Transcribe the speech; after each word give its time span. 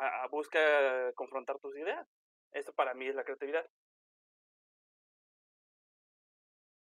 a, 0.00 0.26
busca 0.28 0.58
confrontar 1.14 1.58
tus 1.58 1.76
ideas. 1.76 2.06
Eso 2.52 2.72
para 2.72 2.94
mí 2.94 3.06
es 3.06 3.14
la 3.14 3.24
creatividad. 3.24 3.64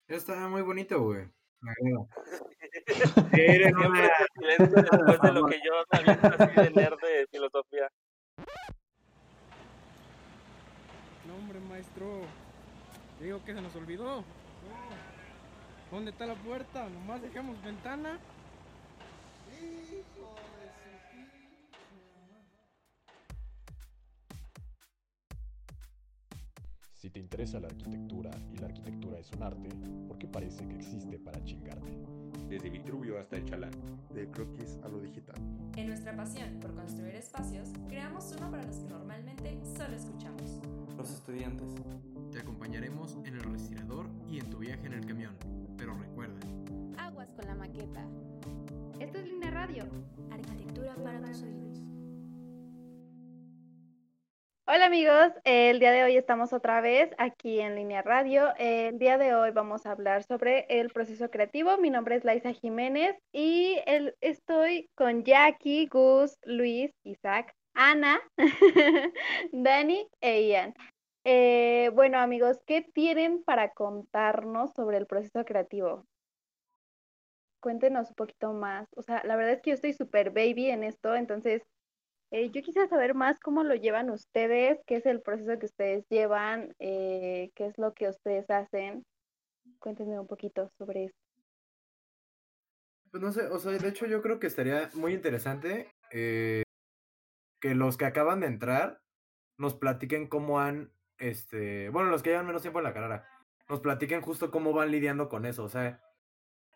Está 0.09 0.49
muy 0.49 0.63
bonito, 0.63 1.01
güey. 1.01 1.29
Eres 3.33 3.73
una... 3.77 4.11
después 4.37 5.23
de 5.23 5.33
lo 5.33 5.47
que 5.47 5.61
yo 5.65 5.73
sabía 5.91 6.13
así 6.15 6.61
de 6.61 6.71
nerd 6.71 7.01
de 7.01 7.27
filosofía. 7.31 7.89
No, 11.27 11.37
hombre, 11.37 11.61
maestro. 11.61 12.23
Digo 13.21 13.45
que 13.45 13.55
se 13.55 13.61
nos 13.61 13.75
olvidó. 13.77 14.25
¿Dónde 15.91 16.11
está 16.11 16.27
la 16.27 16.35
puerta? 16.35 16.89
Nomás 16.89 17.23
dejamos 17.23 17.63
ventana. 17.63 18.19
Si 27.03 27.11
te 27.11 27.19
interesa 27.19 27.59
la 27.59 27.67
arquitectura 27.67 28.31
y 28.53 28.59
la 28.59 28.67
arquitectura 28.67 29.19
es 29.19 29.29
un 29.33 29.43
arte, 29.43 29.71
¿por 30.07 30.19
qué 30.19 30.29
parece 30.29 30.65
que 30.69 30.77
existe 30.77 31.19
para 31.19 31.43
chingarte? 31.43 31.99
Desde 32.49 32.71
Vitruvio 32.71 33.19
hasta 33.19 33.39
el 33.39 33.45
Chalán. 33.45 33.73
De 34.15 34.31
croquis 34.31 34.79
a 34.85 34.89
lo 34.89 35.01
digital. 35.01 35.35
En 35.77 35.89
nuestra 35.89 36.15
pasión 36.15 36.61
por 36.61 36.73
construir 36.77 37.17
espacios, 37.17 37.71
creamos 37.89 38.33
uno 38.39 38.53
para 38.53 38.63
los 38.63 38.77
que 38.77 38.89
normalmente 38.89 39.59
solo 39.77 39.97
escuchamos. 39.97 40.61
Los 40.97 41.11
estudiantes. 41.11 41.75
Te 42.31 42.39
acompañaremos 42.39 43.19
en 43.25 43.35
el 43.35 43.43
respirador 43.43 44.07
y 44.29 44.39
en 44.39 44.49
tu 44.49 44.59
viaje 44.59 44.87
en 44.87 44.93
el 44.93 45.05
camión. 45.05 45.35
Pero 45.77 45.99
recuerda. 45.99 46.39
Aguas 46.99 47.33
con 47.33 47.47
la 47.47 47.57
maqueta. 47.57 48.07
Esto 49.01 49.19
es 49.19 49.25
Línea 49.27 49.51
Radio. 49.51 49.89
Arquitectura 50.31 50.95
para 51.03 51.21
tus 51.21 51.43
oídos. 51.43 51.92
Hola 54.75 54.87
amigos, 54.87 55.35
el 55.45 55.81
día 55.81 55.93
de 55.93 56.03
hoy 56.03 56.17
estamos 56.17 56.55
otra 56.55 56.81
vez 56.81 57.11
aquí 57.19 57.61
en 57.61 57.75
Línea 57.75 58.01
Radio. 58.01 58.55
El 58.57 58.99
día 58.99 59.19
de 59.19 59.35
hoy 59.35 59.51
vamos 59.51 59.85
a 59.85 59.91
hablar 59.91 60.23
sobre 60.23 60.65
el 60.71 60.89
proceso 60.89 61.29
creativo. 61.29 61.77
Mi 61.77 61.91
nombre 61.91 62.17
es 62.17 62.25
Laisa 62.25 62.55
Jiménez 62.55 63.15
y 63.33 63.77
estoy 64.23 64.89
con 64.95 65.25
Jackie, 65.25 65.89
Gus, 65.89 66.39
Luis, 66.45 66.91
Isaac, 67.05 67.55
Ana, 67.75 68.19
Dani 69.53 70.09
e 70.23 70.49
Ian. 70.49 70.75
Eh, 71.25 71.91
bueno 71.93 72.19
amigos, 72.19 72.57
¿qué 72.65 72.81
tienen 72.81 73.45
para 73.45 73.75
contarnos 73.75 74.73
sobre 74.73 74.97
el 74.97 75.07
proceso 75.07 75.45
creativo? 75.45 76.07
Cuéntenos 77.61 78.09
un 78.09 78.15
poquito 78.15 78.55
más. 78.55 78.89
O 78.97 79.03
sea, 79.03 79.21
la 79.25 79.37
verdad 79.37 79.53
es 79.53 79.61
que 79.61 79.69
yo 79.69 79.75
estoy 79.75 79.93
súper 79.93 80.31
baby 80.31 80.71
en 80.71 80.83
esto, 80.83 81.15
entonces 81.15 81.63
eh, 82.33 82.51
yo 82.51 82.63
quisiera 82.63 82.89
saber 82.89 83.15
más 83.15 83.39
cómo 83.41 83.63
lo 83.63 83.75
llevan 83.75 84.09
ustedes, 84.09 84.81
qué 84.87 84.97
es 84.97 85.05
el 85.05 85.21
proceso 85.21 85.59
que 85.59 85.67
ustedes 85.67 86.07
llevan, 86.09 86.75
eh, 86.79 87.51
qué 87.55 87.67
es 87.67 87.77
lo 87.77 87.93
que 87.93 88.09
ustedes 88.09 88.49
hacen. 88.49 89.05
Cuéntenme 89.79 90.19
un 90.19 90.27
poquito 90.27 90.71
sobre 90.79 91.05
eso. 91.05 91.17
Pues 93.11 93.23
no 93.23 93.33
sé, 93.33 93.43
o 93.49 93.59
sea, 93.59 93.73
de 93.73 93.87
hecho 93.87 94.07
yo 94.07 94.23
creo 94.23 94.39
que 94.39 94.47
estaría 94.47 94.89
muy 94.95 95.13
interesante 95.13 95.93
eh, 96.11 96.63
que 97.61 97.75
los 97.75 97.99
que 97.99 98.07
acaban 98.07 98.41
de 98.41 98.47
entrar 98.47 99.03
nos 99.59 99.75
platiquen 99.75 100.27
cómo 100.27 100.59
han, 100.59 100.91
este, 101.19 101.91
bueno, 101.91 102.09
los 102.09 102.23
que 102.23 102.31
llevan 102.31 102.47
menos 102.47 102.63
tiempo 102.63 102.79
en 102.79 102.85
la 102.85 102.95
carrera, 102.95 103.29
nos 103.69 103.81
platiquen 103.81 104.23
justo 104.23 104.51
cómo 104.51 104.73
van 104.73 104.91
lidiando 104.91 105.29
con 105.29 105.45
eso. 105.45 105.65
O 105.65 105.69
sea, 105.69 106.01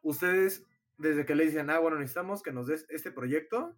ustedes 0.03 0.67
desde 0.99 1.25
que 1.25 1.34
le 1.34 1.47
dicen, 1.47 1.71
ah, 1.71 1.79
bueno, 1.79 1.97
necesitamos 1.97 2.43
que 2.43 2.53
nos 2.53 2.67
des 2.67 2.84
este 2.91 3.11
proyecto, 3.11 3.75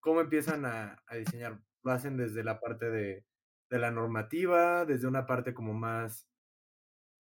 cómo 0.00 0.20
empiezan 0.20 0.64
a, 0.64 1.02
diseñar. 1.16 1.60
Lo 1.82 1.92
hacen 1.92 2.16
desde 2.16 2.44
la 2.44 2.60
parte 2.60 2.90
de, 2.90 3.24
la 3.70 3.90
normativa, 3.90 4.84
desde 4.84 5.06
una 5.06 5.26
parte 5.26 5.54
como 5.54 5.72
más 5.72 6.28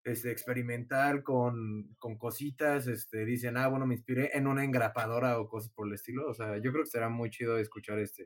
este, 0.03 0.31
experimental 0.31 1.23
con, 1.23 1.95
con, 1.99 2.17
cositas, 2.17 2.87
este, 2.87 3.23
dicen, 3.25 3.55
ah, 3.57 3.67
bueno, 3.67 3.85
me 3.85 3.95
inspiré 3.95 4.35
en 4.35 4.47
una 4.47 4.63
engrapadora 4.63 5.39
o 5.39 5.47
cosas 5.47 5.71
por 5.71 5.87
el 5.87 5.93
estilo. 5.93 6.27
O 6.27 6.33
sea, 6.33 6.57
yo 6.57 6.71
creo 6.71 6.83
que 6.83 6.89
será 6.89 7.09
muy 7.09 7.29
chido 7.29 7.57
escuchar 7.59 7.99
este, 7.99 8.25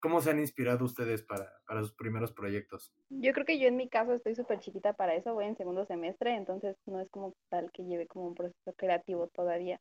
cómo 0.00 0.20
se 0.20 0.30
han 0.30 0.38
inspirado 0.38 0.84
ustedes 0.84 1.24
para, 1.24 1.52
para 1.66 1.80
sus 1.80 1.94
primeros 1.94 2.32
proyectos. 2.32 2.94
Yo 3.08 3.32
creo 3.32 3.44
que 3.44 3.58
yo 3.58 3.66
en 3.66 3.76
mi 3.76 3.88
caso 3.88 4.14
estoy 4.14 4.36
súper 4.36 4.60
chiquita 4.60 4.92
para 4.92 5.16
eso, 5.16 5.34
voy 5.34 5.46
en 5.46 5.56
segundo 5.56 5.84
semestre, 5.86 6.36
entonces 6.36 6.76
no 6.86 7.00
es 7.00 7.10
como 7.10 7.34
tal 7.48 7.72
que 7.72 7.84
lleve 7.84 8.06
como 8.06 8.28
un 8.28 8.34
proceso 8.34 8.72
creativo 8.74 9.26
todavía. 9.28 9.80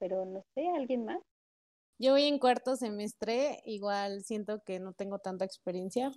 Pero 0.00 0.24
no 0.24 0.44
sé, 0.54 0.68
¿alguien 0.76 1.04
más? 1.04 1.20
Yo 2.00 2.12
voy 2.12 2.24
en 2.24 2.38
cuarto 2.38 2.76
semestre, 2.76 3.60
igual 3.64 4.22
siento 4.22 4.62
que 4.64 4.78
no 4.78 4.92
tengo 4.92 5.18
tanta 5.18 5.44
experiencia, 5.44 6.12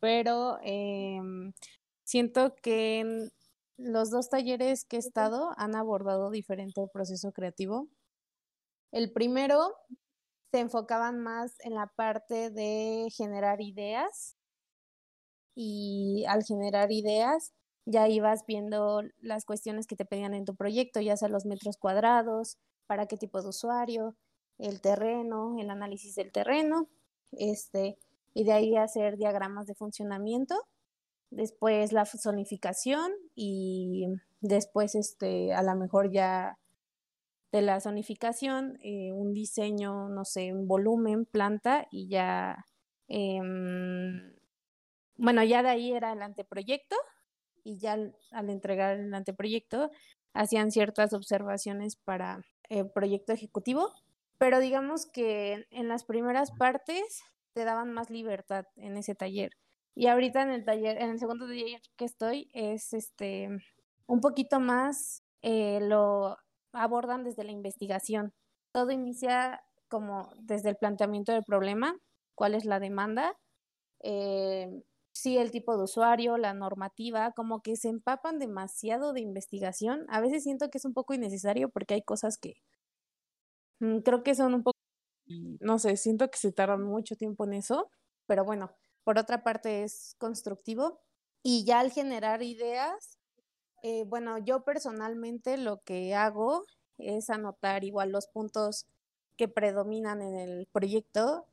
pero 0.00 0.58
em, 0.62 1.54
siento 2.04 2.54
que 2.56 3.00
en 3.00 3.30
los 3.78 4.10
dos 4.10 4.28
talleres 4.30 4.84
que 4.84 4.96
he 4.96 4.98
estado 4.98 5.52
han 5.56 5.74
abordado 5.74 6.30
diferente 6.30 6.82
el 6.82 6.90
proceso 6.90 7.32
creativo. 7.32 7.88
El 8.90 9.12
primero 9.12 9.76
se 10.52 10.60
enfocaban 10.60 11.20
más 11.20 11.54
en 11.60 11.74
la 11.74 11.86
parte 11.96 12.50
de 12.50 13.08
generar 13.16 13.60
ideas 13.62 14.36
y 15.56 16.24
al 16.28 16.44
generar 16.44 16.92
ideas 16.92 17.52
ya 17.86 18.08
ibas 18.08 18.44
viendo 18.46 19.02
las 19.20 19.44
cuestiones 19.44 19.86
que 19.86 19.96
te 19.96 20.04
pedían 20.04 20.34
en 20.34 20.44
tu 20.44 20.54
proyecto, 20.56 21.00
ya 21.00 21.16
sea 21.16 21.28
los 21.28 21.46
metros 21.46 21.76
cuadrados, 21.78 22.58
para 22.86 23.06
qué 23.06 23.16
tipo 23.16 23.40
de 23.42 23.48
usuario, 23.48 24.16
el 24.58 24.80
terreno, 24.80 25.56
el 25.58 25.70
análisis 25.70 26.14
del 26.14 26.32
terreno, 26.32 26.88
este, 27.32 27.98
y 28.34 28.44
de 28.44 28.52
ahí 28.52 28.76
hacer 28.76 29.16
diagramas 29.16 29.66
de 29.66 29.74
funcionamiento, 29.74 30.54
después 31.30 31.92
la 31.92 32.04
zonificación 32.04 33.12
y 33.34 34.06
después 34.40 34.94
este, 34.94 35.52
a 35.52 35.62
lo 35.62 35.74
mejor 35.74 36.10
ya 36.10 36.58
de 37.52 37.62
la 37.62 37.80
zonificación, 37.80 38.78
eh, 38.82 39.12
un 39.12 39.32
diseño, 39.32 40.08
no 40.08 40.24
sé, 40.24 40.52
un 40.52 40.66
volumen, 40.68 41.24
planta 41.24 41.86
y 41.90 42.08
ya, 42.08 42.66
em, 43.08 44.34
bueno, 45.16 45.42
ya 45.44 45.62
de 45.62 45.70
ahí 45.70 45.92
era 45.92 46.12
el 46.12 46.22
anteproyecto 46.22 46.96
y 47.64 47.78
ya 47.78 47.94
al, 47.94 48.50
entregar 48.50 48.98
el 48.98 49.14
anteproyecto 49.14 49.90
hacían 50.34 50.70
ciertas 50.70 51.12
observaciones 51.14 51.96
para 51.96 52.42
el 52.68 52.90
proyecto 52.90 53.32
ejecutivo 53.32 53.92
pero 54.38 54.60
digamos 54.60 55.06
que 55.06 55.66
en 55.70 55.88
las 55.88 56.04
primeras 56.04 56.50
partes 56.52 57.22
te 57.54 57.64
daban 57.64 57.92
más 57.92 58.10
libertad 58.10 58.66
en 58.76 58.96
ese 58.96 59.14
taller. 59.14 59.50
Y 59.94 60.08
ahorita 60.08 60.42
en 60.42 60.50
el 60.50 60.64
taller, 60.64 61.00
en 61.00 61.10
el 61.10 61.18
segundo 61.18 61.46
taller 61.46 61.80
que 61.96 62.04
estoy, 62.04 62.50
es 62.52 62.92
este 62.92 63.48
un 64.06 64.20
poquito 64.20 64.60
más 64.60 65.22
eh, 65.42 65.80
lo 65.80 66.36
abordan 66.72 67.24
desde 67.24 67.44
la 67.44 67.52
investigación. 67.52 68.34
Todo 68.72 68.90
inicia 68.90 69.62
como 69.88 70.30
desde 70.38 70.70
el 70.70 70.76
planteamiento 70.76 71.32
del 71.32 71.44
problema, 71.44 71.96
cuál 72.34 72.54
es 72.54 72.64
la 72.64 72.80
demanda, 72.80 73.36
eh, 74.02 74.82
sí 75.12 75.38
el 75.38 75.50
tipo 75.50 75.76
de 75.76 75.84
usuario, 75.84 76.36
la 76.36 76.54
normativa, 76.54 77.32
como 77.32 77.62
que 77.62 77.76
se 77.76 77.88
empapan 77.88 78.38
demasiado 78.38 79.12
de 79.12 79.20
investigación. 79.20 80.04
A 80.08 80.20
veces 80.20 80.42
siento 80.42 80.68
que 80.68 80.78
es 80.78 80.84
un 80.84 80.94
poco 80.94 81.14
innecesario 81.14 81.70
porque 81.70 81.94
hay 81.94 82.02
cosas 82.02 82.38
que 82.38 82.54
creo 84.04 84.22
que 84.22 84.34
son 84.34 84.54
un 84.54 84.62
poco, 84.62 84.78
no 85.26 85.78
sé, 85.78 85.96
siento 85.96 86.30
que 86.30 86.38
se 86.38 86.52
tardan 86.52 86.82
mucho 86.82 87.16
tiempo 87.16 87.44
en 87.44 87.54
eso, 87.54 87.90
pero 88.26 88.44
bueno, 88.44 88.70
por 89.04 89.18
otra 89.18 89.42
parte 89.44 89.84
es 89.84 90.14
constructivo 90.18 91.00
y 91.42 91.64
ya 91.64 91.80
al 91.80 91.92
generar 91.92 92.42
ideas, 92.42 93.18
eh, 93.82 94.04
bueno, 94.06 94.38
yo 94.38 94.64
personalmente 94.64 95.58
lo 95.58 95.82
que 95.82 96.14
hago 96.14 96.64
es 96.98 97.30
anotar 97.30 97.84
igual 97.84 98.10
los 98.12 98.26
puntos 98.28 98.86
que 99.36 99.48
predominan 99.48 100.22
en 100.22 100.36
el 100.36 100.66
proyecto 100.72 101.46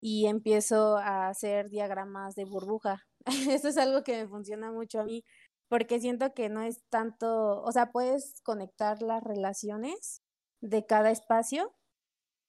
y 0.00 0.26
empiezo 0.26 0.96
a 0.98 1.28
hacer 1.28 1.70
diagramas 1.70 2.34
de 2.36 2.44
burbuja. 2.44 3.06
Eso 3.50 3.68
es 3.68 3.78
algo 3.78 4.04
que 4.04 4.16
me 4.22 4.28
funciona 4.28 4.72
mucho 4.72 5.00
a 5.00 5.04
mí 5.04 5.24
porque 5.68 6.00
siento 6.00 6.34
que 6.34 6.48
no 6.48 6.62
es 6.62 6.84
tanto, 6.90 7.62
o 7.62 7.72
sea, 7.72 7.90
puedes 7.92 8.40
conectar 8.42 9.02
las 9.02 9.22
relaciones 9.24 10.22
de 10.64 10.86
cada 10.86 11.10
espacio. 11.10 11.74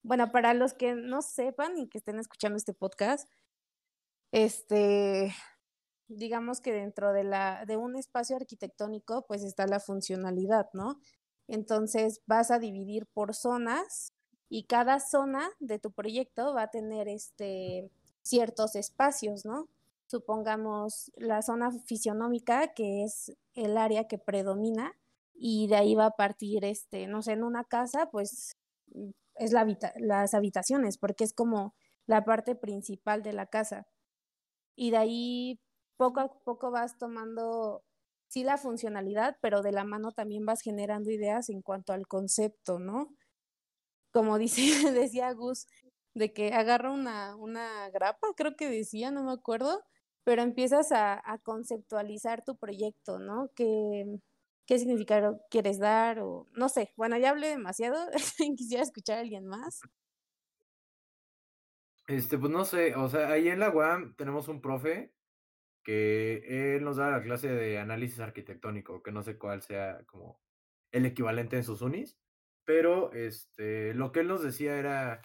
Bueno, 0.01 0.31
para 0.31 0.53
los 0.53 0.73
que 0.73 0.95
no 0.95 1.21
sepan 1.21 1.77
y 1.77 1.89
que 1.89 1.97
estén 1.97 2.17
escuchando 2.17 2.57
este 2.57 2.73
podcast, 2.73 3.29
este, 4.31 5.33
digamos 6.07 6.61
que 6.61 6.71
dentro 6.71 7.11
de, 7.11 7.25
la, 7.25 7.65
de 7.65 7.75
un 7.75 7.97
espacio 7.97 8.37
arquitectónico, 8.37 9.25
pues 9.27 9.43
está 9.43 9.67
la 9.67 9.79
funcionalidad, 9.81 10.69
¿no? 10.73 10.99
Entonces 11.47 12.21
vas 12.25 12.51
a 12.51 12.59
dividir 12.59 13.05
por 13.07 13.35
zonas 13.35 14.13
y 14.47 14.63
cada 14.63 14.99
zona 14.99 15.49
de 15.59 15.79
tu 15.79 15.91
proyecto 15.91 16.53
va 16.53 16.63
a 16.63 16.71
tener 16.71 17.09
este, 17.09 17.91
ciertos 18.21 18.75
espacios, 18.75 19.45
¿no? 19.45 19.67
Supongamos 20.07 21.11
la 21.17 21.41
zona 21.41 21.71
fisionómica, 21.71 22.73
que 22.73 23.03
es 23.03 23.35
el 23.55 23.77
área 23.77 24.07
que 24.07 24.19
predomina, 24.19 24.93
y 25.35 25.67
de 25.67 25.75
ahí 25.77 25.95
va 25.95 26.07
a 26.07 26.11
partir, 26.15 26.65
este, 26.65 27.07
no 27.07 27.21
sé, 27.21 27.33
en 27.33 27.43
una 27.43 27.63
casa, 27.65 28.09
pues 28.11 28.57
mm, 28.87 29.09
es 29.35 29.51
la 29.53 29.65
las 29.97 30.33
habitaciones, 30.33 30.97
porque 30.97 31.23
es 31.25 31.33
como 31.33 31.75
la 32.07 32.25
parte 32.25 32.55
principal 32.55 33.23
de 33.23 33.33
la 33.33 33.47
casa. 33.47 33.87
Y 34.75 34.91
de 34.91 34.97
ahí 34.97 35.59
poco 35.97 36.19
a 36.21 36.29
poco 36.43 36.71
vas 36.71 36.97
tomando, 36.97 37.83
sí, 38.27 38.43
la 38.43 38.57
funcionalidad, 38.57 39.37
pero 39.41 39.61
de 39.61 39.71
la 39.71 39.83
mano 39.85 40.11
también 40.11 40.45
vas 40.45 40.61
generando 40.61 41.11
ideas 41.11 41.49
en 41.49 41.61
cuanto 41.61 41.93
al 41.93 42.07
concepto, 42.07 42.79
¿no? 42.79 43.15
Como 44.11 44.37
dice, 44.37 44.61
decía 44.93 45.31
Gus, 45.33 45.67
de 46.13 46.33
que 46.33 46.53
agarra 46.53 46.91
una, 46.91 47.35
una 47.35 47.89
grapa, 47.89 48.27
creo 48.35 48.55
que 48.55 48.69
decía, 48.69 49.11
no 49.11 49.23
me 49.23 49.31
acuerdo, 49.33 49.83
pero 50.23 50.41
empiezas 50.41 50.91
a, 50.91 51.21
a 51.23 51.37
conceptualizar 51.39 52.43
tu 52.43 52.57
proyecto, 52.57 53.19
¿no? 53.19 53.49
¿Qué, 53.55 54.05
qué 54.65 54.79
significado 54.79 55.41
quieres 55.49 55.79
dar? 55.79 56.19
O 56.19 56.47
no 56.53 56.69
sé, 56.69 56.93
bueno, 56.95 57.17
ya 57.17 57.31
hablé 57.31 57.49
demasiado, 57.49 57.97
quisiera 58.57 58.83
escuchar 58.83 59.17
a 59.17 59.21
alguien 59.21 59.45
más. 59.45 59.81
Este, 62.07 62.37
pues 62.37 62.51
no 62.51 62.65
sé, 62.65 62.95
o 62.95 63.09
sea, 63.09 63.29
ahí 63.29 63.49
en 63.49 63.59
la 63.59 63.69
UAM 63.69 64.15
tenemos 64.15 64.47
un 64.47 64.61
profe 64.61 65.11
que 65.83 66.75
él 66.75 66.83
nos 66.83 66.97
da 66.97 67.09
la 67.09 67.21
clase 67.23 67.49
de 67.49 67.79
análisis 67.79 68.19
arquitectónico, 68.19 69.01
que 69.01 69.11
no 69.11 69.23
sé 69.23 69.37
cuál 69.37 69.61
sea 69.61 70.03
como 70.05 70.39
el 70.91 71.05
equivalente 71.05 71.57
en 71.57 71.63
sus 71.63 71.81
unis, 71.81 72.17
pero 72.63 73.11
este, 73.13 73.93
lo 73.93 74.11
que 74.11 74.21
él 74.21 74.27
nos 74.27 74.43
decía 74.43 74.77
era 74.77 75.21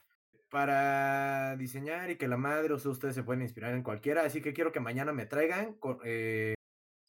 para 0.51 1.57
diseñar 1.57 2.11
y 2.11 2.17
que 2.17 2.29
la 2.29 2.37
madre, 2.37 2.75
o 2.75 2.79
sea, 2.79 2.91
ustedes 2.91 3.15
se 3.15 3.23
pueden 3.23 3.43
inspirar 3.43 3.73
en 3.75 3.83
cualquiera, 3.83 4.23
así 4.25 4.43
que 4.43 4.53
quiero 4.53 4.73
que 4.73 4.81
mañana 4.81 5.13
me 5.13 5.27
traigan 5.27 5.79
eh, 6.05 6.55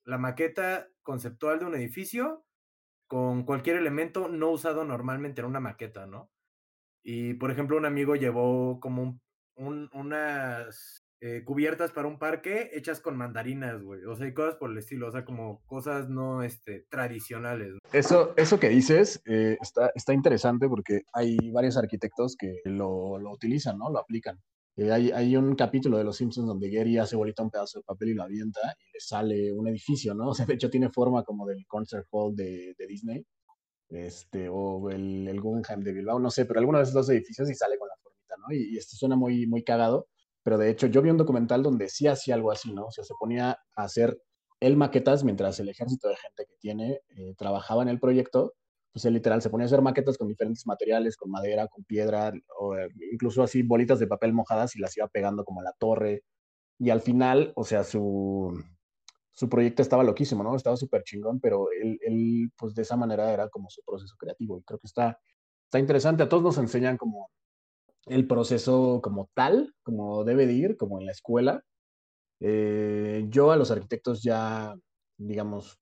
la 0.05 0.17
maqueta 0.17 0.87
conceptual 1.03 1.59
de 1.59 1.65
un 1.65 1.75
edificio 1.75 2.45
con 3.07 3.43
cualquier 3.43 3.75
elemento 3.75 4.29
no 4.29 4.49
usado 4.51 4.85
normalmente 4.85 5.41
en 5.41 5.47
una 5.47 5.59
maqueta, 5.59 6.05
¿no? 6.05 6.31
Y, 7.03 7.33
por 7.33 7.51
ejemplo, 7.51 7.77
un 7.77 7.85
amigo 7.85 8.15
llevó 8.15 8.79
como 8.79 9.03
un, 9.03 9.21
un, 9.55 9.89
unas 9.93 11.03
eh, 11.23 11.43
cubiertas 11.43 11.91
para 11.91 12.07
un 12.07 12.17
parque 12.17 12.71
hechas 12.73 12.99
con 12.99 13.15
mandarinas, 13.15 13.83
güey. 13.83 14.03
O 14.05 14.15
sea, 14.15 14.27
y 14.27 14.33
cosas 14.33 14.55
por 14.55 14.71
el 14.71 14.77
estilo, 14.77 15.07
o 15.07 15.11
sea, 15.11 15.23
como 15.23 15.61
cosas 15.65 16.09
no 16.09 16.41
este, 16.41 16.87
tradicionales. 16.89 17.77
Eso, 17.93 18.33
eso 18.37 18.59
que 18.59 18.69
dices 18.69 19.21
eh, 19.25 19.55
está, 19.61 19.91
está 19.93 20.13
interesante 20.13 20.67
porque 20.67 21.01
hay 21.13 21.37
varios 21.51 21.77
arquitectos 21.77 22.35
que 22.35 22.61
lo, 22.65 23.19
lo 23.19 23.31
utilizan, 23.31 23.77
¿no? 23.77 23.91
Lo 23.91 23.99
aplican. 23.99 24.39
Hay, 24.89 25.11
hay, 25.11 25.35
un 25.35 25.55
capítulo 25.55 25.97
de 25.97 26.03
Los 26.03 26.17
Simpsons 26.17 26.47
donde 26.47 26.69
Gary 26.69 26.97
hace 26.97 27.15
bolita 27.15 27.43
un 27.43 27.51
pedazo 27.51 27.79
de 27.79 27.83
papel 27.83 28.09
y 28.09 28.13
lo 28.13 28.23
avienta 28.23 28.61
y 28.79 28.93
le 28.93 28.99
sale 28.99 29.51
un 29.51 29.67
edificio, 29.67 30.13
¿no? 30.13 30.29
O 30.31 30.33
sea, 30.33 30.45
de 30.45 30.53
hecho 30.53 30.69
tiene 30.69 30.89
forma 30.89 31.23
como 31.23 31.45
del 31.45 31.65
concert 31.67 32.07
hall 32.11 32.35
de, 32.35 32.73
de 32.77 32.87
Disney, 32.87 33.25
este, 33.89 34.47
o 34.49 34.89
el, 34.89 35.27
el 35.27 35.41
Guggenheim 35.41 35.83
de 35.83 35.93
Bilbao, 35.93 36.19
no 36.19 36.31
sé, 36.31 36.45
pero 36.45 36.59
alguno 36.59 36.77
de 36.77 36.83
esos 36.83 36.93
dos 36.95 37.09
edificios 37.09 37.49
y 37.49 37.55
sale 37.55 37.77
con 37.77 37.89
la 37.89 37.95
formita, 38.01 38.35
¿no? 38.37 38.55
Y, 38.55 38.73
y 38.73 38.77
esto 38.77 38.95
suena 38.95 39.15
muy, 39.15 39.45
muy 39.47 39.63
cagado, 39.63 40.07
pero 40.43 40.57
de 40.57 40.69
hecho 40.69 40.87
yo 40.87 41.01
vi 41.01 41.09
un 41.09 41.17
documental 41.17 41.61
donde 41.61 41.89
sí 41.89 42.07
hacía 42.07 42.35
algo 42.35 42.51
así, 42.51 42.73
¿no? 42.73 42.85
O 42.85 42.91
sea, 42.91 43.03
se 43.03 43.13
ponía 43.19 43.51
a 43.75 43.83
hacer 43.83 44.17
él 44.61 44.77
maquetas 44.77 45.23
mientras 45.23 45.59
el 45.59 45.69
ejército 45.69 46.07
de 46.07 46.15
gente 46.15 46.45
que 46.45 46.55
tiene 46.59 47.01
eh, 47.09 47.33
trabajaba 47.37 47.81
en 47.81 47.89
el 47.89 47.99
proyecto 47.99 48.53
pues 48.91 49.05
él 49.05 49.13
literal 49.13 49.41
se 49.41 49.49
ponía 49.49 49.65
a 49.65 49.67
hacer 49.67 49.81
maquetas 49.81 50.17
con 50.17 50.27
diferentes 50.27 50.65
materiales, 50.67 51.15
con 51.15 51.31
madera, 51.31 51.67
con 51.67 51.83
piedra, 51.83 52.33
o 52.59 52.77
eh, 52.77 52.89
incluso 53.11 53.43
así 53.43 53.63
bolitas 53.63 53.99
de 53.99 54.07
papel 54.07 54.33
mojadas 54.33 54.75
y 54.75 54.79
las 54.79 54.95
iba 54.97 55.07
pegando 55.07 55.45
como 55.45 55.61
a 55.61 55.63
la 55.63 55.73
torre. 55.79 56.23
Y 56.79 56.89
al 56.89 57.01
final, 57.01 57.53
o 57.55 57.63
sea, 57.63 57.83
su, 57.83 58.61
su 59.31 59.49
proyecto 59.49 59.81
estaba 59.81 60.03
loquísimo, 60.03 60.43
¿no? 60.43 60.55
Estaba 60.55 60.77
súper 60.77 61.03
chingón, 61.03 61.39
pero 61.39 61.67
él, 61.71 61.99
él, 62.01 62.51
pues 62.57 62.75
de 62.75 62.81
esa 62.81 62.97
manera 62.97 63.31
era 63.31 63.49
como 63.49 63.69
su 63.69 63.81
proceso 63.83 64.15
creativo. 64.17 64.59
Y 64.59 64.63
creo 64.63 64.79
que 64.79 64.87
está, 64.87 65.19
está 65.65 65.79
interesante. 65.79 66.23
A 66.23 66.29
todos 66.29 66.43
nos 66.43 66.57
enseñan 66.57 66.97
como 66.97 67.29
el 68.07 68.27
proceso 68.27 68.99
como 69.01 69.29
tal, 69.33 69.73
como 69.83 70.23
debe 70.23 70.47
de 70.47 70.53
ir, 70.53 70.77
como 70.77 70.99
en 70.99 71.05
la 71.05 71.11
escuela. 71.11 71.63
Eh, 72.39 73.25
yo 73.29 73.51
a 73.51 73.57
los 73.57 73.71
arquitectos 73.71 74.23
ya, 74.23 74.75
digamos, 75.17 75.80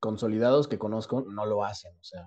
consolidados 0.00 0.68
que 0.68 0.78
conozco 0.78 1.24
no 1.28 1.46
lo 1.46 1.64
hacen, 1.64 1.96
o 1.98 2.04
sea, 2.04 2.24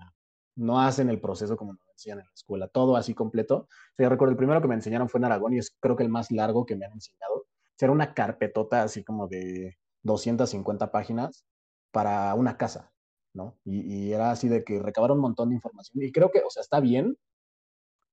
no 0.56 0.80
hacen 0.80 1.10
el 1.10 1.20
proceso 1.20 1.58
como 1.58 1.74
nos 1.74 1.88
enseñan 1.90 2.20
en 2.20 2.26
la 2.26 2.34
escuela, 2.34 2.68
todo 2.68 2.96
así 2.96 3.14
completo. 3.14 3.56
O 3.58 3.96
sea, 3.98 4.10
recuerdo, 4.10 4.32
el 4.32 4.38
primero 4.38 4.62
que 4.62 4.68
me 4.68 4.76
enseñaron 4.76 5.10
fue 5.10 5.20
en 5.20 5.26
Aragón 5.26 5.54
y 5.54 5.60
es 5.60 5.76
creo 5.80 5.96
que 5.96 6.04
el 6.04 6.10
más 6.10 6.32
largo 6.32 6.66
que 6.66 6.76
me 6.76 6.86
han 6.86 6.94
enseñado. 6.94 7.46
Era 7.80 7.92
una 7.92 8.14
carpetota 8.14 8.84
así 8.84 9.04
como 9.04 9.28
de 9.28 9.78
250 10.04 10.92
páginas 10.92 11.46
para 11.92 12.34
una 12.36 12.56
casa, 12.58 12.92
¿no? 13.34 13.58
Y, 13.66 14.10
y, 14.10 14.14
era 14.14 14.32
así 14.32 14.50
de 14.50 14.64
que 14.64 14.80
recabaron 14.80 15.18
un 15.18 15.24
montón 15.24 15.50
de 15.50 15.56
información. 15.56 16.04
Y 16.04 16.12
creo 16.12 16.30
que, 16.30 16.42
o 16.46 16.50
sea, 16.52 16.62
está 16.62 16.80
bien, 16.80 17.18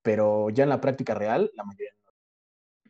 pero 0.03 0.49
ya 0.51 0.65
en 0.65 0.71
la 0.71 0.81
práctica 0.81 1.15
real, 1.15 1.51
la 1.55 1.65
mayoría 1.65 1.91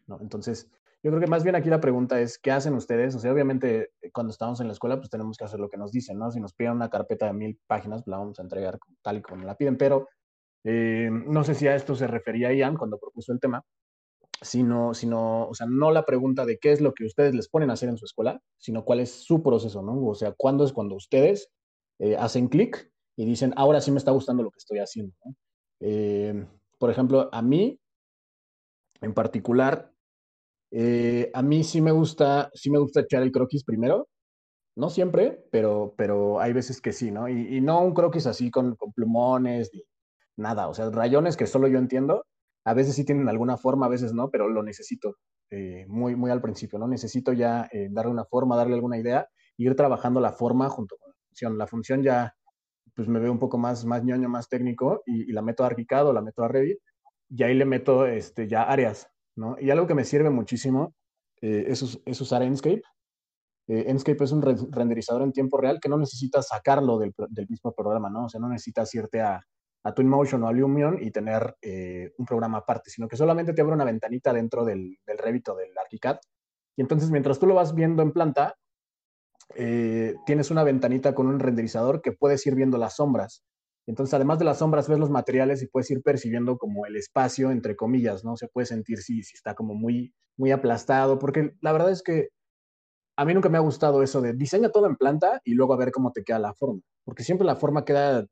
no. 0.07 0.17
¿no? 0.17 0.23
Entonces, 0.23 0.71
yo 1.03 1.11
creo 1.11 1.21
que 1.21 1.29
más 1.29 1.45
bien 1.45 1.55
aquí 1.55 1.69
la 1.69 1.81
pregunta 1.81 2.21
es, 2.21 2.39
¿qué 2.39 2.51
hacen 2.51 2.75
ustedes? 2.75 3.15
O 3.15 3.21
sea, 3.21 3.33
obviamente 3.33 3.93
eh, 4.03 4.11
cuando 4.13 4.33
estamos 4.33 4.61
en 4.61 4.67
la 4.67 4.73
escuela, 4.73 4.97
pues 4.97 5.11
tenemos 5.11 5.37
que 5.37 5.45
hacer 5.45 5.61
lo 5.61 5.69
que 5.69 5.77
nos 5.77 5.93
dicen, 5.93 6.19
¿no? 6.19 6.31
Si 6.31 6.41
nos 6.41 6.55
piden 6.55 6.73
una 6.73 6.91
carpeta 6.91 7.27
de 7.27 7.33
mil 7.35 7.59
páginas, 7.67 8.03
pues 8.03 8.11
la 8.11 8.19
vamos 8.19 8.39
a 8.39 8.43
entregar 8.43 8.79
tal 9.03 9.19
y 9.19 9.23
como 9.23 9.45
la 9.45 9.57
piden, 9.57 9.77
pero 9.77 10.09
eh, 10.65 11.09
no 11.11 11.45
sé 11.45 11.55
si 11.55 11.69
a 11.69 11.77
esto 11.77 11.95
se 11.95 12.09
refería 12.09 12.53
Ian 12.53 12.77
cuando 12.77 12.99
propuso 12.99 13.33
el 13.33 13.39
tema, 13.39 13.65
sino, 14.43 14.93
sino, 14.95 15.49
o 15.49 15.55
sea, 15.55 15.67
no 15.69 15.93
la 15.93 16.05
pregunta 16.05 16.45
de 16.45 16.59
qué 16.59 16.73
es 16.73 16.81
lo 16.81 16.95
que 16.95 17.05
ustedes 17.05 17.35
les 17.35 17.49
ponen 17.49 17.71
a 17.71 17.75
hacer 17.75 17.89
en 17.89 17.97
su 17.97 18.05
escuela, 18.05 18.41
sino 18.59 18.85
cuál 18.85 19.01
es 19.01 19.11
su 19.11 19.43
proceso, 19.43 19.83
¿no? 19.83 20.05
O 20.05 20.15
sea, 20.15 20.33
¿cuándo 20.37 20.65
es 20.65 20.73
cuando 20.73 20.97
ustedes 20.97 21.49
eh, 22.01 22.17
hacen 22.17 22.49
clic 22.49 22.91
y 23.17 23.25
dicen, 23.25 23.53
ahora 23.57 23.81
sí 23.81 23.93
me 23.93 23.99
está 23.99 24.11
gustando 24.11 24.43
lo 24.43 24.51
que 24.51 24.59
estoy 24.59 24.79
haciendo, 24.79 25.15
¿no? 25.25 25.35
eh, 25.81 26.47
por 26.79 26.91
ejemplo, 26.91 27.29
a 27.33 27.43
mí, 27.43 27.81
en 29.01 29.15
particular, 29.15 29.93
eh, 30.71 31.31
a 31.35 31.43
mí 31.43 31.65
sí 31.65 31.81
me 31.81 31.93
gusta, 31.93 32.51
sí 32.55 32.71
me 32.71 32.79
gusta 32.79 33.01
echar 33.01 33.23
el 33.23 33.33
croquis 33.33 33.65
primero. 33.65 34.09
No 34.77 34.91
siempre, 34.91 35.45
pero, 35.51 35.95
pero 35.97 36.41
hay 36.41 36.53
veces 36.53 36.81
que 36.81 36.93
sí, 36.93 37.11
¿no? 37.11 37.29
Y, 37.29 37.57
y 37.57 37.61
no 37.61 37.81
un 37.83 37.95
croquis 37.95 38.27
así 38.27 38.51
con, 38.51 38.77
plumones, 38.95 39.71
ni 39.75 39.83
nada. 40.37 40.69
O 40.69 40.75
sea, 40.75 40.91
rayones 40.91 41.37
que 41.37 41.47
solo 41.47 41.69
yo 41.69 41.79
entiendo. 41.79 42.25
A 42.65 42.75
veces 42.75 42.95
sí 42.95 43.05
tienen 43.05 43.29
alguna 43.29 43.57
forma, 43.57 43.87
a 43.87 43.89
veces 43.89 44.13
no, 44.13 44.31
pero 44.31 44.49
lo 44.49 44.63
necesito 44.63 45.17
eh, 45.51 45.87
muy, 45.89 46.17
muy 46.17 46.31
al 46.31 46.43
principio, 46.43 46.79
¿no? 46.79 46.87
Necesito 46.89 47.33
ya 47.33 47.69
eh, 47.73 47.89
darle 47.91 48.13
una 48.13 48.25
forma, 48.25 48.57
darle 48.57 48.75
alguna 48.75 48.99
idea 48.99 49.29
ir 49.57 49.75
trabajando 49.75 50.21
la 50.21 50.33
forma 50.33 50.69
junto 50.69 50.97
con 50.99 51.11
la 51.11 51.17
función. 51.29 51.59
La 51.59 51.67
función 51.67 52.03
ya, 52.03 52.35
pues 52.95 53.09
me 53.09 53.21
veo 53.21 53.33
un 53.33 53.39
poco 53.39 53.59
más, 53.59 53.85
más 53.85 54.05
ñoño, 54.05 54.29
más 54.29 54.49
técnico 54.49 55.03
y, 55.07 55.31
y 55.31 55.33
la 55.33 55.43
meto 55.43 55.65
a 55.65 55.67
Archicad 55.69 56.07
o 56.07 56.13
la 56.13 56.23
meto 56.23 56.45
a 56.45 56.49
Revit 56.49 56.79
y 57.31 57.43
ahí 57.43 57.55
le 57.55 57.65
meto 57.65 58.07
este, 58.07 58.49
ya 58.49 58.63
áreas, 58.63 59.09
Y 59.61 59.71
algo 59.71 59.87
que 59.87 59.95
me 59.95 60.05
sirve 60.05 60.31
muchísimo 60.31 60.95
eh, 61.41 61.67
es, 61.69 62.21
usar 62.21 62.43
Enscape. 62.43 62.83
Eh, 63.69 63.85
Enscape 63.89 64.25
es 64.25 64.33
un 64.33 64.43
re 64.43 64.57
renderizador 64.71 65.23
en 65.23 65.33
tiempo 65.33 65.59
real 65.59 65.79
que 65.81 65.89
no 65.89 65.99
necesita 65.99 66.43
sacarlo 66.43 66.99
del, 66.99 67.15
mismo 67.49 67.73
programa, 67.73 68.09
¿no? 68.11 68.25
O 68.25 68.29
sea, 68.29 68.41
no 68.41 68.49
necesitas 68.49 68.95
irte 68.95 69.21
a, 69.21 69.41
a 69.85 69.95
Twinmotion 69.95 70.43
o 70.43 70.49
a 70.49 70.53
Lumion 70.53 70.99
y 71.01 71.11
tener 71.11 71.57
eh, 71.63 72.13
un 72.19 72.27
programa 72.27 72.59
aparte, 72.59 72.91
sino 72.91 73.07
que 73.09 73.17
solamente 73.17 73.53
te 73.53 73.61
abre 73.63 73.75
una 73.75 73.85
ventanita 73.85 74.33
dentro 74.33 74.65
del, 74.65 74.99
del 75.07 75.19
Revit 75.19 75.49
o 75.49 75.57
del 75.57 75.77
ArchiCAD. 75.77 76.19
Y 76.77 76.81
entonces, 76.81 77.11
mientras 77.11 77.39
tú 77.39 77.47
lo 77.47 77.55
vas 77.55 77.75
viendo 77.75 78.03
en 78.03 78.13
planta, 78.13 78.55
tienes 80.27 80.51
una 80.51 80.63
ventanita 80.63 81.15
con 81.15 81.27
un 81.27 81.41
renderizador 81.41 82.03
que 82.03 82.13
puedes 82.13 82.47
ir 82.47 82.55
viendo 82.55 82.77
las 82.77 82.97
sombras. 82.97 83.45
Entonces, 83.89 84.13
además 84.13 84.39
de 84.39 84.45
las 84.45 84.59
sombras, 84.59 84.87
ves 84.87 84.99
los 84.99 85.09
materiales 85.09 85.63
y 85.63 85.67
puedes 85.67 85.91
ir 85.91 86.03
percibiendo 86.03 86.59
como 86.59 86.85
el 86.85 86.95
espacio, 86.95 87.51
entre 87.51 87.75
comillas, 87.75 88.23
¿no? 88.23 88.37
Se 88.37 88.47
puede 88.47 88.67
sentir 88.67 88.99
si, 88.99 89.21
está 89.21 89.55
como 89.55 89.75
muy, 89.75 90.13
muy 90.37 90.51
aplastado, 90.51 91.19
porque 91.19 91.55
la 91.63 91.73
verdad 91.73 91.91
es 91.91 92.03
que 92.03 92.29
a 93.17 93.25
mí 93.25 93.33
nunca 93.33 93.49
me 93.49 93.57
ha 93.57 93.63
gustado 93.63 94.03
eso 94.03 94.21
de 94.21 94.35
diseña 94.35 94.69
todo 94.69 94.87
en 94.87 94.97
planta 94.97 95.41
y 95.43 95.55
luego 95.55 95.73
a 95.73 95.79
ver 95.79 95.91
cómo 95.91 96.13
te 96.13 96.23
queda 96.23 96.39
la 96.39 96.53
forma, 96.53 96.83
porque 97.03 97.25
siempre 97.25 97.47
la 97.47 97.57
forma 97.57 97.87
queda 97.87 98.27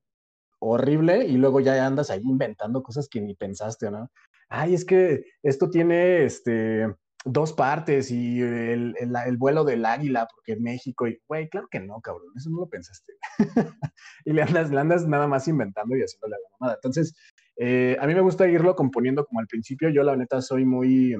horrible 0.58 1.24
y 1.24 1.38
luego 1.38 1.60
ya 1.60 1.86
andas 1.86 2.10
ahí 2.10 2.20
inventando 2.22 2.82
cosas 2.82 3.08
que 3.08 3.22
ni 3.22 3.34
pensaste, 3.34 3.90
¿no? 3.90 4.10
Ay, 4.50 4.74
es 4.74 4.84
que 4.84 5.24
esto 5.42 5.70
tiene 5.70 6.24
este, 6.24 6.86
dos 7.26 7.52
partes 7.52 8.10
y 8.10 8.40
el, 8.40 8.94
el, 8.98 9.12
el, 9.26 9.36
vuelo 9.36 9.64
del 9.64 9.84
águila, 9.84 10.28
porque 10.32 10.56
México, 10.60 11.08
y 11.08 11.18
güey, 11.26 11.48
claro 11.48 11.66
que 11.68 11.80
no, 11.80 12.00
cabrón, 12.00 12.28
eso 12.36 12.50
no 12.50 12.60
lo 12.60 12.68
pensaste. 12.68 13.14
y 14.24 14.32
le 14.32 14.42
andas, 14.42 14.70
le 14.70 14.80
andas 14.80 15.06
nada 15.06 15.26
más 15.26 15.48
inventando 15.48 15.96
y 15.96 16.00
haciéndole 16.00 16.36
la 16.36 16.48
mamada. 16.58 16.76
Entonces, 16.76 17.14
eh, 17.56 17.96
a 18.00 18.06
mí 18.06 18.14
me 18.14 18.20
gusta 18.20 18.48
irlo 18.48 18.76
componiendo 18.76 19.24
como 19.26 19.40
al 19.40 19.48
principio. 19.48 19.88
Yo, 19.90 20.04
la 20.04 20.16
neta, 20.16 20.40
soy 20.40 20.64
muy 20.64 21.16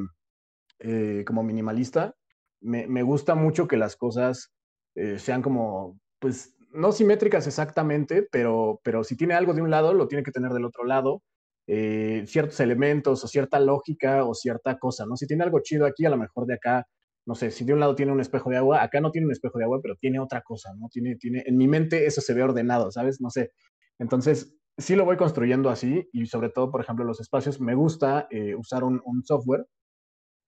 eh, 0.79 1.25
como 1.27 1.43
minimalista. 1.43 2.15
Me, 2.61 2.87
me, 2.87 3.03
gusta 3.03 3.35
mucho 3.35 3.67
que 3.67 3.77
las 3.77 3.97
cosas 3.97 4.53
eh, 4.95 5.19
sean 5.19 5.43
como, 5.43 5.99
pues, 6.21 6.55
no 6.73 6.93
simétricas 6.93 7.47
exactamente, 7.49 8.23
pero, 8.31 8.81
pero 8.85 9.03
si 9.03 9.17
tiene 9.17 9.35
algo 9.35 9.55
de 9.55 9.63
un 9.63 9.71
lado, 9.71 9.93
lo 9.93 10.07
tiene 10.07 10.23
que 10.23 10.33
tener 10.33 10.53
del 10.53 10.65
otro 10.65 10.85
lado 10.85 11.23
eh, 11.67 12.25
ciertos 12.27 12.61
elementos 12.61 13.25
o 13.25 13.29
cierta 13.29 13.59
lógica 13.61 14.25
o 14.25 14.35
cierta 14.35 14.79
cosa, 14.79 15.05
¿no? 15.07 15.17
Si 15.17 15.27
tiene 15.27 15.45
algo 15.45 15.61
chido 15.61 15.87
aquí, 15.87 16.05
a 16.05 16.11
lo 16.11 16.17
mejor 16.17 16.47
de 16.47 16.55
acá, 16.55 16.87
no 17.27 17.35
sé, 17.35 17.51
si 17.51 17.65
de 17.65 17.73
un 17.73 17.81
lado 17.81 17.95
tiene 17.97 18.13
un 18.13 18.21
espejo 18.21 18.51
de 18.51 18.57
agua, 18.57 18.83
acá 18.83 19.01
no 19.01 19.11
tiene 19.11 19.27
un 19.27 19.33
espejo 19.33 19.59
de 19.59 19.65
agua, 19.65 19.81
pero 19.83 19.97
tiene 19.97 20.21
otra 20.21 20.43
cosa, 20.43 20.75
¿no? 20.79 20.89
Tiene, 20.89 21.17
tiene, 21.17 21.43
en 21.47 21.57
mi 21.57 21.67
mente 21.67 22.07
eso 22.07 22.21
se 22.21 22.35
ve 22.35 22.43
ordenado, 22.43 22.93
¿sabes? 22.93 23.21
No 23.21 23.31
sé. 23.31 23.51
Entonces, 23.99 24.57
sí 24.79 24.95
lo 24.95 25.05
voy 25.05 25.17
construyendo 25.17 25.71
así 25.71 26.09
y 26.13 26.27
sobre 26.27 26.51
todo, 26.51 26.71
por 26.71 26.81
ejemplo, 26.81 27.05
los 27.05 27.21
espacios, 27.21 27.61
me 27.61 27.75
gusta 27.75 28.29
eh, 28.31 28.55
usar 28.55 28.85
un, 28.85 29.01
un, 29.05 29.25
software 29.25 29.67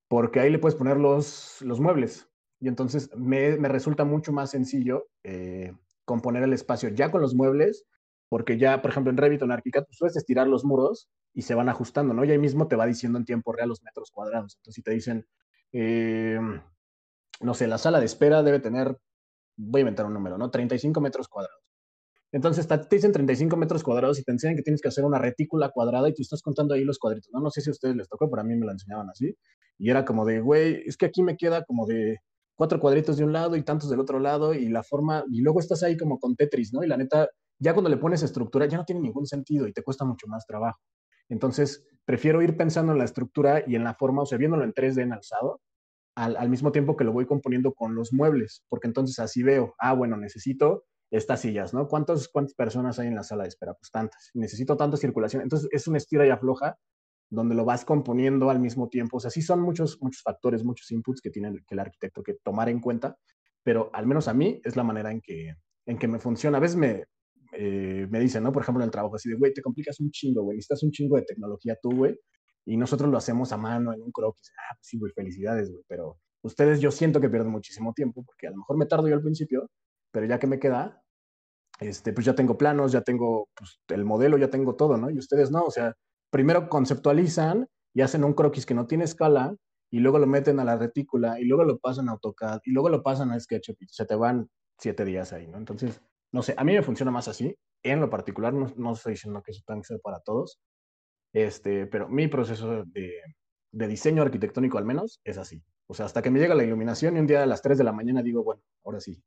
porque 0.08 0.40
ahí 0.40 0.50
le 0.50 0.58
puedes 0.58 0.76
poner 0.76 0.98
los, 0.98 1.60
los 1.62 1.80
muebles. 1.80 2.28
Y 2.60 2.68
entonces 2.68 3.10
me, 3.16 3.56
me 3.56 3.68
resulta 3.68 4.04
mucho 4.04 4.32
más 4.32 4.50
sencillo 4.50 5.08
eh, 5.24 5.72
componer 6.04 6.42
el 6.42 6.52
espacio 6.52 6.88
ya 6.90 7.10
con 7.10 7.20
los 7.20 7.34
muebles, 7.34 7.84
porque 8.28 8.58
ya, 8.58 8.82
por 8.82 8.90
ejemplo, 8.90 9.10
en 9.10 9.16
Revit 9.16 9.42
o 9.42 9.44
en 9.44 9.52
ArchiCAD, 9.52 9.84
pues 9.84 9.98
puedes 9.98 10.16
estirar 10.16 10.46
los 10.46 10.64
muros 10.64 11.08
y 11.34 11.42
se 11.42 11.54
van 11.54 11.68
ajustando, 11.68 12.14
¿no? 12.14 12.24
Y 12.24 12.30
ahí 12.30 12.38
mismo 12.38 12.68
te 12.68 12.76
va 12.76 12.86
diciendo 12.86 13.18
en 13.18 13.24
tiempo 13.24 13.52
real 13.52 13.68
los 13.68 13.82
metros 13.82 14.10
cuadrados. 14.10 14.56
Entonces, 14.56 14.74
si 14.74 14.82
te 14.82 14.90
dicen, 14.92 15.26
eh, 15.72 16.38
no 17.40 17.54
sé, 17.54 17.66
la 17.66 17.78
sala 17.78 18.00
de 18.00 18.06
espera 18.06 18.42
debe 18.42 18.60
tener, 18.60 18.98
voy 19.56 19.80
a 19.80 19.82
inventar 19.82 20.06
un 20.06 20.14
número, 20.14 20.38
¿no? 20.38 20.50
35 20.50 21.00
metros 21.00 21.28
cuadrados. 21.28 21.62
Entonces 22.30 22.68
te 22.68 22.78
dicen 22.90 23.12
35 23.12 23.56
metros 23.56 23.82
cuadrados 23.82 24.18
y 24.18 24.22
te 24.22 24.32
enseñan 24.32 24.56
que 24.56 24.62
tienes 24.62 24.82
que 24.82 24.88
hacer 24.88 25.04
una 25.04 25.18
retícula 25.18 25.70
cuadrada 25.70 26.08
y 26.10 26.14
tú 26.14 26.22
estás 26.22 26.42
contando 26.42 26.74
ahí 26.74 26.84
los 26.84 26.98
cuadritos. 26.98 27.30
No, 27.32 27.40
no 27.40 27.50
sé 27.50 27.62
si 27.62 27.70
a 27.70 27.72
ustedes 27.72 27.96
les 27.96 28.08
tocó, 28.08 28.28
pero 28.28 28.42
a 28.42 28.44
mí 28.44 28.54
me 28.54 28.66
lo 28.66 28.72
enseñaban 28.72 29.08
así. 29.08 29.34
Y 29.78 29.90
era 29.90 30.04
como 30.04 30.26
de, 30.26 30.40
güey, 30.40 30.82
es 30.86 30.96
que 30.96 31.06
aquí 31.06 31.22
me 31.22 31.36
queda 31.36 31.64
como 31.64 31.86
de 31.86 32.18
cuatro 32.54 32.80
cuadritos 32.80 33.16
de 33.16 33.24
un 33.24 33.32
lado 33.32 33.56
y 33.56 33.62
tantos 33.62 33.88
del 33.88 34.00
otro 34.00 34.18
lado 34.18 34.52
y 34.52 34.68
la 34.68 34.82
forma, 34.82 35.24
y 35.30 35.40
luego 35.40 35.60
estás 35.60 35.82
ahí 35.82 35.96
como 35.96 36.18
con 36.18 36.36
Tetris, 36.36 36.72
¿no? 36.74 36.82
Y 36.82 36.88
la 36.88 36.96
neta, 36.96 37.30
ya 37.58 37.72
cuando 37.72 37.90
le 37.90 37.96
pones 37.96 38.22
estructura 38.22 38.66
ya 38.66 38.78
no 38.78 38.84
tiene 38.84 39.00
ningún 39.00 39.26
sentido 39.26 39.66
y 39.66 39.72
te 39.72 39.82
cuesta 39.82 40.04
mucho 40.04 40.26
más 40.26 40.46
trabajo. 40.46 40.80
Entonces, 41.28 41.86
prefiero 42.04 42.40
ir 42.42 42.56
pensando 42.56 42.92
en 42.92 42.98
la 42.98 43.04
estructura 43.04 43.62
y 43.66 43.74
en 43.76 43.84
la 43.84 43.94
forma, 43.94 44.22
o 44.22 44.26
sea, 44.26 44.38
viéndolo 44.38 44.64
en 44.64 44.72
3D 44.72 45.02
en 45.02 45.12
alzado, 45.12 45.60
al, 46.14 46.48
mismo 46.48 46.72
tiempo 46.72 46.96
que 46.96 47.04
lo 47.04 47.12
voy 47.12 47.26
componiendo 47.26 47.74
con 47.74 47.94
los 47.94 48.12
muebles, 48.12 48.64
porque 48.68 48.88
entonces 48.88 49.18
así 49.20 49.42
veo, 49.44 49.74
ah, 49.78 49.92
bueno, 49.92 50.16
necesito 50.16 50.84
estas 51.10 51.42
sillas, 51.42 51.72
¿no? 51.72 51.86
¿Cuántas, 51.86 52.28
¿Cuántas 52.28 52.54
personas 52.54 52.98
hay 52.98 53.06
en 53.06 53.14
la 53.14 53.22
sala 53.22 53.44
de 53.44 53.50
espera? 53.50 53.74
Pues 53.74 53.90
tantas. 53.90 54.30
Necesito 54.34 54.76
tanta 54.76 54.96
circulación. 54.96 55.42
Entonces 55.42 55.68
es 55.70 55.86
una 55.86 55.98
estira 55.98 56.26
y 56.26 56.30
afloja 56.30 56.76
donde 57.30 57.54
lo 57.54 57.64
vas 57.64 57.84
componiendo 57.84 58.50
al 58.50 58.58
mismo 58.58 58.88
tiempo. 58.88 59.18
O 59.18 59.20
sea, 59.20 59.30
sí 59.30 59.42
son 59.42 59.60
muchos, 59.60 59.98
muchos 60.00 60.22
factores, 60.22 60.64
muchos 60.64 60.90
inputs 60.90 61.20
que 61.20 61.30
tiene 61.30 61.52
que 61.66 61.74
el 61.74 61.78
arquitecto 61.78 62.22
que 62.22 62.34
tomar 62.42 62.68
en 62.68 62.80
cuenta, 62.80 63.16
pero 63.62 63.90
al 63.92 64.06
menos 64.06 64.28
a 64.28 64.34
mí 64.34 64.60
es 64.64 64.76
la 64.76 64.82
manera 64.82 65.12
en 65.12 65.20
que, 65.20 65.54
en 65.86 65.98
que 65.98 66.08
me 66.08 66.18
funciona. 66.18 66.58
A 66.58 66.60
veces 66.60 66.76
me, 66.76 67.04
eh, 67.52 68.06
me 68.10 68.20
dicen, 68.20 68.42
¿no? 68.42 68.52
Por 68.52 68.62
ejemplo, 68.62 68.82
en 68.82 68.88
el 68.88 68.90
trabajo, 68.90 69.16
así 69.16 69.28
de, 69.28 69.36
güey, 69.36 69.52
te 69.52 69.62
complicas 69.62 70.00
un 70.00 70.10
chingo, 70.10 70.42
güey, 70.42 70.56
necesitas 70.56 70.82
un 70.82 70.90
chingo 70.90 71.16
de 71.16 71.22
tecnología 71.22 71.76
tú, 71.80 71.90
güey, 71.90 72.18
y 72.64 72.76
nosotros 72.76 73.10
lo 73.10 73.16
hacemos 73.18 73.52
a 73.52 73.56
mano 73.56 73.92
en 73.92 74.02
un 74.02 74.12
croquis. 74.12 74.52
Ah, 74.58 74.74
pues 74.76 74.86
sí, 74.86 74.98
güey, 74.98 75.12
felicidades, 75.12 75.70
güey, 75.70 75.84
pero 75.88 76.18
ustedes 76.42 76.80
yo 76.80 76.90
siento 76.90 77.20
que 77.20 77.30
pierden 77.30 77.50
muchísimo 77.50 77.92
tiempo, 77.94 78.22
porque 78.24 78.46
a 78.46 78.50
lo 78.50 78.58
mejor 78.58 78.76
me 78.76 78.86
tardo 78.86 79.08
yo 79.08 79.14
al 79.14 79.22
principio, 79.22 79.70
pero 80.10 80.26
ya 80.26 80.38
que 80.38 80.46
me 80.46 80.58
queda, 80.58 81.02
este, 81.80 82.12
pues 82.12 82.26
ya 82.26 82.34
tengo 82.34 82.58
planos, 82.58 82.92
ya 82.92 83.02
tengo 83.02 83.48
pues, 83.54 83.80
el 83.88 84.04
modelo, 84.04 84.36
ya 84.38 84.50
tengo 84.50 84.76
todo, 84.76 84.96
¿no? 84.96 85.10
Y 85.10 85.18
ustedes 85.18 85.50
no, 85.50 85.64
o 85.64 85.70
sea, 85.70 85.94
primero 86.30 86.68
conceptualizan 86.68 87.66
y 87.94 88.02
hacen 88.02 88.24
un 88.24 88.34
croquis 88.34 88.66
que 88.66 88.74
no 88.74 88.86
tiene 88.86 89.04
escala 89.04 89.54
y 89.90 90.00
luego 90.00 90.18
lo 90.18 90.26
meten 90.26 90.60
a 90.60 90.64
la 90.64 90.76
retícula 90.76 91.40
y 91.40 91.44
luego 91.44 91.64
lo 91.64 91.78
pasan 91.78 92.08
a 92.08 92.12
AutoCAD 92.12 92.60
y 92.64 92.72
luego 92.72 92.88
lo 92.90 93.02
pasan 93.02 93.30
a 93.30 93.40
SketchUp 93.40 93.76
y 93.80 93.86
se 93.88 94.04
te 94.04 94.14
van 94.14 94.48
siete 94.78 95.04
días 95.04 95.32
ahí, 95.32 95.46
¿no? 95.46 95.58
Entonces, 95.58 96.00
no 96.32 96.42
sé, 96.42 96.54
a 96.56 96.64
mí 96.64 96.72
me 96.72 96.82
funciona 96.82 97.10
más 97.10 97.28
así. 97.28 97.56
En 97.82 98.00
lo 98.00 98.10
particular, 98.10 98.52
no, 98.52 98.72
no 98.76 98.92
estoy 98.92 99.12
diciendo 99.12 99.42
que 99.42 99.52
eso 99.52 99.62
tenga 99.66 99.80
que 99.80 99.86
ser 99.86 100.00
para 100.00 100.20
todos, 100.20 100.60
este, 101.32 101.86
pero 101.86 102.08
mi 102.08 102.28
proceso 102.28 102.84
de, 102.84 103.22
de 103.72 103.88
diseño 103.88 104.22
arquitectónico 104.22 104.78
al 104.78 104.84
menos 104.84 105.20
es 105.24 105.38
así. 105.38 105.62
O 105.86 105.94
sea, 105.94 106.06
hasta 106.06 106.20
que 106.22 106.30
me 106.30 106.38
llega 106.38 106.54
la 106.54 106.64
iluminación 106.64 107.16
y 107.16 107.20
un 107.20 107.26
día 107.26 107.42
a 107.42 107.46
las 107.46 107.62
3 107.62 107.78
de 107.78 107.84
la 107.84 107.92
mañana 107.92 108.22
digo, 108.22 108.44
bueno, 108.44 108.62
ahora 108.84 109.00
sí, 109.00 109.22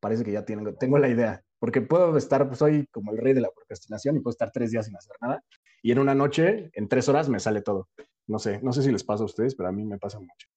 parece 0.00 0.22
que 0.22 0.32
ya 0.32 0.44
tengo, 0.44 0.74
tengo 0.74 0.98
la 0.98 1.08
idea. 1.08 1.42
Porque 1.58 1.80
puedo 1.80 2.16
estar, 2.16 2.46
pues, 2.46 2.58
soy 2.58 2.86
como 2.88 3.10
el 3.12 3.18
rey 3.18 3.32
de 3.32 3.40
la 3.40 3.50
procrastinación 3.50 4.16
y 4.16 4.20
puedo 4.20 4.32
estar 4.32 4.50
tres 4.50 4.70
días 4.70 4.84
sin 4.84 4.96
hacer 4.96 5.16
nada. 5.20 5.42
Y 5.82 5.92
en 5.92 5.98
una 5.98 6.14
noche, 6.14 6.70
en 6.74 6.88
tres 6.88 7.08
horas, 7.08 7.28
me 7.28 7.40
sale 7.40 7.62
todo. 7.62 7.88
No 8.26 8.38
sé, 8.38 8.60
no 8.62 8.72
sé 8.72 8.82
si 8.82 8.92
les 8.92 9.02
pasa 9.02 9.22
a 9.22 9.26
ustedes, 9.26 9.54
pero 9.54 9.70
a 9.70 9.72
mí 9.72 9.84
me 9.84 9.98
pasa 9.98 10.20
mucho. 10.20 10.48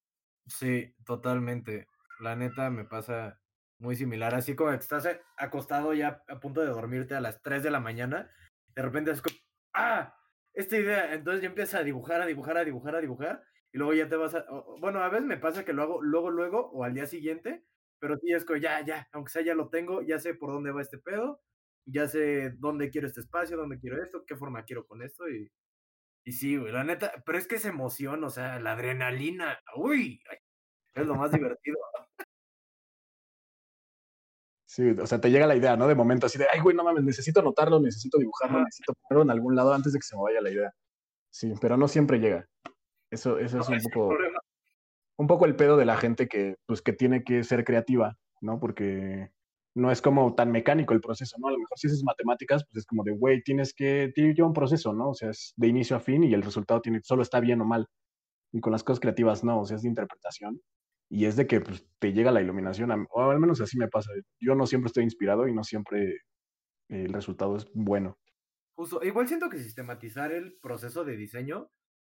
Sí, 0.46 0.94
totalmente. 1.04 1.86
La 2.20 2.36
neta 2.36 2.68
me 2.68 2.84
pasa 2.84 3.40
muy 3.78 3.96
similar. 3.96 4.34
Así 4.34 4.54
como 4.56 4.70
que 4.70 4.76
estás 4.76 5.08
acostado 5.36 5.94
ya 5.94 6.22
a 6.28 6.40
punto 6.40 6.60
de 6.60 6.68
dormirte 6.68 7.14
a 7.14 7.20
las 7.20 7.42
3 7.42 7.62
de 7.62 7.70
la 7.70 7.80
mañana, 7.80 8.30
de 8.74 8.82
repente 8.82 9.10
es 9.12 9.22
como, 9.22 9.36
¡ah! 9.74 10.14
Esta 10.54 10.76
idea. 10.76 11.14
Entonces 11.14 11.42
ya 11.42 11.48
empiezas 11.48 11.80
a 11.80 11.84
dibujar, 11.84 12.20
a 12.20 12.26
dibujar, 12.26 12.56
a 12.58 12.64
dibujar, 12.64 12.94
a 12.96 13.00
dibujar. 13.00 13.44
Y 13.72 13.78
luego 13.78 13.94
ya 13.94 14.08
te 14.08 14.16
vas 14.16 14.34
a. 14.34 14.44
Bueno, 14.80 15.00
a 15.02 15.08
veces 15.08 15.26
me 15.26 15.36
pasa 15.38 15.64
que 15.64 15.72
lo 15.72 15.82
hago 15.82 16.02
luego, 16.02 16.30
luego, 16.30 16.70
o 16.72 16.84
al 16.84 16.94
día 16.94 17.06
siguiente, 17.06 17.64
pero 18.00 18.16
sí 18.18 18.32
es 18.32 18.44
como, 18.44 18.58
ya, 18.58 18.84
ya, 18.84 19.08
aunque 19.12 19.30
sea 19.32 19.42
ya 19.42 19.54
lo 19.54 19.68
tengo, 19.70 20.02
ya 20.02 20.18
sé 20.18 20.34
por 20.34 20.50
dónde 20.52 20.72
va 20.72 20.82
este 20.82 20.98
pedo, 20.98 21.42
ya 21.86 22.08
sé 22.08 22.50
dónde 22.58 22.90
quiero 22.90 23.06
este 23.06 23.20
espacio, 23.20 23.56
dónde 23.56 23.78
quiero 23.78 24.02
esto, 24.02 24.24
qué 24.26 24.36
forma 24.36 24.64
quiero 24.64 24.86
con 24.86 25.02
esto 25.02 25.28
y, 25.28 25.52
y 26.24 26.32
sí, 26.32 26.56
güey, 26.58 26.72
la 26.72 26.84
neta, 26.84 27.12
pero 27.26 27.38
es 27.38 27.46
que 27.48 27.56
esa 27.56 27.68
emoción, 27.70 28.24
o 28.24 28.30
sea, 28.30 28.60
la 28.60 28.72
adrenalina, 28.72 29.60
uy, 29.76 30.22
es 30.94 31.06
lo 31.06 31.14
más 31.16 31.32
divertido. 31.32 31.78
Sí, 34.68 34.90
o 34.90 35.06
sea, 35.06 35.18
te 35.18 35.30
llega 35.30 35.46
la 35.46 35.56
idea, 35.56 35.76
¿no? 35.78 35.88
De 35.88 35.94
momento 35.94 36.26
así 36.26 36.36
de, 36.36 36.46
ay, 36.52 36.60
güey, 36.60 36.76
no 36.76 36.84
mames, 36.84 37.02
necesito 37.02 37.40
anotarlo, 37.40 37.80
necesito 37.80 38.18
dibujarlo, 38.18 38.62
necesito 38.62 38.92
ponerlo 38.92 39.22
en 39.22 39.30
algún 39.30 39.56
lado 39.56 39.72
antes 39.72 39.94
de 39.94 39.98
que 39.98 40.04
se 40.04 40.14
me 40.14 40.22
vaya 40.22 40.42
la 40.42 40.50
idea. 40.50 40.74
Sí, 41.30 41.54
pero 41.58 41.78
no 41.78 41.88
siempre 41.88 42.18
llega. 42.18 42.46
Eso, 43.10 43.38
eso 43.38 43.60
es 43.60 43.68
un 43.68 43.80
poco 43.80 44.14
un 45.16 45.26
poco 45.26 45.46
el 45.46 45.56
pedo 45.56 45.78
de 45.78 45.86
la 45.86 45.96
gente 45.96 46.28
que, 46.28 46.56
pues, 46.66 46.82
que 46.82 46.92
tiene 46.92 47.24
que 47.24 47.44
ser 47.44 47.64
creativa, 47.64 48.18
¿no? 48.42 48.60
Porque 48.60 49.30
no 49.74 49.90
es 49.90 50.02
como 50.02 50.34
tan 50.34 50.52
mecánico 50.52 50.92
el 50.92 51.00
proceso, 51.00 51.36
¿no? 51.38 51.48
A 51.48 51.52
lo 51.52 51.58
mejor 51.58 51.78
si 51.78 51.86
haces 51.86 52.04
matemáticas, 52.04 52.64
pues 52.64 52.82
es 52.82 52.86
como 52.86 53.04
de, 53.04 53.12
güey, 53.12 53.42
tienes 53.42 53.72
que, 53.72 54.12
tiene 54.14 54.34
un 54.42 54.52
proceso, 54.52 54.92
¿no? 54.92 55.10
O 55.10 55.14
sea, 55.14 55.30
es 55.30 55.54
de 55.56 55.66
inicio 55.66 55.96
a 55.96 56.00
fin 56.00 56.24
y 56.24 56.34
el 56.34 56.42
resultado 56.42 56.82
tiene, 56.82 57.00
solo 57.02 57.22
está 57.22 57.40
bien 57.40 57.60
o 57.62 57.64
mal. 57.64 57.86
Y 58.52 58.60
con 58.60 58.70
las 58.70 58.84
cosas 58.84 59.00
creativas 59.00 59.42
no, 59.44 59.62
o 59.62 59.64
sea, 59.64 59.76
es 59.76 59.82
de 59.82 59.88
interpretación. 59.88 60.60
Y 61.10 61.24
es 61.24 61.36
de 61.36 61.46
que 61.46 61.60
pues, 61.60 61.86
te 61.98 62.12
llega 62.12 62.30
la 62.30 62.42
iluminación, 62.42 63.06
o 63.10 63.22
al 63.22 63.40
menos 63.40 63.60
así 63.60 63.78
me 63.78 63.88
pasa. 63.88 64.10
Yo 64.40 64.54
no 64.54 64.66
siempre 64.66 64.88
estoy 64.88 65.04
inspirado 65.04 65.48
y 65.48 65.54
no 65.54 65.64
siempre 65.64 66.20
el 66.88 67.12
resultado 67.12 67.56
es 67.56 67.66
bueno. 67.74 68.18
Justo, 68.74 69.02
igual 69.02 69.26
siento 69.26 69.48
que 69.48 69.58
sistematizar 69.58 70.32
el 70.32 70.58
proceso 70.60 71.04
de 71.04 71.16
diseño, 71.16 71.70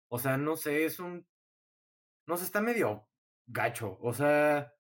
o 0.09 0.19
sea, 0.19 0.37
no 0.37 0.57
sé, 0.57 0.85
es 0.85 1.01
un 1.01 1.27
no 2.27 2.37
sé, 2.37 2.45
está 2.45 2.61
medio 2.61 3.09
gacho. 3.47 3.99
O 4.01 4.13
sea, 4.13 4.73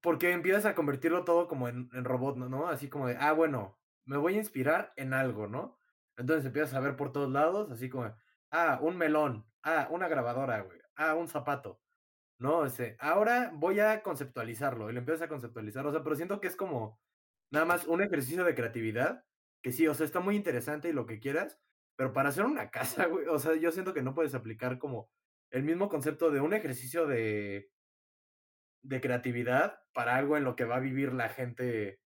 porque 0.00 0.32
empiezas 0.32 0.66
a 0.66 0.74
convertirlo 0.74 1.24
todo 1.24 1.48
como 1.48 1.68
en, 1.68 1.90
robot, 2.04 2.36
¿no? 2.36 2.68
Así 2.68 2.88
como 2.88 3.08
de, 3.08 3.16
ah, 3.18 3.32
bueno, 3.32 3.78
me 4.04 4.16
voy 4.16 4.34
a 4.34 4.38
inspirar 4.38 4.92
en 4.96 5.14
algo, 5.14 5.46
¿no? 5.46 5.78
Entonces 6.16 6.46
empiezas 6.46 6.74
a 6.74 6.80
ver 6.80 6.96
por 6.96 7.12
todos 7.12 7.30
lados, 7.30 7.70
así 7.70 7.88
como, 7.88 8.14
ah, 8.50 8.78
un 8.82 8.96
melón, 8.96 9.46
ah, 9.62 9.88
una 9.90 10.08
grabadora, 10.08 10.62
güey, 10.62 10.78
ah, 10.96 11.14
un 11.14 11.28
zapato, 11.28 11.80
¿no? 12.38 12.66
Ese, 12.66 12.96
ahora 13.00 13.52
voy 13.54 13.80
a 13.80 14.02
conceptualizarlo 14.02 14.90
y 14.90 14.92
lo 14.92 14.98
empiezas 14.98 15.22
a 15.22 15.28
conceptualizar, 15.28 15.86
o 15.86 15.92
sea, 15.92 16.02
pero 16.02 16.16
siento 16.16 16.40
que 16.40 16.48
es 16.48 16.56
como 16.56 17.00
nada 17.50 17.66
más 17.66 17.86
un 17.86 18.02
ejercicio 18.02 18.44
de 18.44 18.54
creatividad, 18.54 19.24
que 19.62 19.72
sí, 19.72 19.86
o 19.86 19.94
sea, 19.94 20.06
está 20.06 20.20
muy 20.20 20.36
interesante 20.36 20.88
y 20.88 20.92
lo 20.92 21.06
que 21.06 21.20
quieras, 21.20 21.58
pero 21.96 22.12
para 22.12 22.30
hacer 22.30 22.44
una 22.44 22.70
casa, 22.70 23.06
güey, 23.06 23.26
o 23.26 23.38
sea, 23.38 23.54
yo 23.54 23.72
siento 23.72 23.94
que 23.94 24.02
no 24.02 24.14
puedes 24.14 24.34
aplicar 24.34 24.78
como 24.78 25.08
el 25.50 25.62
mismo 25.62 25.88
concepto 25.88 26.30
de 26.30 26.40
un 26.40 26.52
ejercicio 26.52 27.06
de, 27.06 27.70
de 28.84 29.00
creatividad 29.00 29.78
para 29.92 30.16
algo 30.16 30.36
en 30.36 30.44
lo 30.44 30.56
que 30.56 30.64
va 30.64 30.76
a 30.76 30.80
vivir 30.80 31.12
la 31.12 31.28
gente. 31.28 32.00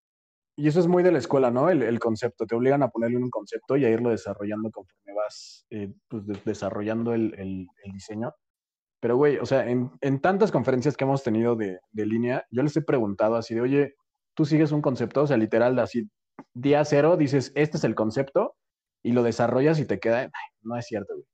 Y 0.57 0.69
eso 0.69 0.81
es 0.81 0.87
muy 0.87 1.03
de 1.03 1.13
la 1.13 1.19
escuela, 1.19 1.51
¿no? 1.51 1.71
El, 1.71 1.99
concepto. 1.99 2.47
Te 2.47 2.55
obligan 2.55 2.83
a 2.83 2.89
ponerle 2.89 3.17
un 3.17 3.31
concepto 3.31 3.77
y 3.77 3.85
a 3.85 3.91
irlo 3.91 4.11
desarrollando 4.11 4.71
conforme 4.71 5.15
vas 5.15 5.67
eh, 5.71 5.93
pues, 6.09 6.25
desarrollando 6.45 7.15
el, 7.15 7.69
diseño. 7.93 8.33
Pero, 9.01 9.17
güey, 9.17 9.39
o 9.39 9.47
sea, 9.47 9.69
en, 9.69 10.21
tantas 10.21 10.51
conferencias 10.51 10.97
que 10.97 11.05
hemos 11.05 11.23
tenido 11.23 11.55
de, 11.57 11.79
línea, 11.93 12.45
yo 12.51 12.63
les 12.63 12.77
he 12.77 12.83
preguntado 12.83 13.37
así 13.37 13.55
de, 13.55 13.61
oye, 13.61 13.95
tú 14.35 14.45
sigues 14.45 14.73
un 14.73 14.83
concepto, 14.83 15.23
o 15.23 15.27
sea, 15.27 15.37
literal, 15.37 15.79
así, 15.79 16.09
día 16.55 16.85
cero, 16.85 17.17
dices, 17.17 17.53
este 17.55 17.77
es 17.77 17.85
el 17.85 17.95
concepto, 17.95 18.57
y 19.03 19.13
lo 19.13 19.23
desarrollas 19.23 19.79
y 19.79 19.87
te 19.87 20.01
queda, 20.01 20.31
no 20.63 20.77
es 20.77 20.87
cierto, 20.87 21.15
güey 21.15 21.27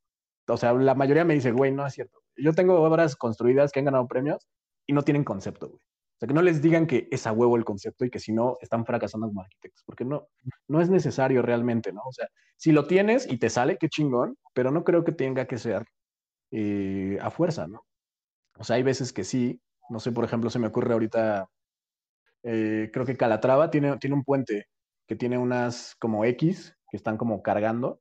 o 0.49 0.56
sea, 0.56 0.73
la 0.75 0.94
mayoría 0.94 1.25
me 1.25 1.35
dice, 1.35 1.52
güey, 1.52 1.73
no 1.73 1.87
es 1.87 1.94
cierto. 1.94 2.21
Yo 2.37 2.52
tengo 2.52 2.80
obras 2.83 3.16
construidas 3.16 3.73
que 3.73 3.78
han 3.80 3.87
ganado 3.87 4.06
premios 4.06 4.47
y 4.87 4.92
no 4.92 5.02
tienen 5.02 5.25
concepto, 5.25 5.68
güey. 5.68 5.80
O 5.80 6.16
sea, 6.21 6.28
que 6.28 6.35
no 6.35 6.42
les 6.42 6.62
digan 6.62 6.87
que 6.87 7.09
es 7.11 7.26
a 7.26 7.33
huevo 7.33 7.56
el 7.56 7.64
concepto 7.64 8.04
y 8.04 8.11
que 8.11 8.21
si 8.21 8.33
no 8.33 8.56
están 8.61 8.85
fracasando 8.85 9.26
como 9.26 9.40
arquitectos, 9.40 9.83
porque 9.85 10.04
no, 10.04 10.28
no 10.68 10.80
es 10.80 10.88
necesario 10.88 11.42
realmente, 11.42 11.92
¿no? 11.92 12.02
O 12.06 12.12
sea, 12.12 12.28
si 12.56 12.73
lo 12.73 12.87
tienes 12.87 13.30
y 13.30 13.38
te 13.38 13.50
sale, 13.50 13.78
qué 13.78 13.88
chingón, 13.88 14.37
pero 14.52 14.71
no 14.71 14.85
creo 14.85 15.02
que 15.02 15.12
tenga 15.12 15.47
que 15.47 15.59
ser 15.59 15.85
eh, 16.56 17.18
a 17.20 17.30
fuerza, 17.32 17.66
¿no? 17.66 17.84
O 18.56 18.62
sea, 18.62 18.76
hay 18.76 18.84
veces 18.84 19.12
que 19.12 19.25
sí, 19.25 19.61
no 19.90 19.99
sé, 19.99 20.12
por 20.12 20.25
ejemplo, 20.25 20.50
se 20.50 20.61
me 20.61 20.68
ocurre 20.68 20.92
ahorita, 20.92 21.50
eh, 22.44 22.90
creo 22.92 23.04
que 23.04 23.16
Calatrava 23.16 23.73
tiene, 23.73 23.96
tiene 23.99 24.14
un 24.14 24.23
puente 24.23 24.68
que 25.08 25.16
tiene 25.16 25.37
unas 25.37 25.96
como 25.99 26.25
X 26.25 26.76
que 26.88 26.96
están 26.96 27.16
como 27.16 27.42
cargando 27.42 28.00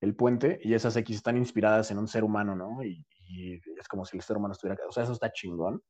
el 0.00 0.14
puente 0.14 0.60
y 0.62 0.74
esas 0.74 0.96
X 0.96 1.16
están 1.16 1.36
inspiradas 1.36 1.90
en 1.90 1.98
un 1.98 2.06
ser 2.06 2.22
humano, 2.22 2.54
¿no? 2.54 2.84
Y, 2.84 3.04
es 3.78 3.88
como 3.88 4.04
si 4.04 4.16
el 4.16 4.22
ser 4.22 4.36
humano 4.36 4.52
estuviera... 4.52 4.80
O 4.88 4.92
sea, 4.92 5.02
eso 5.02 5.12
está 5.12 5.32
chingón. 5.32 5.82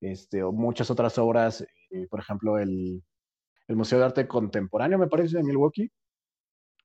Este, 0.00 0.42
o 0.42 0.52
muchas 0.52 0.90
otras 0.90 1.16
obras, 1.16 1.62
eh, 1.90 2.06
por 2.08 2.20
ejemplo, 2.20 2.58
el, 2.58 3.02
el, 3.68 3.76
Museo 3.76 3.98
de 3.98 4.04
Arte 4.04 4.28
Contemporáneo, 4.28 4.98
me 4.98 5.08
parece, 5.08 5.38
de 5.38 5.44
Milwaukee, 5.44 5.90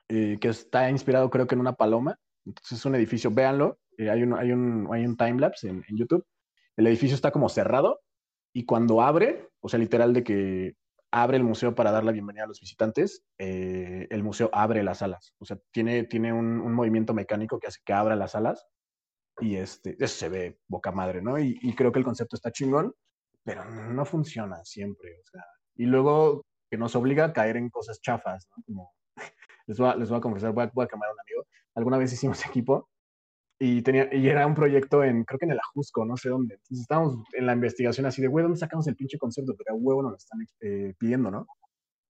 que 0.08 0.39
está 0.41 0.89
inspirado 0.89 1.29
creo 1.29 1.48
que 1.48 1.55
en 1.55 1.62
una 1.62 1.74
paloma. 1.75 2.17
Entonces 2.46 2.79
es 2.79 2.86
un 2.86 2.96
edificio, 2.96 3.29
véanlo, 3.29 3.77
eh, 4.05 4.10
hay, 4.10 4.24
un, 4.24 4.33
hay, 4.33 4.51
un, 4.51 4.88
hay 4.91 5.05
un 5.05 5.17
timelapse 5.17 5.69
en, 5.69 5.83
YouTube 5.89 6.25
el 6.75 6.88
edificio 6.88 7.15
está 7.15 7.31
como 7.31 7.50
cerrado 7.50 8.01
y 8.53 8.65
cuando 8.65 9.01
abre, 9.01 9.50
o 9.62 9.69
sea, 9.69 9.79
literal 9.79 10.13
de 10.13 10.24
que 10.24 10.75
abre 11.12 11.38
el 11.38 11.43
museo 11.43 11.75
para 11.75 11.91
dar 11.91 12.03
la 12.03 12.12
bienvenida 12.12 12.43
a 12.43 12.48
los 12.48 12.60
visitantes, 12.60 13.24
eh, 13.38 14.07
el 14.10 14.24
museo 14.24 14.50
abre 14.51 14.83
las 14.83 15.01
alas. 15.01 15.33
O 15.38 15.45
sea, 15.45 15.57
tiene, 15.72 16.03
tiene 16.03 16.33
un, 16.33 16.74
movimiento 16.74 17.13
mecánico 17.13 17.60
que 17.60 17.67
hace 17.67 17.79
que 17.86 17.93
abra 17.93 18.15
las 18.15 18.36
alas 18.36 18.65
y 19.39 19.55
este, 19.55 19.95
eso 20.00 20.15
se 20.15 20.29
ve 20.29 20.60
boca 20.67 20.91
madre, 20.91 21.22
¿no? 21.22 21.39
Y, 21.39 21.75
creo 21.75 21.91
que 21.91 22.00
el 22.00 22.05
concepto 22.05 22.36
está 22.36 22.51
chingón, 22.51 22.93
pero 23.43 23.65
no, 23.65 24.05
funciona 24.05 24.63
siempre, 24.63 25.22
y 25.75 25.86
luego 25.86 26.45
que 26.69 26.77
nos 26.77 26.95
obliga 26.95 27.25
a 27.25 27.33
caer 27.33 27.57
en 27.57 27.69
cosas 27.69 28.00
chafas, 28.01 28.48
¿no? 28.55 28.63
Como, 28.63 28.93
les 29.67 29.77
voy 29.77 29.89
a, 29.89 29.95
les 29.95 30.10
voy 30.10 30.17
a 30.17 30.22
confesar, 30.22 30.51
voy 30.51 30.65
a, 30.65 30.72
voy 30.74 30.86
a 30.86 30.95
un 30.95 31.19
amigo, 31.19 31.48
alguna 31.75 31.98
vez 31.98 32.13
hicimos 32.13 32.43
equipo 32.45 32.89
y, 33.60 33.81
tenía, 33.81 34.13
y 34.13 34.27
era 34.27 34.45
un 34.48 34.55
proyecto 34.55 35.03
en, 35.03 35.24
creo 35.24 35.39
que 35.39 35.45
en 35.45 35.51
el 35.51 35.60
Ajusco, 35.60 36.05
no 36.05 36.17
sé 36.17 36.29
dónde, 36.29 36.55
entonces 36.55 36.81
estábamos 36.81 37.17
en 37.33 37.45
la 37.45 37.53
investigación 37.53 38.05
así 38.05 38.22
de, 38.22 38.27
güey, 38.27 38.43
¿dónde 38.43 38.60
sacamos 38.60 38.88
el 38.88 38.95
pinche 38.95 39.17
concepto? 39.17 39.53
Porque 39.55 39.72
a 39.72 39.75
huevo 39.75 40.01
nos 40.01 40.12
lo 40.12 40.17
están 40.17 40.39
eh, 40.62 40.93
pidiendo, 40.98 41.31
¿no? 41.31 41.48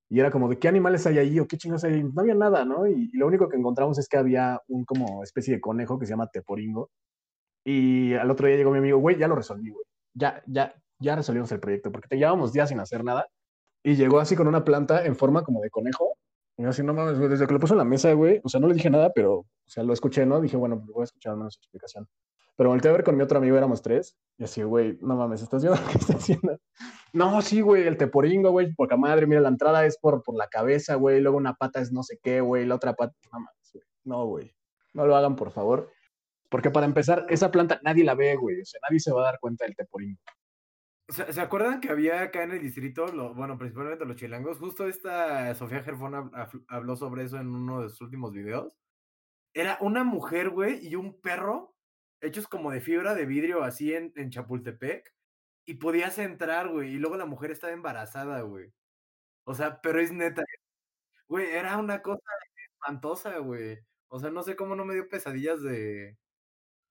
Y 0.10 0.20
era 0.20 0.32
como 0.32 0.48
de 0.50 0.60
qué 0.60 0.68
animales 0.68 1.08
hay 1.08 1.18
ahí 1.18 1.40
o 1.40 1.48
qué 1.48 1.58
chingos 1.58 1.84
hay 1.84 1.94
ahí. 1.94 2.04
No 2.04 2.22
había 2.22 2.36
nada, 2.36 2.66
¿no? 2.66 2.88
Y, 2.88 3.10
y 3.12 3.18
lo 3.18 3.26
único 3.28 3.50
que 3.50 3.58
encontramos 3.58 3.98
es 3.98 4.08
que 4.08 4.18
había 4.18 4.60
un 4.68 4.86
como 4.86 5.24
especie 5.24 5.56
de 5.56 5.62
conejo 5.62 5.98
que 5.98 6.06
se 6.06 6.12
llama 6.12 6.28
teporingo, 6.28 6.90
y 7.66 8.14
al 8.14 8.30
otro 8.30 8.48
día 8.48 8.58
llegó 8.58 8.72
mi 8.72 8.80
amigo, 8.80 8.98
güey, 9.00 9.18
ya 9.18 9.28
lo 9.28 9.36
resolví, 9.36 9.70
güey. 9.70 9.86
Ya, 10.14 10.44
ya, 10.48 10.74
ya 11.00 11.16
resolvimos 11.16 11.52
el 11.52 11.60
proyecto, 11.60 11.92
porque 11.92 12.08
te 12.08 12.18
llevábamos 12.18 12.54
días 12.54 12.70
sin 12.70 12.80
hacer 12.80 13.04
nada. 13.04 13.28
Y 13.84 13.96
llegó 13.96 14.20
así 14.20 14.36
con 14.36 14.48
una 14.48 14.64
planta 14.64 15.06
en 15.06 15.16
forma 15.16 15.44
como 15.44 15.62
de 15.62 15.70
conejo. 15.70 16.16
Y 16.58 16.64
yo 16.64 16.70
así, 16.70 16.84
no 16.84 16.94
mames, 16.94 17.18
güey, 17.18 17.30
desde 17.30 17.48
que 17.48 17.54
lo 17.54 17.60
puso 17.60 17.74
en 17.74 17.80
la 17.80 17.86
mesa, 17.86 18.14
güey, 18.14 18.42
o 18.44 18.50
sea, 18.50 18.60
no 18.60 18.68
le 18.68 18.76
dije 18.76 18.90
nada, 18.90 19.12
pero, 19.14 19.46
o 19.66 19.70
sea, 19.70 19.84
lo 19.84 19.94
escuché, 19.94 20.26
¿no? 20.26 20.40
Dije, 20.42 20.58
bueno, 20.58 20.78
voy 20.78 21.02
a 21.02 21.06
escuchar 21.06 21.36
menos 21.36 21.58
explicación. 21.58 22.08
Pero 22.56 22.70
volteé 22.70 22.90
a 22.90 22.94
ver 22.94 23.04
con 23.04 23.18
mi 23.18 23.24
otro 23.24 23.40
amigo, 23.40 23.58
éramos 23.58 23.82
tres, 23.82 24.16
y 24.38 24.44
así, 24.44 24.62
güey, 24.62 24.98
no 25.02 25.16
mames, 25.16 25.42
¿estás 25.42 25.64
viendo 25.64 25.82
lo 25.82 25.88
que 25.92 25.98
está 25.98 26.14
haciendo? 26.16 26.58
No, 27.14 27.44
sí, 27.44 27.62
güey, 27.62 27.86
el 27.86 27.96
teporingo, 27.98 28.50
güey, 28.50 28.74
poca 28.74 28.98
madre, 28.98 29.28
mira, 29.28 29.40
la 29.40 29.50
entrada 29.50 29.86
es 29.86 30.00
por, 30.00 30.24
por 30.24 30.36
la 30.36 30.48
cabeza, 30.48 30.96
güey, 30.96 31.22
luego 31.22 31.38
una 31.38 31.54
pata 31.54 31.80
es 31.80 31.92
no 31.92 32.02
sé 32.02 32.18
qué, 32.24 32.42
güey, 32.42 32.66
la 32.66 32.74
otra 32.74 32.94
pata, 32.96 33.14
no 33.32 33.40
mames, 33.40 33.70
güey. 33.72 33.86
No, 34.04 34.26
güey, 34.26 34.56
no 34.94 35.06
lo 35.06 35.16
hagan, 35.16 35.36
por 35.36 35.52
favor. 35.52 35.92
Porque 36.50 36.72
para 36.72 36.88
empezar, 36.88 37.28
esa 37.30 37.52
planta 37.52 37.80
nadie 37.84 38.04
la 38.04 38.16
ve, 38.16 38.36
güey. 38.36 38.62
O 38.62 38.66
sea, 38.66 38.80
nadie 38.90 39.00
se 39.00 39.12
va 39.12 39.22
a 39.22 39.26
dar 39.26 39.40
cuenta 39.40 39.64
del 39.66 39.76
teporín. 39.76 40.18
¿Se, 41.08 41.32
¿se 41.34 41.40
acuerdan 41.42 41.82
que 41.82 41.90
había 41.92 42.22
acá 42.24 42.44
en 42.44 42.52
el 42.52 42.62
distrito, 42.62 43.06
lo, 43.08 43.36
bueno, 43.36 43.60
principalmente 43.60 44.06
los 44.06 44.16
chilangos? 44.16 44.58
Justo 44.58 44.88
esta 44.88 45.54
Sofía 45.54 45.84
Gerfón 45.84 46.14
hab- 46.14 46.32
hab- 46.32 46.66
habló 46.68 46.96
sobre 46.96 47.26
eso 47.26 47.38
en 47.38 47.48
uno 47.48 47.82
de 47.84 47.90
sus 47.90 48.02
últimos 48.02 48.32
videos. 48.32 48.76
Era 49.54 49.78
una 49.82 50.04
mujer, 50.04 50.50
güey, 50.50 50.86
y 50.86 50.96
un 50.96 51.20
perro 51.22 51.74
hechos 52.24 52.48
como 52.48 52.72
de 52.72 52.82
fibra 52.82 53.14
de 53.14 53.26
vidrio 53.26 53.64
así 53.64 53.94
en, 53.94 54.14
en 54.16 54.30
Chapultepec. 54.32 55.14
Y 55.66 55.76
podías 55.76 56.18
entrar, 56.18 56.70
güey. 56.70 56.94
Y 56.96 56.98
luego 56.98 57.18
la 57.18 57.26
mujer 57.26 57.52
estaba 57.52 57.74
embarazada, 57.74 58.42
güey. 58.42 58.74
O 59.46 59.54
sea, 59.54 59.82
pero 59.82 60.00
es 60.00 60.12
neta. 60.12 60.44
Güey, 61.28 61.52
era 61.52 61.78
una 61.78 62.02
cosa 62.02 62.24
espantosa, 62.74 63.38
güey. 63.40 63.80
O 64.10 64.20
sea, 64.20 64.30
no 64.30 64.44
sé 64.44 64.56
cómo 64.56 64.76
no 64.76 64.86
me 64.86 64.94
dio 64.94 65.10
pesadillas 65.10 65.62
de, 65.62 66.18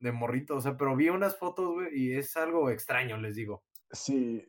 de 0.00 0.12
morrito. 0.12 0.56
O 0.56 0.60
sea, 0.60 0.76
pero 0.76 0.96
vi 0.96 1.08
unas 1.08 1.38
fotos, 1.38 1.72
güey, 1.74 1.88
y 1.92 2.16
es 2.16 2.36
algo 2.36 2.70
extraño, 2.70 3.16
les 3.18 3.36
digo. 3.36 3.62
Sí. 3.90 4.44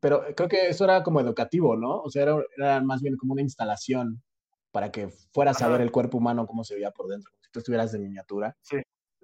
Pero 0.00 0.24
creo 0.36 0.48
que 0.48 0.68
eso 0.68 0.84
era 0.84 1.02
como 1.02 1.20
educativo, 1.20 1.76
¿no? 1.76 2.00
O 2.00 2.10
sea, 2.10 2.22
era, 2.24 2.36
era 2.56 2.80
más 2.82 3.02
bien 3.02 3.16
como 3.16 3.34
una 3.34 3.42
instalación 3.42 4.22
para 4.72 4.90
que 4.90 5.08
fueras 5.32 5.62
a 5.62 5.68
ver 5.68 5.80
el 5.82 5.92
cuerpo 5.92 6.18
humano 6.18 6.46
cómo 6.46 6.64
se 6.64 6.74
veía 6.74 6.90
por 6.90 7.06
dentro, 7.06 7.30
como 7.30 7.42
si 7.44 7.50
tú 7.52 7.58
estuvieras 7.60 7.92
de 7.92 7.98
miniatura. 8.00 8.56
Sí. 8.62 8.78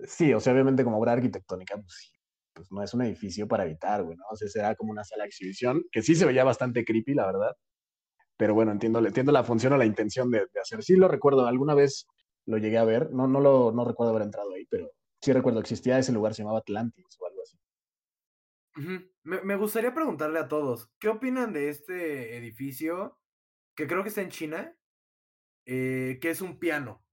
Sí, 0.05 0.33
o 0.33 0.39
sea, 0.39 0.53
obviamente 0.53 0.85
como 0.85 0.99
obra 0.99 1.13
arquitectónica, 1.13 1.75
pues 1.75 1.93
sí, 1.93 2.13
pues 2.53 2.71
no 2.71 2.83
es 2.83 2.95
un 2.95 3.03
edificio 3.03 3.49
para 3.49 3.65
habitar, 3.65 4.05
güey, 4.05 4.17
¿no? 4.17 4.25
O 4.31 4.37
sea, 4.37 4.47
será 4.49 4.77
como 4.77 4.93
una 4.93 5.03
sala 5.03 5.25
de 5.25 5.29
exhibición, 5.29 5.83
que 5.91 6.03
sí 6.03 6.15
se 6.15 6.25
veía 6.25 6.45
bastante 6.45 6.85
creepy, 6.85 7.15
la 7.15 7.27
verdad. 7.27 7.57
Pero 8.37 8.55
bueno, 8.55 8.71
entiendo, 8.71 9.05
entiendo 9.05 9.33
la 9.33 9.43
función 9.43 9.73
o 9.73 9.77
la 9.77 9.87
intención 9.87 10.31
de, 10.31 10.47
de 10.53 10.61
hacer. 10.61 10.85
Sí 10.85 10.95
lo 10.95 11.09
recuerdo, 11.09 11.47
alguna 11.47 11.75
vez 11.75 12.07
lo 12.47 12.59
llegué 12.59 12.79
a 12.79 12.85
ver, 12.85 13.11
no, 13.13 13.27
no, 13.27 13.41
lo, 13.41 13.73
no 13.73 13.85
recuerdo 13.85 14.11
haber 14.11 14.23
entrado 14.23 14.55
ahí, 14.55 14.65
pero 14.71 14.91
sí 15.21 15.33
recuerdo, 15.33 15.61
existía 15.61 15.99
ese 15.99 16.13
lugar, 16.13 16.35
se 16.35 16.43
llamaba 16.43 16.61
Atlantis 16.61 17.05
o 17.19 17.27
algo 17.27 17.43
así. 17.43 17.59
Me 19.25 19.57
gustaría 19.57 19.93
preguntarle 19.93 20.39
a 20.39 20.49
todos, 20.49 20.91
¿qué 20.99 21.09
opinan 21.09 21.53
de 21.53 21.69
este 21.69 22.37
edificio 22.37 23.19
que 23.75 23.87
creo 23.87 24.03
que 24.03 24.09
está 24.09 24.23
en 24.23 24.31
China? 24.31 24.79
Eh, 25.69 26.19
que 26.21 26.31
es 26.31 26.41
un 26.41 26.59
piano. 26.59 27.05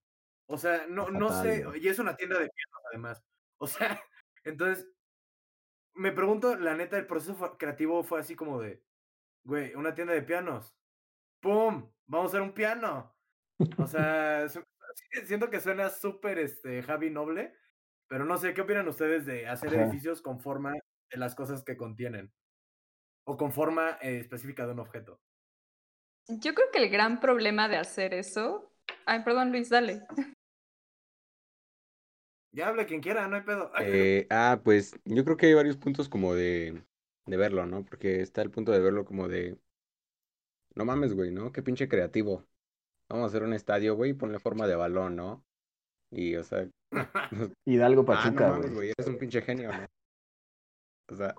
O 0.48 0.58
sea, 0.58 0.88
no, 0.88 1.10
no 1.10 1.30
sé, 1.44 1.66
y 1.82 1.88
es 1.90 2.00
una 2.00 2.16
tienda 2.16 2.40
de 2.40 2.50
pianos 2.50 2.82
además. 2.90 3.22
O 3.58 3.68
sea, 3.68 4.02
entonces, 4.44 4.88
me 5.94 6.12
pregunto, 6.12 6.56
la 6.58 6.76
neta, 6.76 6.98
el 6.98 7.08
proceso 7.08 7.36
fue- 7.36 7.58
creativo 7.58 8.04
fue 8.04 8.20
así 8.20 8.36
como 8.36 8.62
de, 8.62 8.84
güey, 9.46 9.74
una 9.76 9.96
tienda 9.96 10.14
de 10.14 10.22
pianos. 10.24 10.76
¡Pum! 11.42 11.90
Vamos 12.08 12.26
a 12.26 12.30
hacer 12.30 12.42
un 12.42 12.54
piano. 12.54 13.16
O 13.78 13.88
sea, 13.88 14.48
siento 15.26 15.50
que 15.50 15.62
suena 15.62 15.90
súper 15.90 16.38
este, 16.40 16.84
Javi 16.84 17.10
Noble, 17.10 17.56
pero 18.10 18.26
no 18.26 18.38
sé, 18.38 18.54
¿qué 18.54 18.62
opinan 18.62 18.88
ustedes 18.90 19.26
de 19.26 19.48
hacer 19.48 19.70
Ajá. 19.70 19.84
edificios 19.84 20.22
con 20.22 20.40
forma 20.42 20.74
de 20.74 21.18
las 21.18 21.34
cosas 21.34 21.64
que 21.64 21.78
contienen? 21.78 22.34
O 23.26 23.38
con 23.38 23.52
forma 23.54 23.98
eh, 24.02 24.20
específica 24.20 24.66
de 24.68 24.74
un 24.74 24.80
objeto. 24.80 25.22
Yo 26.28 26.54
creo 26.54 26.68
que 26.72 26.80
el 26.84 26.90
gran 26.90 27.20
problema 27.20 27.68
de 27.68 27.78
hacer 27.78 28.14
eso. 28.14 28.72
Ay, 29.06 29.24
perdón, 29.24 29.52
Luis, 29.52 29.70
dale. 29.70 30.02
Ya 32.52 32.70
hable 32.70 32.86
quien 32.86 33.02
quiera, 33.02 33.28
no 33.28 33.36
hay 33.36 33.42
pedo. 33.42 33.72
Eh, 33.80 34.28
ah, 34.30 34.62
pues 34.64 34.96
yo 35.06 35.24
creo 35.26 35.38
que 35.38 35.48
hay 35.48 35.54
varios 35.54 35.78
puntos 35.78 36.10
como 36.10 36.34
de, 36.34 36.86
de 37.26 37.38
verlo, 37.38 37.66
¿no? 37.66 37.84
Porque 37.86 38.22
está 38.22 38.42
el 38.42 38.52
punto 38.52 38.72
de 38.72 38.80
verlo 38.80 39.06
como 39.06 39.28
de... 39.28 39.60
No 40.76 40.86
mames, 40.86 41.14
güey, 41.14 41.32
¿no? 41.32 41.52
Qué 41.52 41.64
pinche 41.64 41.88
creativo. 41.88 42.46
Vamos 43.10 43.26
a 43.26 43.28
hacer 43.28 43.44
un 43.44 43.54
estadio, 43.54 43.96
güey, 43.96 44.12
y 44.12 44.14
ponle 44.16 44.40
forma 44.40 44.68
de 44.68 44.76
balón, 44.76 45.16
¿no? 45.16 45.46
Y, 46.12 46.36
o 46.38 46.44
sea... 46.44 46.70
Hidalgo 47.66 48.06
Ah, 48.08 48.32
no 48.32 48.42
Pachuca, 48.42 48.46
mames, 48.46 48.74
güey. 48.74 48.74
güey, 48.74 48.90
eres 48.92 49.08
un 49.08 49.18
pinche 49.18 49.42
genio, 49.42 49.74
¿no? 49.74 49.86
O 51.08 51.16
sea, 51.16 51.36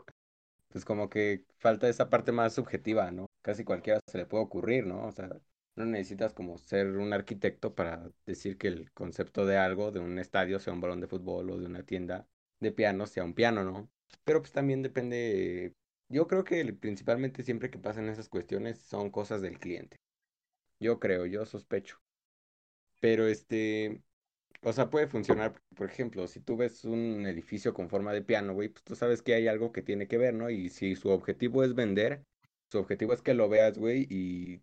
pues 0.70 0.84
como 0.84 1.08
que 1.10 1.44
falta 1.58 1.88
esa 1.88 2.10
parte 2.10 2.32
más 2.32 2.54
subjetiva, 2.54 3.10
¿no? 3.12 3.25
Casi 3.46 3.62
cualquiera 3.64 4.00
se 4.08 4.18
le 4.18 4.26
puede 4.26 4.42
ocurrir, 4.42 4.86
¿no? 4.86 5.06
O 5.06 5.12
sea, 5.12 5.28
no 5.76 5.84
necesitas 5.86 6.34
como 6.34 6.58
ser 6.58 6.88
un 6.88 7.12
arquitecto 7.12 7.76
para 7.76 8.10
decir 8.26 8.58
que 8.58 8.66
el 8.66 8.90
concepto 8.92 9.46
de 9.46 9.56
algo, 9.56 9.92
de 9.92 10.00
un 10.00 10.18
estadio, 10.18 10.58
sea 10.58 10.72
un 10.72 10.80
balón 10.80 11.00
de 11.00 11.06
fútbol 11.06 11.50
o 11.50 11.58
de 11.58 11.66
una 11.66 11.84
tienda 11.84 12.26
de 12.58 12.72
piano, 12.72 13.06
sea 13.06 13.24
un 13.24 13.34
piano, 13.34 13.62
¿no? 13.62 13.88
Pero 14.24 14.40
pues 14.40 14.50
también 14.52 14.82
depende, 14.82 15.74
yo 16.08 16.26
creo 16.26 16.42
que 16.42 16.72
principalmente 16.72 17.44
siempre 17.44 17.70
que 17.70 17.78
pasan 17.78 18.08
esas 18.08 18.28
cuestiones 18.28 18.80
son 18.80 19.10
cosas 19.10 19.42
del 19.42 19.60
cliente. 19.60 19.98
Yo 20.80 21.00
creo, 21.00 21.26
yo 21.26 21.46
sospecho. 21.46 21.98
Pero 23.00 23.26
este, 23.26 24.02
o 24.62 24.72
sea, 24.72 24.90
puede 24.90 25.08
funcionar, 25.08 25.54
por 25.76 25.88
ejemplo, 25.90 26.26
si 26.28 26.40
tú 26.40 26.56
ves 26.56 26.84
un 26.84 27.26
edificio 27.26 27.74
con 27.74 27.90
forma 27.90 28.12
de 28.12 28.22
piano, 28.22 28.54
güey, 28.54 28.70
pues 28.70 28.84
tú 28.84 28.96
sabes 28.96 29.22
que 29.22 29.34
hay 29.34 29.48
algo 29.48 29.72
que 29.72 29.82
tiene 29.82 30.08
que 30.08 30.18
ver, 30.18 30.34
¿no? 30.34 30.50
Y 30.50 30.70
si 30.70 30.96
su 30.96 31.10
objetivo 31.10 31.64
es 31.64 31.74
vender, 31.74 32.24
su 32.76 32.82
objetivo 32.82 33.12
es 33.12 33.22
que 33.22 33.34
lo 33.34 33.48
veas, 33.48 33.78
güey, 33.78 34.06
y, 34.10 34.62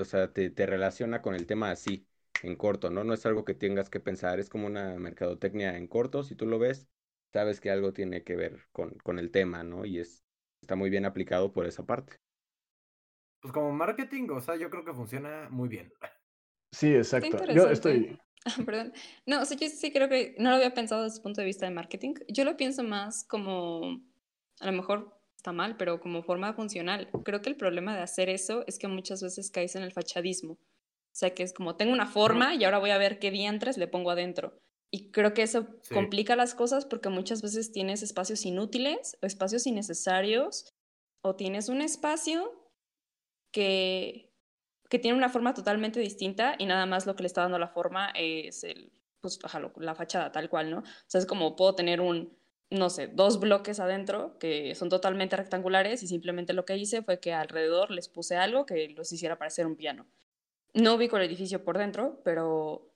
o 0.00 0.04
sea, 0.04 0.32
te, 0.32 0.50
te 0.50 0.66
relaciona 0.66 1.22
con 1.22 1.34
el 1.34 1.46
tema 1.46 1.70
así, 1.70 2.06
en 2.42 2.56
corto, 2.56 2.90
¿no? 2.90 3.04
No 3.04 3.14
es 3.14 3.26
algo 3.26 3.44
que 3.44 3.54
tengas 3.54 3.90
que 3.90 4.00
pensar, 4.00 4.40
es 4.40 4.48
como 4.50 4.66
una 4.66 4.96
mercadotecnia 4.98 5.76
en 5.76 5.86
corto, 5.88 6.22
si 6.24 6.36
tú 6.36 6.46
lo 6.46 6.58
ves, 6.58 6.88
sabes 7.32 7.60
que 7.60 7.70
algo 7.70 7.92
tiene 7.92 8.24
que 8.24 8.36
ver 8.36 8.60
con, 8.72 8.92
con 8.98 9.18
el 9.18 9.30
tema, 9.30 9.64
¿no? 9.64 9.84
Y 9.84 9.98
es, 10.00 10.24
está 10.60 10.76
muy 10.76 10.90
bien 10.90 11.06
aplicado 11.06 11.52
por 11.52 11.66
esa 11.66 11.86
parte. 11.86 12.16
Pues 13.40 13.52
como 13.52 13.72
marketing, 13.72 14.28
o 14.30 14.40
sea, 14.40 14.56
yo 14.56 14.70
creo 14.70 14.84
que 14.84 14.94
funciona 14.94 15.48
muy 15.50 15.68
bien. 15.68 15.92
Sí, 16.72 16.94
exacto. 16.94 17.44
Yo 17.52 17.68
estoy, 17.68 18.18
Ah, 18.44 18.56
Perdón. 18.66 18.92
No, 19.24 19.40
o 19.42 19.44
sea, 19.44 19.56
yo 19.56 19.68
sí 19.68 19.92
creo 19.92 20.08
que 20.08 20.34
no 20.38 20.50
lo 20.50 20.56
había 20.56 20.74
pensado 20.74 21.04
desde 21.04 21.18
el 21.18 21.22
punto 21.22 21.40
de 21.40 21.46
vista 21.46 21.66
de 21.66 21.72
marketing. 21.72 22.14
Yo 22.28 22.44
lo 22.44 22.56
pienso 22.56 22.82
más 22.82 23.24
como, 23.24 24.00
a 24.60 24.66
lo 24.66 24.72
mejor 24.72 25.21
está 25.42 25.52
mal, 25.52 25.76
pero 25.76 25.98
como 25.98 26.22
forma 26.22 26.52
funcional. 26.54 27.08
Creo 27.24 27.42
que 27.42 27.50
el 27.50 27.56
problema 27.56 27.96
de 27.96 28.02
hacer 28.02 28.28
eso 28.28 28.62
es 28.68 28.78
que 28.78 28.86
muchas 28.86 29.20
veces 29.20 29.50
caes 29.50 29.74
en 29.74 29.82
el 29.82 29.90
fachadismo. 29.90 30.52
O 30.52 31.14
sea, 31.14 31.34
que 31.34 31.42
es 31.42 31.52
como, 31.52 31.74
tengo 31.76 31.92
una 31.92 32.06
forma 32.06 32.54
y 32.54 32.62
ahora 32.62 32.78
voy 32.78 32.90
a 32.90 32.96
ver 32.98 33.18
qué 33.18 33.32
diantres 33.32 33.76
le 33.76 33.88
pongo 33.88 34.12
adentro. 34.12 34.56
Y 34.92 35.10
creo 35.10 35.34
que 35.34 35.42
eso 35.42 35.66
Sí. 35.82 35.94
complica 35.94 36.36
las 36.36 36.54
cosas 36.54 36.86
porque 36.86 37.08
muchas 37.08 37.42
veces 37.42 37.72
tienes 37.72 38.04
espacios 38.04 38.46
inútiles 38.46 39.18
o 39.20 39.26
espacios 39.26 39.66
innecesarios 39.66 40.70
o 41.24 41.34
tienes 41.34 41.68
un 41.68 41.80
espacio 41.82 42.52
que, 43.52 44.32
que 44.88 45.00
tiene 45.00 45.18
una 45.18 45.28
forma 45.28 45.54
totalmente 45.54 45.98
distinta 45.98 46.54
y 46.56 46.66
nada 46.66 46.86
más 46.86 47.04
lo 47.04 47.16
que 47.16 47.24
le 47.24 47.26
está 47.26 47.42
dando 47.42 47.58
la 47.58 47.68
forma 47.68 48.10
es 48.14 48.62
el, 48.62 48.92
pues, 49.20 49.40
la 49.76 49.94
fachada 49.96 50.30
tal 50.30 50.48
cual, 50.48 50.70
¿no? 50.70 50.78
O 50.78 50.84
sea, 51.08 51.18
es 51.18 51.26
como 51.26 51.56
puedo 51.56 51.74
tener 51.74 52.00
un, 52.00 52.38
no 52.72 52.90
sé, 52.90 53.06
dos 53.08 53.40
bloques 53.40 53.80
adentro 53.80 54.38
que 54.38 54.74
son 54.74 54.88
totalmente 54.88 55.36
rectangulares 55.36 56.02
y 56.02 56.08
simplemente 56.08 56.52
lo 56.52 56.64
que 56.64 56.76
hice 56.76 57.02
fue 57.02 57.20
que 57.20 57.32
alrededor 57.32 57.90
les 57.90 58.08
puse 58.08 58.36
algo 58.36 58.66
que 58.66 58.88
los 58.90 59.12
hiciera 59.12 59.38
parecer 59.38 59.66
un 59.66 59.76
piano. 59.76 60.06
No 60.74 60.94
ubico 60.94 61.16
el 61.16 61.24
edificio 61.24 61.64
por 61.64 61.78
dentro, 61.78 62.20
pero, 62.24 62.94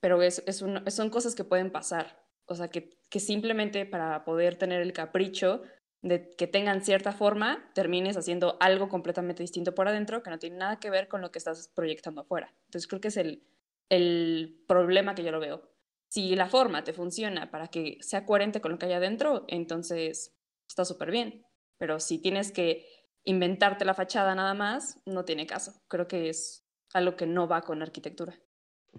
pero 0.00 0.22
es, 0.22 0.42
un- 0.62 0.90
son 0.90 1.10
cosas 1.10 1.34
que 1.34 1.44
pueden 1.44 1.70
pasar. 1.70 2.24
O 2.46 2.54
sea, 2.54 2.68
que, 2.68 2.98
que 3.08 3.20
simplemente 3.20 3.86
para 3.86 4.24
poder 4.24 4.56
tener 4.56 4.82
el 4.82 4.92
capricho 4.92 5.62
de 6.02 6.30
que 6.36 6.46
tengan 6.46 6.82
cierta 6.84 7.12
forma, 7.12 7.70
termines 7.74 8.16
haciendo 8.16 8.58
algo 8.60 8.88
completamente 8.90 9.42
distinto 9.42 9.74
por 9.74 9.88
adentro 9.88 10.22
que 10.22 10.30
no 10.30 10.38
tiene 10.38 10.56
nada 10.58 10.78
que 10.78 10.90
ver 10.90 11.08
con 11.08 11.22
lo 11.22 11.30
que 11.30 11.38
estás 11.38 11.68
proyectando 11.74 12.20
afuera. 12.22 12.52
Entonces 12.66 12.86
creo 12.88 13.00
que 13.00 13.08
es 13.08 13.16
el, 13.16 13.42
el 13.88 14.62
problema 14.68 15.14
que 15.14 15.24
yo 15.24 15.30
lo 15.32 15.40
veo. 15.40 15.73
Si 16.14 16.36
la 16.36 16.48
forma 16.48 16.84
te 16.84 16.92
funciona 16.92 17.50
para 17.50 17.66
que 17.66 17.98
sea 18.00 18.24
coherente 18.24 18.60
con 18.60 18.70
lo 18.70 18.78
que 18.78 18.86
hay 18.86 18.92
adentro, 18.92 19.44
entonces 19.48 20.32
está 20.68 20.84
súper 20.84 21.10
bien. 21.10 21.44
Pero 21.76 21.98
si 21.98 22.22
tienes 22.22 22.52
que 22.52 22.86
inventarte 23.24 23.84
la 23.84 23.94
fachada 23.94 24.32
nada 24.36 24.54
más, 24.54 25.00
no 25.06 25.24
tiene 25.24 25.44
caso. 25.44 25.72
Creo 25.88 26.06
que 26.06 26.28
es 26.28 26.68
algo 26.92 27.16
que 27.16 27.26
no 27.26 27.48
va 27.48 27.62
con 27.62 27.82
arquitectura. 27.82 28.32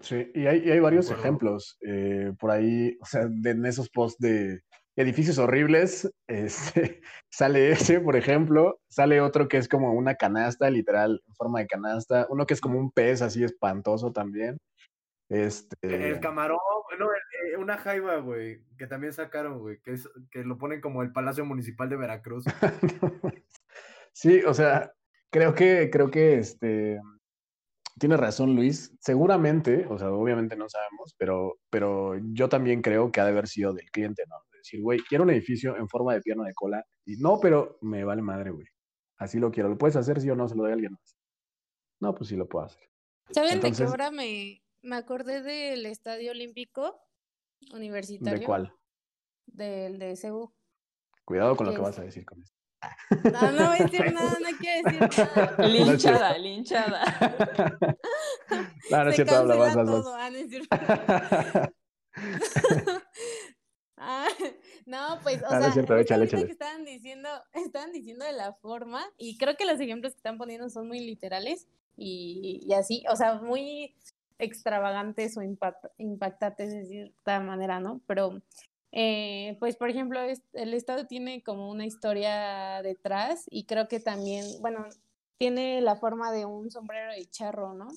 Sí, 0.01 0.29
y 0.35 0.45
hay, 0.45 0.63
y 0.65 0.71
hay 0.71 0.81
varios 0.81 1.09
ejemplos 1.09 1.77
eh, 1.87 2.33
por 2.37 2.51
ahí, 2.51 2.97
o 2.99 3.05
sea, 3.05 3.27
de, 3.29 3.51
en 3.51 3.65
esos 3.65 3.89
posts 3.89 4.19
de 4.19 4.59
edificios 4.97 5.37
horribles, 5.37 6.11
este, 6.27 6.99
sale 7.31 7.71
ese, 7.71 8.01
por 8.01 8.17
ejemplo, 8.17 8.81
sale 8.89 9.21
otro 9.21 9.47
que 9.47 9.55
es 9.55 9.69
como 9.69 9.93
una 9.93 10.15
canasta, 10.15 10.69
literal, 10.69 11.21
en 11.25 11.35
forma 11.35 11.59
de 11.59 11.67
canasta, 11.67 12.27
uno 12.29 12.45
que 12.45 12.55
es 12.55 12.59
como 12.59 12.77
un 12.77 12.91
pez 12.91 13.21
así 13.21 13.41
espantoso 13.41 14.11
también. 14.11 14.57
Este... 15.29 16.09
El 16.09 16.19
camarón, 16.19 16.59
bueno, 16.89 17.11
eh, 17.13 17.57
una 17.57 17.77
jaiba, 17.77 18.17
güey, 18.17 18.61
que 18.77 18.87
también 18.87 19.13
sacaron, 19.13 19.59
güey, 19.59 19.79
que, 19.81 19.93
es, 19.93 20.09
que 20.31 20.43
lo 20.43 20.57
ponen 20.57 20.81
como 20.81 21.01
el 21.01 21.11
Palacio 21.11 21.45
Municipal 21.45 21.89
de 21.89 21.97
Veracruz. 21.97 22.45
sí, 24.13 24.41
o 24.43 24.53
sea, 24.53 24.93
creo 25.29 25.53
que, 25.53 25.89
creo 25.91 26.11
que 26.11 26.37
este, 26.37 26.99
tiene 27.99 28.17
razón 28.17 28.55
Luis. 28.55 28.95
Seguramente, 28.99 29.85
o 29.89 29.97
sea, 29.97 30.11
obviamente 30.11 30.55
no 30.55 30.69
sabemos, 30.69 31.15
pero, 31.17 31.59
pero 31.69 32.15
yo 32.33 32.49
también 32.49 32.81
creo 32.81 33.11
que 33.11 33.21
ha 33.21 33.25
de 33.25 33.31
haber 33.31 33.47
sido 33.47 33.73
del 33.73 33.89
cliente, 33.91 34.23
¿no? 34.27 34.35
De 34.51 34.59
decir, 34.59 34.81
güey, 34.81 34.99
quiero 35.07 35.23
un 35.23 35.29
edificio 35.29 35.77
en 35.77 35.87
forma 35.87 36.13
de 36.13 36.21
pierna 36.21 36.45
de 36.45 36.53
cola. 36.53 36.85
Y 37.05 37.17
no, 37.17 37.39
pero 37.39 37.77
me 37.81 38.03
vale 38.03 38.21
madre, 38.21 38.51
güey. 38.51 38.67
Así 39.17 39.39
lo 39.39 39.51
quiero. 39.51 39.69
¿Lo 39.69 39.77
puedes 39.77 39.95
hacer, 39.95 40.19
sí 40.19 40.29
o 40.29 40.35
no? 40.35 40.47
Se 40.49 40.55
lo 40.55 40.63
doy 40.63 40.71
a 40.71 40.75
alguien 40.75 40.93
más. 40.93 41.17
No, 42.01 42.13
pues 42.13 42.29
sí 42.29 42.35
lo 42.35 42.47
puedo 42.47 42.65
hacer. 42.65 42.89
¿Saben 43.31 43.61
de 43.61 43.71
qué 43.71 43.83
ahora 43.83 44.11
me, 44.11 44.61
me 44.85 44.95
acordé 44.95 45.41
del 45.41 45.85
Estadio 45.87 46.31
Olímpico 46.31 47.01
Universitario? 47.73 48.39
¿De 48.39 48.45
cuál? 48.45 48.73
Del 49.47 49.99
de 49.99 50.15
CEU. 50.15 50.53
Cuidado 51.25 51.55
con 51.55 51.65
lo 51.67 51.73
que 51.73 51.81
vas 51.81 51.97
a 51.97 52.03
decir 52.03 52.23
con 52.23 52.41
esto. 52.41 52.55
No, 53.31 53.51
no 53.51 53.69
voy 53.69 53.79
a 53.79 53.83
decir 53.83 54.13
nada, 54.13 54.37
no 54.39 54.57
quiero 54.59 54.89
decir 54.89 55.35
nada. 55.35 55.67
Linchada, 55.67 56.37
linchada. 56.37 57.03
No, 58.91 59.03
no 59.03 59.09
es 59.09 59.15
cierto, 59.15 59.35
habla 59.35 59.55
más, 59.55 59.75
más, 59.75 59.85
todo. 59.87 60.13
Ah, 60.15 60.29
no, 60.29 60.37
es 60.37 60.49
cierto. 60.49 60.77
Ah, 63.97 64.27
no, 64.85 65.19
pues, 65.23 65.41
o 65.41 65.45
Ah, 65.49 65.55
no 65.55 65.59
sea, 65.61 65.67
es 65.69 65.73
cierto, 65.73 65.97
échale, 65.97 66.25
échale. 66.25 66.45
que 66.45 66.51
estaban 66.51 66.85
diciendo, 66.85 67.29
estaban 67.53 67.91
diciendo 67.91 68.23
de 68.25 68.33
la 68.33 68.53
forma, 68.53 69.03
y 69.17 69.37
creo 69.39 69.57
que 69.57 69.65
los 69.65 69.79
ejemplos 69.79 70.13
que 70.13 70.17
están 70.17 70.37
poniendo 70.37 70.69
son 70.69 70.87
muy 70.87 70.99
literales 70.99 71.67
y, 71.97 72.61
y 72.63 72.73
así, 72.73 73.03
o 73.09 73.15
sea, 73.15 73.35
muy 73.35 73.95
extravagantes 74.39 75.37
o 75.37 75.41
impact- 75.41 75.91
impactantes 75.97 76.71
de 76.71 76.85
cierta 76.85 77.39
manera, 77.39 77.79
¿no? 77.79 78.01
Pero, 78.07 78.41
eh, 78.91 79.57
pues, 79.59 79.75
por 79.75 79.89
ejemplo, 79.89 80.19
el 80.53 80.73
Estado 80.73 81.07
tiene 81.07 81.43
como 81.43 81.69
una 81.69 81.85
historia 81.85 82.81
detrás 82.83 83.45
y 83.49 83.65
creo 83.65 83.87
que 83.87 83.99
también, 83.99 84.45
bueno, 84.61 84.85
tiene 85.37 85.81
la 85.81 85.95
forma 85.95 86.31
de 86.31 86.45
un 86.45 86.71
sombrero 86.71 87.11
de 87.11 87.25
charro, 87.29 87.73
¿no? 87.73 87.87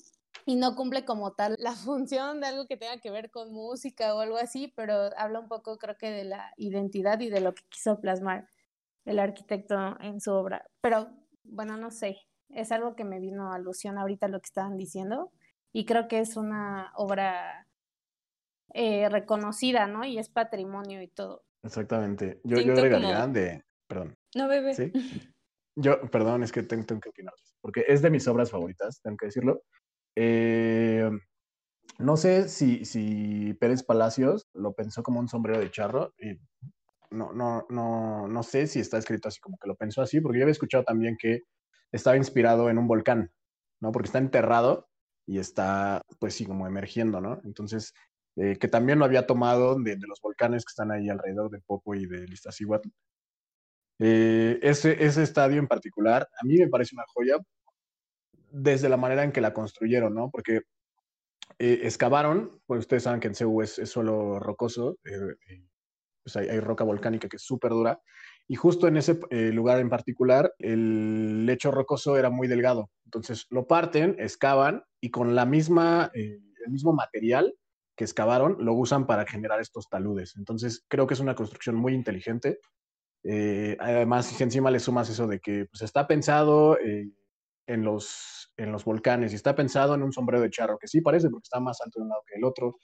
y 0.45 0.55
no 0.55 0.75
cumple 0.75 1.05
como 1.05 1.33
tal 1.33 1.55
la 1.59 1.73
función 1.75 2.41
de 2.41 2.47
algo 2.47 2.65
que 2.65 2.77
tenga 2.77 2.97
que 2.99 3.11
ver 3.11 3.29
con 3.29 3.53
música 3.53 4.15
o 4.15 4.19
algo 4.19 4.37
así, 4.37 4.73
pero 4.75 5.09
habla 5.15 5.39
un 5.39 5.47
poco 5.47 5.77
creo 5.77 5.95
que 5.97 6.09
de 6.09 6.23
la 6.23 6.53
identidad 6.57 7.19
y 7.19 7.29
de 7.29 7.41
lo 7.41 7.53
que 7.53 7.63
quiso 7.69 7.99
plasmar 7.99 8.47
el 9.05 9.19
arquitecto 9.19 9.75
en 10.01 10.19
su 10.21 10.31
obra. 10.33 10.67
Pero 10.81 11.09
bueno, 11.43 11.77
no 11.77 11.91
sé, 11.91 12.17
es 12.49 12.71
algo 12.71 12.95
que 12.95 13.03
me 13.03 13.19
vino 13.19 13.51
a 13.51 13.55
alusión 13.55 13.97
ahorita 13.97 14.27
lo 14.27 14.39
que 14.39 14.47
estaban 14.47 14.77
diciendo 14.77 15.31
y 15.71 15.85
creo 15.85 16.07
que 16.07 16.19
es 16.19 16.35
una 16.37 16.91
obra 16.95 17.67
eh, 18.73 19.09
reconocida, 19.09 19.87
¿no? 19.87 20.05
Y 20.05 20.17
es 20.19 20.29
patrimonio 20.29 21.01
y 21.01 21.07
todo. 21.07 21.43
Exactamente. 21.63 22.39
Yo, 22.43 22.59
yo 22.59 22.73
agregaría 22.73 23.21
como- 23.21 23.33
de. 23.33 23.63
Perdón. 23.87 24.15
No, 24.35 24.47
bebé. 24.47 24.73
Sí. 24.75 24.91
Yo, 25.75 26.01
perdón, 26.11 26.43
es 26.43 26.51
que 26.51 26.61
tengo, 26.63 26.85
tengo 26.85 26.99
que 26.99 27.09
opinar, 27.09 27.33
porque 27.61 27.85
es 27.87 28.01
de 28.01 28.09
mis 28.09 28.27
obras 28.27 28.51
favoritas, 28.51 28.99
tengo 29.01 29.15
que 29.15 29.27
decirlo. 29.27 29.61
Eh, 30.15 31.09
no 31.99 32.17
sé 32.17 32.49
si, 32.49 32.83
si 32.83 33.53
Pérez 33.53 33.83
Palacios 33.83 34.49
lo 34.53 34.73
pensó 34.73 35.03
como 35.03 35.21
un 35.21 35.29
sombrero 35.29 35.57
de 35.59 35.71
charro, 35.71 36.13
y 36.19 36.37
no, 37.11 37.31
no, 37.31 37.65
no, 37.69 38.27
no 38.27 38.43
sé 38.43 38.67
si 38.67 38.79
está 38.81 38.97
escrito 38.97 39.29
así 39.29 39.39
como 39.39 39.57
que 39.57 39.69
lo 39.69 39.75
pensó 39.75 40.01
así, 40.01 40.19
porque 40.19 40.39
yo 40.39 40.43
había 40.43 40.51
escuchado 40.51 40.83
también 40.83 41.15
que 41.17 41.43
estaba 41.93 42.17
inspirado 42.17 42.69
en 42.69 42.77
un 42.77 42.87
volcán, 42.87 43.31
¿no? 43.79 43.93
Porque 43.93 44.07
está 44.07 44.17
enterrado 44.17 44.88
y 45.29 45.37
está, 45.37 46.01
pues 46.17 46.33
sí, 46.33 46.43
como 46.43 46.65
emergiendo, 46.65 47.21
¿no? 47.21 47.39
Entonces, 47.43 47.93
eh, 48.35 48.57
que 48.57 48.67
también 48.67 48.97
lo 48.97 49.05
había 49.05 49.27
tomado 49.27 49.79
de, 49.79 49.95
los 50.07 50.19
volcanes 50.21 50.65
que 50.65 50.71
están 50.71 50.91
ahí 50.91 51.07
alrededor 51.07 51.51
de 51.51 51.61
Popo 51.61 51.93
y 51.93 52.07
de 52.07 52.25
Iztaccíhuatl. 52.25 52.89
Eh, 53.99 54.59
ese, 54.63 55.03
ese 55.05 55.21
estadio 55.21 55.59
en 55.59 55.67
particular, 55.67 56.27
a 56.41 56.45
mí 56.45 56.57
me 56.57 56.67
parece 56.67 56.95
una 56.95 57.05
joya 57.13 57.37
desde 58.49 58.89
la 58.89 58.97
manera 58.97 59.23
en 59.23 59.31
que 59.31 59.39
la 59.39 59.53
construyeron, 59.53 60.15
¿no? 60.15 60.31
Porque 60.31 60.61
eh, 61.59 61.81
excavaron, 61.83 62.59
pues 62.65 62.79
ustedes 62.79 63.03
saben 63.03 63.19
que 63.19 63.27
en 63.27 63.35
Ceú 63.35 63.61
es, 63.61 63.79
suelo 63.85 64.39
rocoso, 64.39 64.97
eh, 65.05 65.59
pues 66.23 66.35
hay, 66.37 66.49
hay 66.49 66.59
roca 66.59 66.83
volcánica 66.83 67.29
que 67.29 67.37
es 67.37 67.43
súper 67.43 67.69
dura, 67.69 68.01
y 68.51 68.55
justo 68.55 68.87
en 68.87 68.97
ese 68.97 69.19
eh, 69.29 69.51
lugar 69.51 69.79
en 69.79 69.89
particular, 69.89 70.55
el 70.57 71.45
lecho 71.45 71.69
rocoso 71.69 72.17
era 72.17 72.31
muy 72.31 72.47
delgado. 72.47 72.89
Entonces 73.05 73.45
lo 73.51 73.67
parten, 73.67 74.15
excavan, 74.17 74.83
y 74.99 75.11
con 75.11 75.35
la 75.35 75.45
misma, 75.45 76.09
eh, 76.15 76.39
el 76.65 76.71
mismo 76.71 76.91
material 76.91 77.53
que 77.95 78.05
excavaron, 78.05 78.57
lo 78.59 78.73
usan 78.73 79.05
para 79.05 79.27
generar 79.27 79.61
estos 79.61 79.87
taludes. 79.87 80.35
Entonces 80.35 80.83
creo 80.87 81.05
que 81.05 81.13
es 81.13 81.19
una 81.19 81.35
construcción 81.35 81.75
muy 81.75 81.93
inteligente. 81.93 82.59
Eh, 83.23 83.77
además, 83.79 84.41
encima 84.41 84.71
le 84.71 84.79
sumas 84.79 85.11
eso 85.11 85.27
de 85.27 85.39
que 85.39 85.65
pues, 85.65 85.83
está 85.83 86.07
pensado 86.07 86.75
eh, 86.79 87.07
en, 87.67 87.83
los, 87.83 88.51
en 88.57 88.71
los 88.71 88.83
volcanes 88.83 89.31
y 89.31 89.35
está 89.35 89.53
pensado 89.53 89.93
en 89.93 90.01
un 90.01 90.11
sombrero 90.11 90.41
de 90.41 90.49
charro, 90.49 90.79
que 90.79 90.87
sí 90.87 91.01
parece 91.01 91.29
porque 91.29 91.45
está 91.45 91.59
más 91.59 91.79
alto 91.85 91.99
de 91.99 92.03
un 92.03 92.09
lado 92.09 92.23
que 92.25 92.39
el 92.39 92.45
otro. 92.45 92.77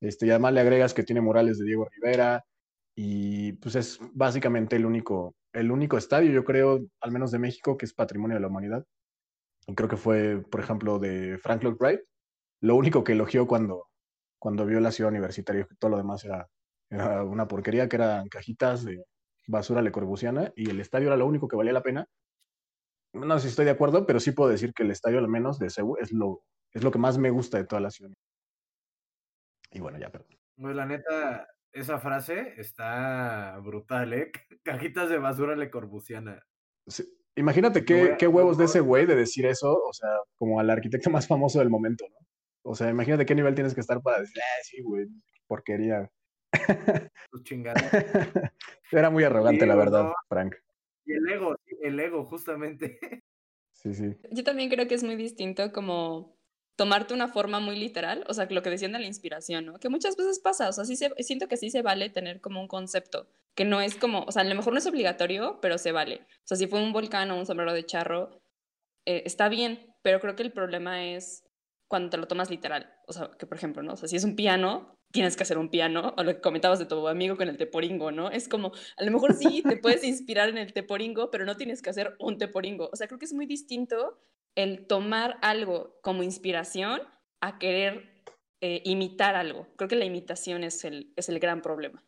Este, 0.00 0.26
y 0.26 0.30
además 0.30 0.54
le 0.54 0.60
agregas 0.60 0.94
que 0.94 1.02
tiene 1.02 1.20
murales 1.20 1.58
de 1.58 1.66
Diego 1.66 1.86
Rivera 1.90 2.42
y 2.94 3.52
pues 3.54 3.76
es 3.76 3.98
básicamente 4.12 4.76
el 4.76 4.86
único, 4.86 5.34
el 5.52 5.70
único 5.70 5.96
estadio, 5.96 6.32
yo 6.32 6.44
creo, 6.44 6.80
al 7.00 7.12
menos 7.12 7.30
de 7.30 7.38
México, 7.38 7.76
que 7.76 7.86
es 7.86 7.94
patrimonio 7.94 8.36
de 8.36 8.40
la 8.40 8.48
humanidad. 8.48 8.84
Y 9.66 9.74
creo 9.74 9.88
que 9.88 9.96
fue, 9.96 10.42
por 10.50 10.60
ejemplo, 10.60 10.98
de 10.98 11.38
Frank 11.38 11.62
Lloyd 11.62 11.76
Wright, 11.78 12.00
lo 12.60 12.76
único 12.76 13.04
que 13.04 13.12
elogió 13.12 13.46
cuando, 13.46 13.88
cuando 14.38 14.66
vio 14.66 14.80
la 14.80 14.92
ciudad 14.92 15.10
universitaria, 15.10 15.64
que 15.64 15.76
todo 15.76 15.92
lo 15.92 15.96
demás 15.96 16.24
era, 16.24 16.48
era 16.90 17.24
una 17.24 17.48
porquería, 17.48 17.88
que 17.88 17.96
eran 17.96 18.28
cajitas 18.28 18.84
de 18.84 19.04
basura 19.46 19.82
le 19.82 19.92
corbusiana, 19.92 20.52
y 20.56 20.70
el 20.70 20.80
estadio 20.80 21.08
era 21.08 21.16
lo 21.16 21.26
único 21.26 21.48
que 21.48 21.56
valía 21.56 21.72
la 21.72 21.82
pena. 21.82 22.06
No 23.12 23.38
sé 23.38 23.44
si 23.44 23.48
estoy 23.48 23.64
de 23.64 23.72
acuerdo, 23.72 24.06
pero 24.06 24.20
sí 24.20 24.32
puedo 24.32 24.50
decir 24.50 24.72
que 24.72 24.84
el 24.84 24.90
estadio, 24.90 25.18
al 25.18 25.28
menos 25.28 25.58
de 25.58 25.70
Seúl, 25.70 25.98
es 26.00 26.12
lo, 26.12 26.42
es 26.72 26.84
lo 26.84 26.90
que 26.90 26.98
más 26.98 27.18
me 27.18 27.30
gusta 27.30 27.58
de 27.58 27.64
toda 27.64 27.80
la 27.80 27.90
ciudad. 27.90 28.12
Y 29.72 29.80
bueno, 29.80 29.98
ya, 29.98 30.10
perdón. 30.10 30.36
Pues 30.56 30.76
la 30.76 30.86
neta, 30.86 31.48
esa 31.72 31.98
frase 31.98 32.54
está 32.56 33.58
brutal, 33.62 34.12
¿eh? 34.12 34.32
Cajitas 34.62 35.08
de 35.08 35.18
basura 35.18 35.56
le 35.56 35.70
corbusiana. 35.70 36.42
Sí, 36.86 37.04
Imagínate 37.36 37.84
qué, 37.84 38.16
qué 38.18 38.26
huevos 38.26 38.58
de 38.58 38.64
ese 38.64 38.80
güey 38.80 39.06
de 39.06 39.14
decir 39.14 39.46
eso, 39.46 39.72
o 39.72 39.92
sea, 39.92 40.10
como 40.36 40.60
al 40.60 40.70
arquitecto 40.70 41.10
más 41.24 41.26
famoso 41.26 41.58
del 41.58 41.70
momento, 41.70 42.04
¿no? 42.08 42.26
O 42.62 42.74
sea, 42.74 42.90
imagínate 42.90 43.24
qué 43.24 43.34
nivel 43.34 43.54
tienes 43.54 43.74
que 43.74 43.80
estar 43.80 44.02
para 44.02 44.20
decir, 44.20 44.42
ah, 44.42 44.62
sí, 44.62 44.82
güey, 44.82 45.06
porquería. 45.46 46.10
Tus 47.30 47.42
chingadas. 47.44 47.90
Era 48.92 49.08
muy 49.08 49.24
arrogante, 49.24 49.64
Sí, 49.64 49.66
la 49.66 49.76
verdad, 49.76 50.04
no. 50.04 50.14
Frank. 50.28 50.56
Y 51.06 51.12
el 51.12 51.28
ego, 51.30 51.56
el 51.80 52.00
ego, 52.00 52.24
justamente. 52.24 52.98
Sí, 53.72 53.94
sí. 53.94 54.14
Yo 54.30 54.44
también 54.44 54.68
creo 54.68 54.86
que 54.86 54.94
es 54.94 55.02
muy 55.02 55.16
distinto 55.16 55.72
como 55.72 56.36
tomarte 56.80 57.12
una 57.12 57.28
forma 57.28 57.60
muy 57.60 57.76
literal, 57.76 58.24
o 58.26 58.32
sea, 58.32 58.46
lo 58.48 58.62
que 58.62 58.70
decían 58.70 58.92
de 58.92 58.98
la 58.98 59.06
inspiración, 59.06 59.66
¿no? 59.66 59.78
Que 59.78 59.90
muchas 59.90 60.16
veces 60.16 60.38
pasa, 60.38 60.66
o 60.66 60.72
sea, 60.72 60.86
sí 60.86 60.96
se, 60.96 61.10
siento 61.18 61.46
que 61.46 61.58
sí 61.58 61.68
se 61.68 61.82
vale 61.82 62.08
tener 62.08 62.40
como 62.40 62.58
un 62.58 62.68
concepto, 62.68 63.28
que 63.54 63.66
no 63.66 63.82
es 63.82 63.96
como, 63.96 64.22
o 64.22 64.32
sea, 64.32 64.40
a 64.40 64.44
lo 64.46 64.54
mejor 64.54 64.72
no 64.72 64.78
es 64.78 64.86
obligatorio, 64.86 65.58
pero 65.60 65.76
se 65.76 65.92
vale. 65.92 66.22
O 66.22 66.46
sea, 66.46 66.56
si 66.56 66.66
fue 66.68 66.82
un 66.82 66.94
volcán 66.94 67.30
o 67.30 67.38
un 67.38 67.44
sombrero 67.44 67.74
de 67.74 67.84
charro, 67.84 68.40
eh, 69.04 69.24
está 69.26 69.50
bien, 69.50 69.94
pero 70.00 70.20
creo 70.20 70.36
que 70.36 70.42
el 70.42 70.52
problema 70.52 71.04
es 71.04 71.44
cuando 71.86 72.08
te 72.08 72.16
lo 72.16 72.26
tomas 72.26 72.48
literal. 72.48 72.90
O 73.06 73.12
sea, 73.12 73.30
que 73.38 73.44
por 73.44 73.58
ejemplo, 73.58 73.82
¿no? 73.82 73.92
O 73.92 73.96
sea, 73.96 74.08
si 74.08 74.16
es 74.16 74.24
un 74.24 74.34
piano, 74.34 74.96
tienes 75.10 75.36
que 75.36 75.42
hacer 75.42 75.58
un 75.58 75.70
piano, 75.70 76.14
o 76.16 76.22
lo 76.22 76.34
que 76.34 76.40
comentabas 76.40 76.78
de 76.78 76.86
tu 76.86 77.08
amigo 77.08 77.36
con 77.36 77.48
el 77.48 77.56
teporingo, 77.56 78.12
¿no? 78.12 78.30
Es 78.30 78.48
como, 78.48 78.72
a 78.96 79.04
lo 79.04 79.10
mejor 79.10 79.34
sí 79.34 79.62
te 79.62 79.76
puedes 79.76 80.04
inspirar 80.04 80.48
en 80.48 80.58
el 80.58 80.72
teporingo, 80.72 81.30
pero 81.30 81.44
no 81.44 81.56
tienes 81.56 81.82
que 81.82 81.90
hacer 81.90 82.16
un 82.18 82.38
teporingo. 82.38 82.88
O 82.92 82.96
sea, 82.96 83.06
creo 83.06 83.18
que 83.18 83.24
es 83.24 83.32
muy 83.32 83.46
distinto 83.46 84.18
el 84.54 84.86
tomar 84.86 85.38
algo 85.42 85.98
como 86.02 86.22
inspiración 86.22 87.00
a 87.40 87.58
querer 87.58 88.22
eh, 88.60 88.82
imitar 88.84 89.34
algo. 89.34 89.66
Creo 89.76 89.88
que 89.88 89.96
la 89.96 90.04
imitación 90.04 90.64
es 90.64 90.84
el, 90.84 91.12
es 91.16 91.28
el 91.28 91.38
gran 91.38 91.62
problema. 91.62 92.04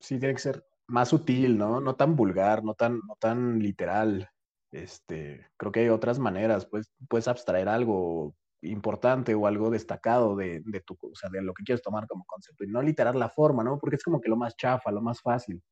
sí 0.00 0.18
tiene 0.18 0.34
que 0.34 0.40
ser 0.40 0.66
más 0.88 1.08
sutil, 1.08 1.56
¿no? 1.56 1.80
No 1.80 1.96
tan 1.96 2.16
vulgar, 2.16 2.62
no 2.62 2.74
tan, 2.74 3.00
no 3.06 3.16
tan 3.18 3.58
literal. 3.60 4.28
Este, 4.72 5.46
creo 5.56 5.72
que 5.72 5.80
hay 5.80 5.88
otras 5.88 6.18
maneras, 6.18 6.66
pues 6.66 6.90
puedes 7.08 7.28
abstraer 7.28 7.68
algo 7.68 8.34
importante 8.62 9.34
o 9.34 9.46
algo 9.46 9.70
destacado 9.70 10.36
de, 10.36 10.60
de 10.64 10.80
tu, 10.80 10.96
o 11.00 11.14
sea, 11.14 11.30
de 11.30 11.42
lo 11.42 11.52
que 11.54 11.64
quieres 11.64 11.82
tomar 11.82 12.06
como 12.06 12.24
concepto 12.24 12.64
y 12.64 12.68
no 12.68 12.80
literar 12.82 13.16
la 13.16 13.28
forma, 13.28 13.64
¿no? 13.64 13.78
Porque 13.78 13.96
es 13.96 14.04
como 14.04 14.20
que 14.20 14.28
lo 14.28 14.36
más 14.36 14.56
chafa, 14.56 14.90
lo 14.90 15.02
más 15.02 15.20
fácil. 15.20 15.62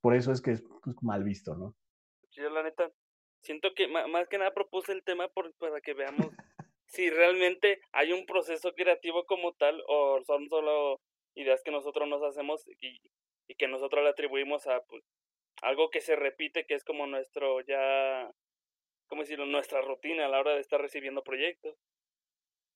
Por 0.00 0.14
eso 0.14 0.32
es 0.32 0.40
que 0.40 0.52
es 0.52 0.64
pues, 0.82 0.96
mal 1.02 1.24
visto, 1.24 1.54
¿no? 1.54 1.74
Yo 2.30 2.48
la 2.50 2.62
neta 2.62 2.90
siento 3.42 3.74
que 3.74 3.88
más 3.88 4.28
que 4.28 4.38
nada 4.38 4.52
propuse 4.52 4.92
el 4.92 5.02
tema 5.02 5.28
por, 5.28 5.52
para 5.54 5.80
que 5.80 5.94
veamos 5.94 6.28
si 6.86 7.08
realmente 7.08 7.80
hay 7.92 8.12
un 8.12 8.26
proceso 8.26 8.74
creativo 8.74 9.24
como 9.24 9.52
tal 9.54 9.82
o 9.88 10.22
son 10.24 10.48
solo 10.48 11.00
ideas 11.34 11.62
que 11.62 11.70
nosotros 11.70 12.08
nos 12.08 12.22
hacemos 12.22 12.66
y, 12.80 13.00
y 13.46 13.54
que 13.54 13.68
nosotros 13.68 14.02
le 14.02 14.10
atribuimos 14.10 14.66
a 14.66 14.80
pues, 14.82 15.04
algo 15.62 15.90
que 15.90 16.00
se 16.00 16.16
repite, 16.16 16.66
que 16.66 16.74
es 16.74 16.84
como 16.84 17.06
nuestro 17.06 17.60
ya, 17.60 18.30
¿cómo 19.06 19.22
decirlo? 19.22 19.46
Nuestra 19.46 19.82
rutina 19.82 20.26
a 20.26 20.28
la 20.28 20.40
hora 20.40 20.54
de 20.54 20.60
estar 20.60 20.80
recibiendo 20.80 21.22
proyectos. 21.22 21.76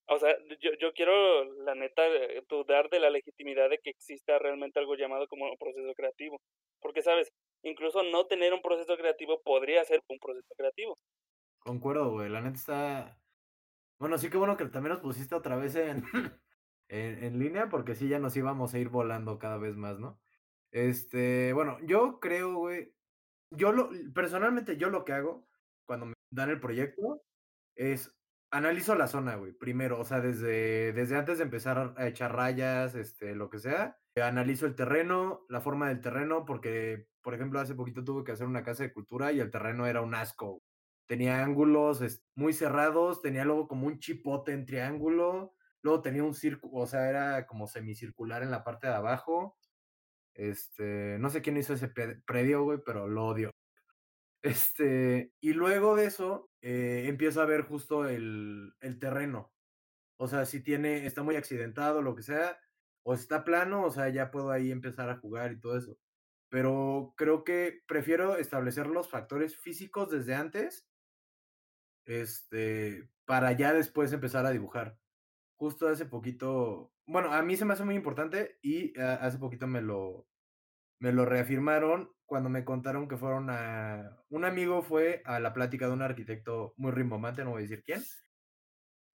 O 0.06 0.18
sea, 0.18 0.36
yo, 0.60 0.70
yo 0.78 0.92
quiero, 0.92 1.44
la 1.64 1.74
neta, 1.74 2.06
eh, 2.06 2.42
dudar 2.48 2.90
de 2.90 3.00
la 3.00 3.10
legitimidad 3.10 3.70
de 3.70 3.78
que 3.78 3.90
exista 3.90 4.38
realmente 4.38 4.78
algo 4.78 4.96
llamado 4.96 5.26
como 5.28 5.50
un 5.50 5.56
proceso 5.56 5.94
creativo. 5.94 6.40
Porque, 6.80 7.02
¿sabes? 7.02 7.32
Incluso 7.62 8.02
no 8.02 8.26
tener 8.26 8.52
un 8.52 8.60
proceso 8.60 8.96
creativo 8.96 9.40
podría 9.42 9.84
ser 9.84 10.00
un 10.08 10.18
proceso 10.18 10.54
creativo. 10.56 10.98
Concuerdo, 11.60 12.10
güey. 12.10 12.28
La 12.28 12.42
neta 12.42 12.56
está. 12.56 13.18
Bueno, 13.98 14.18
sí 14.18 14.28
que 14.28 14.36
bueno 14.36 14.56
que 14.56 14.66
también 14.66 14.92
nos 14.94 15.02
pusiste 15.02 15.34
otra 15.34 15.56
vez 15.56 15.74
en, 15.76 16.02
en, 16.88 17.24
en 17.24 17.38
línea, 17.38 17.68
porque 17.70 17.94
sí 17.94 18.08
ya 18.08 18.18
nos 18.18 18.36
íbamos 18.36 18.74
a 18.74 18.78
ir 18.78 18.90
volando 18.90 19.38
cada 19.38 19.56
vez 19.56 19.76
más, 19.76 19.98
¿no? 19.98 20.20
Este, 20.70 21.52
bueno, 21.52 21.78
yo 21.84 22.18
creo, 22.20 22.56
güey. 22.56 22.92
Yo 23.50 23.72
lo, 23.72 23.90
personalmente, 24.12 24.76
yo 24.76 24.90
lo 24.90 25.04
que 25.04 25.12
hago 25.12 25.46
cuando 25.86 26.06
me 26.06 26.14
dan 26.30 26.50
el 26.50 26.60
proyecto 26.60 27.22
es 27.76 28.12
analizo 28.54 28.94
la 28.94 29.08
zona, 29.08 29.34
güey, 29.34 29.52
primero, 29.52 29.98
o 30.00 30.04
sea, 30.04 30.20
desde, 30.20 30.92
desde 30.92 31.16
antes 31.16 31.38
de 31.38 31.44
empezar 31.44 31.92
a 31.96 32.06
echar 32.06 32.34
rayas, 32.34 32.94
este, 32.94 33.34
lo 33.34 33.50
que 33.50 33.58
sea, 33.58 33.98
analizo 34.22 34.66
el 34.66 34.76
terreno, 34.76 35.44
la 35.48 35.60
forma 35.60 35.88
del 35.88 36.00
terreno, 36.00 36.44
porque, 36.44 37.08
por 37.20 37.34
ejemplo, 37.34 37.58
hace 37.58 37.74
poquito 37.74 38.04
tuve 38.04 38.22
que 38.22 38.32
hacer 38.32 38.46
una 38.46 38.62
casa 38.62 38.84
de 38.84 38.92
cultura 38.92 39.32
y 39.32 39.40
el 39.40 39.50
terreno 39.50 39.86
era 39.86 40.02
un 40.02 40.14
asco. 40.14 40.62
Tenía 41.06 41.42
ángulos 41.42 42.00
muy 42.36 42.52
cerrados, 42.52 43.22
tenía 43.22 43.44
luego 43.44 43.66
como 43.66 43.88
un 43.88 43.98
chipote 43.98 44.52
en 44.52 44.66
triángulo, 44.66 45.54
luego 45.82 46.00
tenía 46.00 46.22
un 46.22 46.34
círculo, 46.34 46.74
o 46.76 46.86
sea, 46.86 47.10
era 47.10 47.46
como 47.46 47.66
semicircular 47.66 48.42
en 48.44 48.52
la 48.52 48.62
parte 48.62 48.86
de 48.86 48.94
abajo. 48.94 49.58
Este, 50.34 51.18
no 51.18 51.28
sé 51.30 51.42
quién 51.42 51.56
hizo 51.56 51.74
ese 51.74 51.88
predio, 51.88 52.62
güey, 52.62 52.78
pero 52.84 53.08
lo 53.08 53.26
odio. 53.26 53.53
Este, 54.44 55.32
y 55.40 55.54
luego 55.54 55.96
de 55.96 56.04
eso, 56.04 56.50
eh, 56.60 57.06
empiezo 57.08 57.40
a 57.40 57.46
ver 57.46 57.62
justo 57.62 58.06
el, 58.06 58.74
el 58.80 58.98
terreno. 58.98 59.54
O 60.18 60.28
sea, 60.28 60.44
si 60.44 60.62
tiene, 60.62 61.06
está 61.06 61.22
muy 61.22 61.36
accidentado, 61.36 62.02
lo 62.02 62.14
que 62.14 62.22
sea, 62.22 62.60
o 63.04 63.14
está 63.14 63.44
plano, 63.44 63.84
o 63.84 63.90
sea, 63.90 64.10
ya 64.10 64.30
puedo 64.30 64.50
ahí 64.50 64.70
empezar 64.70 65.08
a 65.08 65.16
jugar 65.16 65.52
y 65.52 65.60
todo 65.60 65.78
eso. 65.78 65.98
Pero 66.50 67.14
creo 67.16 67.42
que 67.42 67.82
prefiero 67.86 68.36
establecer 68.36 68.86
los 68.86 69.08
factores 69.08 69.56
físicos 69.56 70.10
desde 70.10 70.34
antes, 70.34 70.86
este, 72.04 73.08
para 73.24 73.52
ya 73.52 73.72
después 73.72 74.12
empezar 74.12 74.44
a 74.46 74.50
dibujar. 74.50 74.98
Justo 75.56 75.88
hace 75.88 76.04
poquito, 76.06 76.92
bueno, 77.06 77.32
a 77.32 77.42
mí 77.42 77.56
se 77.56 77.64
me 77.64 77.72
hace 77.74 77.84
muy 77.84 77.94
importante 77.94 78.58
y 78.62 78.98
ah, 79.00 79.14
hace 79.22 79.38
poquito 79.38 79.66
me 79.66 79.80
lo, 79.80 80.28
me 81.00 81.12
lo 81.12 81.24
reafirmaron 81.24 82.12
cuando 82.26 82.48
me 82.50 82.64
contaron 82.64 83.08
que 83.08 83.16
fueron 83.16 83.50
a... 83.50 84.16
Un 84.28 84.44
amigo 84.44 84.82
fue 84.82 85.22
a 85.24 85.40
la 85.40 85.52
plática 85.52 85.86
de 85.86 85.92
un 85.92 86.02
arquitecto 86.02 86.74
muy 86.76 86.92
rimbombante, 86.92 87.44
no 87.44 87.50
voy 87.50 87.60
a 87.60 87.62
decir 87.62 87.82
quién, 87.84 88.02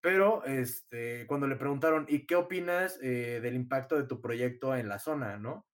pero 0.02 0.46
este, 0.46 1.28
cuando 1.28 1.48
le 1.48 1.58
preguntaron, 1.58 2.06
¿y 2.08 2.26
qué 2.26 2.36
opinas 2.36 3.00
eh, 3.02 3.40
del 3.42 3.56
impacto 3.56 3.98
de 3.98 4.08
tu 4.08 4.22
proyecto 4.22 4.76
en 4.76 4.88
la 4.88 5.00
zona, 5.00 5.38
no? 5.38 5.68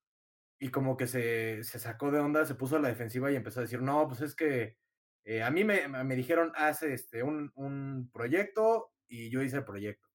Y 0.60 0.70
como 0.70 0.96
que 0.96 1.06
se, 1.06 1.64
se 1.64 1.78
sacó 1.78 2.10
de 2.10 2.20
onda, 2.20 2.46
se 2.46 2.54
puso 2.56 2.76
a 2.76 2.80
la 2.80 2.88
defensiva 2.88 3.30
y 3.30 3.36
empezó 3.36 3.60
a 3.60 3.64
decir, 3.64 3.82
no, 3.82 4.08
pues 4.08 4.22
es 4.22 4.34
que 4.34 4.78
eh, 5.24 5.42
a 5.42 5.50
mí 5.50 5.64
me, 5.64 5.88
me 5.88 6.16
dijeron, 6.16 6.52
haz 6.56 6.82
este, 6.82 7.22
un, 7.22 7.52
un 7.56 8.10
proyecto 8.12 8.92
y 9.08 9.30
yo 9.30 9.42
hice 9.42 9.58
el 9.58 9.64
proyecto. 9.64 10.08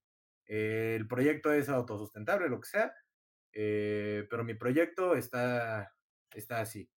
Eh, 0.48 0.96
el 0.98 1.08
proyecto 1.08 1.54
es 1.54 1.70
autosustentable, 1.70 2.50
lo 2.50 2.60
que 2.60 2.68
sea, 2.70 2.94
eh, 3.54 4.28
pero 4.30 4.44
mi 4.44 4.56
proyecto 4.56 5.16
está, 5.16 5.94
está 6.34 6.62
así. 6.62 6.90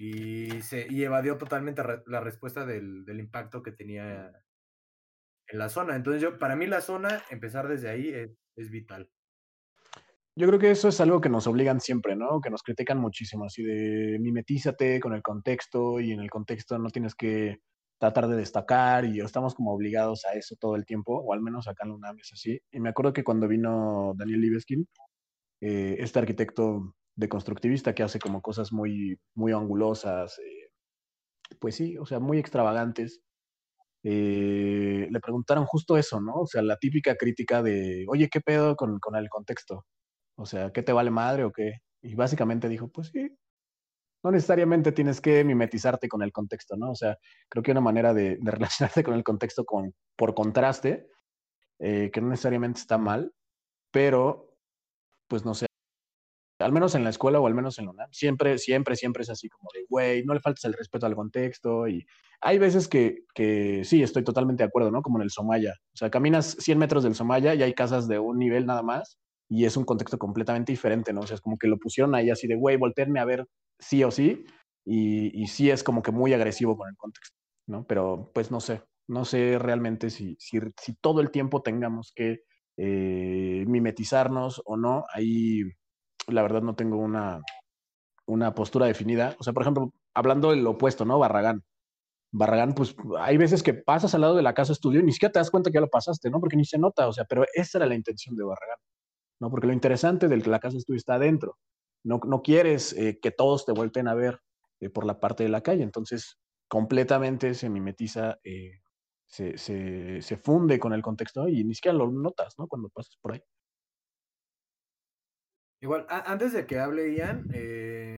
Y, 0.00 0.62
se, 0.62 0.86
y 0.88 1.02
evadió 1.02 1.38
totalmente 1.38 1.82
la 2.06 2.20
respuesta 2.20 2.64
del, 2.64 3.04
del 3.04 3.18
impacto 3.18 3.64
que 3.64 3.72
tenía 3.72 4.32
en 5.48 5.58
la 5.58 5.68
zona. 5.68 5.96
Entonces, 5.96 6.22
yo, 6.22 6.38
para 6.38 6.56
mí 6.56 6.66
la 6.66 6.80
zona, 6.80 7.22
empezar 7.30 7.68
desde 7.68 7.88
ahí 7.88 8.12
es, 8.56 8.70
vital. 8.70 9.08
Yo 10.36 10.46
creo 10.46 10.58
que 10.58 10.70
eso 10.70 10.88
es 10.88 11.00
algo 11.00 11.20
que 11.20 11.28
nos 11.28 11.46
obligan 11.46 11.80
siempre, 11.80 12.16
¿no? 12.16 12.40
Que 12.40 12.50
nos 12.50 12.62
critican 12.62 12.98
muchísimo, 12.98 13.44
así 13.44 13.62
de 13.62 14.18
mimetízate 14.20 15.00
con 15.00 15.14
el 15.14 15.22
contexto 15.22 16.00
y 16.00 16.12
en 16.12 16.20
el 16.20 16.30
contexto 16.30 16.78
no 16.78 16.90
tienes 16.90 17.14
que 17.14 17.58
tratar 17.98 18.28
de 18.28 18.36
destacar 18.36 19.04
y 19.04 19.20
estamos 19.20 19.54
como 19.54 19.72
obligados 19.72 20.24
a 20.24 20.34
eso 20.34 20.56
todo 20.58 20.76
el 20.76 20.84
tiempo, 20.84 21.18
o 21.18 21.32
al 21.32 21.40
menos 21.40 21.66
acá 21.66 21.84
en 21.84 21.90
la 21.90 21.94
UNAM 21.96 22.16
así. 22.32 22.60
Y 22.70 22.80
me 22.80 22.90
acuerdo 22.90 23.12
que 23.12 23.24
cuando 23.24 23.48
vino 23.48 24.12
Daniel 24.16 24.40
Libeskind, 24.40 24.86
eh, 25.60 25.96
este 25.98 26.18
arquitecto 26.20 26.94
deconstructivista 27.18 27.94
que 27.94 28.02
hace 28.02 28.18
como 28.18 28.40
cosas 28.42 28.72
muy, 28.72 29.18
muy 29.34 29.52
angulosas, 29.52 30.38
eh, 30.38 30.70
pues 31.60 31.76
sí, 31.76 31.98
o 31.98 32.06
sea, 32.06 32.20
muy 32.20 32.38
extravagantes, 32.38 33.20
eh, 34.04 35.08
le 35.10 35.20
preguntaron 35.20 35.66
justo 35.66 35.96
eso, 35.96 36.20
¿no? 36.20 36.34
O 36.34 36.46
sea, 36.46 36.62
la 36.62 36.76
típica 36.76 37.16
crítica 37.16 37.62
de, 37.62 38.06
oye, 38.08 38.28
¿qué 38.30 38.40
pedo 38.40 38.76
con, 38.76 39.00
con 39.00 39.16
el 39.16 39.28
contexto? 39.28 39.84
O 40.36 40.46
sea, 40.46 40.70
¿qué 40.72 40.82
te 40.82 40.92
vale 40.92 41.10
madre 41.10 41.44
o 41.44 41.52
qué? 41.52 41.72
Y 42.02 42.14
básicamente 42.14 42.68
dijo, 42.68 42.88
pues 42.88 43.08
sí, 43.08 43.28
no 44.24 44.30
necesariamente 44.30 44.92
tienes 44.92 45.20
que 45.20 45.44
mimetizarte 45.44 46.08
con 46.08 46.22
el 46.22 46.32
contexto, 46.32 46.76
¿no? 46.76 46.90
O 46.92 46.94
sea, 46.94 47.16
creo 47.48 47.62
que 47.62 47.72
una 47.72 47.80
manera 47.80 48.14
de, 48.14 48.38
de 48.40 48.50
relacionarte 48.50 49.02
con 49.04 49.14
el 49.14 49.24
contexto 49.24 49.64
con, 49.64 49.92
por 50.16 50.34
contraste, 50.34 51.08
eh, 51.80 52.10
que 52.12 52.20
no 52.20 52.28
necesariamente 52.28 52.80
está 52.80 52.98
mal, 52.98 53.32
pero, 53.92 54.56
pues 55.28 55.44
no 55.44 55.54
sé, 55.54 55.67
al 56.64 56.72
menos 56.72 56.94
en 56.94 57.04
la 57.04 57.10
escuela 57.10 57.40
o 57.40 57.46
al 57.46 57.54
menos 57.54 57.78
en 57.78 57.86
la 57.86 57.92
UNAM, 57.92 58.08
siempre, 58.12 58.58
siempre, 58.58 58.96
siempre 58.96 59.22
es 59.22 59.30
así 59.30 59.48
como 59.48 59.68
de, 59.74 59.84
güey, 59.88 60.24
no 60.24 60.34
le 60.34 60.40
faltes 60.40 60.64
el 60.64 60.72
respeto 60.72 61.06
al 61.06 61.14
contexto 61.14 61.88
y 61.88 62.06
hay 62.40 62.58
veces 62.58 62.88
que, 62.88 63.24
que 63.34 63.84
sí, 63.84 64.02
estoy 64.02 64.24
totalmente 64.24 64.62
de 64.62 64.68
acuerdo, 64.68 64.90
¿no? 64.90 65.02
Como 65.02 65.18
en 65.18 65.22
el 65.22 65.30
Somaya, 65.30 65.74
o 65.94 65.96
sea, 65.96 66.10
caminas 66.10 66.56
100 66.58 66.78
metros 66.78 67.04
del 67.04 67.14
Somaya 67.14 67.54
y 67.54 67.62
hay 67.62 67.74
casas 67.74 68.08
de 68.08 68.18
un 68.18 68.38
nivel 68.38 68.66
nada 68.66 68.82
más 68.82 69.18
y 69.48 69.64
es 69.64 69.76
un 69.76 69.84
contexto 69.84 70.18
completamente 70.18 70.72
diferente, 70.72 71.12
¿no? 71.12 71.20
O 71.20 71.26
sea, 71.26 71.36
es 71.36 71.40
como 71.40 71.58
que 71.58 71.68
lo 71.68 71.78
pusieron 71.78 72.14
ahí 72.14 72.30
así 72.30 72.46
de, 72.46 72.56
güey, 72.56 72.76
voltearme 72.76 73.20
a 73.20 73.24
ver 73.24 73.46
sí 73.78 74.04
o 74.04 74.10
sí 74.10 74.44
y, 74.84 75.42
y 75.42 75.46
sí 75.48 75.70
es 75.70 75.82
como 75.82 76.02
que 76.02 76.12
muy 76.12 76.32
agresivo 76.34 76.76
con 76.76 76.88
el 76.88 76.96
contexto, 76.96 77.36
¿no? 77.66 77.86
Pero 77.86 78.30
pues 78.34 78.50
no 78.50 78.60
sé, 78.60 78.82
no 79.08 79.24
sé 79.24 79.58
realmente 79.58 80.10
si, 80.10 80.36
si, 80.38 80.60
si 80.80 80.94
todo 81.00 81.20
el 81.20 81.30
tiempo 81.30 81.62
tengamos 81.62 82.12
que 82.14 82.42
eh, 82.76 83.64
mimetizarnos 83.66 84.62
o 84.64 84.76
no, 84.76 85.04
ahí 85.12 85.62
la 86.28 86.42
verdad 86.42 86.62
no 86.62 86.74
tengo 86.74 86.96
una, 86.98 87.42
una 88.26 88.54
postura 88.54 88.86
definida. 88.86 89.34
O 89.38 89.44
sea, 89.44 89.52
por 89.52 89.62
ejemplo, 89.62 89.92
hablando 90.14 90.50
del 90.50 90.66
opuesto, 90.66 91.04
¿no? 91.04 91.18
Barragán. 91.18 91.64
Barragán, 92.32 92.74
pues 92.74 92.94
hay 93.18 93.38
veces 93.38 93.62
que 93.62 93.74
pasas 93.74 94.14
al 94.14 94.20
lado 94.20 94.36
de 94.36 94.42
la 94.42 94.54
casa 94.54 94.72
estudio 94.72 95.00
y 95.00 95.02
ni 95.04 95.12
siquiera 95.12 95.32
te 95.32 95.38
das 95.38 95.50
cuenta 95.50 95.70
que 95.70 95.76
ya 95.76 95.80
lo 95.80 95.88
pasaste, 95.88 96.30
¿no? 96.30 96.40
Porque 96.40 96.56
ni 96.56 96.64
se 96.64 96.78
nota, 96.78 97.08
o 97.08 97.12
sea, 97.12 97.24
pero 97.24 97.44
esa 97.54 97.78
era 97.78 97.86
la 97.86 97.94
intención 97.94 98.36
de 98.36 98.44
Barragán, 98.44 98.78
¿no? 99.40 99.50
Porque 99.50 99.66
lo 99.66 99.72
interesante 99.72 100.28
del 100.28 100.42
que 100.42 100.50
la 100.50 100.60
casa 100.60 100.76
estudio 100.76 100.98
está 100.98 101.14
adentro. 101.14 101.56
No, 102.04 102.20
no 102.26 102.42
quieres 102.42 102.92
eh, 102.92 103.18
que 103.20 103.30
todos 103.30 103.64
te 103.64 103.72
vuelten 103.72 104.08
a 104.08 104.14
ver 104.14 104.40
eh, 104.80 104.90
por 104.90 105.06
la 105.06 105.20
parte 105.20 105.42
de 105.44 105.48
la 105.48 105.62
calle, 105.62 105.82
entonces 105.82 106.38
completamente 106.68 107.54
se 107.54 107.70
mimetiza, 107.70 108.38
eh, 108.44 108.80
se, 109.26 109.56
se, 109.58 110.20
se 110.22 110.36
funde 110.36 110.78
con 110.78 110.92
el 110.92 111.02
contexto 111.02 111.48
y 111.48 111.64
ni 111.64 111.74
siquiera 111.74 111.96
lo 111.96 112.10
notas, 112.10 112.54
¿no? 112.58 112.68
Cuando 112.68 112.90
pasas 112.90 113.16
por 113.22 113.32
ahí. 113.32 113.42
Igual, 115.80 116.06
antes 116.08 116.52
de 116.52 116.66
que 116.66 116.78
hable 116.78 117.14
Ian, 117.14 117.48
eh, 117.54 118.16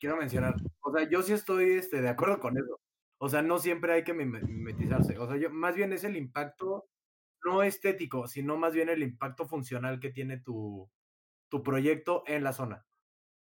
quiero 0.00 0.16
mencionar, 0.16 0.54
o 0.82 0.92
sea, 0.92 1.08
yo 1.10 1.22
sí 1.22 1.32
estoy 1.34 1.72
este, 1.72 2.02
de 2.02 2.08
acuerdo 2.10 2.40
con 2.40 2.56
eso. 2.58 2.80
O 3.18 3.28
sea, 3.28 3.42
no 3.42 3.58
siempre 3.58 3.92
hay 3.94 4.04
que 4.04 4.14
mime- 4.14 4.42
mimetizarse. 4.42 5.18
O 5.18 5.26
sea, 5.28 5.36
yo, 5.38 5.50
más 5.50 5.76
bien 5.76 5.92
es 5.92 6.04
el 6.04 6.16
impacto, 6.16 6.86
no 7.44 7.62
estético, 7.64 8.28
sino 8.28 8.56
más 8.58 8.74
bien 8.74 8.88
el 8.90 9.02
impacto 9.02 9.46
funcional 9.48 10.00
que 10.00 10.10
tiene 10.10 10.38
tu, 10.40 10.90
tu 11.50 11.62
proyecto 11.62 12.24
en 12.26 12.44
la 12.44 12.52
zona. 12.54 12.86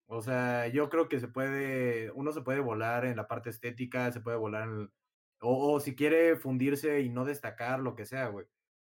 O 0.06 0.22
sea, 0.22 0.68
yo 0.68 0.88
creo 0.90 1.08
que 1.08 1.20
se 1.20 1.28
puede, 1.28 2.10
uno 2.12 2.32
se 2.32 2.42
puede 2.42 2.60
volar 2.60 3.04
en 3.04 3.16
la 3.16 3.28
parte 3.28 3.50
estética, 3.50 4.10
se 4.12 4.20
puede 4.20 4.36
volar 4.38 4.68
en, 4.68 4.74
el- 4.82 4.92
o, 5.40 5.74
o 5.74 5.80
si 5.80 5.94
quiere 5.96 6.36
fundirse 6.36 7.00
y 7.02 7.10
no 7.10 7.24
destacar, 7.24 7.80
lo 7.80 7.94
que 7.96 8.06
sea, 8.06 8.28
güey. 8.28 8.46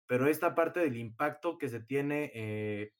Pero 0.07 0.27
esta 0.27 0.55
parte 0.55 0.81
del 0.81 0.97
impacto 0.97 1.57
que 1.57 1.69
se 1.69 1.79
tiene, 1.81 2.31
eh, 2.35 2.93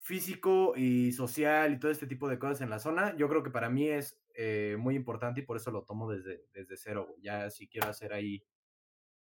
físico 0.00 0.72
y 0.76 1.12
social 1.12 1.72
y 1.74 1.78
todo 1.78 1.90
este 1.90 2.06
tipo 2.06 2.28
de 2.28 2.38
cosas 2.38 2.62
en 2.62 2.70
la 2.70 2.78
zona, 2.78 3.14
yo 3.16 3.28
creo 3.28 3.42
que 3.42 3.50
para 3.50 3.68
mí 3.68 3.88
es 3.88 4.20
eh, 4.34 4.76
muy 4.78 4.96
importante 4.96 5.40
y 5.40 5.44
por 5.44 5.56
eso 5.58 5.70
lo 5.70 5.84
tomo 5.84 6.10
desde, 6.10 6.46
desde 6.52 6.76
cero, 6.76 7.06
güey. 7.08 7.22
Ya 7.22 7.50
si 7.50 7.68
quiero 7.68 7.88
hacer 7.88 8.12
ahí 8.12 8.42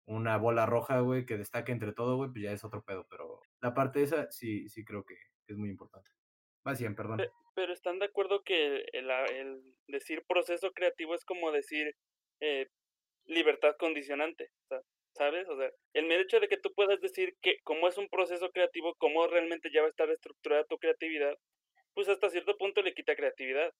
una 0.05 0.37
bola 0.37 0.65
roja, 0.65 0.99
güey, 0.99 1.25
que 1.25 1.37
destaque 1.37 1.71
entre 1.71 1.93
todo, 1.93 2.17
güey, 2.17 2.31
pues 2.31 2.43
ya 2.43 2.51
es 2.51 2.63
otro 2.63 2.83
pedo, 2.83 3.07
pero 3.09 3.39
la 3.61 3.73
parte 3.73 4.01
esa 4.03 4.29
sí, 4.31 4.67
sí 4.67 4.83
creo 4.83 5.05
que 5.05 5.15
es 5.47 5.57
muy 5.57 5.69
importante. 5.69 6.09
Va 6.67 6.73
bien, 6.73 6.95
perdón. 6.95 7.17
Pe- 7.17 7.29
Pero 7.55 7.71
están 7.73 7.99
de 7.99 8.05
acuerdo 8.05 8.41
que 8.43 8.83
el, 8.93 9.09
el 9.11 9.75
decir 9.87 10.23
proceso 10.27 10.71
creativo 10.71 11.13
es 11.13 11.23
como 11.23 11.51
decir 11.51 11.95
eh, 12.41 12.67
libertad 13.25 13.75
condicionante, 13.77 14.51
o 14.63 14.67
sea, 14.67 14.81
¿sabes? 15.13 15.47
O 15.49 15.57
sea, 15.57 15.69
el 15.93 16.11
hecho 16.11 16.39
de 16.39 16.47
que 16.47 16.57
tú 16.57 16.71
puedas 16.75 16.99
decir 17.01 17.35
que 17.41 17.57
cómo 17.63 17.87
es 17.87 17.97
un 17.97 18.09
proceso 18.09 18.49
creativo, 18.51 18.95
cómo 18.97 19.27
realmente 19.27 19.69
ya 19.73 19.81
va 19.81 19.87
a 19.87 19.89
estar 19.89 20.09
estructurada 20.09 20.65
tu 20.65 20.77
creatividad, 20.77 21.35
pues 21.93 22.09
hasta 22.09 22.29
cierto 22.29 22.57
punto 22.57 22.81
le 22.81 22.93
quita 22.93 23.15
creatividad, 23.15 23.71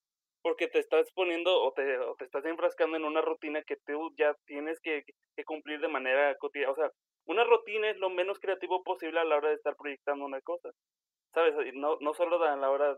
porque 0.42 0.68
te 0.68 0.80
estás 0.80 1.12
poniendo 1.14 1.64
o 1.64 1.74
te, 1.74 1.98
o 2.00 2.16
te 2.16 2.26
estás 2.26 2.46
enfrascando 2.46 2.98
en 2.98 3.06
una 3.06 3.22
rutina 3.22 3.64
que 3.64 3.78
tú 3.86 4.12
ya 4.18 4.36
tienes 4.46 4.80
que, 4.82 5.04
que 5.36 5.44
cumplir 5.46 5.80
de 5.82 5.88
manera 5.88 6.36
cotidiana, 6.38 6.74
o 6.74 6.76
sea, 6.76 6.92
una 7.26 7.44
rutina 7.46 7.90
es 7.90 7.98
lo 7.98 8.10
menos 8.10 8.40
creativo 8.40 8.84
posible 8.84 9.20
a 9.20 9.26
la 9.26 9.38
hora 9.38 9.50
de 9.50 9.56
estar 9.56 9.76
proyectando 9.78 10.26
una 10.26 10.42
cosa. 10.42 10.70
¿sabes? 11.34 11.56
No, 11.74 11.98
no 12.00 12.14
solo 12.14 12.42
a 12.44 12.56
la 12.56 12.70
hora 12.70 12.98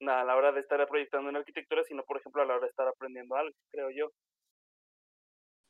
a 0.00 0.24
la 0.24 0.34
hora 0.36 0.50
de 0.52 0.60
estar 0.60 0.86
proyectando 0.88 1.28
en 1.28 1.36
arquitectura, 1.36 1.84
sino 1.84 2.02
por 2.04 2.16
ejemplo 2.18 2.42
a 2.42 2.46
la 2.46 2.54
hora 2.54 2.62
de 2.62 2.70
estar 2.70 2.88
aprendiendo 2.88 3.36
algo, 3.36 3.54
creo 3.70 3.90
yo. 3.90 4.10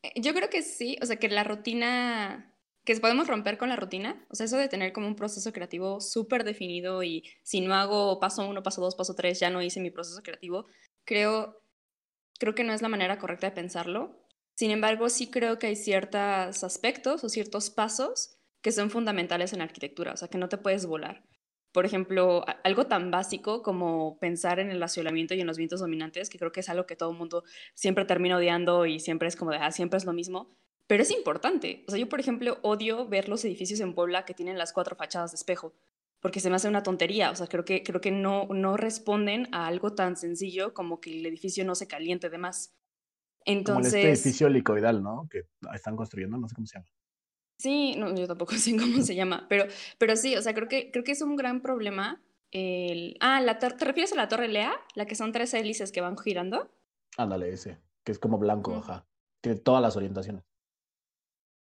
Eh, 0.02 0.12
Yo 0.20 0.34
creo 0.34 0.48
que 0.50 0.62
sí, 0.62 0.96
o 1.02 1.06
sea, 1.06 1.16
que 1.16 1.28
la 1.28 1.44
rutina, 1.44 2.54
que 2.84 2.96
podemos 2.96 3.28
romper 3.28 3.58
con 3.58 3.68
la 3.68 3.76
rutina, 3.76 4.26
o 4.30 4.34
sea, 4.34 4.46
eso 4.46 4.56
de 4.56 4.68
tener 4.68 4.92
como 4.92 5.06
un 5.06 5.16
proceso 5.16 5.52
creativo 5.52 6.00
súper 6.00 6.44
definido 6.44 7.02
y 7.02 7.24
si 7.42 7.60
no 7.60 7.74
hago 7.74 8.18
paso 8.20 8.48
uno, 8.48 8.62
paso 8.62 8.80
dos, 8.80 8.94
paso 8.96 9.14
tres, 9.14 9.40
ya 9.40 9.50
no 9.50 9.62
hice 9.62 9.80
mi 9.80 9.90
proceso 9.90 10.22
creativo, 10.22 10.66
creo, 11.04 11.62
creo 12.38 12.54
que 12.54 12.64
no 12.64 12.72
es 12.72 12.82
la 12.82 12.88
manera 12.88 13.18
correcta 13.18 13.48
de 13.48 13.56
pensarlo. 13.56 14.18
Sin 14.56 14.70
embargo, 14.72 15.08
sí 15.10 15.30
creo 15.30 15.58
que 15.58 15.68
hay 15.68 15.76
ciertos 15.76 16.64
aspectos 16.64 17.24
o 17.24 17.28
ciertos 17.28 17.70
pasos 17.70 18.38
que 18.62 18.72
son 18.72 18.90
fundamentales 18.90 19.52
en 19.52 19.60
la 19.60 19.66
arquitectura, 19.66 20.12
o 20.14 20.16
sea, 20.16 20.28
que 20.28 20.38
no 20.38 20.48
te 20.48 20.58
puedes 20.58 20.86
volar. 20.86 21.24
Por 21.72 21.86
ejemplo, 21.86 22.44
algo 22.64 22.86
tan 22.86 23.10
básico 23.10 23.62
como 23.62 24.18
pensar 24.18 24.58
en 24.58 24.70
el 24.70 24.80
racionamiento 24.80 25.34
y 25.34 25.40
en 25.40 25.46
los 25.46 25.56
vientos 25.56 25.80
dominantes, 25.80 26.28
que 26.28 26.38
creo 26.38 26.50
que 26.50 26.60
es 26.60 26.68
algo 26.68 26.86
que 26.86 26.96
todo 26.96 27.12
el 27.12 27.18
mundo 27.18 27.44
siempre 27.74 28.04
termina 28.04 28.36
odiando 28.36 28.86
y 28.86 28.98
siempre 28.98 29.28
es 29.28 29.36
como 29.36 29.52
de, 29.52 29.58
ah, 29.58 29.70
siempre 29.70 29.98
es 29.98 30.04
lo 30.04 30.12
mismo, 30.12 30.50
pero 30.88 31.04
es 31.04 31.12
importante. 31.12 31.84
O 31.86 31.92
sea, 31.92 32.00
yo, 32.00 32.08
por 32.08 32.18
ejemplo, 32.18 32.58
odio 32.62 33.06
ver 33.06 33.28
los 33.28 33.44
edificios 33.44 33.78
en 33.78 33.94
Puebla 33.94 34.24
que 34.24 34.34
tienen 34.34 34.58
las 34.58 34.72
cuatro 34.72 34.96
fachadas 34.96 35.30
de 35.30 35.36
espejo, 35.36 35.72
porque 36.18 36.40
se 36.40 36.50
me 36.50 36.56
hace 36.56 36.66
una 36.66 36.82
tontería. 36.82 37.30
O 37.30 37.36
sea, 37.36 37.46
creo 37.46 37.64
que, 37.64 37.84
creo 37.84 38.00
que 38.00 38.10
no, 38.10 38.48
no 38.50 38.76
responden 38.76 39.46
a 39.52 39.68
algo 39.68 39.94
tan 39.94 40.16
sencillo 40.16 40.74
como 40.74 41.00
que 41.00 41.12
el 41.12 41.24
edificio 41.26 41.64
no 41.64 41.76
se 41.76 41.86
caliente 41.86 42.28
de 42.28 42.38
más. 42.38 42.74
Como 43.44 43.46
el 43.46 43.86
este 43.86 44.00
Entonces, 44.00 44.04
edificio 44.04 44.48
helicoidal, 44.48 45.00
¿no? 45.02 45.28
Que 45.30 45.44
están 45.72 45.94
construyendo, 45.94 46.36
no 46.36 46.48
sé 46.48 46.54
cómo 46.56 46.66
se 46.66 46.78
llama. 46.78 46.88
Sí, 47.60 47.94
no, 47.96 48.14
yo 48.16 48.26
tampoco 48.26 48.54
sé 48.56 48.74
cómo 48.76 49.02
se 49.02 49.14
llama, 49.14 49.46
pero, 49.50 49.66
pero 49.98 50.16
sí, 50.16 50.34
o 50.34 50.40
sea, 50.40 50.54
creo 50.54 50.66
que, 50.66 50.90
creo 50.90 51.04
que 51.04 51.12
es 51.12 51.20
un 51.20 51.36
gran 51.36 51.60
problema. 51.60 52.22
El... 52.52 53.16
Ah, 53.20 53.40
la 53.42 53.58
¿te 53.58 53.68
refieres 53.68 54.12
a 54.12 54.16
la 54.16 54.28
Torre 54.28 54.48
Lea? 54.48 54.72
La 54.94 55.04
que 55.06 55.14
son 55.14 55.30
tres 55.30 55.52
hélices 55.52 55.92
que 55.92 56.00
van 56.00 56.16
girando. 56.16 56.70
Ándale, 57.18 57.50
ese, 57.50 57.78
que 58.02 58.12
es 58.12 58.18
como 58.18 58.38
blanco, 58.38 58.72
Mm. 58.72 58.78
ajá. 58.78 59.06
Tiene 59.42 59.58
todas 59.58 59.82
las 59.82 59.94
orientaciones. 59.96 60.42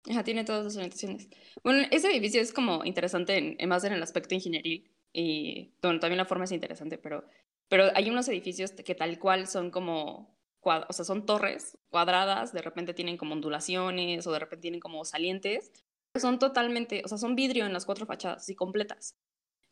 Ajá, 0.09 0.23
tiene 0.23 0.43
todas 0.45 0.63
las 0.63 0.75
orientaciones. 0.77 1.29
Bueno, 1.63 1.85
ese 1.91 2.09
edificio 2.09 2.41
es 2.41 2.53
como 2.53 2.83
interesante 2.85 3.37
en, 3.37 3.55
en 3.59 3.69
más 3.69 3.83
en 3.83 3.93
el 3.93 4.01
aspecto 4.01 4.33
ingenieril 4.33 4.89
y 5.13 5.73
bueno, 5.81 5.99
también 5.99 6.17
la 6.17 6.25
forma 6.25 6.45
es 6.45 6.51
interesante, 6.53 6.97
pero, 6.97 7.25
pero 7.67 7.85
hay 7.95 8.09
unos 8.09 8.27
edificios 8.29 8.71
que 8.71 8.95
tal 8.95 9.19
cual 9.19 9.45
son 9.47 9.69
como, 9.71 10.33
o 10.63 10.93
sea, 10.93 11.05
son 11.05 11.25
torres 11.25 11.77
cuadradas, 11.89 12.53
de 12.53 12.61
repente 12.61 12.93
tienen 12.93 13.17
como 13.17 13.33
ondulaciones 13.33 14.25
o 14.27 14.31
de 14.31 14.39
repente 14.39 14.61
tienen 14.61 14.79
como 14.79 15.03
salientes, 15.05 15.71
son 16.15 16.39
totalmente, 16.39 17.01
o 17.05 17.07
sea, 17.07 17.17
son 17.17 17.35
vidrio 17.35 17.65
en 17.65 17.73
las 17.73 17.85
cuatro 17.85 18.05
fachadas, 18.05 18.43
así 18.43 18.55
completas. 18.55 19.15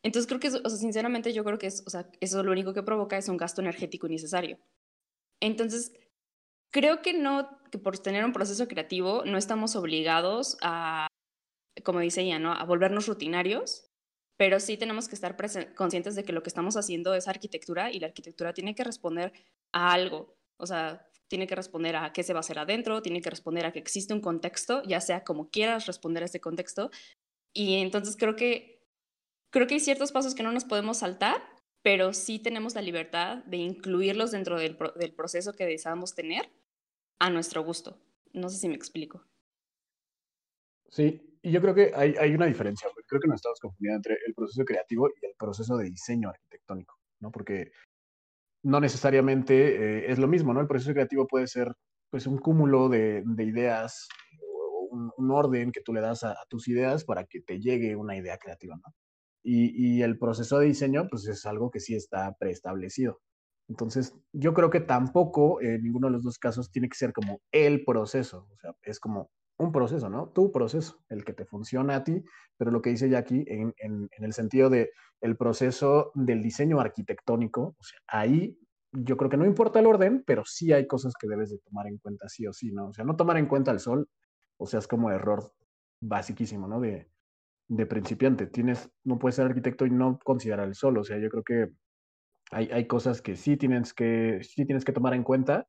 Entonces 0.02 0.26
creo 0.26 0.40
que, 0.40 0.48
o 0.48 0.68
sea, 0.68 0.78
sinceramente 0.78 1.32
yo 1.32 1.44
creo 1.44 1.58
que 1.58 1.66
es, 1.66 1.82
o 1.86 1.90
sea, 1.90 2.08
eso 2.20 2.42
lo 2.42 2.52
único 2.52 2.72
que 2.72 2.82
provoca 2.82 3.18
es 3.18 3.28
un 3.28 3.36
gasto 3.36 3.60
energético 3.60 4.06
innecesario. 4.06 4.58
Entonces, 5.40 5.92
creo 6.70 7.02
que 7.02 7.12
no, 7.12 7.60
que 7.70 7.78
por 7.78 7.98
tener 7.98 8.24
un 8.24 8.32
proceso 8.32 8.66
creativo 8.68 9.24
no 9.24 9.38
estamos 9.38 9.76
obligados 9.76 10.56
a, 10.62 11.06
como 11.84 12.00
dice 12.00 12.22
ella, 12.22 12.38
¿no? 12.38 12.52
A 12.52 12.64
volvernos 12.64 13.06
rutinarios, 13.06 13.90
pero 14.38 14.58
sí 14.58 14.78
tenemos 14.78 15.08
que 15.08 15.14
estar 15.14 15.36
conscientes 15.74 16.14
de 16.14 16.24
que 16.24 16.32
lo 16.32 16.42
que 16.42 16.48
estamos 16.48 16.76
haciendo 16.76 17.14
es 17.14 17.28
arquitectura 17.28 17.90
y 17.90 18.00
la 18.00 18.06
arquitectura 18.06 18.54
tiene 18.54 18.74
que 18.74 18.84
responder 18.84 19.32
a 19.72 19.92
algo, 19.92 20.39
o 20.60 20.66
sea, 20.66 21.06
tiene 21.28 21.46
que 21.46 21.54
responder 21.54 21.96
a 21.96 22.12
qué 22.12 22.22
se 22.22 22.32
va 22.32 22.38
a 22.38 22.40
hacer 22.40 22.58
adentro, 22.58 23.02
tiene 23.02 23.22
que 23.22 23.30
responder 23.30 23.64
a 23.64 23.72
que 23.72 23.78
existe 23.78 24.12
un 24.12 24.20
contexto, 24.20 24.82
ya 24.82 25.00
sea 25.00 25.24
como 25.24 25.48
quieras 25.50 25.86
responder 25.86 26.22
a 26.22 26.26
ese 26.26 26.40
contexto, 26.40 26.90
y 27.52 27.76
entonces 27.76 28.16
creo 28.16 28.36
que, 28.36 28.86
creo 29.50 29.66
que 29.66 29.74
hay 29.74 29.80
ciertos 29.80 30.12
pasos 30.12 30.34
que 30.34 30.42
no 30.42 30.52
nos 30.52 30.64
podemos 30.64 30.98
saltar, 30.98 31.42
pero 31.82 32.12
sí 32.12 32.38
tenemos 32.38 32.74
la 32.74 32.82
libertad 32.82 33.38
de 33.44 33.56
incluirlos 33.58 34.32
dentro 34.32 34.58
del, 34.58 34.76
del 34.96 35.14
proceso 35.14 35.52
que 35.52 35.66
deseamos 35.66 36.14
tener 36.14 36.50
a 37.18 37.30
nuestro 37.30 37.62
gusto. 37.62 37.98
No 38.32 38.48
sé 38.48 38.58
si 38.58 38.68
me 38.68 38.74
explico. 38.74 39.24
Sí, 40.90 41.38
y 41.42 41.52
yo 41.52 41.60
creo 41.60 41.74
que 41.74 41.92
hay, 41.94 42.14
hay 42.18 42.34
una 42.34 42.46
diferencia, 42.46 42.88
creo 43.06 43.20
que 43.20 43.28
nos 43.28 43.36
estamos 43.36 43.60
confundiendo 43.60 43.96
entre 43.96 44.18
el 44.26 44.34
proceso 44.34 44.64
creativo 44.64 45.08
y 45.08 45.26
el 45.26 45.34
proceso 45.38 45.76
de 45.76 45.90
diseño 45.90 46.28
arquitectónico, 46.28 46.98
¿no? 47.20 47.30
Porque 47.30 47.72
no 48.62 48.80
necesariamente 48.80 50.04
eh, 50.04 50.12
es 50.12 50.18
lo 50.18 50.28
mismo, 50.28 50.52
¿no? 50.52 50.60
El 50.60 50.66
proceso 50.66 50.92
creativo 50.92 51.26
puede 51.26 51.46
ser 51.46 51.72
pues 52.10 52.26
un 52.26 52.38
cúmulo 52.38 52.88
de, 52.88 53.22
de 53.24 53.44
ideas 53.44 54.08
un, 54.90 55.30
orden 55.30 55.70
que 55.70 55.80
tú 55.80 55.92
le 55.92 56.00
das 56.00 56.24
a, 56.24 56.32
a 56.32 56.44
tus 56.48 56.66
ideas 56.68 57.04
para 57.04 57.24
que 57.24 57.40
te 57.40 57.60
llegue 57.60 57.94
una 57.94 58.16
idea 58.16 58.36
creativa, 58.38 58.76
¿no? 58.76 58.92
Y, 59.42 59.98
y 59.98 60.02
el 60.02 60.18
proceso 60.18 60.58
de 60.58 60.66
diseño 60.66 61.08
pues 61.08 61.26
es 61.28 61.46
algo 61.46 61.70
que 61.70 61.80
sí 61.80 61.94
está 61.94 62.34
preestablecido. 62.38 63.20
Entonces, 63.68 64.14
yo 64.32 64.52
creo 64.52 64.68
que 64.68 64.80
tampoco 64.80 65.62
en 65.62 65.82
ninguno 65.82 66.08
de 66.08 66.14
los 66.14 66.24
dos 66.24 66.38
casos 66.38 66.70
tiene 66.72 66.88
que 66.88 66.96
ser 66.96 67.12
como 67.12 67.40
el 67.52 67.84
proceso, 67.84 68.48
o 68.52 68.58
sea, 68.58 68.72
es 68.82 68.98
como 68.98 69.30
un 69.60 69.72
proceso, 69.72 70.08
¿no? 70.08 70.28
Tu 70.28 70.50
proceso, 70.50 71.04
el 71.08 71.24
que 71.24 71.32
te 71.32 71.44
funciona 71.44 71.96
a 71.96 72.04
ti, 72.04 72.24
pero 72.56 72.70
lo 72.70 72.82
que 72.82 72.90
dice 72.90 73.08
Jackie 73.08 73.44
en, 73.46 73.74
en, 73.78 74.08
en 74.10 74.24
el 74.24 74.32
sentido 74.32 74.70
de 74.70 74.90
el 75.20 75.36
proceso 75.36 76.12
del 76.14 76.42
diseño 76.42 76.80
arquitectónico, 76.80 77.76
o 77.78 77.82
sea, 77.82 77.98
ahí 78.08 78.58
yo 78.92 79.16
creo 79.16 79.30
que 79.30 79.36
no 79.36 79.46
importa 79.46 79.78
el 79.78 79.86
orden, 79.86 80.24
pero 80.26 80.44
sí 80.44 80.72
hay 80.72 80.86
cosas 80.86 81.14
que 81.18 81.28
debes 81.28 81.50
de 81.50 81.58
tomar 81.58 81.86
en 81.86 81.98
cuenta 81.98 82.28
sí 82.28 82.46
o 82.46 82.52
sí, 82.52 82.72
¿no? 82.72 82.88
O 82.88 82.92
sea, 82.92 83.04
no 83.04 83.16
tomar 83.16 83.36
en 83.36 83.46
cuenta 83.46 83.70
el 83.70 83.78
sol, 83.80 84.08
o 84.58 84.66
sea, 84.66 84.78
es 84.78 84.88
como 84.88 85.10
error 85.10 85.52
basiquísimo, 86.00 86.66
¿no? 86.66 86.80
De, 86.80 87.08
de 87.68 87.86
principiante. 87.86 88.46
Tienes, 88.46 88.90
no 89.04 89.18
puedes 89.18 89.36
ser 89.36 89.46
arquitecto 89.46 89.86
y 89.86 89.90
no 89.90 90.18
considerar 90.24 90.66
el 90.66 90.74
sol, 90.74 90.98
o 90.98 91.04
sea, 91.04 91.18
yo 91.18 91.28
creo 91.28 91.44
que 91.44 91.68
hay, 92.50 92.68
hay 92.72 92.86
cosas 92.86 93.22
que 93.22 93.36
sí 93.36 93.56
tienes 93.56 93.94
que, 93.94 94.40
sí 94.42 94.66
tienes 94.66 94.84
que 94.84 94.92
tomar 94.92 95.14
en 95.14 95.22
cuenta. 95.22 95.68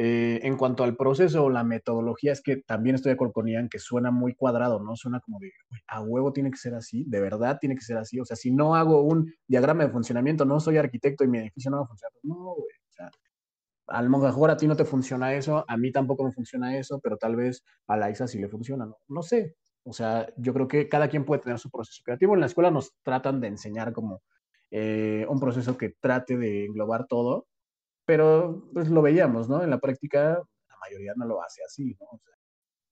Eh, 0.00 0.38
en 0.46 0.56
cuanto 0.56 0.84
al 0.84 0.96
proceso 0.96 1.44
o 1.44 1.50
la 1.50 1.64
metodología, 1.64 2.30
es 2.32 2.40
que 2.40 2.58
también 2.58 2.94
estoy 2.94 3.10
de 3.10 3.14
acuerdo 3.14 3.32
con 3.32 3.48
Ian 3.48 3.68
que 3.68 3.80
suena 3.80 4.10
muy 4.12 4.34
cuadrado, 4.34 4.78
¿no? 4.80 4.94
Suena 4.96 5.18
como 5.20 5.40
de, 5.40 5.48
"Uy, 5.72 5.78
a 5.88 6.00
huevo 6.02 6.32
tiene 6.32 6.50
que 6.52 6.56
ser 6.58 6.74
así, 6.74 7.04
de 7.08 7.20
verdad 7.20 7.58
tiene 7.60 7.74
que 7.74 7.80
ser 7.82 7.96
así. 7.98 8.20
O 8.20 8.24
sea, 8.24 8.36
si 8.36 8.52
no 8.52 8.76
hago 8.76 9.02
un 9.02 9.32
diagrama 9.48 9.84
de 9.84 9.90
funcionamiento, 9.90 10.44
no 10.44 10.60
soy 10.60 10.76
arquitecto 10.76 11.24
y 11.24 11.28
mi 11.28 11.38
edificio 11.38 11.70
no 11.72 11.78
va 11.78 11.82
a 11.84 11.86
funcionar. 11.88 12.12
No, 12.22 12.36
güey. 12.54 12.74
O 12.88 12.92
sea, 12.92 13.10
a 13.88 14.02
lo 14.02 14.46
a 14.50 14.56
ti 14.56 14.66
no 14.68 14.76
te 14.76 14.84
funciona 14.84 15.34
eso, 15.34 15.64
a 15.68 15.76
mí 15.76 15.92
tampoco 15.92 16.24
me 16.24 16.32
funciona 16.32 16.76
eso, 16.78 17.00
pero 17.00 17.16
tal 17.16 17.36
vez 17.36 17.64
a 17.88 17.96
la 17.96 18.10
Isa 18.10 18.28
sí 18.28 18.38
le 18.38 18.48
funciona, 18.48 18.86
¿no? 18.86 18.96
No 19.08 19.22
sé. 19.22 19.56
O 19.84 19.92
sea, 19.94 20.28
yo 20.36 20.54
creo 20.54 20.68
que 20.68 20.88
cada 20.88 21.08
quien 21.08 21.24
puede 21.24 21.42
tener 21.42 21.58
su 21.58 21.70
proceso 21.70 22.02
creativo. 22.04 22.34
En 22.34 22.40
la 22.40 22.46
escuela 22.46 22.70
nos 22.70 22.92
tratan 23.02 23.40
de 23.40 23.48
enseñar 23.48 23.92
como 23.94 24.22
eh, 24.70 25.26
un 25.28 25.40
proceso 25.40 25.76
que 25.78 25.94
trate 26.00 26.36
de 26.36 26.66
englobar 26.66 27.06
todo, 27.08 27.47
pero 28.08 28.64
pues 28.74 28.88
lo 28.90 29.02
veíamos, 29.02 29.50
¿no? 29.50 29.62
En 29.62 29.70
la 29.70 29.80
práctica 29.80 30.38
la 30.70 30.76
mayoría 30.82 31.12
no 31.16 31.26
lo 31.26 31.42
hace 31.44 31.62
así, 31.64 31.94
¿no? 32.00 32.06
O 32.12 32.18
sea, 32.18 32.34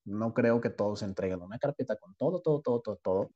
no 0.07 0.35
creo 0.35 0.61
que 0.61 0.71
todos 0.71 1.03
entreguen 1.03 1.43
una 1.43 1.59
carpeta 1.59 1.97
con 1.97 2.15
todo, 2.17 2.41
todo, 2.43 2.63
todo, 2.63 2.81
todo, 2.83 2.97
todo. 3.03 3.31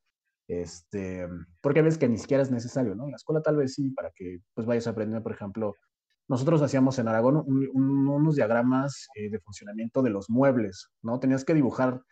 Este, 0.49 1.29
porque 1.63 1.83
ves 1.83 1.99
que 1.99 2.09
ni 2.09 2.19
siquiera 2.19 2.43
es 2.43 2.51
necesario, 2.53 2.95
¿no? 2.97 3.05
En 3.07 3.13
la 3.13 3.17
escuela 3.17 3.43
tal 3.43 3.57
vez 3.57 3.75
sí, 3.75 3.91
para 3.93 4.11
que 4.15 4.41
pues 4.55 4.67
vayas 4.67 4.87
aprendiendo, 4.89 5.23
por 5.25 5.33
ejemplo, 5.33 5.75
nosotros 6.29 6.63
hacíamos 6.63 6.99
en 7.01 7.09
Aragón 7.09 7.37
un- 7.39 7.69
un- 7.75 8.09
unos 8.09 8.37
diagramas 8.37 9.09
eh, 9.17 9.31
de 9.31 9.41
funcionamiento 9.41 10.03
de 10.03 10.11
los 10.11 10.31
muebles, 10.31 10.89
¿no? 11.03 11.21
Tenías 11.21 11.45
que 11.45 11.55
dibujar 11.55 12.03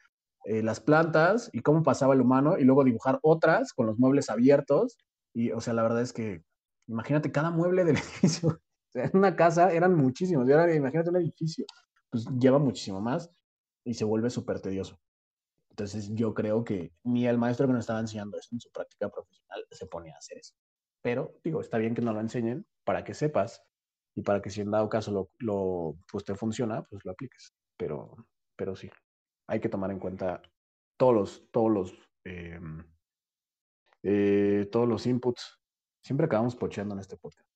eh, 0.46 0.62
las 0.62 0.80
plantas 0.80 1.50
y 1.52 1.60
cómo 1.62 1.82
pasaba 1.82 2.14
el 2.14 2.20
humano 2.22 2.58
y 2.58 2.64
luego 2.64 2.84
dibujar 2.84 3.18
otras 3.22 3.72
con 3.74 3.86
los 3.86 3.98
muebles 3.98 4.30
abiertos. 4.30 4.96
Y, 5.34 5.52
o 5.52 5.60
sea, 5.60 5.74
la 5.74 5.82
verdad 5.82 6.02
es 6.02 6.12
que, 6.12 6.42
imagínate, 6.88 7.32
cada 7.32 7.50
mueble 7.50 7.84
del 7.84 7.96
edificio, 8.22 8.60
en 8.94 9.10
una 9.14 9.36
casa 9.36 9.72
eran 9.72 9.94
muchísimos, 9.94 10.48
y 10.48 10.52
ahora 10.52 10.74
imagínate 10.74 11.10
un 11.10 11.16
edificio, 11.16 11.66
pues 12.10 12.26
lleva 12.38 12.58
muchísimo 12.58 13.00
más 13.00 13.30
y 13.84 13.94
se 13.94 14.04
vuelve 14.04 14.30
súper 14.30 14.60
tedioso. 14.60 14.98
Entonces 15.70 16.10
yo 16.14 16.34
creo 16.34 16.64
que 16.64 16.92
ni 17.04 17.26
el 17.26 17.38
maestro 17.38 17.66
que 17.66 17.72
nos 17.72 17.80
estaba 17.80 18.00
enseñando 18.00 18.38
eso 18.38 18.48
en 18.52 18.60
su 18.60 18.70
práctica 18.72 19.08
profesional 19.08 19.64
se 19.70 19.86
ponía 19.86 20.14
a 20.14 20.18
hacer 20.18 20.38
eso. 20.38 20.54
pero 21.02 21.34
digo, 21.44 21.60
está 21.60 21.78
bien 21.78 21.94
que 21.94 22.02
nos 22.02 22.14
lo 22.14 22.20
enseñen 22.20 22.66
para 22.84 23.04
que 23.04 23.14
sepas 23.14 23.62
y 24.16 24.22
para 24.22 24.42
que 24.42 24.50
si 24.50 24.60
en 24.60 24.70
dado 24.72 24.88
caso 24.88 25.12
lo, 25.12 25.30
lo 25.38 25.96
pues 26.10 26.24
te 26.24 26.34
funciona, 26.34 26.82
pues 26.90 27.04
lo 27.04 27.12
apliques. 27.12 27.54
Pero, 27.76 28.16
pero 28.56 28.74
sí, 28.76 28.90
hay 29.46 29.60
que 29.60 29.68
tomar 29.68 29.90
en 29.90 30.00
cuenta 30.00 30.42
todos 30.96 31.14
los, 31.14 31.50
todos 31.52 31.70
los, 31.70 31.94
em, 32.24 32.84
eh, 34.02 34.68
todos 34.72 34.88
los 34.88 35.06
inputs. 35.06 35.60
Siempre 36.02 36.26
acabamos 36.26 36.56
pocheando 36.56 36.94
en 36.94 37.00
este 37.00 37.16
podcast. 37.16 37.47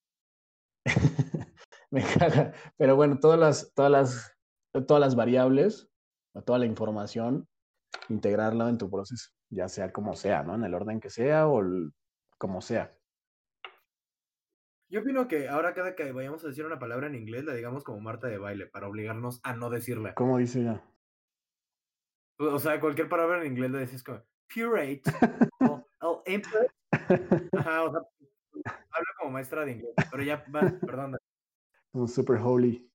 Me 1.90 2.02
caga. 2.02 2.52
Pero 2.76 2.96
bueno, 2.96 3.18
todas 3.20 3.38
las, 3.38 3.72
todas 3.74 3.90
las, 3.90 4.36
todas 4.86 5.00
las 5.00 5.14
variables, 5.14 5.90
toda 6.44 6.58
la 6.58 6.66
información, 6.66 7.48
integrarla 8.08 8.68
en 8.68 8.78
tu 8.78 8.90
proceso, 8.90 9.30
ya 9.50 9.68
sea 9.68 9.92
como 9.92 10.14
sea, 10.14 10.42
¿no? 10.42 10.54
En 10.54 10.64
el 10.64 10.74
orden 10.74 11.00
que 11.00 11.10
sea 11.10 11.48
o 11.48 11.62
como 12.38 12.60
sea. 12.60 12.96
Yo 14.88 15.00
opino 15.00 15.26
que 15.26 15.48
ahora 15.48 15.72
cada 15.72 15.94
que 15.94 16.12
vayamos 16.12 16.44
a 16.44 16.48
decir 16.48 16.66
una 16.66 16.78
palabra 16.78 17.06
en 17.06 17.14
inglés 17.14 17.44
la 17.44 17.54
digamos 17.54 17.82
como 17.82 18.00
Marta 18.00 18.26
de 18.26 18.36
baile 18.36 18.66
para 18.66 18.88
obligarnos 18.88 19.40
a 19.42 19.54
no 19.54 19.70
decirla. 19.70 20.14
¿Cómo 20.14 20.36
dice 20.36 20.60
ella? 20.60 20.82
O 22.38 22.58
sea, 22.58 22.78
cualquier 22.80 23.08
palabra 23.08 23.40
en 23.40 23.52
inglés 23.52 23.70
la 23.70 23.78
dices 23.78 24.02
como 24.02 24.22
purate 24.52 25.02
o, 25.60 25.86
o 26.00 26.22
input. 26.26 26.66
Ajá, 26.90 27.84
o 27.84 27.90
sea, 27.90 28.00
habla 28.90 29.10
como 29.22 29.34
maestra 29.34 29.64
de 29.64 29.72
inglés, 29.72 29.94
pero 30.10 30.22
ya, 30.22 30.44
va, 30.54 30.60
perdón. 30.96 31.16
Un 31.92 32.08
super 32.08 32.38
holy. 32.38 32.90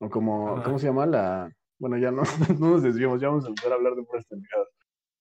O 0.00 0.08
como, 0.08 0.62
¿cómo 0.62 0.78
se 0.78 0.86
llama 0.86 1.06
la? 1.06 1.52
Bueno, 1.78 1.98
ya 1.98 2.10
no, 2.10 2.22
no 2.58 2.70
nos 2.70 2.82
desviamos, 2.82 3.20
ya 3.20 3.28
vamos 3.28 3.44
a 3.44 3.48
empezar 3.48 3.72
a 3.72 3.74
hablar 3.76 3.94
de 3.94 4.02
puras 4.02 4.24
pendejadas. 4.26 4.68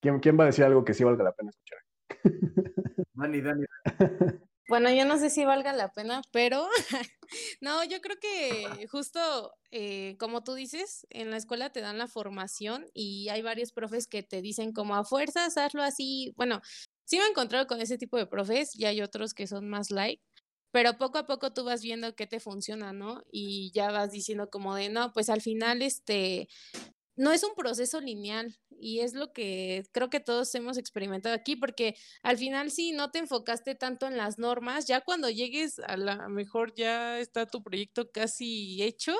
¿Quién, 0.01 0.19
¿Quién 0.19 0.39
va 0.39 0.43
a 0.43 0.47
decir 0.47 0.65
algo 0.65 0.83
que 0.83 0.93
sí 0.93 1.03
valga 1.03 1.23
la 1.23 1.33
pena 1.33 1.51
escuchar? 1.51 1.79
Dani, 3.13 3.41
Dani. 3.41 3.65
Bueno, 4.69 4.91
yo 4.91 5.05
no 5.05 5.17
sé 5.17 5.29
si 5.29 5.45
valga 5.45 5.73
la 5.73 5.89
pena, 5.89 6.21
pero 6.31 6.67
no, 7.61 7.83
yo 7.83 8.01
creo 8.01 8.17
que 8.19 8.87
justo 8.87 9.53
eh, 9.75 10.17
como 10.19 10.43
tú 10.43 10.53
dices, 10.53 11.07
en 11.09 11.31
la 11.31 11.37
escuela 11.37 11.71
te 11.71 11.81
dan 11.81 11.97
la 11.97 12.07
formación 12.07 12.85
y 12.93 13.29
hay 13.29 13.41
varios 13.41 13.71
profes 13.71 14.05
que 14.05 14.21
te 14.21 14.39
dicen 14.39 14.71
como 14.71 14.95
a 14.95 15.03
fuerzas, 15.03 15.57
hazlo 15.57 15.81
así. 15.81 16.31
Bueno, 16.37 16.61
sí 17.13 17.19
me 17.19 17.25
he 17.25 17.29
encontrado 17.29 17.67
con 17.67 17.79
ese 17.79 17.99
tipo 17.99 18.17
de 18.17 18.25
profes 18.25 18.75
y 18.75 18.85
hay 18.85 18.99
otros 19.03 19.35
que 19.35 19.45
son 19.45 19.69
más 19.69 19.91
light, 19.91 20.19
pero 20.71 20.97
poco 20.97 21.19
a 21.19 21.27
poco 21.27 21.53
tú 21.53 21.63
vas 21.63 21.83
viendo 21.83 22.15
qué 22.15 22.25
te 22.25 22.39
funciona, 22.39 22.91
¿no? 22.91 23.21
Y 23.31 23.71
ya 23.71 23.91
vas 23.91 24.09
diciendo 24.09 24.49
como 24.49 24.73
de, 24.73 24.89
no, 24.89 25.13
pues 25.13 25.29
al 25.29 25.41
final, 25.41 25.83
este, 25.83 26.47
no 27.15 27.31
es 27.31 27.43
un 27.43 27.53
proceso 27.55 28.01
lineal 28.01 28.57
y 28.79 28.99
es 28.99 29.13
lo 29.13 29.31
que 29.33 29.83
creo 29.91 30.09
que 30.09 30.19
todos 30.19 30.53
hemos 30.55 30.77
experimentado 30.77 31.35
aquí, 31.35 31.55
porque 31.55 31.95
al 32.21 32.37
final 32.37 32.71
si 32.71 32.91
no 32.91 33.11
te 33.11 33.19
enfocaste 33.19 33.75
tanto 33.75 34.07
en 34.07 34.17
las 34.17 34.39
normas, 34.39 34.87
ya 34.87 35.01
cuando 35.01 35.29
llegues 35.29 35.79
a 35.79 35.97
la 35.97 36.27
mejor 36.27 36.73
ya 36.75 37.19
está 37.19 37.45
tu 37.45 37.63
proyecto 37.63 38.11
casi 38.11 38.81
hecho 38.83 39.15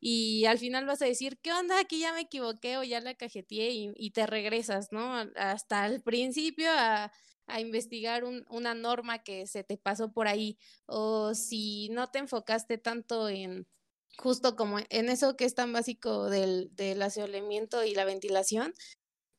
y 0.00 0.44
al 0.46 0.58
final 0.58 0.86
vas 0.86 1.02
a 1.02 1.06
decir, 1.06 1.38
¿qué 1.42 1.52
onda? 1.52 1.80
Aquí 1.80 2.00
ya 2.00 2.12
me 2.12 2.22
equivoqué 2.22 2.76
o 2.78 2.82
ya 2.82 3.00
la 3.00 3.14
cajeteé 3.14 3.92
y, 3.96 4.10
te 4.10 4.26
regresas, 4.26 4.92
¿no? 4.92 5.14
Hasta 5.36 5.86
el 5.86 6.02
principio 6.02 6.70
a, 6.70 7.10
investigar 7.58 8.24
un, 8.24 8.46
una 8.48 8.74
norma 8.74 9.22
que 9.22 9.46
se 9.46 9.64
te 9.64 9.76
pasó 9.76 10.12
por 10.12 10.28
ahí 10.28 10.56
o 10.86 11.34
si 11.34 11.90
no 11.90 12.10
te 12.10 12.18
enfocaste 12.18 12.78
tanto 12.78 13.28
en 13.28 13.66
justo 14.18 14.56
como 14.56 14.78
en 14.88 15.08
eso 15.08 15.36
que 15.36 15.44
es 15.44 15.54
tan 15.54 15.72
básico 15.72 16.28
del, 16.30 16.70
del 16.74 17.02
y 17.86 17.94
la 17.94 18.04
ventilación, 18.04 18.72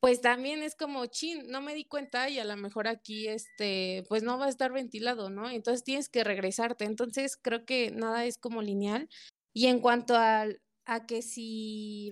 pues 0.05 0.21
también 0.21 0.61
es 0.61 0.76
como, 0.76 1.07
chin, 1.07 1.47
no 1.47 1.61
me 1.61 1.73
di 1.73 1.86
cuenta 1.86 2.30
y 2.30 2.38
a 2.38 2.45
lo 2.45 2.55
mejor 2.57 2.88
aquí, 2.88 3.28
este, 3.28 4.03
pues 4.07 4.21
no 4.21 4.38
va 4.38 4.45
a 4.45 4.49
estar 4.49 4.71
ventilado, 4.71 5.32
¿no? 5.32 5.49
Entonces 5.49 5.84
tienes 5.84 6.09
que 6.09 6.23
regresarte. 6.23 6.86
Entonces 6.86 7.38
creo 7.41 7.65
que 7.65 7.89
nada 7.89 8.23
es 8.26 8.38
como 8.38 8.61
lineal. 8.61 9.09
Y 9.51 9.65
en 9.65 9.80
cuanto 9.80 10.15
a, 10.15 10.45
a 10.86 11.05
que 11.07 11.23
si 11.23 12.11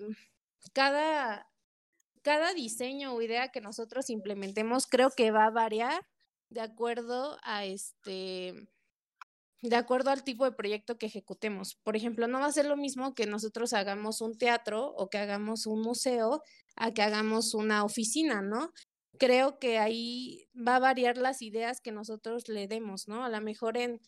cada, 0.74 1.48
cada 2.24 2.54
diseño 2.56 3.14
o 3.14 3.22
idea 3.22 3.50
que 3.50 3.62
nosotros 3.62 4.10
implementemos, 4.10 4.88
creo 4.88 5.12
que 5.12 5.30
va 5.30 5.46
a 5.46 5.52
variar 5.52 6.04
de 6.50 6.62
acuerdo 6.62 7.38
a 7.44 7.66
este 7.66 8.56
de 9.64 9.78
acuerdo 9.78 10.10
al 10.10 10.26
tipo 10.26 10.44
de 10.44 10.52
proyecto 10.52 10.98
que 10.98 11.06
ejecutemos. 11.06 11.76
Por 11.84 11.96
ejemplo, 11.96 12.28
no 12.28 12.42
va 12.42 12.48
a 12.48 12.52
ser 12.52 12.66
lo 12.66 12.76
mismo 12.76 13.16
que 13.16 13.26
nosotros 13.26 13.72
hagamos 13.72 14.20
un 14.20 14.38
teatro 14.38 14.88
o 14.88 15.10
que 15.10 15.18
hagamos 15.18 15.66
un 15.68 15.82
museo 15.82 16.44
a 16.76 16.92
que 16.94 17.02
hagamos 17.02 17.54
una 17.54 17.86
oficina, 17.86 18.42
¿no? 18.42 18.74
Creo 19.18 19.60
que 19.60 19.80
ahí 19.80 20.50
va 20.56 20.76
a 20.76 20.80
variar 20.80 21.18
las 21.18 21.42
ideas 21.42 21.80
que 21.80 21.94
nosotros 21.94 22.50
le 22.50 22.68
demos, 22.68 23.08
¿no? 23.08 23.24
A 23.24 23.30
lo 23.30 23.40
mejor 23.40 23.78
en, 23.78 24.02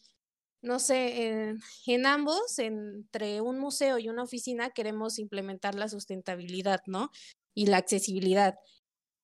no 0.62 0.80
sé, 0.80 1.28
en, 1.28 1.62
en 1.88 2.06
ambos, 2.06 2.60
entre 2.60 3.40
un 3.40 3.58
museo 3.58 3.98
y 3.98 4.10
una 4.10 4.24
oficina, 4.24 4.72
queremos 4.72 5.20
implementar 5.20 5.74
la 5.76 5.88
sustentabilidad, 5.88 6.82
¿no? 6.86 7.12
Y 7.54 7.68
la 7.68 7.78
accesibilidad 7.78 8.56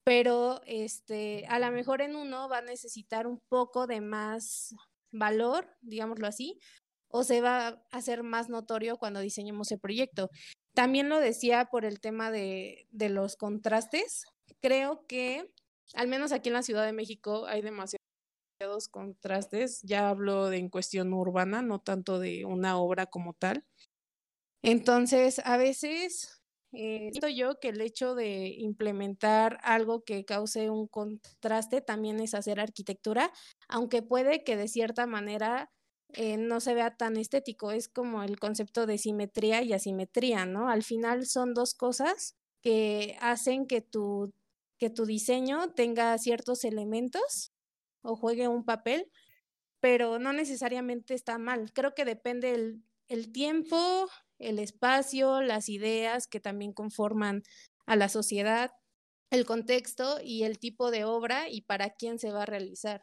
pero 0.04 0.62
este, 0.66 1.46
a 1.48 1.60
lo 1.60 1.72
mejor 1.72 2.02
en 2.02 2.16
uno 2.16 2.50
va 2.50 2.58
a 2.58 2.64
necesitar 2.64 3.28
un 3.28 3.40
poco 3.50 3.86
de 3.86 4.02
más 4.02 4.74
valor, 5.12 5.70
digámoslo 5.82 6.28
así, 6.28 6.60
o 7.08 7.24
se 7.24 7.42
va 7.42 7.68
a 7.68 7.84
hacer 7.92 8.24
más 8.24 8.50
notorio 8.50 8.98
cuando 8.98 9.20
diseñemos 9.20 9.72
el 9.72 9.80
proyecto. 9.80 10.30
También 10.74 11.10
lo 11.10 11.20
decía 11.20 11.66
por 11.66 11.86
el 11.86 12.00
tema 12.00 12.32
de, 12.32 12.88
de 12.92 13.10
los 13.10 13.36
contrastes. 13.36 14.26
Creo 14.62 15.06
que, 15.08 15.52
al 15.94 16.08
menos 16.08 16.32
aquí 16.32 16.50
en 16.50 16.54
la 16.54 16.64
Ciudad 16.64 16.86
de 16.86 16.94
México, 16.94 17.46
hay 17.48 17.62
demasiados 17.62 18.00
contrastes. 18.90 19.82
Ya 19.84 20.10
hablo 20.10 20.50
de 20.50 20.58
en 20.58 20.70
cuestión 20.70 21.14
urbana, 21.14 21.62
no 21.62 21.80
tanto 21.80 22.20
de 22.20 22.46
una 22.46 22.78
obra 22.78 23.08
como 23.08 23.34
tal. 23.34 23.66
Entonces, 24.64 25.42
a 25.44 25.58
veces 25.58 26.41
eh, 26.74 27.10
siento 27.12 27.28
yo 27.28 27.60
que 27.60 27.70
el 27.70 27.82
hecho 27.82 28.16
de 28.16 28.48
implementar 28.58 29.60
algo 29.64 30.04
que 30.04 30.24
cause 30.26 30.70
un 30.70 30.88
contraste 30.88 31.82
también 31.82 32.20
es 32.22 32.34
hacer 32.34 32.60
arquitectura, 32.60 33.32
aunque 33.68 34.02
puede 34.02 34.44
que 34.44 34.56
de 34.56 34.68
cierta 34.70 35.06
manera 35.06 35.70
eh, 36.14 36.38
no 36.38 36.60
se 36.62 36.74
vea 36.74 36.96
tan 36.96 37.18
estético, 37.18 37.72
es 37.72 37.90
como 37.90 38.24
el 38.24 38.40
concepto 38.40 38.86
de 38.86 38.98
simetría 38.98 39.62
y 39.64 39.74
asimetría, 39.74 40.46
¿no? 40.46 40.70
Al 40.70 40.84
final 40.84 41.26
son 41.26 41.54
dos 41.54 41.74
cosas 41.74 42.36
que 42.62 43.18
hacen 43.22 43.66
que 43.68 43.82
tu, 43.82 44.34
que 44.78 44.90
tu 44.90 45.06
diseño 45.06 45.74
tenga 45.74 46.18
ciertos 46.18 46.64
elementos 46.64 47.52
o 48.02 48.16
juegue 48.16 48.48
un 48.48 48.66
papel, 48.66 49.10
pero 49.80 50.20
no 50.20 50.34
necesariamente 50.34 51.14
está 51.14 51.38
mal. 51.38 51.72
Creo 51.74 51.94
que 51.96 52.06
depende 52.06 52.54
el, 52.54 52.84
el 53.08 53.32
tiempo, 53.32 54.08
el 54.42 54.60
espacio, 54.60 55.42
las 55.42 55.70
ideas 55.70 56.28
que 56.28 56.40
también 56.40 56.74
conforman 56.74 57.44
a 57.86 57.96
la 57.96 58.10
sociedad, 58.10 58.72
el 59.32 59.46
contexto 59.46 60.20
y 60.22 60.44
el 60.44 60.60
tipo 60.60 60.92
de 60.92 61.06
obra 61.06 61.50
y 61.50 61.62
para 61.62 61.92
quién 61.92 62.20
se 62.20 62.32
va 62.32 62.44
a 62.44 62.46
realizar. 62.46 63.02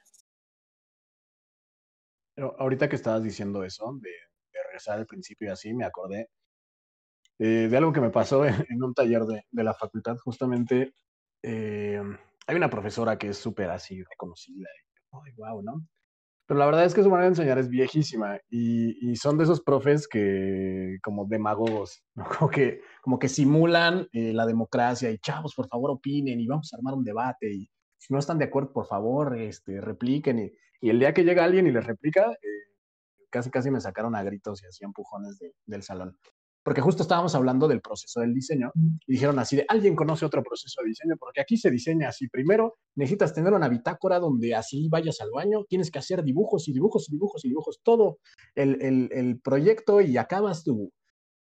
Pero 2.34 2.54
ahorita 2.58 2.88
que 2.88 2.96
estabas 2.96 3.22
diciendo 3.22 3.64
eso, 3.64 3.98
de, 4.00 4.10
regresar 4.64 4.98
al 4.98 5.06
principio 5.06 5.52
así, 5.52 5.72
me 5.72 5.84
acordé 5.84 6.28
eh, 7.38 7.68
de 7.70 7.76
algo 7.76 7.92
que 7.92 8.00
me 8.00 8.10
pasó 8.10 8.44
en, 8.70 8.82
un 8.82 8.94
taller 8.94 9.22
de, 9.24 9.44
la 9.50 9.74
facultad. 9.74 10.16
Justamente 10.18 10.92
eh, 11.42 12.00
hay 12.46 12.56
una 12.56 12.70
profesora 12.70 13.18
que 13.18 13.28
es 13.28 13.38
súper 13.38 13.70
así 13.70 14.02
reconocida. 14.02 14.68
Wow, 15.36 15.62
¿no? 15.62 15.86
Pero 16.48 16.60
la 16.60 16.66
verdad 16.66 16.86
es 16.86 16.94
que 16.94 17.02
su 17.02 17.10
manera 17.10 17.24
de 17.26 17.32
enseñar 17.32 17.58
es 17.58 17.68
viejísima 17.68 18.38
y, 18.48 19.10
y 19.10 19.16
son 19.16 19.36
de 19.36 19.44
esos 19.44 19.60
profes 19.60 20.08
que, 20.08 20.96
como 21.02 21.26
demagogos, 21.26 22.02
como, 22.40 22.50
que, 22.50 22.80
como 23.02 23.18
que 23.18 23.28
simulan 23.28 24.08
eh, 24.12 24.32
la 24.32 24.46
democracia 24.46 25.10
y 25.10 25.18
chavos, 25.18 25.54
por 25.54 25.68
favor, 25.68 25.90
opinen 25.90 26.40
y 26.40 26.46
vamos 26.46 26.72
a 26.72 26.78
armar 26.78 26.94
un 26.94 27.04
debate 27.04 27.52
y 27.52 27.70
si 27.98 28.14
no 28.14 28.18
están 28.18 28.38
de 28.38 28.46
acuerdo, 28.46 28.72
por 28.72 28.86
favor, 28.86 29.36
este, 29.38 29.82
repliquen. 29.82 30.38
Y, 30.38 30.52
y 30.80 30.88
el 30.88 30.98
día 30.98 31.12
que 31.12 31.24
llega 31.24 31.44
alguien 31.44 31.66
y 31.66 31.70
les 31.70 31.84
replica, 31.84 32.32
eh, 32.32 32.74
casi 33.28 33.50
casi 33.50 33.70
me 33.70 33.82
sacaron 33.82 34.16
a 34.16 34.22
gritos 34.22 34.62
y 34.62 34.68
hacía 34.68 34.86
empujones 34.86 35.38
de, 35.38 35.52
del 35.66 35.82
salón 35.82 36.16
porque 36.68 36.82
justo 36.82 37.02
estábamos 37.02 37.34
hablando 37.34 37.66
del 37.66 37.80
proceso 37.80 38.20
del 38.20 38.34
diseño 38.34 38.70
y 39.06 39.12
dijeron 39.12 39.38
así 39.38 39.56
de, 39.56 39.64
¿alguien 39.68 39.96
conoce 39.96 40.26
otro 40.26 40.42
proceso 40.42 40.82
de 40.82 40.88
diseño? 40.88 41.14
Porque 41.18 41.40
aquí 41.40 41.56
se 41.56 41.70
diseña 41.70 42.10
así. 42.10 42.28
Primero, 42.28 42.74
necesitas 42.94 43.32
tener 43.32 43.54
una 43.54 43.70
bitácora 43.70 44.18
donde 44.18 44.54
así 44.54 44.86
vayas 44.90 45.18
al 45.22 45.30
baño, 45.30 45.64
tienes 45.66 45.90
que 45.90 45.98
hacer 45.98 46.22
dibujos 46.22 46.68
y 46.68 46.74
dibujos 46.74 47.08
y 47.08 47.12
dibujos 47.12 47.42
y 47.42 47.48
dibujos, 47.48 47.80
todo 47.82 48.18
el, 48.54 48.82
el, 48.82 49.08
el 49.12 49.40
proyecto 49.40 50.02
y 50.02 50.18
acabas 50.18 50.62
tu, 50.62 50.92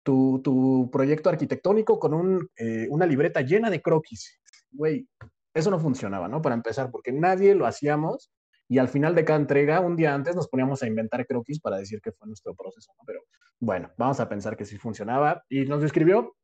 tu, 0.03 0.41
tu 0.43 0.89
proyecto 0.91 1.29
arquitectónico 1.29 1.99
con 1.99 2.13
un, 2.13 2.49
eh, 2.57 2.87
una 2.89 3.05
libreta 3.05 3.39
llena 3.39 3.69
de 3.69 3.81
croquis. 3.81 4.41
Güey, 4.71 5.07
eso 5.53 5.71
no 5.71 5.79
funcionaba, 5.79 6.27
¿no? 6.27 6.41
Para 6.41 6.55
empezar, 6.55 6.91
porque 6.91 7.13
nadie 7.13 7.55
lo 7.55 7.65
hacíamos 7.65 8.29
y 8.67 8.77
al 8.77 8.87
final 8.87 9.13
de 9.15 9.25
cada 9.25 9.39
entrega, 9.39 9.79
un 9.81 9.95
día 9.95 10.13
antes, 10.13 10.35
nos 10.35 10.47
poníamos 10.47 10.81
a 10.83 10.87
inventar 10.87 11.25
croquis 11.27 11.59
para 11.59 11.77
decir 11.77 12.01
que 12.01 12.11
fue 12.11 12.27
nuestro 12.27 12.55
proceso, 12.55 12.93
¿no? 12.97 13.03
Pero 13.05 13.21
bueno, 13.59 13.91
vamos 13.97 14.19
a 14.19 14.29
pensar 14.29 14.57
que 14.57 14.65
sí 14.65 14.77
funcionaba. 14.77 15.43
Y 15.49 15.65
nos 15.65 15.81
describió 15.81 16.35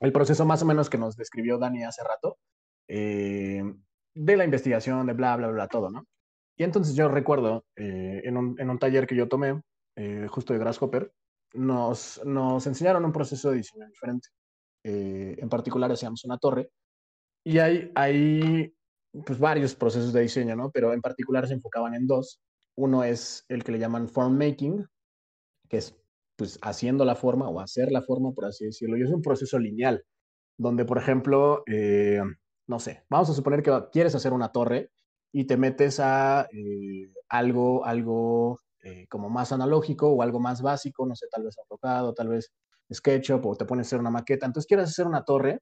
el 0.00 0.12
proceso 0.12 0.44
más 0.44 0.62
o 0.62 0.66
menos 0.66 0.90
que 0.90 0.98
nos 0.98 1.16
describió 1.16 1.58
Dani 1.58 1.84
hace 1.84 2.02
rato, 2.02 2.38
eh, 2.88 3.62
de 4.14 4.36
la 4.36 4.44
investigación, 4.44 5.06
de 5.06 5.12
bla, 5.12 5.36
bla, 5.36 5.48
bla, 5.48 5.68
todo, 5.68 5.90
¿no? 5.90 6.06
Y 6.56 6.64
entonces 6.64 6.94
yo 6.94 7.08
recuerdo 7.08 7.66
eh, 7.76 8.22
en, 8.24 8.36
un, 8.36 8.58
en, 8.58 8.70
un, 8.70 8.78
taller 8.78 9.06
que 9.06 9.16
yo 9.16 9.28
tomé, 9.28 9.60
eh, 9.96 10.26
justo 10.28 10.52
de 10.52 10.58
Grasshopper, 10.58 11.12
nos, 11.54 12.22
nos 12.24 12.66
enseñaron 12.66 13.04
un 13.04 13.12
proceso 13.12 13.50
de 13.50 13.58
diseño 13.58 13.86
diferente. 13.86 14.28
En 14.88 15.48
particular 15.48 15.90
hacíamos 15.90 16.24
una 16.24 16.38
torre 16.38 16.70
y 17.42 17.58
hay, 17.58 17.90
hay 17.96 18.75
pues, 19.24 19.38
varios 19.38 19.74
procesos 19.74 20.12
de 20.12 20.22
diseño, 20.22 20.56
¿no? 20.56 20.70
Pero 20.70 20.92
en 20.92 21.00
particular 21.00 21.46
se 21.46 21.54
enfocaban 21.54 21.94
en 21.94 22.06
dos. 22.06 22.40
Uno 22.74 23.04
es 23.04 23.44
el 23.48 23.64
que 23.64 23.72
le 23.72 23.78
llaman 23.78 24.08
form 24.08 24.36
making, 24.36 24.86
que 25.68 25.78
es 25.78 25.94
pues 26.36 26.58
haciendo 26.62 27.04
la 27.04 27.14
forma 27.14 27.48
o 27.48 27.60
hacer 27.60 27.90
la 27.90 28.02
forma, 28.02 28.32
por 28.32 28.44
así 28.44 28.66
decirlo. 28.66 28.98
Y 28.98 29.02
es 29.02 29.10
un 29.10 29.22
proceso 29.22 29.58
lineal, 29.58 30.04
donde, 30.58 30.84
por 30.84 30.98
ejemplo, 30.98 31.62
eh, 31.66 32.20
no 32.66 32.78
sé, 32.78 33.04
vamos 33.08 33.30
a 33.30 33.34
suponer 33.34 33.62
que 33.62 33.72
quieres 33.92 34.14
hacer 34.14 34.32
una 34.32 34.52
torre 34.52 34.90
y 35.32 35.44
te 35.46 35.56
metes 35.56 35.98
a 36.00 36.46
eh, 36.52 37.10
algo, 37.28 37.84
algo 37.84 38.58
eh, 38.82 39.06
como 39.08 39.30
más 39.30 39.52
analógico 39.52 40.10
o 40.10 40.22
algo 40.22 40.40
más 40.40 40.62
básico, 40.62 41.06
no 41.06 41.14
sé, 41.14 41.26
tal 41.30 41.44
vez 41.44 41.56
AutoCAD 41.58 42.12
tal 42.12 42.28
vez 42.28 42.52
SketchUp 42.92 43.44
o 43.46 43.56
te 43.56 43.64
pones 43.64 43.86
a 43.86 43.88
hacer 43.88 44.00
una 44.00 44.10
maqueta. 44.10 44.46
Entonces 44.46 44.66
quieres 44.66 44.90
hacer 44.90 45.06
una 45.06 45.24
torre 45.24 45.60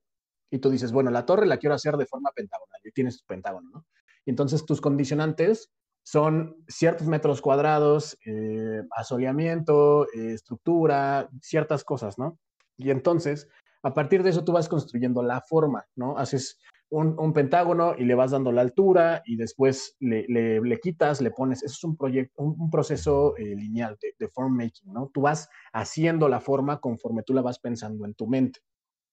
y 0.51 0.59
tú 0.59 0.70
dices, 0.70 0.92
bueno, 0.92 1.11
la 1.11 1.26
torre 1.26 1.47
la 1.47 1.59
quiero 1.59 1.74
hacer 1.74 1.97
de 1.97 2.07
forma 2.07 2.30
pentagonal 2.34 2.80
y 2.84 2.92
tienes 2.92 3.18
tu 3.18 3.26
pentágono, 3.26 3.70
¿no? 3.70 3.86
Y 4.24 4.30
entonces 4.30 4.64
tus 4.64 4.80
condicionantes 4.80 5.70
son 6.03 6.57
ciertos 6.68 7.07
metros 7.07 7.40
cuadrados, 7.40 8.18
eh, 8.26 8.82
asoleamiento, 8.97 10.07
eh, 10.12 10.32
estructura, 10.34 11.28
ciertas 11.40 11.82
cosas, 11.82 12.18
¿no? 12.18 12.38
Y 12.76 12.90
entonces, 12.90 13.49
a 13.82 13.95
partir 13.95 14.22
de 14.22 14.30
eso 14.30 14.45
tú 14.45 14.53
vas 14.53 14.68
construyendo 14.68 15.22
la 15.22 15.40
forma, 15.40 15.86
¿no? 15.97 16.18
Haces 16.18 16.59
un, 16.90 17.32
pentágono 17.32 17.95
y 17.99 18.05
le 18.05 18.14
vas 18.14 18.30
dando 18.30 18.53
la 18.53 18.61
altura 18.61 19.22
y 19.24 19.36
después 19.36 19.97
le, 19.99 20.26
le, 20.28 20.80
quitas, 20.80 21.20
le 21.20 21.30
pones, 21.30 21.62
eso 21.62 21.74
es 21.74 21.84
un, 21.84 21.97
proyecto, 21.97 22.42
un, 22.42 22.70
proceso 22.70 23.36
eh, 23.36 23.57
lineal 23.57 23.97
de, 24.01 24.14
de, 24.18 24.28
form 24.28 24.57
making, 24.57 24.92
¿no? 24.92 25.11
Tú 25.12 25.22
vas 25.22 25.49
haciendo 25.72 26.28
la 26.28 26.40
forma 26.40 26.78
conforme 26.78 27.22
tú 27.22 27.34
la 27.34 27.42
vas 27.42 27.59
pensando 27.59 28.05
en 28.05 28.14
tu 28.14 28.28
mente, 28.28 28.61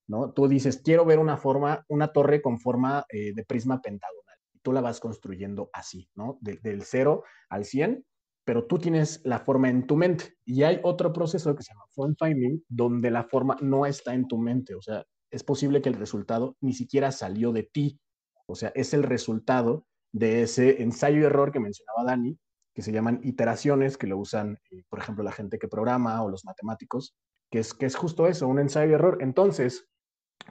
¿no? 0.07 0.31
Tú 0.33 0.47
dices, 0.47 0.81
quiero 0.83 1.05
ver 1.05 1.19
una 1.19 1.37
forma, 1.37 1.85
una 1.87 2.11
torre 2.11 2.41
con 2.41 2.59
forma 2.59 3.05
de 3.09 3.45
prisma 3.45 3.81
pentágono 3.81 4.21
tú 4.61 4.71
la 4.71 4.81
vas 4.81 4.99
construyendo 4.99 5.69
así, 5.73 6.09
¿no? 6.15 6.37
del 6.41 6.83
0 6.83 7.23
al 7.49 7.65
100, 7.65 8.05
pero 8.43 8.65
tú 8.65 8.79
tienes 8.79 9.21
la 9.23 9.39
forma 9.39 9.69
en 9.69 9.85
tu 9.85 9.95
mente. 9.95 10.35
Y 10.45 10.63
hay 10.63 10.79
otro 10.83 11.13
proceso 11.13 11.55
que 11.55 11.63
se 11.63 11.73
llama 11.73 11.85
form 11.91 12.15
finding, 12.17 12.63
donde 12.67 13.11
la 13.11 13.23
forma 13.23 13.57
no 13.61 13.85
está 13.85 14.13
en 14.13 14.27
tu 14.27 14.37
mente. 14.37 14.75
O 14.75 14.81
sea, 14.81 15.05
es 15.29 15.43
posible 15.43 15.81
que 15.81 15.89
el 15.89 15.95
resultado 15.95 16.57
ni 16.59 16.73
siquiera 16.73 17.11
salió 17.11 17.51
de 17.51 17.63
ti. 17.63 17.99
O 18.47 18.55
sea, 18.55 18.71
es 18.75 18.93
el 18.93 19.03
resultado 19.03 19.85
de 20.11 20.43
ese 20.43 20.81
ensayo 20.81 21.21
y 21.21 21.23
error 21.23 21.51
que 21.51 21.59
mencionaba 21.59 22.03
Dani, 22.03 22.37
que 22.73 22.81
se 22.81 22.91
llaman 22.91 23.21
iteraciones, 23.23 23.97
que 23.97 24.07
lo 24.07 24.17
usan, 24.17 24.57
eh, 24.71 24.83
por 24.89 24.99
ejemplo, 24.99 25.23
la 25.23 25.31
gente 25.31 25.57
que 25.59 25.67
programa 25.67 26.21
o 26.23 26.29
los 26.29 26.43
matemáticos, 26.43 27.15
que 27.49 27.59
es, 27.59 27.73
que 27.73 27.85
es 27.85 27.95
justo 27.95 28.27
eso, 28.27 28.47
un 28.47 28.59
ensayo 28.59 28.91
y 28.91 28.93
error. 28.95 29.17
Entonces, 29.21 29.87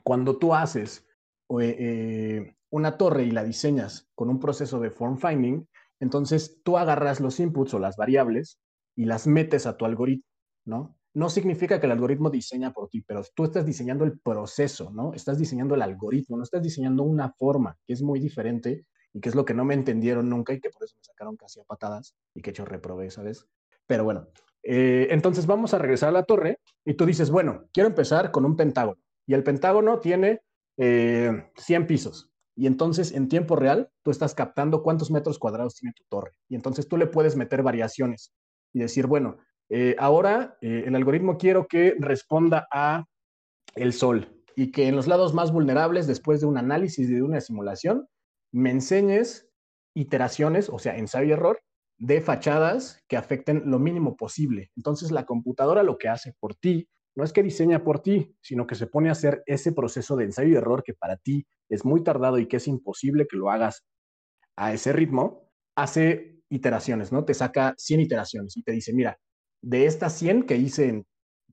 cuando 0.03 0.39
tú 0.39 0.55
haces 0.55 1.07
eh, 1.61 2.55
una 2.71 2.97
torre 2.97 3.25
y 3.25 3.31
la 3.31 3.45
diseñas 3.45 4.09
con 4.15 4.29
un 4.31 4.39
proceso 4.39 4.81
de 4.81 4.91
form 4.91 5.19
finding, 5.19 5.69
entonces 5.99 6.61
tú 6.63 6.79
agarras 6.79 7.21
los 7.21 7.41
inputs 7.41 7.75
o 7.75 7.79
las 7.79 7.97
variables 7.97 8.59
y 8.97 9.05
las 9.05 9.27
metes 9.27 9.67
a 9.67 9.77
tu 9.77 9.85
algoritmo, 9.85 10.25
¿no? 10.65 10.97
No 11.13 11.29
significa 11.29 11.81
que 11.81 11.87
el 11.87 11.93
algoritmo 11.93 12.31
diseña 12.31 12.73
por 12.73 12.89
ti, 12.89 13.03
pero 13.03 13.23
tú 13.35 13.45
estás 13.45 13.67
diseñando 13.67 14.05
el 14.05 14.19
proceso, 14.21 14.91
¿no? 14.93 15.13
Estás 15.13 15.39
diseñando 15.39 15.75
el 15.75 15.83
algoritmo, 15.83 16.37
no 16.37 16.45
estás 16.45 16.63
diseñando 16.63 17.03
una 17.03 17.33
forma, 17.33 17.77
que 17.85 17.95
es 17.95 18.03
muy 18.03 18.21
diferente 18.21 18.87
y 19.13 19.21
que 19.21 19.29
es 19.29 19.35
lo 19.35 19.45
que 19.45 19.55
no 19.55 19.65
me 19.65 19.75
entendieron 19.75 20.29
nunca 20.29 20.53
y 20.53 20.61
que 20.61 20.71
por 20.71 20.85
eso 20.85 20.97
me 20.97 21.03
sacaron 21.03 21.37
casi 21.37 21.61
a 21.61 21.65
patadas 21.65 22.15
y 22.33 22.43
que 22.43 22.51
hecho 22.51 22.65
reprobé, 22.65 23.11
¿sabes? 23.11 23.45
Pero 23.87 24.05
bueno, 24.05 24.29
eh, 24.63 25.09
entonces 25.11 25.47
vamos 25.47 25.75
a 25.75 25.79
regresar 25.79 26.11
a 26.11 26.13
la 26.13 26.23
torre 26.23 26.61
y 26.85 26.95
tú 26.95 27.07
dices, 27.07 27.31
bueno, 27.31 27.65
quiero 27.73 27.89
empezar 27.89 28.31
con 28.31 28.45
un 28.45 28.57
pentágono 28.57 29.01
y 29.31 29.35
el 29.35 29.45
pentágono 29.45 30.01
tiene 30.01 30.41
100 30.77 30.83
eh, 31.57 31.87
pisos. 31.87 32.33
Y 32.57 32.67
entonces 32.67 33.13
en 33.13 33.29
tiempo 33.29 33.55
real 33.55 33.89
tú 34.03 34.11
estás 34.11 34.35
captando 34.35 34.83
cuántos 34.83 35.13
metros 35.13 35.39
cuadrados 35.39 35.77
tiene 35.77 35.93
tu 35.97 36.03
torre. 36.09 36.33
Y 36.49 36.57
entonces 36.57 36.89
tú 36.89 36.97
le 36.97 37.07
puedes 37.07 37.37
meter 37.37 37.63
variaciones 37.63 38.33
y 38.73 38.81
decir, 38.81 39.07
bueno, 39.07 39.39
eh, 39.69 39.95
ahora 40.01 40.59
eh, 40.61 40.83
el 40.85 40.97
algoritmo 40.97 41.39
quiero 41.39 41.69
que 41.69 41.95
responda 42.01 42.67
a 42.73 43.05
el 43.77 43.93
sol 43.93 44.43
y 44.57 44.73
que 44.73 44.89
en 44.89 44.97
los 44.97 45.07
lados 45.07 45.33
más 45.33 45.53
vulnerables, 45.53 46.09
después 46.09 46.41
de 46.41 46.49
un 46.49 46.59
análisis 46.59 47.09
y 47.09 47.15
de 47.15 47.23
una 47.23 47.41
simulación, 47.41 48.09
me 48.51 48.73
enseñes 48.73 49.49
iteraciones, 49.95 50.69
o 50.71 50.81
sea, 50.81 50.97
ensayo 50.97 51.29
y 51.29 51.33
error, 51.33 51.61
de 51.99 52.21
fachadas 52.21 53.01
que 53.07 53.17
afecten 53.17 53.63
lo 53.67 53.79
mínimo 53.79 54.17
posible. 54.17 54.73
Entonces 54.75 55.13
la 55.13 55.25
computadora 55.25 55.85
lo 55.85 55.99
que 55.99 56.09
hace 56.09 56.35
por 56.41 56.57
ti 56.57 56.89
no 57.17 57.25
es 57.25 57.33
que 57.33 57.43
diseña 57.43 57.83
por 57.83 58.01
ti, 58.01 58.37
sino 58.41 58.67
que 58.67 58.75
se 58.75 58.87
pone 58.87 59.09
a 59.09 59.13
hacer 59.13 59.43
ese 59.47 59.73
proceso 59.73 60.17
de 60.17 60.25
ensayo 60.25 60.49
y 60.49 60.55
error 60.55 60.83
que 60.83 60.95
para 60.95 61.17
ti 61.17 61.47
es 61.69 61.85
muy 61.85 62.03
tardado 62.03 62.39
y 62.39 62.47
que 62.47 62.59
es 62.59 62.69
imposible 62.69 63.27
que 63.29 63.37
lo 63.37 63.51
hagas 63.51 63.85
a 64.57 64.73
ese 64.73 64.93
ritmo, 64.93 65.51
hace 65.77 66.43
iteraciones, 66.51 67.13
¿no? 67.13 67.25
Te 67.25 67.35
saca 67.35 67.75
100 67.77 68.01
iteraciones 68.01 68.57
y 68.57 68.63
te 68.63 68.73
dice, 68.73 68.93
mira, 68.93 69.19
de 69.63 69.87
estas 69.87 70.15
100 70.19 70.45
que 70.45 70.57
hice 70.57 70.89
en 70.89 71.07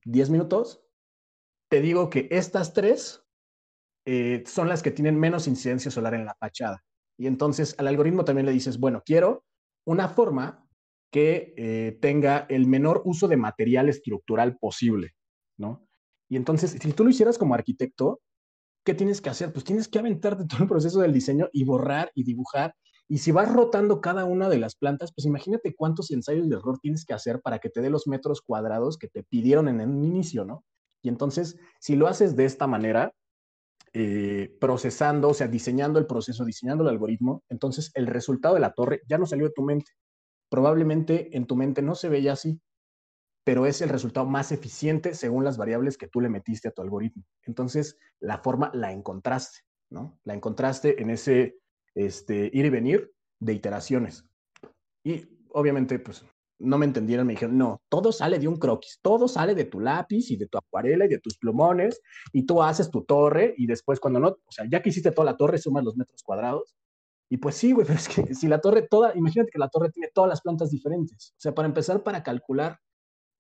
10 0.06 0.30
minutos, 0.30 0.84
te 1.70 1.82
digo 1.82 2.10
que 2.10 2.28
estas 2.32 2.74
tres 2.74 3.24
eh, 4.06 4.44
son 4.46 4.70
las 4.70 4.82
que 4.82 4.92
tienen 4.92 5.20
menos 5.20 5.48
incidencia 5.48 5.92
solar 5.92 6.14
en 6.14 6.26
la 6.26 6.36
fachada. 6.36 6.84
Y 7.18 7.28
entonces 7.28 7.76
al 7.78 7.88
algoritmo 7.88 8.24
también 8.24 8.46
le 8.46 8.54
dices, 8.54 8.80
bueno, 8.80 9.02
quiero 9.06 9.44
una 9.86 10.08
forma 10.08 10.66
que 11.12 11.54
eh, 11.58 11.98
tenga 12.02 12.46
el 12.50 12.68
menor 12.68 13.02
uso 13.06 13.28
de 13.28 13.38
material 13.38 13.90
estructural 13.90 14.58
posible. 14.58 15.14
¿No? 15.58 15.88
Y 16.30 16.36
entonces, 16.36 16.72
si 16.72 16.94
tú 16.94 17.04
lo 17.04 17.10
hicieras 17.10 17.38
como 17.38 17.54
arquitecto, 17.54 18.20
¿qué 18.86 18.94
tienes 18.94 19.22
que 19.22 19.30
hacer? 19.30 19.54
Pues 19.54 19.66
tienes 19.66 19.88
que 19.88 20.00
aventarte 20.00 20.46
todo 20.46 20.64
el 20.64 20.70
proceso 20.70 21.02
del 21.02 21.14
diseño 21.14 21.50
y 21.52 21.64
borrar 21.64 22.12
y 22.16 22.24
dibujar. 22.24 22.74
Y 23.10 23.20
si 23.20 23.32
vas 23.32 23.52
rotando 23.52 24.02
cada 24.02 24.26
una 24.26 24.50
de 24.50 24.58
las 24.58 24.76
plantas, 24.76 25.14
pues 25.14 25.26
imagínate 25.26 25.74
cuántos 25.76 26.12
ensayos 26.12 26.50
de 26.50 26.56
error 26.56 26.78
tienes 26.82 27.06
que 27.06 27.14
hacer 27.14 27.42
para 27.42 27.60
que 27.60 27.70
te 27.70 27.82
dé 27.82 27.90
los 27.90 28.08
metros 28.08 28.42
cuadrados 28.42 28.98
que 28.98 29.08
te 29.08 29.24
pidieron 29.24 29.70
en 29.70 29.80
un 29.82 30.04
inicio, 30.04 30.44
¿no? 30.44 30.66
Y 31.02 31.10
entonces, 31.10 31.58
si 31.80 31.96
lo 31.96 32.08
haces 32.08 32.36
de 32.36 32.46
esta 32.46 32.68
manera, 32.68 33.14
eh, 33.94 34.56
procesando, 34.60 35.30
o 35.30 35.34
sea, 35.34 35.48
diseñando 35.48 36.00
el 36.00 36.06
proceso, 36.06 36.44
diseñando 36.44 36.84
el 36.84 36.90
algoritmo, 36.90 37.44
entonces 37.50 37.92
el 37.94 38.08
resultado 38.08 38.56
de 38.56 38.62
la 38.62 38.74
torre 38.74 39.02
ya 39.08 39.18
no 39.18 39.26
salió 39.26 39.46
de 39.48 39.54
tu 39.54 39.64
mente. 39.64 39.92
Probablemente 40.50 41.36
en 41.36 41.48
tu 41.48 41.56
mente 41.56 41.82
no 41.82 41.96
se 41.96 42.10
veía 42.10 42.34
así, 42.34 42.60
pero 43.48 43.66
es 43.66 43.82
el 43.82 43.88
resultado 43.88 44.26
más 44.26 44.52
eficiente 44.52 45.14
según 45.14 45.46
las 45.46 45.56
variables 45.58 45.98
que 45.98 46.10
tú 46.10 46.20
le 46.20 46.28
metiste 46.28 46.68
a 46.68 46.72
tu 46.72 46.82
algoritmo. 46.82 47.24
Entonces, 47.44 47.98
la 48.20 48.40
forma 48.40 48.70
la 48.74 48.92
encontraste, 48.92 49.60
¿no? 49.90 50.20
La 50.26 50.34
encontraste 50.34 51.02
en 51.02 51.12
ese 51.12 51.58
este, 51.96 52.52
ir 52.52 52.66
y 52.66 52.70
venir 52.70 53.14
de 53.40 53.54
iteraciones. 53.54 54.26
Y 55.02 55.30
obviamente, 55.52 55.98
pues, 55.98 56.26
no 56.60 56.78
me 56.78 56.88
entendieron, 56.88 57.26
me 57.26 57.36
dijeron, 57.36 57.58
no, 57.58 57.82
todo 57.88 58.12
sale 58.12 58.38
de 58.38 58.50
un 58.50 58.58
croquis, 58.58 59.00
todo 59.02 59.30
sale 59.30 59.56
de 59.56 59.64
tu 59.64 59.80
lápiz 59.80 60.30
y 60.30 60.36
de 60.36 60.48
tu 60.48 60.58
acuarela 60.58 61.06
y 61.06 61.08
de 61.08 61.20
tus 61.20 61.38
plumones, 61.38 62.02
y 62.34 62.46
tú 62.46 62.62
haces 62.62 62.92
tu 62.92 63.06
torre, 63.06 63.54
y 63.56 63.66
después 63.66 64.02
cuando 64.02 64.20
no, 64.20 64.28
o 64.28 64.52
sea, 64.52 64.66
ya 64.70 64.82
que 64.82 64.90
hiciste 64.90 65.12
toda 65.12 65.24
la 65.24 65.38
torre, 65.38 65.58
sumas 65.58 65.86
los 65.86 65.96
metros 65.96 66.22
cuadrados. 66.22 66.76
Y 67.30 67.38
pues 67.38 67.56
sí, 67.56 67.72
güey, 67.72 67.88
pero 67.88 67.98
es 67.98 68.10
que 68.10 68.36
si 68.36 68.50
la 68.50 68.60
torre 68.60 68.82
toda, 68.90 69.16
imagínate 69.16 69.52
que 69.52 69.60
la 69.60 69.70
torre 69.70 69.90
tiene 69.90 70.10
todas 70.14 70.28
las 70.28 70.42
plantas 70.42 70.70
diferentes. 70.70 71.32
O 71.38 71.40
sea, 71.40 71.56
para 71.56 71.70
empezar, 71.70 72.04
para 72.04 72.24
calcular 72.24 72.78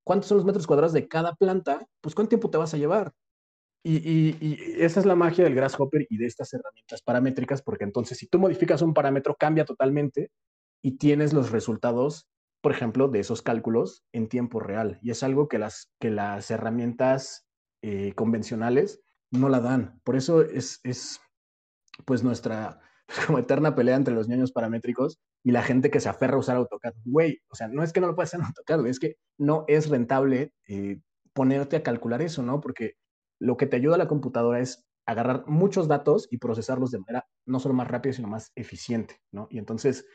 cuántos 0.07 0.29
son 0.29 0.37
los 0.37 0.45
metros 0.45 0.65
cuadrados 0.65 0.93
de 0.93 1.07
cada 1.07 1.35
planta, 1.35 1.85
pues 1.99 2.15
cuánto 2.15 2.29
tiempo 2.29 2.49
te 2.49 2.57
vas 2.57 2.73
a 2.73 2.77
llevar. 2.77 3.13
Y, 3.83 4.81
esa 4.81 5.01
es 5.01 5.05
la 5.05 5.15
magia 5.15 5.43
del 5.43 5.53
Grasshopper 5.53 6.07
y 6.09 6.17
de 6.17 6.25
estas 6.25 6.53
herramientas 6.53 7.01
paramétricas, 7.01 7.61
porque 7.61 7.83
entonces 7.83 8.17
si 8.17 8.27
tú 8.27 8.39
modificas 8.39 8.81
un 8.81 8.93
parámetro, 8.93 9.35
cambia 9.35 9.65
totalmente 9.65 10.31
y 10.81 10.97
tienes 10.97 11.33
los 11.33 11.51
resultados, 11.51 12.25
por 12.61 12.71
ejemplo, 12.71 13.09
de 13.09 13.19
esos 13.19 13.41
cálculos 13.41 14.03
en 14.13 14.29
tiempo 14.29 14.61
real. 14.61 14.97
Y 15.01 15.11
es 15.11 15.23
algo 15.23 15.49
que 15.49 15.59
las, 15.59 15.91
que 15.99 16.09
las 16.09 16.49
herramientas 16.51 17.45
eh, 17.81 18.13
convencionales 18.15 19.01
no 19.29 19.49
la 19.49 19.59
dan. 19.59 19.99
Por 20.05 20.15
eso 20.15 20.41
es, 20.41 20.79
es 20.83 21.19
pues 22.05 22.23
nuestra 22.23 22.79
eterna 23.37 23.75
pelea 23.75 23.97
entre 23.97 24.15
los 24.15 24.29
niños 24.29 24.53
paramétricos 24.53 25.19
y 25.47 25.51
la 25.51 25.63
gente 25.63 25.89
que 25.89 26.01
se 26.01 26.09
aferra 26.09 26.35
a 26.35 26.39
usar 26.39 26.57
AutoCAD. 26.57 26.93
Güey, 27.05 27.39
o 27.47 27.55
sea, 27.55 27.69
no 27.69 27.81
es 27.81 27.93
que 27.93 28.01
no 28.01 28.07
lo 28.07 28.15
puedas 28.15 28.31
hacer 28.31 28.41
en 28.41 28.47
AutoCAD, 28.47 28.85
es 28.87 28.99
que 28.99 29.15
no 29.37 29.63
es 29.69 29.87
rentable 29.87 30.51
eh, 30.67 30.99
ponerte 31.31 31.77
a 31.77 31.83
calcular 31.83 32.21
eso, 32.21 32.43
¿no? 32.43 32.59
Porque 32.59 32.95
lo 33.39 33.55
que 33.55 33.65
te 33.65 33.77
ayuda 33.77 33.95
a 33.95 33.97
la 33.97 34.09
computadora 34.09 34.59
es 34.59 34.85
agarrar 35.05 35.47
muchos 35.47 35.87
datos 35.87 36.27
y 36.31 36.37
procesarlos 36.39 36.91
de 36.91 36.99
manera 36.99 37.25
no 37.45 37.61
solo 37.61 37.73
más 37.75 37.87
rápida, 37.87 38.11
sino 38.11 38.27
más 38.27 38.51
eficiente, 38.55 39.21
¿no? 39.31 39.47
Y 39.49 39.57
entonces, 39.57 40.05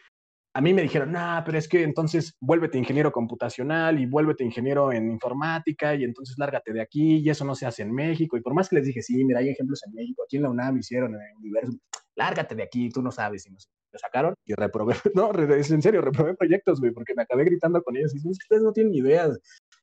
a 0.54 0.60
mí 0.60 0.74
me 0.74 0.82
dijeron, 0.82 1.12
no, 1.12 1.42
pero 1.46 1.56
es 1.56 1.66
que 1.66 1.82
entonces 1.82 2.36
vuélvete 2.38 2.76
ingeniero 2.76 3.10
computacional 3.10 3.98
y 4.00 4.04
vuélvete 4.04 4.44
ingeniero 4.44 4.92
en 4.92 5.10
informática 5.12 5.94
y 5.94 6.04
entonces 6.04 6.36
lárgate 6.36 6.74
de 6.74 6.82
aquí 6.82 7.20
y 7.20 7.30
eso 7.30 7.46
no 7.46 7.54
se 7.54 7.64
hace 7.64 7.84
en 7.84 7.94
México. 7.94 8.36
Y 8.36 8.42
por 8.42 8.52
más 8.52 8.68
que 8.68 8.76
les 8.76 8.84
dije, 8.84 9.00
sí, 9.00 9.24
mira, 9.24 9.40
hay 9.40 9.48
ejemplos 9.48 9.80
en 9.86 9.94
México, 9.94 10.24
aquí 10.24 10.36
en 10.36 10.42
la 10.42 10.50
UNAM 10.50 10.76
hicieron, 10.76 11.14
en 11.14 11.22
el 11.22 11.36
universo, 11.38 11.72
lárgate 12.16 12.54
de 12.54 12.64
aquí, 12.64 12.90
tú 12.90 13.00
no 13.00 13.10
sabes. 13.10 13.46
Y 13.46 13.50
no 13.50 13.58
sé. 13.58 13.70
Me 13.92 13.98
sacaron 13.98 14.34
y 14.44 14.54
reprobé, 14.54 14.94
no, 15.14 15.30
en 15.34 15.82
serio, 15.82 16.00
reprobé 16.00 16.34
proyectos, 16.34 16.80
güey, 16.80 16.92
porque 16.92 17.14
me 17.14 17.22
acabé 17.22 17.44
gritando 17.44 17.82
con 17.82 17.96
ellos 17.96 18.12
y 18.12 18.16
dicen, 18.16 18.32
"Es 18.32 18.38
que 18.38 18.44
ustedes 18.44 18.62
no 18.62 18.72
tienen 18.72 18.92
ni 18.92 18.98
idea, 18.98 19.28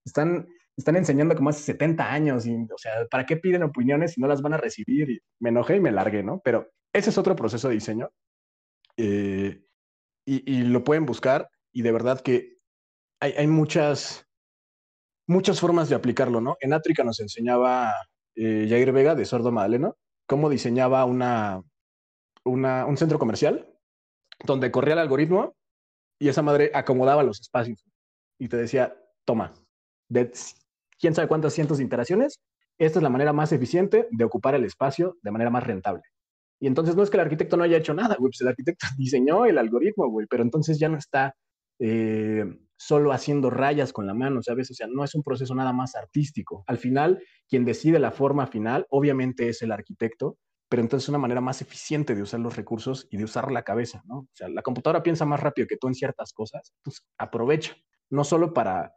están, 0.06 0.48
están 0.78 0.96
enseñando 0.96 1.36
como 1.36 1.50
hace 1.50 1.64
70 1.64 2.12
años 2.12 2.46
o 2.48 2.78
sea, 2.78 3.06
¿para 3.10 3.26
qué 3.26 3.38
piden 3.38 3.64
opiniones 3.64 4.14
si 4.14 4.22
no 4.22 4.28
las 4.28 4.42
van 4.42 4.54
a 4.54 4.58
recibir? 4.58 5.10
Y 5.10 5.20
me 5.40 5.50
enojé 5.50 5.76
y 5.78 5.80
me 5.82 5.92
largué, 5.92 6.24
¿no? 6.24 6.42
Pero 6.44 6.70
ese 6.94 7.10
es 7.10 7.18
otro 7.18 7.36
proceso 7.36 7.68
de 7.68 7.76
diseño 7.76 8.10
eh, 8.98 9.62
y, 10.26 10.52
y 10.52 10.64
lo 10.64 10.84
pueden 10.84 11.06
buscar 11.06 11.50
y 11.74 11.82
de 11.82 11.92
verdad 11.92 12.22
que 12.22 12.58
hay, 13.22 13.34
hay 13.34 13.48
muchas, 13.48 14.26
muchas 15.28 15.60
formas 15.60 15.90
de 15.90 15.96
aplicarlo, 15.96 16.42
¿no? 16.42 16.58
En 16.62 16.74
Átrica 16.74 17.04
nos 17.04 17.20
enseñaba 17.20 17.94
eh, 18.36 18.68
Jair 18.70 18.92
Vega 18.92 19.16
de 19.16 19.26
Sordo 19.26 19.52
Madaleno 19.52 19.98
cómo 20.26 20.50
diseñaba 20.50 21.04
una, 21.06 21.62
una, 22.46 22.86
un 22.86 22.98
centro 22.98 23.20
comercial 23.20 23.69
donde 24.44 24.72
corría 24.72 24.94
el 24.94 25.00
algoritmo 25.00 25.56
y 26.20 26.30
esa 26.30 26.42
madre 26.42 26.72
acomodaba 26.74 27.24
los 27.24 27.40
espacios 27.40 27.84
y 28.38 28.48
te 28.48 28.58
decía, 28.58 28.96
toma, 29.26 29.54
de 30.10 30.32
quién 31.00 31.14
sabe 31.16 31.28
cuántas 31.28 31.54
cientos 31.54 31.78
de 31.78 31.84
interacciones, 31.84 32.40
esta 32.78 33.00
es 33.00 33.04
la 33.04 33.10
manera 33.10 33.34
más 33.34 33.52
eficiente 33.52 34.08
de 34.12 34.24
ocupar 34.24 34.56
el 34.56 34.66
espacio 34.66 35.18
de 35.22 35.32
manera 35.32 35.50
más 35.50 35.66
rentable. 35.66 36.04
Y 36.62 36.68
entonces 36.68 36.96
no 36.96 37.04
es 37.04 37.10
que 37.10 37.18
el 37.18 37.22
arquitecto 37.22 37.58
no 37.58 37.64
haya 37.64 37.78
hecho 37.78 37.94
nada, 37.94 38.16
güey, 38.18 38.32
pues 38.32 38.42
el 38.42 38.48
arquitecto 38.48 38.88
diseñó 38.98 39.46
el 39.46 39.58
algoritmo, 39.58 40.10
güey, 40.10 40.28
pero 40.30 40.44
entonces 40.44 40.80
ya 40.80 40.90
no 40.90 40.98
está 40.98 41.36
eh, 41.80 42.46
solo 42.78 43.12
haciendo 43.12 43.50
rayas 43.50 43.94
con 43.94 44.08
la 44.08 44.14
mano, 44.14 44.42
¿sabes? 44.42 44.72
O 44.72 44.74
sea, 44.74 44.88
no 44.88 45.04
es 45.04 45.16
un 45.16 45.24
proceso 45.24 45.54
nada 45.56 45.74
más 45.74 45.96
artístico. 45.96 46.64
Al 46.68 46.78
final, 46.78 47.22
quien 47.48 47.66
decide 47.66 48.00
la 48.00 48.12
forma 48.12 48.48
final, 48.48 48.86
obviamente 48.90 49.50
es 49.50 49.62
el 49.62 49.72
arquitecto, 49.72 50.38
pero 50.70 50.82
entonces 50.82 51.06
es 51.06 51.10
una 51.10 51.18
manera 51.18 51.42
más 51.42 51.62
eficiente 51.62 52.16
de 52.16 52.22
usar 52.22 52.40
los 52.40 52.56
recursos 52.56 53.08
y 53.10 53.18
de 53.18 53.24
usar 53.24 53.52
la 53.52 53.64
cabeza, 53.64 54.04
¿no? 54.06 54.20
O 54.20 54.28
sea, 54.34 54.48
la 54.50 54.62
computadora 54.62 55.04
piensa 55.04 55.26
más 55.26 55.40
rápido 55.40 55.68
que 55.68 55.78
tú 55.78 55.88
en 55.88 55.96
ciertas 55.96 56.32
cosas, 56.32 56.74
pues 56.84 57.04
aprovecha, 57.18 57.76
no 58.10 58.24
solo 58.24 58.54
para, 58.54 58.94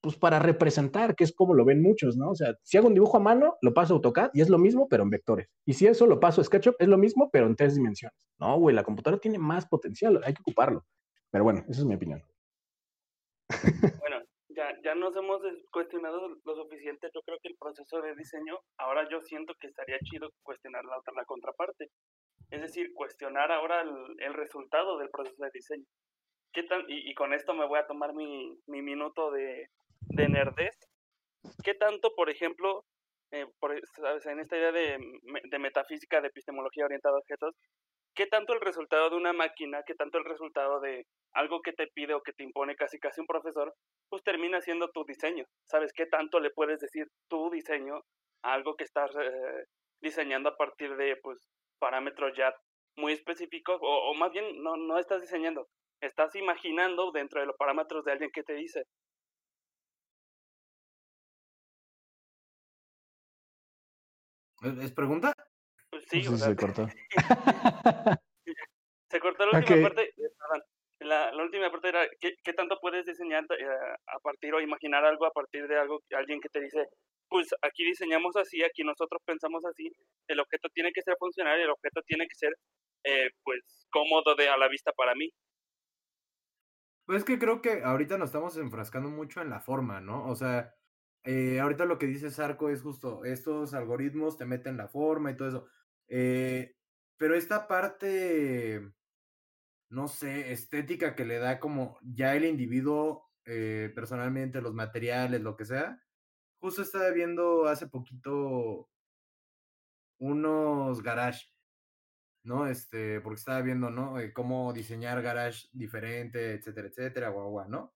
pues 0.00 0.16
para 0.16 0.40
representar, 0.40 1.14
que 1.14 1.24
es 1.24 1.32
como 1.32 1.54
lo 1.54 1.64
ven 1.64 1.80
muchos, 1.80 2.16
¿no? 2.16 2.30
O 2.30 2.34
sea, 2.34 2.56
si 2.62 2.76
hago 2.76 2.88
un 2.88 2.94
dibujo 2.94 3.16
a 3.16 3.20
mano, 3.20 3.56
lo 3.62 3.72
paso 3.72 3.94
a 3.94 3.96
AutoCAD 3.96 4.30
y 4.34 4.40
es 4.40 4.48
lo 4.48 4.58
mismo, 4.58 4.88
pero 4.88 5.04
en 5.04 5.10
vectores. 5.10 5.48
Y 5.64 5.74
si 5.74 5.86
eso 5.86 6.06
lo 6.06 6.18
paso 6.18 6.40
a 6.40 6.44
SketchUp, 6.44 6.74
es 6.78 6.88
lo 6.88 6.98
mismo, 6.98 7.30
pero 7.32 7.46
en 7.46 7.54
tres 7.54 7.76
dimensiones. 7.76 8.18
No, 8.38 8.58
güey, 8.58 8.74
la 8.74 8.82
computadora 8.82 9.20
tiene 9.20 9.38
más 9.38 9.66
potencial, 9.66 10.20
hay 10.24 10.34
que 10.34 10.42
ocuparlo. 10.42 10.84
Pero 11.30 11.44
bueno, 11.44 11.64
esa 11.68 11.80
es 11.80 11.86
mi 11.86 11.94
opinión. 11.94 12.22
Bueno, 14.00 14.23
ya, 14.56 14.74
ya 14.82 14.94
nos 14.94 15.14
hemos 15.16 15.42
cuestionado 15.70 16.28
lo 16.44 16.54
suficiente. 16.56 17.10
Yo 17.14 17.22
creo 17.22 17.38
que 17.42 17.48
el 17.48 17.56
proceso 17.58 18.00
de 18.00 18.14
diseño, 18.14 18.58
ahora 18.78 19.08
yo 19.10 19.20
siento 19.20 19.54
que 19.60 19.66
estaría 19.66 19.98
chido 20.00 20.30
cuestionar 20.42 20.84
la, 20.84 20.96
la 21.14 21.24
contraparte. 21.24 21.88
Es 22.50 22.60
decir, 22.60 22.92
cuestionar 22.94 23.50
ahora 23.52 23.82
el, 23.82 23.90
el 24.18 24.34
resultado 24.34 24.98
del 24.98 25.10
proceso 25.10 25.42
de 25.42 25.50
diseño. 25.52 25.84
¿Qué 26.52 26.62
tan, 26.62 26.84
y, 26.88 27.10
y 27.10 27.14
con 27.14 27.32
esto 27.34 27.54
me 27.54 27.66
voy 27.66 27.78
a 27.78 27.86
tomar 27.86 28.14
mi, 28.14 28.56
mi 28.66 28.80
minuto 28.82 29.30
de, 29.30 29.68
de 30.00 30.28
nerdez. 30.28 30.76
¿Qué 31.64 31.74
tanto, 31.74 32.14
por 32.14 32.30
ejemplo, 32.30 32.84
eh, 33.32 33.46
por, 33.58 33.72
en 33.74 34.40
esta 34.40 34.56
idea 34.56 34.72
de, 34.72 34.98
de 35.50 35.58
metafísica, 35.58 36.20
de 36.20 36.28
epistemología 36.28 36.84
orientada 36.84 37.16
a 37.16 37.18
objetos, 37.18 37.56
qué 38.14 38.26
tanto 38.26 38.52
el 38.52 38.60
resultado 38.60 39.10
de 39.10 39.16
una 39.16 39.32
máquina, 39.32 39.82
qué 39.86 39.94
tanto 39.94 40.18
el 40.18 40.24
resultado 40.24 40.80
de 40.80 41.06
algo 41.32 41.60
que 41.62 41.72
te 41.72 41.88
pide 41.88 42.14
o 42.14 42.22
que 42.22 42.32
te 42.32 42.44
impone 42.44 42.76
casi 42.76 42.98
casi 42.98 43.20
un 43.20 43.26
profesor, 43.26 43.74
pues 44.08 44.22
termina 44.22 44.60
siendo 44.60 44.90
tu 44.90 45.04
diseño. 45.04 45.44
¿Sabes 45.64 45.92
qué 45.92 46.06
tanto 46.06 46.40
le 46.40 46.50
puedes 46.50 46.80
decir 46.80 47.08
tu 47.28 47.50
diseño 47.50 48.02
a 48.42 48.54
algo 48.54 48.76
que 48.76 48.84
estás 48.84 49.10
eh, 49.16 49.64
diseñando 50.00 50.50
a 50.50 50.56
partir 50.56 50.96
de 50.96 51.16
pues 51.22 51.48
parámetros 51.78 52.36
ya 52.36 52.54
muy 52.96 53.12
específicos 53.12 53.78
o, 53.82 54.14
más 54.14 54.30
bien 54.32 54.62
no, 54.62 54.76
no 54.76 54.98
estás 54.98 55.20
diseñando, 55.20 55.66
estás 56.00 56.34
imaginando 56.36 57.10
dentro 57.12 57.40
de 57.40 57.46
los 57.46 57.56
parámetros 57.56 58.04
de 58.04 58.12
alguien 58.12 58.30
que 58.32 58.44
te 58.44 58.54
dice. 58.54 58.84
¿Es 64.62 64.78
es 64.78 64.92
pregunta? 64.92 65.34
Pues 66.10 66.24
sí, 66.24 66.36
sea, 66.36 66.48
se 66.48 66.56
cortó. 66.56 66.88
Se 69.10 69.20
cortó 69.20 69.46
la 69.46 69.58
última 69.58 69.88
parte, 69.88 70.12
perdón, 70.16 70.62
la, 71.00 71.32
la 71.32 71.42
última 71.42 71.70
parte 71.70 71.88
era, 71.88 72.08
¿qué, 72.20 72.34
qué 72.42 72.52
tanto 72.52 72.78
puedes 72.80 73.06
diseñar 73.06 73.44
eh, 73.58 73.66
a 74.06 74.18
partir 74.20 74.54
o 74.54 74.60
imaginar 74.60 75.04
algo 75.04 75.26
a 75.26 75.30
partir 75.30 75.68
de 75.68 75.78
algo, 75.78 76.00
alguien 76.16 76.40
que 76.40 76.48
te 76.48 76.60
dice, 76.60 76.88
pues 77.28 77.48
aquí 77.62 77.84
diseñamos 77.84 78.36
así, 78.36 78.62
aquí 78.62 78.82
nosotros 78.82 79.20
pensamos 79.24 79.64
así, 79.64 79.90
el 80.28 80.40
objeto 80.40 80.68
tiene 80.74 80.92
que 80.92 81.02
ser 81.02 81.16
funcional, 81.18 81.60
el 81.60 81.70
objeto 81.70 82.00
tiene 82.06 82.26
que 82.26 82.34
ser, 82.34 82.54
eh, 83.04 83.30
pues, 83.42 83.86
cómodo 83.90 84.34
de 84.34 84.48
a 84.48 84.56
la 84.56 84.68
vista 84.68 84.92
para 84.92 85.14
mí. 85.14 85.30
Pues 87.06 87.18
es 87.18 87.24
que 87.24 87.38
creo 87.38 87.60
que 87.60 87.82
ahorita 87.82 88.16
nos 88.16 88.30
estamos 88.30 88.56
enfrascando 88.56 89.10
mucho 89.10 89.42
en 89.42 89.50
la 89.50 89.60
forma, 89.60 90.00
¿no? 90.00 90.26
O 90.26 90.34
sea, 90.34 90.74
eh, 91.24 91.60
ahorita 91.60 91.84
lo 91.84 91.98
que 91.98 92.06
dice 92.06 92.30
Sarco 92.30 92.70
es 92.70 92.82
justo, 92.82 93.24
estos 93.24 93.74
algoritmos 93.74 94.38
te 94.38 94.46
meten 94.46 94.76
la 94.76 94.88
forma 94.88 95.30
y 95.30 95.36
todo 95.36 95.48
eso. 95.48 95.66
Eh, 96.08 96.74
pero 97.16 97.34
esta 97.34 97.68
parte, 97.68 98.92
no 99.90 100.08
sé, 100.08 100.52
estética 100.52 101.14
que 101.14 101.24
le 101.24 101.38
da 101.38 101.60
como 101.60 101.98
ya 102.02 102.34
el 102.36 102.44
individuo, 102.44 103.30
eh, 103.46 103.92
personalmente, 103.94 104.60
los 104.62 104.74
materiales, 104.74 105.40
lo 105.42 105.56
que 105.56 105.64
sea. 105.66 106.00
Justo 106.60 106.82
estaba 106.82 107.10
viendo 107.10 107.66
hace 107.66 107.88
poquito 107.88 108.90
unos 110.18 111.02
garage, 111.02 111.48
¿no? 112.44 112.66
Este, 112.66 113.20
porque 113.20 113.38
estaba 113.38 113.62
viendo, 113.62 113.90
¿no? 113.90 114.18
Eh, 114.20 114.32
cómo 114.32 114.72
diseñar 114.72 115.22
garage 115.22 115.68
diferente, 115.72 116.54
etcétera, 116.54 116.88
etcétera, 116.88 117.28
guau, 117.30 117.50
guau, 117.50 117.68
¿no? 117.68 117.94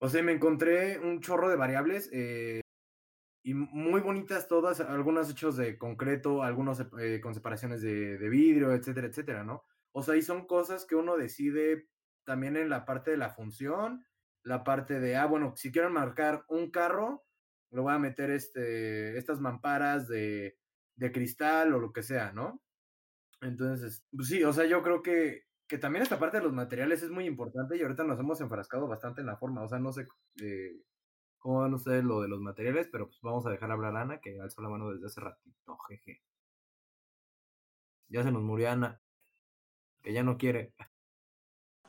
O 0.00 0.08
sea, 0.08 0.22
me 0.22 0.32
encontré 0.32 0.98
un 0.98 1.20
chorro 1.20 1.48
de 1.48 1.56
variables 1.56 2.10
eh, 2.12 2.60
y 3.46 3.54
muy 3.54 4.00
bonitas 4.00 4.48
todas, 4.48 4.80
algunas 4.80 5.30
hechos 5.30 5.56
de 5.56 5.78
concreto, 5.78 6.42
algunos 6.42 6.84
eh, 6.98 7.20
con 7.22 7.32
separaciones 7.32 7.80
de, 7.80 8.18
de 8.18 8.28
vidrio, 8.28 8.72
etcétera, 8.72 9.06
etcétera, 9.06 9.44
¿no? 9.44 9.62
O 9.92 10.02
sea, 10.02 10.16
y 10.16 10.22
son 10.22 10.48
cosas 10.48 10.84
que 10.84 10.96
uno 10.96 11.16
decide 11.16 11.88
también 12.24 12.56
en 12.56 12.68
la 12.68 12.84
parte 12.84 13.12
de 13.12 13.16
la 13.16 13.30
función, 13.30 14.04
la 14.42 14.64
parte 14.64 14.98
de, 14.98 15.14
ah, 15.14 15.26
bueno, 15.26 15.54
si 15.54 15.70
quiero 15.70 15.88
marcar 15.90 16.44
un 16.48 16.72
carro, 16.72 17.24
le 17.70 17.80
voy 17.82 17.92
a 17.92 18.00
meter 18.00 18.30
este, 18.32 19.16
estas 19.16 19.40
mamparas 19.40 20.08
de, 20.08 20.58
de 20.96 21.12
cristal 21.12 21.72
o 21.72 21.78
lo 21.78 21.92
que 21.92 22.02
sea, 22.02 22.32
¿no? 22.32 22.64
Entonces, 23.40 24.04
pues 24.10 24.28
sí, 24.28 24.42
o 24.44 24.52
sea, 24.52 24.66
yo 24.66 24.82
creo 24.82 25.02
que, 25.02 25.44
que 25.68 25.78
también 25.78 26.02
esta 26.02 26.18
parte 26.18 26.38
de 26.38 26.44
los 26.44 26.52
materiales 26.52 27.02
es 27.04 27.10
muy 27.10 27.26
importante 27.26 27.76
y 27.76 27.82
ahorita 27.82 28.02
nos 28.02 28.18
hemos 28.18 28.40
enfrascado 28.40 28.88
bastante 28.88 29.20
en 29.20 29.28
la 29.28 29.36
forma, 29.36 29.62
o 29.62 29.68
sea, 29.68 29.78
no 29.78 29.92
sé 29.92 30.08
eh, 30.42 30.82
cómo 31.46 31.60
van 31.60 31.74
ustedes 31.74 32.02
lo 32.02 32.22
de 32.22 32.28
los 32.28 32.40
materiales, 32.40 32.88
pero 32.90 33.06
pues 33.06 33.20
vamos 33.22 33.46
a 33.46 33.50
dejar 33.50 33.70
hablar 33.70 33.96
a 33.96 34.00
Ana, 34.00 34.18
que 34.18 34.40
alzó 34.40 34.62
la 34.62 34.68
mano 34.68 34.90
desde 34.90 35.06
hace 35.06 35.20
ratito, 35.20 35.78
jeje. 35.88 36.20
Ya 38.08 38.24
se 38.24 38.32
nos 38.32 38.42
murió 38.42 38.68
Ana, 38.68 39.00
que 40.02 40.12
ya 40.12 40.24
no 40.24 40.38
quiere. 40.38 40.74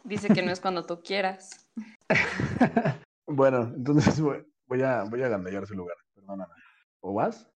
Dice 0.03 0.27
que 0.31 0.43
no 0.43 0.51
es 0.51 0.61
cuando 0.61 0.85
tú 0.85 1.01
quieras. 1.01 1.67
Bueno, 3.29 3.73
entonces 3.75 4.21
voy, 4.21 4.47
voy 4.67 4.81
a, 4.83 5.03
voy 5.03 5.21
a 5.21 5.27
gandallar 5.27 5.67
su 5.67 5.73
lugar. 5.73 5.97
Perdón, 6.15 6.43
Ana. 6.43 6.55
¿O 7.01 7.13
vas? 7.13 7.51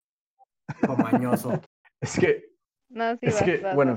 Hijo 0.83 0.97
mañoso. 0.97 1.61
Es 2.01 2.19
que, 2.19 2.57
No, 2.89 3.13
sí, 3.13 3.19
es 3.21 3.35
vas, 3.35 3.43
que, 3.43 3.57
vas, 3.59 3.75
bueno, 3.75 3.95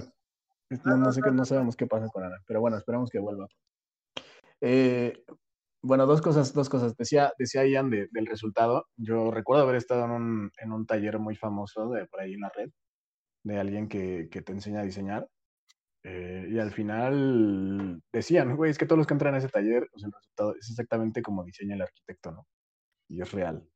no, 0.84 0.96
no 0.98 1.11
sé 1.11 1.20
qué, 1.20 1.32
no 1.32 1.44
sabemos 1.44 1.74
qué 1.74 1.86
pasa 1.86 2.07
con 2.12 2.22
Ana, 2.22 2.40
pero 2.46 2.61
bueno, 2.61 2.76
esperamos 2.76 3.11
que 3.11 3.18
vuelva. 3.18 3.48
Eh, 4.61 5.24
bueno, 5.85 6.07
dos 6.07 6.22
cosas, 6.22 6.53
dos 6.55 6.68
cosas. 6.68 6.97
Decía, 6.97 7.32
decía 7.39 7.66
Ian 7.66 7.91
de- 7.91 8.09
del 8.12 8.26
resultado. 8.26 8.87
Yo 8.97 9.30
recuerdo 9.30 9.64
haber 9.64 9.76
estado 9.76 10.05
en 10.07 10.11
un, 10.12 10.51
en 10.59 10.72
un 10.72 10.87
taller 10.87 11.18
muy 11.18 11.37
famoso 11.37 11.91
de 11.91 12.07
por 12.07 12.20
ahí 12.20 12.35
en 12.35 12.41
la 12.41 12.51
red, 12.51 12.70
de 13.45 13.59
alguien 13.61 13.89
que, 13.89 14.28
que 14.30 14.43
te 14.43 14.53
enseña 14.53 14.80
a 14.80 14.85
diseñar. 14.85 15.28
Eh, 16.05 16.49
y 16.51 16.59
al 16.59 16.72
final 16.72 18.03
decían, 18.12 18.57
güey, 18.57 18.70
es 18.70 18.78
que 18.78 18.87
todos 18.87 18.99
los 18.99 19.07
que 19.07 19.14
entran 19.14 19.35
a 19.35 19.39
ese 19.39 19.49
taller, 19.49 19.89
pues 19.93 20.05
el 20.05 20.12
resultado 20.12 20.55
es 20.59 20.70
exactamente 20.70 21.22
como 21.22 21.45
diseña 21.45 21.76
el 21.76 21.82
arquitecto, 21.82 22.32
¿no? 22.32 22.47
Y 23.09 23.22
es 23.22 23.32
real. 23.32 23.66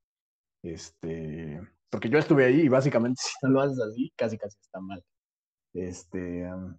Este, 0.62 1.60
porque 1.90 2.10
yo 2.10 2.18
estuve 2.18 2.46
ahí 2.46 2.62
y 2.62 2.68
básicamente 2.68 3.20
si 3.24 3.34
no 3.42 3.50
lo 3.50 3.60
haces 3.62 3.80
así, 3.80 4.12
casi 4.16 4.38
casi 4.38 4.58
está 4.60 4.80
mal. 4.80 5.02
Este, 5.74 6.52
um, 6.52 6.76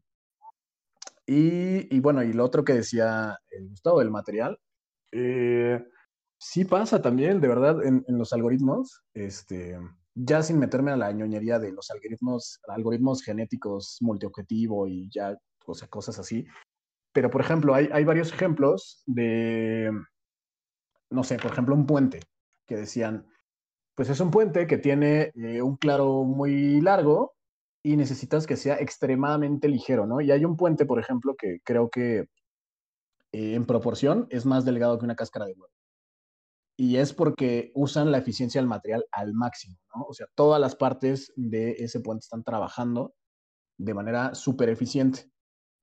y, 1.28 1.96
y 1.96 2.00
bueno, 2.00 2.24
y 2.24 2.34
lo 2.34 2.44
otro 2.44 2.64
que 2.64 2.74
decía 2.74 3.38
el 3.52 3.70
Gustavo 3.70 4.00
del 4.00 4.10
material, 4.12 4.60
eh, 5.12 5.84
sí 6.38 6.66
pasa 6.66 7.02
también, 7.02 7.42
de 7.42 7.48
verdad, 7.48 7.84
en, 7.84 8.04
los 8.08 8.34
algoritmos, 8.34 9.04
este, 9.14 9.78
ya 10.16 10.42
sin 10.42 10.60
meterme 10.60 10.92
a 10.92 10.98
la 10.98 11.12
ñoñería 11.12 11.60
de 11.60 11.72
los 11.72 11.90
algoritmos, 11.92 12.60
algoritmos 12.68 13.24
genéticos 13.24 13.98
multiobjetivo 14.02 14.88
y 14.88 15.10
ya, 15.10 15.38
o 15.66 15.74
sea, 15.74 15.88
cosas 15.88 16.20
así. 16.20 16.46
Pero, 17.14 17.30
por 17.30 17.42
ejemplo, 17.42 17.74
hay, 17.74 17.90
hay 17.92 18.04
varios 18.04 18.32
ejemplos 18.32 19.04
de, 19.06 19.92
no 21.10 21.24
sé, 21.24 21.38
por 21.38 21.52
ejemplo, 21.52 21.76
un 21.76 21.86
puente, 21.86 22.22
que 22.68 22.78
decían, 22.78 23.26
pues 23.96 24.10
es 24.10 24.20
un 24.20 24.32
puente 24.32 24.68
que 24.68 24.78
tiene 24.78 25.32
eh, 25.36 25.62
un 25.62 25.76
claro 25.76 26.24
muy 26.24 26.80
largo 26.80 27.34
y 27.84 27.98
necesitas 27.98 28.48
que 28.48 28.56
sea 28.56 28.80
extremadamente 28.80 29.68
ligero, 29.68 30.06
¿no? 30.06 30.22
Y 30.22 30.32
hay 30.32 30.46
un 30.46 30.56
puente, 30.56 30.86
por 30.86 31.00
ejemplo, 31.00 31.36
que 31.36 31.60
creo 31.66 31.90
que 31.90 32.28
eh, 33.32 33.54
en 33.54 33.66
proporción 33.66 34.28
es 34.30 34.46
más 34.46 34.66
delgado 34.66 34.98
que 34.98 35.06
una 35.06 35.16
cáscara 35.16 35.46
de 35.46 35.54
huevo. 35.54 35.74
Y 36.78 36.96
es 36.96 37.14
porque 37.14 37.72
usan 37.76 38.12
la 38.12 38.20
eficiencia 38.20 38.62
del 38.62 38.70
material 38.70 39.06
al 39.12 39.34
máximo, 39.34 39.78
¿no? 39.94 40.04
O 40.04 40.14
sea, 40.14 40.28
todas 40.34 40.62
las 40.62 40.76
partes 40.78 41.34
de 41.36 41.72
ese 41.72 42.00
puente 42.00 42.24
están 42.24 42.44
trabajando 42.44 43.14
de 43.78 43.94
manera 43.94 44.34
súper 44.34 44.70
eficiente. 44.70 45.30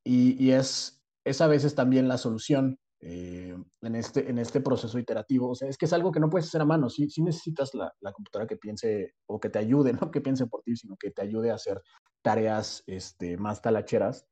Y, 0.04 0.52
es, 0.52 1.02
es 1.24 1.40
a 1.40 1.48
veces 1.48 1.74
también 1.74 2.08
la 2.08 2.16
solución 2.16 2.78
eh, 3.00 3.56
en, 3.82 3.94
este, 3.94 4.30
en 4.30 4.38
este 4.38 4.60
proceso 4.60 4.98
iterativo. 4.98 5.50
O 5.50 5.54
sea, 5.54 5.68
es 5.68 5.76
que 5.76 5.86
es 5.86 5.92
algo 5.92 6.12
que 6.12 6.20
no 6.20 6.30
puedes 6.30 6.46
hacer 6.46 6.60
a 6.60 6.64
mano. 6.64 6.88
Sí, 6.88 7.10
sí 7.10 7.22
necesitas 7.22 7.74
la, 7.74 7.92
la, 8.00 8.12
computadora 8.12 8.46
que 8.46 8.56
piense 8.56 9.14
o 9.26 9.38
que 9.40 9.50
te 9.50 9.58
ayude, 9.58 9.92
no 9.92 10.10
que 10.10 10.20
piense 10.20 10.46
por 10.46 10.62
ti, 10.62 10.76
sino 10.76 10.96
que 10.96 11.10
te 11.10 11.22
ayude 11.22 11.50
a 11.50 11.56
hacer 11.56 11.82
tareas 12.22 12.84
este, 12.86 13.36
más 13.36 13.60
talacheras 13.60 14.26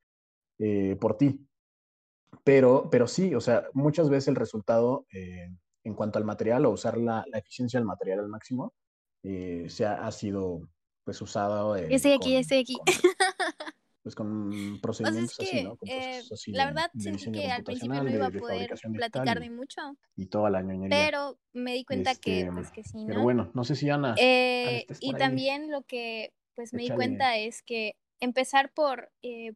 eh, 0.59 0.95
por 0.99 1.17
ti. 1.17 1.45
Pero, 2.43 2.89
pero 2.89 3.07
sí, 3.07 3.33
o 3.35 3.41
sea, 3.41 3.67
muchas 3.73 4.09
veces 4.09 4.29
el 4.29 4.35
resultado 4.35 5.05
eh, 5.11 5.49
en 5.83 5.93
cuanto 5.93 6.19
al 6.19 6.25
material 6.25 6.65
o 6.65 6.71
usar 6.71 6.97
la, 6.97 7.23
la, 7.31 7.39
eficiencia 7.39 7.79
del 7.79 7.87
material 7.87 8.19
al 8.19 8.27
máximo 8.27 8.73
eh, 9.23 9.65
se 9.69 9.85
ha, 9.85 10.05
ha, 10.05 10.11
sido 10.11 10.67
pues 11.03 11.21
usado. 11.21 11.75
estoy 11.75 12.13
aquí, 12.13 12.31
con, 12.31 12.39
estoy 12.39 12.57
aquí. 12.59 12.75
Con, 12.75 12.85
pues 14.03 14.15
con 14.15 14.79
procedimientos 14.81 15.35
pues 15.35 15.47
es 15.47 15.51
que, 15.51 15.57
así, 15.57 15.67
¿no? 15.67 15.75
Con 15.77 15.89
eh, 15.89 16.21
así 16.31 16.51
la 16.51 16.65
de, 16.65 16.73
verdad 16.73 16.91
de 16.93 17.03
sentí 17.03 17.17
diseño 17.17 17.39
que 17.39 17.51
al 17.51 17.63
principio 17.63 18.03
no 18.03 18.09
iba 18.09 18.25
a 18.27 18.31
poder 18.31 18.73
platicar 18.93 19.39
de 19.39 19.49
mucho. 19.49 19.81
Y 20.15 20.25
toda 20.27 20.49
la 20.49 20.61
ñoñería. 20.61 21.05
Pero 21.05 21.39
me 21.53 21.73
di 21.73 21.85
cuenta 21.85 22.11
este, 22.11 22.43
que, 22.45 22.51
pues 22.51 22.71
que 22.71 22.83
sí, 22.83 22.97
¿no? 22.97 23.07
Pero 23.07 23.21
bueno, 23.23 23.51
no 23.53 23.63
sé 23.63 23.75
si 23.75 23.89
Ana. 23.89 24.15
Eh, 24.17 24.85
y 24.99 25.13
también 25.13 25.71
lo 25.71 25.83
que 25.83 26.33
pues 26.55 26.73
me 26.73 26.83
Échale. 26.83 26.93
di 26.93 26.95
cuenta 26.95 27.37
es 27.37 27.61
que 27.61 27.95
empezar 28.19 28.71
por 28.73 29.11
eh, 29.21 29.53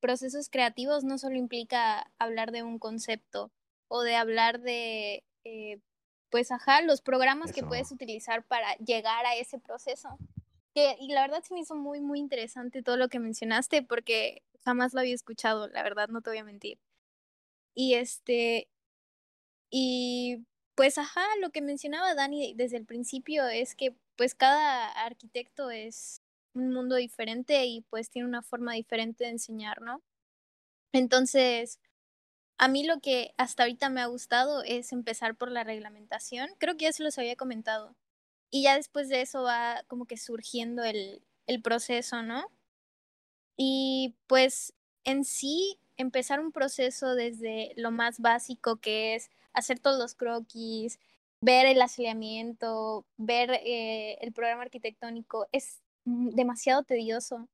procesos 0.00 0.48
creativos 0.48 1.04
no 1.04 1.18
solo 1.18 1.36
implica 1.36 2.10
hablar 2.18 2.52
de 2.52 2.62
un 2.62 2.78
concepto 2.78 3.50
o 3.88 4.02
de 4.02 4.16
hablar 4.16 4.60
de, 4.60 5.24
eh, 5.44 5.80
pues, 6.30 6.50
ajá, 6.52 6.82
los 6.82 7.00
programas 7.00 7.52
que 7.52 7.62
puedes 7.62 7.90
utilizar 7.90 8.44
para 8.44 8.74
llegar 8.76 9.26
a 9.26 9.36
ese 9.36 9.58
proceso. 9.58 10.18
Que, 10.74 10.96
y 11.00 11.12
la 11.12 11.22
verdad 11.22 11.42
se 11.42 11.54
me 11.54 11.60
hizo 11.60 11.74
muy, 11.74 12.00
muy 12.00 12.18
interesante 12.18 12.82
todo 12.82 12.96
lo 12.96 13.08
que 13.08 13.18
mencionaste 13.18 13.82
porque 13.82 14.42
jamás 14.64 14.94
lo 14.94 15.00
había 15.00 15.14
escuchado, 15.14 15.68
la 15.68 15.82
verdad, 15.82 16.08
no 16.08 16.20
te 16.20 16.30
voy 16.30 16.38
a 16.38 16.44
mentir. 16.44 16.78
Y 17.74 17.94
este, 17.94 18.68
y 19.70 20.44
pues, 20.74 20.98
ajá, 20.98 21.24
lo 21.40 21.50
que 21.50 21.60
mencionaba 21.62 22.14
Dani 22.14 22.54
desde 22.54 22.76
el 22.76 22.86
principio 22.86 23.46
es 23.46 23.74
que 23.74 23.96
pues 24.16 24.34
cada 24.34 24.90
arquitecto 24.90 25.70
es 25.70 26.22
un 26.58 26.72
mundo 26.72 26.96
diferente 26.96 27.66
y 27.66 27.82
pues 27.90 28.10
tiene 28.10 28.28
una 28.28 28.42
forma 28.42 28.74
diferente 28.74 29.24
de 29.24 29.30
enseñar, 29.30 29.80
¿no? 29.82 30.02
Entonces, 30.92 31.80
a 32.58 32.68
mí 32.68 32.84
lo 32.84 33.00
que 33.00 33.34
hasta 33.36 33.64
ahorita 33.64 33.90
me 33.90 34.00
ha 34.00 34.06
gustado 34.06 34.62
es 34.64 34.92
empezar 34.92 35.36
por 35.36 35.50
la 35.50 35.64
reglamentación. 35.64 36.50
Creo 36.58 36.76
que 36.76 36.86
ya 36.86 36.92
se 36.92 37.04
los 37.04 37.18
había 37.18 37.36
comentado. 37.36 37.96
Y 38.50 38.64
ya 38.64 38.76
después 38.76 39.08
de 39.08 39.22
eso 39.22 39.42
va 39.42 39.84
como 39.88 40.06
que 40.06 40.16
surgiendo 40.16 40.82
el, 40.84 41.22
el 41.46 41.62
proceso, 41.62 42.22
¿no? 42.22 42.50
Y 43.56 44.16
pues 44.26 44.74
en 45.04 45.24
sí, 45.24 45.80
empezar 45.96 46.40
un 46.40 46.52
proceso 46.52 47.14
desde 47.14 47.72
lo 47.76 47.90
más 47.90 48.20
básico 48.20 48.76
que 48.76 49.14
es 49.14 49.30
hacer 49.52 49.80
todos 49.80 49.98
los 49.98 50.14
croquis, 50.14 50.98
ver 51.40 51.66
el 51.66 51.80
asoleamiento, 51.82 53.06
ver 53.16 53.50
eh, 53.64 54.18
el 54.20 54.32
programa 54.32 54.62
arquitectónico, 54.62 55.48
es 55.52 55.82
demasiado 56.08 56.82
tedioso. 56.84 57.48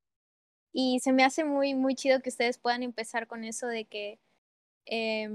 Y 0.73 1.01
se 1.01 1.13
me 1.13 1.25
hace 1.25 1.45
muy, 1.45 1.75
muy 1.75 1.95
chido 1.95 2.21
que 2.21 2.31
ustedes 2.31 2.59
puedan 2.59 2.83
empezar 2.83 3.27
con 3.27 3.45
eso 3.45 3.67
de 3.67 3.85
que, 3.85 4.19
eh, 4.87 5.31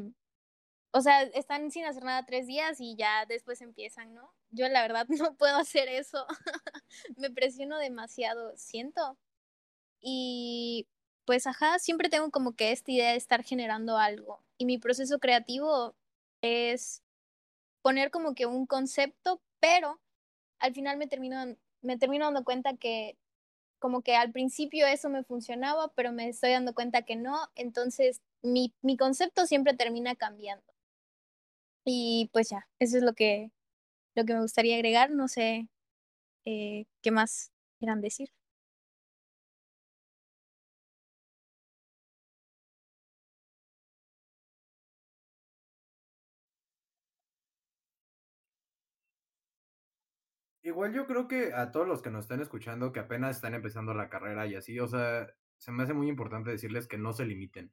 o 0.92 1.02
sea, 1.02 1.24
están 1.24 1.72
sin 1.72 1.86
hacer 1.86 2.04
nada 2.04 2.26
tres 2.26 2.48
días 2.48 2.82
y 2.82 2.96
ya 2.96 3.26
después 3.26 3.62
empiezan, 3.62 4.14
¿no? 4.14 4.34
Yo 4.52 4.68
la 4.70 4.82
verdad 4.82 5.08
no 5.32 5.36
puedo 5.36 5.56
hacer 5.58 5.90
eso. 5.90 6.26
me 7.18 7.32
presiono 7.32 7.78
demasiado, 7.78 8.54
siento. 8.58 9.18
Y 10.02 10.88
pues, 11.26 11.48
ajá, 11.48 11.80
siempre 11.80 12.10
tengo 12.10 12.32
como 12.32 12.54
que 12.56 12.72
esta 12.72 12.92
idea 12.92 13.12
de 13.12 13.18
estar 13.18 13.44
generando 13.44 13.98
algo. 13.98 14.44
Y 14.58 14.66
mi 14.66 14.78
proceso 14.78 15.20
creativo 15.20 15.96
es 16.42 17.04
poner 17.82 18.12
como 18.12 18.34
que 18.36 18.46
un 18.46 18.66
concepto, 18.66 19.42
pero 19.60 20.00
al 20.60 20.74
final 20.74 20.98
me 20.98 21.08
termino, 21.08 21.56
me 21.82 21.98
termino 21.98 22.26
dando 22.26 22.44
cuenta 22.44 22.76
que 22.78 23.18
como 23.80 24.02
que 24.02 24.16
al 24.16 24.32
principio 24.32 24.88
eso 24.88 25.10
me 25.10 25.24
funcionaba, 25.24 25.92
pero 25.96 26.12
me 26.12 26.30
estoy 26.30 26.52
dando 26.52 26.74
cuenta 26.74 27.04
que 27.04 27.16
no, 27.16 27.38
entonces 27.56 28.22
mi, 28.42 28.74
mi 28.82 28.98
concepto 28.98 29.46
siempre 29.48 29.74
termina 29.74 30.16
cambiando. 30.16 30.66
Y 31.86 32.30
pues 32.34 32.50
ya, 32.50 32.68
eso 32.80 32.98
es 32.98 33.04
lo 33.04 33.14
que, 33.14 33.52
lo 34.16 34.26
que 34.26 34.34
me 34.34 34.42
gustaría 34.42 34.76
agregar, 34.76 35.12
no 35.12 35.28
sé 35.28 35.68
eh, 36.46 36.86
qué 37.02 37.12
más 37.12 37.52
quieran 37.80 38.02
decir. 38.02 38.30
Igual 50.70 50.94
yo 50.94 51.08
creo 51.08 51.28
que 51.28 51.52
a 51.54 51.72
todos 51.72 51.88
los 51.88 52.04
que 52.04 52.12
nos 52.12 52.26
están 52.26 52.42
escuchando, 52.42 52.92
que 52.94 53.00
apenas 53.00 53.38
están 53.38 53.56
empezando 53.56 53.96
la 53.96 54.08
carrera 54.08 54.46
y 54.46 54.54
así, 54.54 54.80
o 54.80 54.88
sea, 54.88 55.28
se 55.58 55.72
me 55.72 55.82
hace 55.82 55.96
muy 55.96 56.08
importante 56.08 56.52
decirles 56.52 56.88
que 56.88 57.00
no 57.00 57.12
se 57.12 57.26
limiten. 57.26 57.72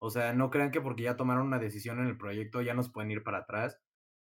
O 0.00 0.10
sea, 0.10 0.32
no 0.32 0.50
crean 0.50 0.70
que 0.70 0.80
porque 0.80 1.02
ya 1.04 1.16
tomaron 1.16 1.46
una 1.46 1.58
decisión 1.58 2.00
en 2.00 2.06
el 2.06 2.16
proyecto 2.16 2.62
ya 2.62 2.72
nos 2.74 2.90
pueden 2.90 3.10
ir 3.10 3.22
para 3.22 3.40
atrás. 3.40 3.80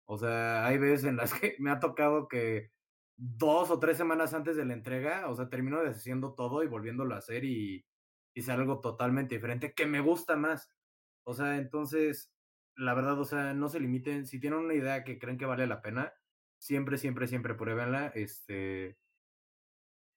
O 0.05 0.17
sea, 0.17 0.65
hay 0.65 0.79
veces 0.79 1.05
en 1.05 1.17
las 1.17 1.33
que 1.39 1.55
me 1.59 1.71
ha 1.71 1.79
tocado 1.79 2.27
que 2.27 2.71
dos 3.17 3.69
o 3.71 3.79
tres 3.79 3.97
semanas 3.97 4.33
antes 4.33 4.55
de 4.57 4.65
la 4.65 4.73
entrega, 4.73 5.29
o 5.29 5.35
sea, 5.35 5.49
termino 5.49 5.83
deshaciendo 5.83 6.33
todo 6.35 6.63
y 6.63 6.67
volviéndolo 6.67 7.15
a 7.15 7.19
hacer 7.19 7.45
y 7.45 7.85
hice 8.35 8.51
algo 8.51 8.81
totalmente 8.81 9.35
diferente 9.35 9.73
que 9.75 9.85
me 9.85 10.01
gusta 10.01 10.35
más. 10.35 10.71
O 11.25 11.33
sea, 11.35 11.57
entonces, 11.57 12.33
la 12.75 12.95
verdad, 12.95 13.19
o 13.19 13.25
sea, 13.25 13.53
no 13.53 13.69
se 13.69 13.79
limiten. 13.79 14.25
Si 14.27 14.39
tienen 14.39 14.59
una 14.59 14.73
idea 14.73 15.03
que 15.03 15.19
creen 15.19 15.37
que 15.37 15.45
vale 15.45 15.67
la 15.67 15.81
pena, 15.81 16.13
siempre, 16.63 16.97
siempre, 16.97 17.27
siempre 17.27 17.55
pruébenla. 17.55 18.07
Este, 18.15 18.97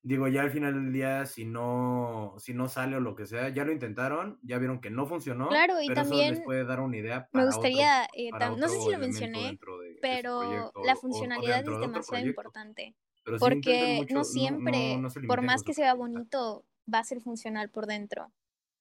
digo, 0.03 0.29
ya 0.29 0.43
al 0.43 0.51
final 0.51 0.75
del 0.75 0.93
día, 0.93 1.27
si 1.27 1.45
no, 1.45 2.35
si 2.39 2.55
no 2.55 2.69
sale 2.69 2.97
o 2.97 3.01
lo 3.01 3.17
que 3.17 3.27
sea, 3.27 3.49
ya 3.49 3.65
lo 3.65 3.73
intentaron, 3.73 4.39
ya 4.43 4.59
vieron 4.59 4.81
que 4.81 4.91
no 4.91 5.07
funcionó, 5.07 5.49
Claro, 5.49 5.83
y 5.83 5.89
pero 5.89 6.01
eso 6.01 6.11
también 6.11 6.35
les 6.35 6.45
puede 6.45 6.65
dar 6.65 6.81
una 6.81 6.97
idea 6.97 7.29
me 7.33 7.45
gustaría, 7.45 8.05
otro, 8.05 8.15
eh, 8.17 8.31
para 8.31 8.51
no 8.51 8.69
sé 8.69 8.81
si 8.81 8.93
lo 8.93 8.99
mencioné, 8.99 9.53
de 9.53 9.59
pero 10.01 10.39
proyecto 10.39 10.83
la 10.85 10.93
o, 10.93 10.97
o 10.97 11.01
funcionalidad 11.01 11.59
es 11.59 11.67
de 11.67 11.79
demasiado 11.79 12.25
importante, 12.25 12.95
Pero 13.25 13.39
porque 13.39 13.97
mucho, 13.99 14.15
no 14.15 14.25
siempre, 14.25 14.95
no, 14.95 15.03
no 15.03 15.11
se 15.11 15.21
por 15.23 15.43
más 15.43 15.65
que 15.65 15.75
sea 15.75 15.95
bonito, 15.95 16.65
va 16.93 17.01
a 17.01 17.05
ser 17.05 17.21
funcional 17.21 17.71
por 17.71 17.87
dentro. 17.87 18.33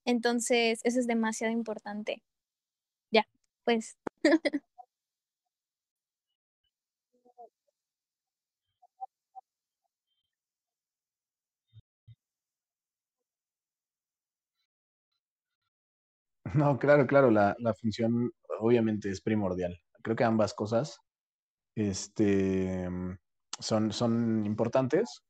Entonces, 0.06 0.82
eso 0.84 1.00
es 1.00 1.08
demasiado 1.08 1.52
importante. 1.52 2.22
Ya, 3.10 3.28
pues. 3.64 3.98
No, 16.54 16.78
claro, 16.80 17.08
claro, 17.08 17.32
la, 17.32 17.56
la 17.60 17.74
función 17.74 18.32
obviamente 18.60 19.10
es 19.10 19.22
primordial. 19.22 19.78
Creo 20.04 20.16
que 20.16 20.24
ambas 20.24 20.54
cosas 20.54 21.00
este, 21.76 22.90
son, 23.60 23.92
son 23.94 24.46
importantes. 24.46 25.24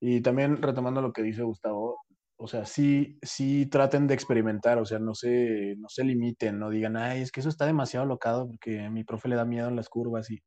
Y 0.00 0.20
también 0.22 0.62
retomando 0.62 1.02
lo 1.02 1.12
que 1.12 1.22
dice 1.22 1.42
Gustavo, 1.44 1.98
o 2.38 2.48
sea, 2.48 2.66
sí, 2.66 3.18
sí 3.22 3.66
traten 3.66 4.06
de 4.08 4.14
experimentar, 4.14 4.78
o 4.78 4.86
sea, 4.86 4.98
no 5.00 5.14
se, 5.14 5.76
no 5.78 5.88
se 5.88 6.04
limiten, 6.04 6.58
no 6.60 6.70
digan, 6.70 6.96
ay, 6.96 7.22
es 7.22 7.32
que 7.32 7.40
eso 7.40 7.48
está 7.50 7.66
demasiado 7.66 8.06
locado 8.06 8.48
porque 8.48 8.90
mi 8.90 9.04
profe 9.04 9.28
le 9.28 9.36
da 9.36 9.44
miedo 9.46 9.68
en 9.68 9.76
las 9.76 9.88
curvas 9.90 10.30
y, 10.30 10.40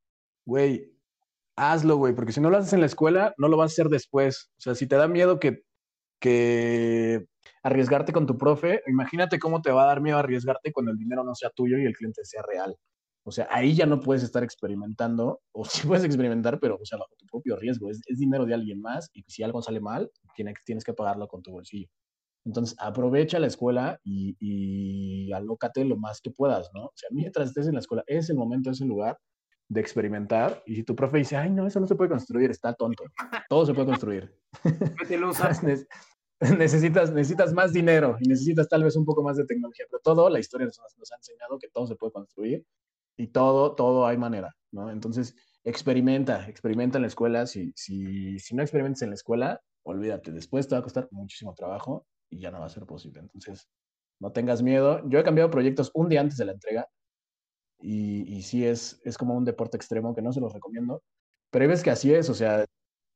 güey, 0.45 0.93
hazlo, 1.57 1.97
güey, 1.97 2.15
porque 2.15 2.33
si 2.33 2.41
no 2.41 2.49
lo 2.51 2.57
haces 2.57 2.73
en 2.73 2.81
la 2.81 2.87
escuela, 2.87 3.33
no 3.37 3.47
lo 3.49 3.57
vas 3.57 3.71
a 3.71 3.73
hacer 3.73 3.87
después. 3.89 4.51
O 4.59 4.61
sea, 4.61 4.75
si 4.75 4.87
te 4.87 4.95
da 4.97 5.07
miedo 5.09 5.39
que, 5.39 5.63
que 6.21 7.25
arriesgarte 7.63 8.11
con 8.13 8.25
tu 8.25 8.37
profe, 8.37 8.81
imagínate 8.87 9.39
cómo 9.39 9.61
te 9.61 9.71
va 9.71 9.83
a 9.83 9.87
dar 9.87 10.01
miedo 10.01 10.17
arriesgarte 10.17 10.71
cuando 10.71 10.91
el 10.91 10.97
dinero 10.97 11.23
no 11.23 11.35
sea 11.35 11.49
tuyo 11.51 11.77
y 11.77 11.85
el 11.85 11.95
cliente 11.95 12.23
sea 12.25 12.41
real. 12.41 12.75
O 13.23 13.31
sea, 13.31 13.47
ahí 13.51 13.75
ya 13.75 13.85
no 13.85 13.99
puedes 13.99 14.23
estar 14.23 14.43
experimentando, 14.43 15.41
o 15.51 15.65
sí 15.65 15.87
puedes 15.87 16.03
experimentar, 16.03 16.59
pero, 16.59 16.77
o 16.81 16.85
sea, 16.85 16.97
bajo 16.97 17.15
tu 17.17 17.25
propio 17.27 17.55
riesgo. 17.55 17.89
Es, 17.89 18.01
es 18.07 18.17
dinero 18.17 18.45
de 18.45 18.53
alguien 18.53 18.81
más 18.81 19.09
y 19.13 19.23
si 19.27 19.43
algo 19.43 19.61
sale 19.61 19.79
mal, 19.79 20.11
tienes, 20.35 20.55
tienes 20.65 20.83
que 20.83 20.93
pagarlo 20.93 21.27
con 21.27 21.41
tu 21.41 21.51
bolsillo. 21.51 21.87
Entonces, 22.43 22.75
aprovecha 22.79 23.37
la 23.37 23.45
escuela 23.45 23.99
y, 24.03 24.35
y 24.39 25.31
alócate 25.31 25.85
lo 25.85 25.97
más 25.97 26.21
que 26.21 26.31
puedas, 26.31 26.71
¿no? 26.73 26.85
O 26.85 26.93
sea, 26.95 27.09
mientras 27.11 27.49
estés 27.49 27.67
en 27.67 27.75
la 27.75 27.81
escuela, 27.81 28.03
es 28.07 28.31
el 28.31 28.37
momento, 28.37 28.71
es 28.71 28.81
el 28.81 28.87
lugar 28.87 29.19
de 29.71 29.79
experimentar. 29.79 30.61
Y 30.65 30.75
si 30.75 30.83
tu 30.83 30.95
profe 30.95 31.19
dice, 31.19 31.37
ay, 31.37 31.49
no, 31.49 31.67
eso 31.67 31.79
no 31.79 31.87
se 31.87 31.95
puede 31.95 32.09
construir, 32.09 32.49
está 32.49 32.73
tonto. 32.73 33.03
Todo 33.47 33.65
se 33.65 33.73
puede 33.73 33.87
construir. 33.87 34.35
Necesitas, 36.57 37.11
necesitas 37.13 37.53
más 37.53 37.71
dinero 37.71 38.17
y 38.19 38.27
necesitas 38.27 38.67
tal 38.67 38.83
vez 38.83 38.95
un 38.95 39.05
poco 39.05 39.21
más 39.21 39.37
de 39.37 39.45
tecnología, 39.45 39.85
pero 39.89 40.01
todo, 40.03 40.27
la 40.27 40.39
historia 40.39 40.65
nos, 40.65 40.79
ha 40.79 41.15
enseñado 41.15 41.59
que 41.59 41.69
todo 41.69 41.85
se 41.85 41.95
puede 41.95 42.13
construir 42.13 42.65
y 43.15 43.27
todo, 43.27 43.75
todo 43.75 44.07
hay 44.07 44.17
manera, 44.17 44.55
¿no? 44.71 44.89
Entonces, 44.89 45.35
experimenta, 45.63 46.47
experimenta 46.49 46.97
en 46.97 47.03
la 47.03 47.09
escuela. 47.09 47.45
Si, 47.45 47.71
si, 47.75 48.39
si 48.39 48.55
no 48.55 48.63
experimentas 48.63 49.03
en 49.03 49.09
la 49.09 49.15
escuela, 49.15 49.61
olvídate, 49.83 50.31
después 50.31 50.67
te 50.67 50.73
va 50.73 50.79
a 50.79 50.83
costar 50.83 51.07
muchísimo 51.11 51.53
trabajo 51.53 52.07
y 52.31 52.39
ya 52.39 52.49
no 52.49 52.59
va 52.59 52.65
a 52.65 52.69
ser 52.69 52.87
posible. 52.87 53.19
Entonces, 53.19 53.69
no 54.19 54.31
tengas 54.31 54.63
miedo. 54.63 55.07
Yo 55.09 55.19
he 55.19 55.23
cambiado 55.23 55.51
proyectos 55.51 55.91
un 55.93 56.09
día 56.09 56.21
antes 56.21 56.37
de 56.37 56.45
la 56.45 56.53
entrega 56.53 56.87
y, 57.79 58.23
y 58.35 58.41
sí 58.41 58.65
es, 58.65 58.99
es 59.03 59.17
como 59.17 59.35
un 59.35 59.45
deporte 59.45 59.77
extremo 59.77 60.15
que 60.15 60.23
no 60.23 60.33
se 60.33 60.41
los 60.41 60.53
recomiendo, 60.53 61.03
pero 61.51 61.71
hay 61.71 61.81
que 61.81 61.91
así 61.91 62.13
es, 62.13 62.29
o 62.29 62.33
sea, 62.33 62.65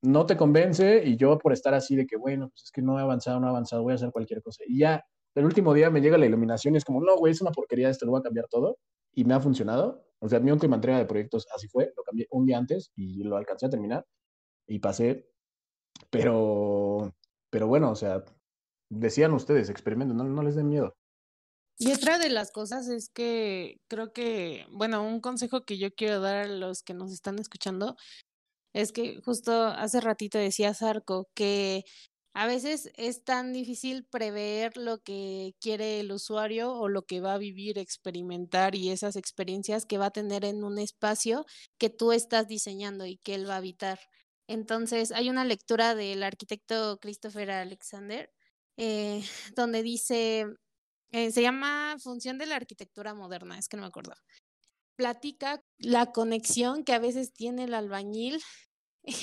no 0.06 0.26
te 0.26 0.38
convence 0.38 1.04
y 1.06 1.18
yo 1.18 1.38
por 1.38 1.54
estar 1.54 1.74
así 1.74 1.96
de 1.96 2.06
que, 2.06 2.18
bueno, 2.18 2.50
pues 2.50 2.64
es 2.66 2.72
que 2.72 2.82
no 2.82 3.00
he 3.00 3.02
avanzado, 3.02 3.40
no 3.40 3.48
he 3.48 3.50
avanzado, 3.50 3.84
voy 3.84 3.94
a 3.94 3.96
hacer 3.96 4.12
cualquier 4.12 4.42
cosa. 4.42 4.64
Y 4.68 4.80
ya 4.80 5.04
el 5.36 5.46
último 5.46 5.74
día 5.74 5.90
me 5.90 6.02
llega 6.02 6.18
la 6.18 6.26
iluminación 6.26 6.74
y 6.74 6.78
es 6.78 6.86
como, 6.86 7.02
no, 7.02 7.18
güey, 7.18 7.32
es 7.32 7.42
una 7.42 7.52
porquería, 7.52 7.90
esto 7.90 8.06
lo 8.06 8.12
voy 8.12 8.20
a 8.20 8.24
cambiar 8.24 8.48
todo. 8.50 8.78
Y 9.14 9.26
me 9.26 9.34
ha 9.34 9.40
funcionado. 9.40 10.06
O 10.20 10.30
sea, 10.30 10.40
mi 10.40 10.52
última 10.52 10.76
entrega 10.76 10.98
de 10.98 11.06
proyectos 11.06 11.48
así 11.54 11.68
fue, 11.68 11.94
lo 11.96 12.04
cambié 12.04 12.28
un 12.32 12.46
día 12.46 12.58
antes 12.58 12.92
y 12.96 13.24
lo 13.24 13.38
alcancé 13.38 13.66
a 13.66 13.70
terminar 13.70 14.06
y 14.68 14.80
pasé. 14.80 15.30
Pero, 16.10 17.14
pero 17.50 17.68
bueno, 17.68 17.92
o 17.92 17.96
sea, 17.96 18.24
decían 18.90 19.34
ustedes, 19.34 19.70
experimenten, 19.70 20.18
no, 20.18 20.24
no 20.24 20.44
les 20.44 20.56
den 20.56 20.70
miedo. 20.70 20.96
Y 21.78 21.92
otra 21.92 22.18
de 22.18 22.30
las 22.30 22.52
cosas 22.52 22.88
es 22.88 23.10
que 23.10 23.82
creo 23.90 24.14
que, 24.14 24.66
bueno, 24.72 25.06
un 25.06 25.20
consejo 25.20 25.66
que 25.66 25.78
yo 25.78 25.94
quiero 25.94 26.22
dar 26.22 26.46
a 26.46 26.48
los 26.48 26.84
que 26.84 26.94
nos 26.94 27.12
están 27.12 27.38
escuchando 27.38 27.98
es 28.76 28.92
que 28.92 29.22
justo 29.22 29.64
hace 29.64 30.02
ratito 30.02 30.38
decía 30.38 30.74
Sarco 30.74 31.30
que 31.34 31.86
a 32.34 32.46
veces 32.46 32.92
es 32.96 33.24
tan 33.24 33.54
difícil 33.54 34.06
prever 34.06 34.76
lo 34.76 35.00
que 35.00 35.56
quiere 35.62 36.02
el 36.02 36.12
usuario 36.12 36.74
o 36.74 36.90
lo 36.90 37.04
que 37.06 37.22
va 37.22 37.36
a 37.36 37.38
vivir, 37.38 37.80
experimentar 37.80 38.76
y 38.76 38.90
esas 38.92 39.16
experiencias 39.16 39.86
que 39.86 39.98
va 39.98 40.08
a 40.08 40.12
tener 40.12 40.44
en 40.44 40.66
un 40.66 40.78
espacio 40.78 41.46
que 41.80 41.90
tú 41.90 42.12
estás 42.12 42.50
diseñando 42.50 43.06
y 43.06 43.16
que 43.18 43.36
él 43.36 43.50
va 43.50 43.54
a 43.54 43.58
habitar. 43.58 44.00
Entonces, 44.48 45.14
hay 45.14 45.30
una 45.30 45.46
lectura 45.46 45.96
del 45.96 46.22
arquitecto 46.24 47.00
Christopher 47.00 47.52
Alexander 47.52 48.30
eh, 48.76 49.24
donde 49.56 49.84
dice, 49.84 50.48
eh, 51.12 51.32
se 51.32 51.42
llama 51.42 51.96
Función 52.00 52.38
de 52.38 52.48
la 52.48 52.58
Arquitectura 52.58 53.14
Moderna, 53.14 53.58
es 53.58 53.70
que 53.70 53.78
no 53.78 53.84
me 53.84 53.88
acuerdo. 53.88 54.14
Platica 54.98 55.64
la 55.78 56.12
conexión 56.12 56.84
que 56.84 56.94
a 56.94 57.00
veces 57.00 57.34
tiene 57.34 57.64
el 57.66 57.74
albañil 57.74 58.42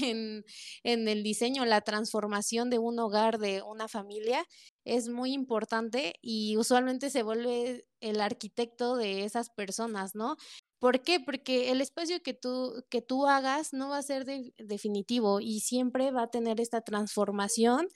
en, 0.01 0.45
en, 0.85 1.09
el 1.09 1.23
diseño, 1.23 1.65
la 1.65 1.81
transformación 1.81 2.71
de 2.71 2.79
un 2.79 2.99
hogar, 2.99 3.39
de 3.39 3.63
una 3.63 3.89
familia, 3.89 4.47
es 4.85 5.09
muy 5.09 5.33
importante 5.33 6.15
y 6.23 6.57
usualmente 6.57 7.11
se 7.11 7.23
vuelve 7.23 7.87
el 8.01 8.21
arquitecto 8.21 8.97
de 8.97 9.25
esas 9.25 9.51
personas, 9.51 10.15
¿no? 10.15 10.37
¿Por 10.83 11.01
qué? 11.03 11.21
Porque 11.21 11.71
el 11.71 11.81
espacio 11.81 12.21
que 12.25 12.35
tú, 12.35 12.85
que 12.91 13.03
tú 13.03 13.29
hagas 13.29 13.73
no 13.73 13.91
va 13.91 13.99
a 13.99 14.03
ser 14.03 14.25
de, 14.25 14.53
definitivo 14.59 15.39
y 15.39 15.61
siempre 15.61 16.11
va 16.11 16.25
a 16.25 16.31
tener 16.31 16.61
esta 16.61 16.81
transformación. 16.81 17.87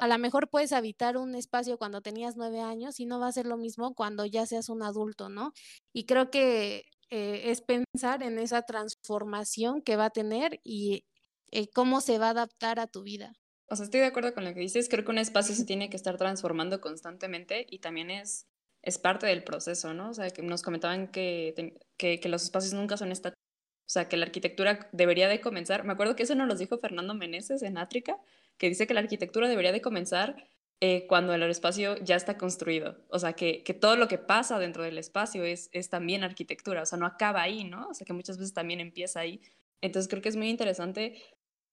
A 0.00 0.08
lo 0.08 0.18
mejor 0.18 0.48
puedes 0.48 0.72
habitar 0.72 1.18
un 1.18 1.34
espacio 1.34 1.76
cuando 1.76 2.00
tenías 2.00 2.36
nueve 2.38 2.60
años 2.60 3.00
y 3.00 3.04
no 3.04 3.20
va 3.20 3.28
a 3.28 3.32
ser 3.32 3.44
lo 3.44 3.58
mismo 3.58 3.94
cuando 3.94 4.24
ya 4.24 4.46
seas 4.46 4.70
un 4.70 4.82
adulto, 4.82 5.28
¿no? 5.28 5.52
Y 5.92 6.06
creo 6.06 6.30
que 6.30 6.86
eh, 7.10 7.50
es 7.50 7.62
pensar 7.62 8.22
en 8.22 8.38
esa 8.38 8.62
transformación 8.62 9.82
que 9.82 9.96
va 9.96 10.06
a 10.06 10.10
tener 10.10 10.60
y 10.64 11.04
eh, 11.50 11.68
cómo 11.70 12.00
se 12.00 12.18
va 12.18 12.28
a 12.28 12.30
adaptar 12.30 12.80
a 12.80 12.86
tu 12.86 13.02
vida. 13.02 13.32
O 13.68 13.76
sea, 13.76 13.84
estoy 13.84 14.00
de 14.00 14.06
acuerdo 14.06 14.34
con 14.34 14.44
lo 14.44 14.54
que 14.54 14.60
dices. 14.60 14.88
Creo 14.88 15.04
que 15.04 15.10
un 15.10 15.18
espacio 15.18 15.54
se 15.54 15.64
tiene 15.64 15.90
que 15.90 15.96
estar 15.96 16.16
transformando 16.16 16.80
constantemente 16.80 17.66
y 17.68 17.80
también 17.80 18.10
es, 18.10 18.46
es 18.82 18.98
parte 18.98 19.26
del 19.26 19.44
proceso, 19.44 19.94
¿no? 19.94 20.10
O 20.10 20.14
sea, 20.14 20.30
que 20.30 20.42
nos 20.42 20.62
comentaban 20.62 21.08
que, 21.08 21.76
que, 21.96 22.20
que 22.20 22.28
los 22.28 22.44
espacios 22.44 22.74
nunca 22.74 22.96
son 22.96 23.12
estáticos. 23.12 23.42
O 23.86 23.88
sea, 23.88 24.08
que 24.08 24.16
la 24.16 24.26
arquitectura 24.26 24.88
debería 24.92 25.28
de 25.28 25.40
comenzar. 25.40 25.84
Me 25.84 25.92
acuerdo 25.92 26.16
que 26.16 26.24
eso 26.24 26.34
nos 26.34 26.48
lo 26.48 26.56
dijo 26.56 26.78
Fernando 26.78 27.14
Meneses 27.14 27.62
en 27.62 27.78
Átrica, 27.78 28.18
que 28.58 28.68
dice 28.68 28.86
que 28.86 28.94
la 28.94 29.00
arquitectura 29.00 29.48
debería 29.48 29.72
de 29.72 29.80
comenzar 29.80 30.48
eh, 30.80 31.06
cuando 31.06 31.32
el 31.34 31.42
espacio 31.44 31.96
ya 32.04 32.16
está 32.16 32.36
construido. 32.36 32.98
O 33.08 33.18
sea, 33.18 33.32
que, 33.32 33.62
que, 33.64 33.74
todo 33.74 33.96
lo 33.96 34.08
que 34.08 34.18
pasa 34.18 34.58
dentro 34.58 34.82
del 34.82 34.98
espacio 34.98 35.44
es, 35.44 35.70
es 35.72 35.88
también 35.88 36.22
arquitectura. 36.22 36.82
O 36.82 36.86
sea, 36.86 36.98
no 36.98 37.06
acaba 37.06 37.42
ahí, 37.42 37.64
¿no? 37.64 37.88
O 37.88 37.94
sea, 37.94 38.04
que 38.04 38.12
muchas 38.12 38.38
veces 38.38 38.52
también 38.52 38.80
empieza 38.80 39.20
ahí. 39.20 39.40
Entonces 39.80 40.08
creo 40.08 40.22
que 40.22 40.28
es 40.28 40.36
muy 40.36 40.48
interesante 40.50 41.22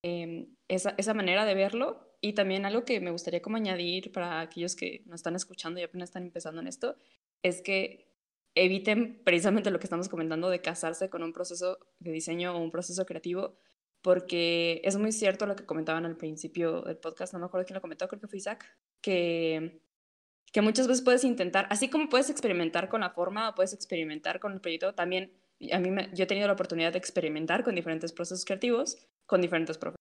eh, 0.04 0.48
esa, 0.68 0.96
esa, 0.98 1.14
manera 1.14 1.46
de 1.46 1.54
verlo. 1.56 2.16
Y 2.22 2.34
también 2.34 2.66
algo 2.66 2.86
que 2.86 3.02
me 3.02 3.12
gustaría 3.12 3.42
como 3.42 3.58
añadir 3.58 4.12
para 4.14 4.40
aquellos 4.40 4.76
que 4.76 5.04
nos 5.06 5.16
están 5.16 5.36
escuchando 5.36 5.80
y 5.80 5.84
apenas 5.84 6.10
están 6.10 6.24
empezando 6.24 6.62
en 6.62 6.68
esto, 6.68 6.96
es 7.42 7.62
que 7.62 8.08
eviten 8.56 9.22
precisamente 9.24 9.72
lo 9.72 9.80
que 9.80 9.86
estamos 9.86 10.10
comentando 10.10 10.50
de 10.50 10.62
casarse 10.62 11.10
con 11.10 11.24
un 11.24 11.34
proceso 11.34 11.80
de 12.00 12.12
diseño 12.12 12.56
o 12.56 12.60
un 12.60 12.72
proceso 12.72 13.06
creativo, 13.06 13.58
porque 14.02 14.82
es 14.84 14.98
muy 14.98 15.12
cierto 15.12 15.46
lo 15.46 15.56
que 15.56 15.66
comentaban 15.66 16.06
al 16.06 16.18
principio 16.18 16.82
del 16.82 16.98
podcast, 16.98 17.34
no 17.34 17.40
me 17.40 17.46
acuerdo 17.46 17.66
quién 17.66 17.76
lo 17.76 17.82
comentó, 17.82 18.08
creo 18.08 18.22
que 18.22 18.28
fue 18.28 18.38
Isaac, 18.38 18.66
que, 19.04 19.82
que 20.52 20.62
muchas 20.62 20.88
veces 20.88 21.04
puedes 21.04 21.24
intentar, 21.24 21.68
así 21.70 21.90
como 21.90 22.10
puedes 22.10 22.32
experimentar 22.32 22.90
con 22.90 23.02
la 23.02 23.12
forma 23.12 23.50
o 23.50 23.56
puedes 23.56 23.74
experimentar 23.74 24.40
con 24.40 24.54
el 24.54 24.62
proyecto, 24.62 24.96
también 24.96 25.32
a 25.72 25.80
mí 25.80 25.90
yo 26.14 26.24
he 26.24 26.28
tenido 26.28 26.48
la 26.48 26.54
oportunidad 26.54 26.92
de 26.92 26.98
experimentar 26.98 27.64
con 27.64 27.76
diferentes 27.76 28.12
procesos 28.12 28.46
creativos, 28.46 28.98
con 29.26 29.42
diferentes 29.42 29.78
profesores. 29.78 30.00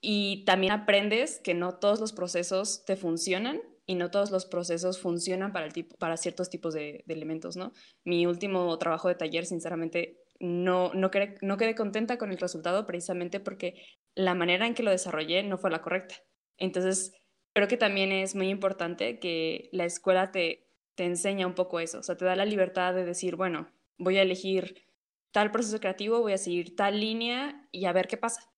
Y 0.00 0.44
también 0.44 0.72
aprendes 0.72 1.40
que 1.40 1.54
no 1.54 1.78
todos 1.78 2.00
los 2.00 2.12
procesos 2.12 2.84
te 2.84 2.96
funcionan 2.96 3.60
y 3.84 3.94
no 3.94 4.10
todos 4.10 4.30
los 4.30 4.46
procesos 4.46 5.00
funcionan 5.00 5.52
para, 5.52 5.66
el 5.66 5.72
tipo, 5.72 5.96
para 5.96 6.16
ciertos 6.16 6.50
tipos 6.50 6.74
de, 6.74 7.04
elementos, 7.08 7.56
¿no? 7.56 7.72
Mi 8.04 8.26
último 8.26 8.78
trabajo 8.78 9.08
de 9.08 9.14
taller, 9.14 9.46
sinceramente, 9.46 10.20
no, 10.38 10.92
no, 10.94 11.10
no 11.40 11.56
quedé 11.56 11.74
contenta 11.74 12.18
con 12.18 12.30
el 12.30 12.38
resultado 12.38 12.86
precisamente 12.86 13.40
porque 13.40 13.82
la 14.14 14.34
manera 14.34 14.66
en 14.66 14.74
que 14.74 14.82
lo 14.82 14.90
desarrollé 14.90 15.42
no 15.42 15.58
fue 15.58 15.70
la 15.70 15.82
correcta. 15.82 16.14
Entonces, 16.58 17.12
creo 17.58 17.66
que 17.66 17.76
también 17.76 18.12
es 18.12 18.36
muy 18.36 18.50
importante 18.50 19.18
que 19.18 19.68
la 19.72 19.84
escuela 19.84 20.30
te, 20.30 20.70
te 20.94 21.04
enseña 21.04 21.44
un 21.44 21.54
poco 21.54 21.80
eso, 21.80 21.98
o 21.98 22.02
sea, 22.04 22.16
te 22.16 22.24
da 22.24 22.36
la 22.36 22.44
libertad 22.44 22.94
de 22.94 23.04
decir, 23.04 23.34
bueno, 23.34 23.68
voy 23.96 24.16
a 24.16 24.22
elegir 24.22 24.86
tal 25.32 25.50
proceso 25.50 25.80
creativo, 25.80 26.20
voy 26.20 26.34
a 26.34 26.38
seguir 26.38 26.76
tal 26.76 27.00
línea 27.00 27.68
y 27.72 27.86
a 27.86 27.92
ver 27.92 28.06
qué 28.06 28.16
pasa. 28.16 28.48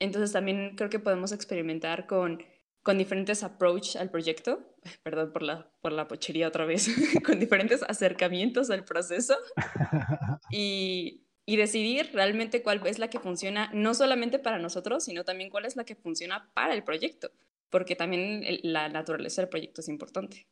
Entonces 0.00 0.32
también 0.32 0.74
creo 0.74 0.90
que 0.90 0.98
podemos 0.98 1.30
experimentar 1.30 2.08
con, 2.08 2.42
con 2.82 2.98
diferentes 2.98 3.44
approach 3.44 3.94
al 3.94 4.10
proyecto, 4.10 4.74
perdón 5.04 5.32
por 5.32 5.44
la, 5.44 5.70
por 5.80 5.92
la 5.92 6.08
pochería 6.08 6.48
otra 6.48 6.64
vez, 6.64 6.88
con 7.24 7.38
diferentes 7.38 7.84
acercamientos 7.84 8.70
al 8.70 8.84
proceso 8.84 9.36
y, 10.50 11.28
y 11.46 11.56
decidir 11.56 12.10
realmente 12.12 12.64
cuál 12.64 12.84
es 12.88 12.98
la 12.98 13.08
que 13.08 13.20
funciona 13.20 13.70
no 13.72 13.94
solamente 13.94 14.40
para 14.40 14.58
nosotros, 14.58 15.04
sino 15.04 15.22
también 15.22 15.48
cuál 15.48 15.64
es 15.64 15.76
la 15.76 15.84
que 15.84 15.94
funciona 15.94 16.50
para 16.54 16.74
el 16.74 16.82
proyecto, 16.82 17.30
porque 17.70 17.96
también 17.96 18.42
la 18.62 18.88
naturaleza 18.88 19.42
del 19.42 19.50
proyecto 19.50 19.80
es 19.80 19.88
importante. 19.88 20.46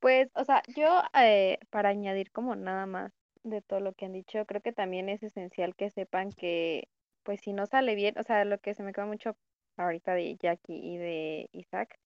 Pues, 0.00 0.28
o 0.34 0.44
sea, 0.44 0.62
yo 0.76 1.02
eh, 1.14 1.58
para 1.70 1.90
añadir 1.90 2.32
como 2.32 2.56
nada 2.56 2.86
más 2.86 3.12
de 3.44 3.62
todo 3.62 3.80
lo 3.80 3.92
que 3.94 4.06
han 4.06 4.12
dicho, 4.12 4.44
creo 4.46 4.60
que 4.60 4.72
también 4.72 5.08
es 5.08 5.22
esencial 5.22 5.76
que 5.76 5.90
sepan 5.90 6.32
que, 6.32 6.88
pues 7.22 7.40
si 7.40 7.52
no 7.52 7.66
sale 7.66 7.94
bien, 7.94 8.18
o 8.18 8.22
sea, 8.24 8.44
lo 8.44 8.58
que 8.58 8.74
se 8.74 8.82
me 8.82 8.92
queda 8.92 9.06
mucho 9.06 9.36
ahorita 9.76 10.14
de 10.14 10.36
Jackie 10.36 10.74
y 10.74 10.98
de 10.98 11.48
Isaac, 11.52 11.98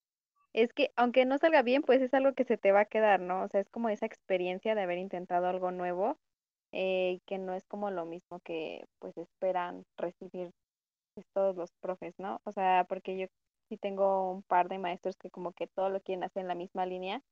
es 0.53 0.73
que 0.75 0.91
aunque 0.97 1.25
no 1.27 1.39
salga 1.39 1.63
bien, 1.63 1.83
pues 1.83 2.03
es 2.03 2.15
algo 2.15 2.35
que 2.35 2.45
se 2.45 2.59
te 2.59 2.73
va 2.73 2.81
a 2.81 2.85
quedar, 2.87 3.21
¿no? 3.21 3.43
O 3.45 3.49
sea, 3.49 3.61
es 3.61 3.71
como 3.71 3.89
esa 3.91 4.07
experiencia 4.07 4.75
de 4.75 4.83
haber 4.83 4.99
intentado 4.99 5.49
algo 5.49 5.71
nuevo, 5.73 6.19
eh, 6.73 7.21
que 7.27 7.39
no 7.39 7.55
es 7.55 7.65
como 7.67 7.91
lo 7.91 8.07
mismo 8.07 8.41
que 8.41 8.87
pues 8.99 9.17
esperan 9.19 9.85
recibir 9.97 10.51
todos 11.35 11.57
los 11.57 11.71
profes, 11.81 12.15
¿no? 12.19 12.41
O 12.45 12.53
sea, 12.53 12.85
porque 12.89 13.19
yo 13.19 13.27
sí 13.69 13.77
tengo 13.79 14.31
un 14.33 14.43
par 14.43 14.69
de 14.69 14.79
maestros 14.79 15.17
que 15.17 15.31
como 15.31 15.53
que 15.53 15.67
todo 15.67 15.91
lo 15.91 16.01
quieren 16.01 16.25
hacer 16.25 16.43
en 16.43 16.49
la 16.49 16.55
misma 16.55 16.87
línea 16.87 17.23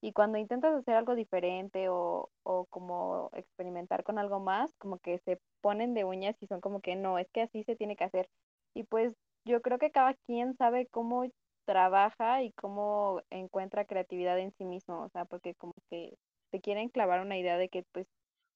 y 0.00 0.12
cuando 0.12 0.38
intentas 0.38 0.74
hacer 0.74 0.94
algo 0.96 1.14
diferente 1.14 1.88
o, 1.88 2.28
o 2.44 2.66
como 2.66 3.30
experimentar 3.34 4.04
con 4.04 4.18
algo 4.18 4.38
más, 4.40 4.70
como 4.78 4.98
que 4.98 5.18
se 5.24 5.38
ponen 5.62 5.94
de 5.94 6.04
uñas 6.04 6.36
y 6.40 6.46
son 6.46 6.60
como 6.60 6.80
que 6.80 6.94
no, 6.96 7.18
es 7.18 7.28
que 7.32 7.42
así 7.42 7.64
se 7.64 7.76
tiene 7.76 7.96
que 7.96 8.04
hacer. 8.04 8.28
Y 8.74 8.84
pues 8.84 9.14
yo 9.46 9.62
creo 9.62 9.78
que 9.78 9.90
cada 9.90 10.14
quien 10.26 10.56
sabe 10.56 10.86
cómo 10.88 11.24
trabaja 11.66 12.42
y 12.42 12.52
cómo 12.52 13.22
encuentra 13.30 13.86
creatividad 13.86 14.38
en 14.38 14.52
sí 14.58 14.64
mismo, 14.66 15.02
o 15.04 15.08
sea, 15.10 15.24
porque 15.24 15.54
como 15.54 15.72
que 15.90 16.14
te 16.50 16.60
quieren 16.60 16.90
clavar 16.90 17.20
una 17.22 17.38
idea 17.38 17.56
de 17.56 17.68
que 17.70 17.84
pues 17.92 18.06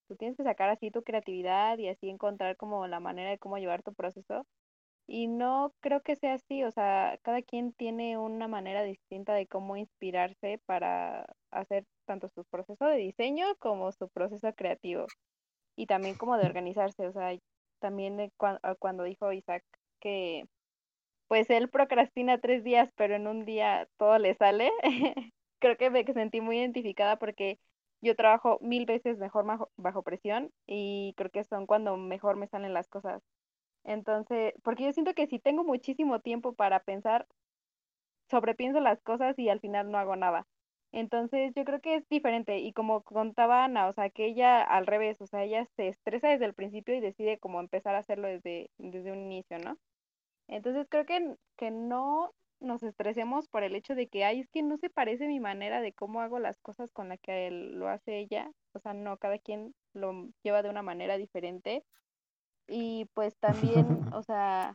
tú 0.08 0.16
tienes 0.16 0.36
que 0.36 0.44
sacar 0.44 0.68
así 0.70 0.90
tu 0.90 1.02
creatividad 1.02 1.78
y 1.78 1.88
así 1.88 2.08
encontrar 2.10 2.56
como 2.56 2.86
la 2.86 3.00
manera 3.00 3.30
de 3.30 3.38
cómo 3.38 3.58
llevar 3.58 3.82
tu 3.82 3.94
proceso 3.94 4.44
y 5.08 5.26
no 5.28 5.74
creo 5.80 6.02
que 6.02 6.16
sea 6.16 6.34
así, 6.34 6.64
o 6.64 6.70
sea, 6.72 7.18
cada 7.22 7.42
quien 7.42 7.72
tiene 7.72 8.18
una 8.18 8.46
manera 8.48 8.82
distinta 8.84 9.34
de 9.34 9.46
cómo 9.48 9.76
inspirarse 9.76 10.60
para 10.66 11.26
hacer 11.50 11.86
tanto 12.06 12.28
su 12.28 12.44
proceso 12.44 12.86
de 12.86 12.98
diseño 12.98 13.46
como 13.58 13.90
su 13.92 14.08
proceso 14.10 14.52
creativo. 14.54 15.06
Y 15.76 15.86
también 15.86 16.16
como 16.16 16.36
de 16.38 16.46
organizarse, 16.46 17.06
o 17.08 17.12
sea, 17.12 17.36
también 17.80 18.32
cuando 18.78 19.04
dijo 19.04 19.32
Isaac 19.32 19.64
que 20.00 20.44
pues 21.28 21.50
él 21.50 21.68
procrastina 21.70 22.38
tres 22.40 22.64
días, 22.64 22.90
pero 22.96 23.16
en 23.16 23.26
un 23.28 23.44
día 23.44 23.88
todo 23.98 24.18
le 24.18 24.34
sale. 24.34 24.70
Creo 25.60 25.76
que 25.76 25.90
me 25.90 26.04
sentí 26.04 26.40
muy 26.40 26.58
identificada 26.58 27.16
porque 27.18 27.58
yo 28.00 28.14
trabajo 28.16 28.58
mil 28.62 28.86
veces 28.86 29.18
mejor 29.18 29.44
bajo, 29.46 29.70
bajo 29.76 30.02
presión 30.02 30.50
y 30.66 31.14
creo 31.16 31.30
que 31.30 31.44
son 31.44 31.66
cuando 31.66 31.96
mejor 31.96 32.36
me 32.36 32.46
salen 32.48 32.74
las 32.74 32.88
cosas. 32.88 33.22
Entonces, 33.88 34.52
porque 34.62 34.84
yo 34.84 34.92
siento 34.92 35.14
que 35.14 35.26
si 35.28 35.38
tengo 35.38 35.64
muchísimo 35.64 36.20
tiempo 36.20 36.52
para 36.52 36.80
pensar, 36.80 37.26
sobrepienso 38.30 38.80
las 38.80 39.00
cosas 39.00 39.38
y 39.38 39.48
al 39.48 39.60
final 39.60 39.90
no 39.90 39.96
hago 39.96 40.14
nada. 40.14 40.46
Entonces, 40.92 41.52
yo 41.56 41.64
creo 41.64 41.80
que 41.80 41.96
es 41.96 42.08
diferente 42.10 42.58
y 42.58 42.74
como 42.74 43.02
contaba 43.02 43.64
Ana, 43.64 43.88
o 43.88 43.94
sea, 43.94 44.10
que 44.10 44.26
ella 44.26 44.62
al 44.62 44.86
revés, 44.86 45.18
o 45.22 45.26
sea, 45.26 45.42
ella 45.44 45.66
se 45.76 45.88
estresa 45.88 46.28
desde 46.28 46.44
el 46.44 46.52
principio 46.54 46.94
y 46.94 47.00
decide 47.00 47.38
como 47.38 47.60
empezar 47.60 47.94
a 47.94 48.00
hacerlo 48.00 48.28
desde, 48.28 48.70
desde 48.76 49.10
un 49.10 49.20
inicio, 49.20 49.58
¿no? 49.58 49.78
Entonces, 50.48 50.86
creo 50.90 51.06
que, 51.06 51.36
que 51.56 51.70
no 51.70 52.32
nos 52.60 52.82
estresemos 52.82 53.48
por 53.48 53.62
el 53.62 53.74
hecho 53.74 53.94
de 53.94 54.08
que, 54.08 54.24
ay, 54.24 54.40
es 54.40 54.50
que 54.50 54.62
no 54.62 54.76
se 54.78 54.90
parece 54.90 55.28
mi 55.28 55.40
manera 55.40 55.80
de 55.80 55.94
cómo 55.94 56.20
hago 56.20 56.38
las 56.38 56.58
cosas 56.60 56.92
con 56.92 57.08
la 57.08 57.16
que 57.16 57.46
él 57.48 57.78
lo 57.78 57.88
hace 57.88 58.18
ella. 58.18 58.50
O 58.74 58.80
sea, 58.80 58.94
no, 58.94 59.16
cada 59.18 59.38
quien 59.38 59.74
lo 59.94 60.28
lleva 60.42 60.62
de 60.62 60.70
una 60.70 60.82
manera 60.82 61.16
diferente. 61.16 61.84
Y 62.68 63.06
pues 63.14 63.34
también, 63.38 63.86
o 64.14 64.22
sea, 64.22 64.74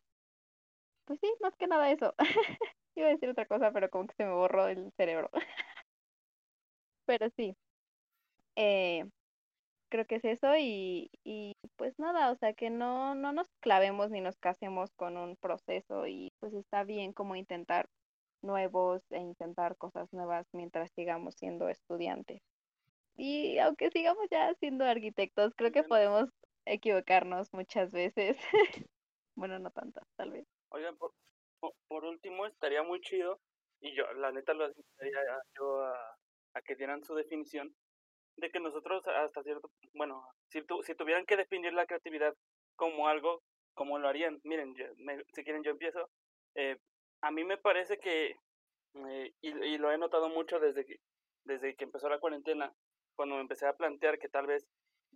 pues 1.05 1.19
sí, 1.21 1.31
más 1.41 1.55
que 1.57 1.67
nada 1.67 1.91
eso. 1.91 2.13
Iba 2.95 3.07
a 3.07 3.11
decir 3.11 3.29
otra 3.29 3.45
cosa, 3.45 3.71
pero 3.71 3.89
como 3.89 4.07
que 4.07 4.15
se 4.15 4.25
me 4.25 4.33
borró 4.33 4.67
el 4.67 4.91
cerebro. 4.97 5.29
pero 7.05 7.29
sí. 7.37 7.55
Eh, 8.55 9.05
creo 9.89 10.05
que 10.05 10.15
es 10.15 10.25
eso 10.25 10.55
y, 10.57 11.09
y 11.23 11.53
pues 11.77 11.93
nada, 11.99 12.31
o 12.31 12.35
sea 12.35 12.53
que 12.53 12.69
no, 12.69 13.15
no 13.15 13.31
nos 13.33 13.47
clavemos 13.61 14.09
ni 14.09 14.21
nos 14.21 14.37
casemos 14.37 14.89
con 14.95 15.17
un 15.17 15.35
proceso 15.37 16.07
y 16.07 16.31
pues 16.39 16.53
está 16.53 16.83
bien 16.83 17.13
como 17.13 17.35
intentar 17.35 17.87
nuevos 18.41 19.01
e 19.11 19.19
intentar 19.19 19.77
cosas 19.77 20.07
nuevas 20.11 20.47
mientras 20.53 20.91
sigamos 20.95 21.35
siendo 21.35 21.69
estudiantes. 21.69 22.41
Y 23.15 23.59
aunque 23.59 23.89
sigamos 23.91 24.25
ya 24.31 24.53
siendo 24.55 24.85
arquitectos, 24.85 25.53
creo 25.55 25.71
que 25.71 25.83
podemos 25.83 26.29
equivocarnos 26.65 27.53
muchas 27.53 27.91
veces. 27.91 28.37
bueno, 29.35 29.59
no 29.59 29.71
tantas, 29.71 30.07
tal 30.15 30.31
vez. 30.31 30.47
Oigan, 30.69 30.97
por, 30.97 31.13
por, 31.87 32.05
último, 32.05 32.45
estaría 32.45 32.83
muy 32.83 33.01
chido, 33.01 33.39
y 33.81 33.95
yo, 33.95 34.11
la 34.13 34.31
neta, 34.31 34.53
lo 34.53 34.67
invitaría 34.67 35.19
yo 35.57 35.83
a, 35.83 36.17
a 36.55 36.61
que 36.61 36.75
dieran 36.75 37.03
su 37.03 37.15
definición, 37.15 37.73
de 38.37 38.49
que 38.49 38.59
nosotros 38.59 39.05
hasta 39.07 39.43
cierto, 39.43 39.69
bueno, 39.93 40.25
si, 40.49 40.63
tu, 40.63 40.81
si 40.83 40.95
tuvieran 40.95 41.25
que 41.25 41.37
definir 41.37 41.73
la 41.73 41.85
creatividad 41.85 42.33
como 42.75 43.07
algo, 43.07 43.41
¿cómo 43.75 43.99
lo 43.99 44.07
harían? 44.07 44.39
Miren, 44.43 44.73
yo, 44.75 44.85
me, 44.97 45.23
si 45.33 45.43
quieren 45.43 45.63
yo 45.63 45.71
empiezo. 45.71 46.09
Eh, 46.55 46.77
a 47.21 47.31
mí 47.31 47.43
me 47.43 47.57
parece 47.57 47.99
que, 47.99 48.35
eh, 48.95 49.33
y, 49.41 49.49
y, 49.49 49.77
lo 49.77 49.91
he 49.91 49.97
notado 49.97 50.29
mucho 50.29 50.59
desde 50.59 50.85
que, 50.85 50.97
desde 51.45 51.75
que 51.75 51.83
empezó 51.83 52.09
la 52.09 52.19
cuarentena, 52.19 52.73
cuando 53.15 53.35
me 53.35 53.41
empecé 53.41 53.67
a 53.67 53.75
plantear 53.75 54.17
que 54.17 54.29
tal 54.29 54.47
vez 54.47 54.67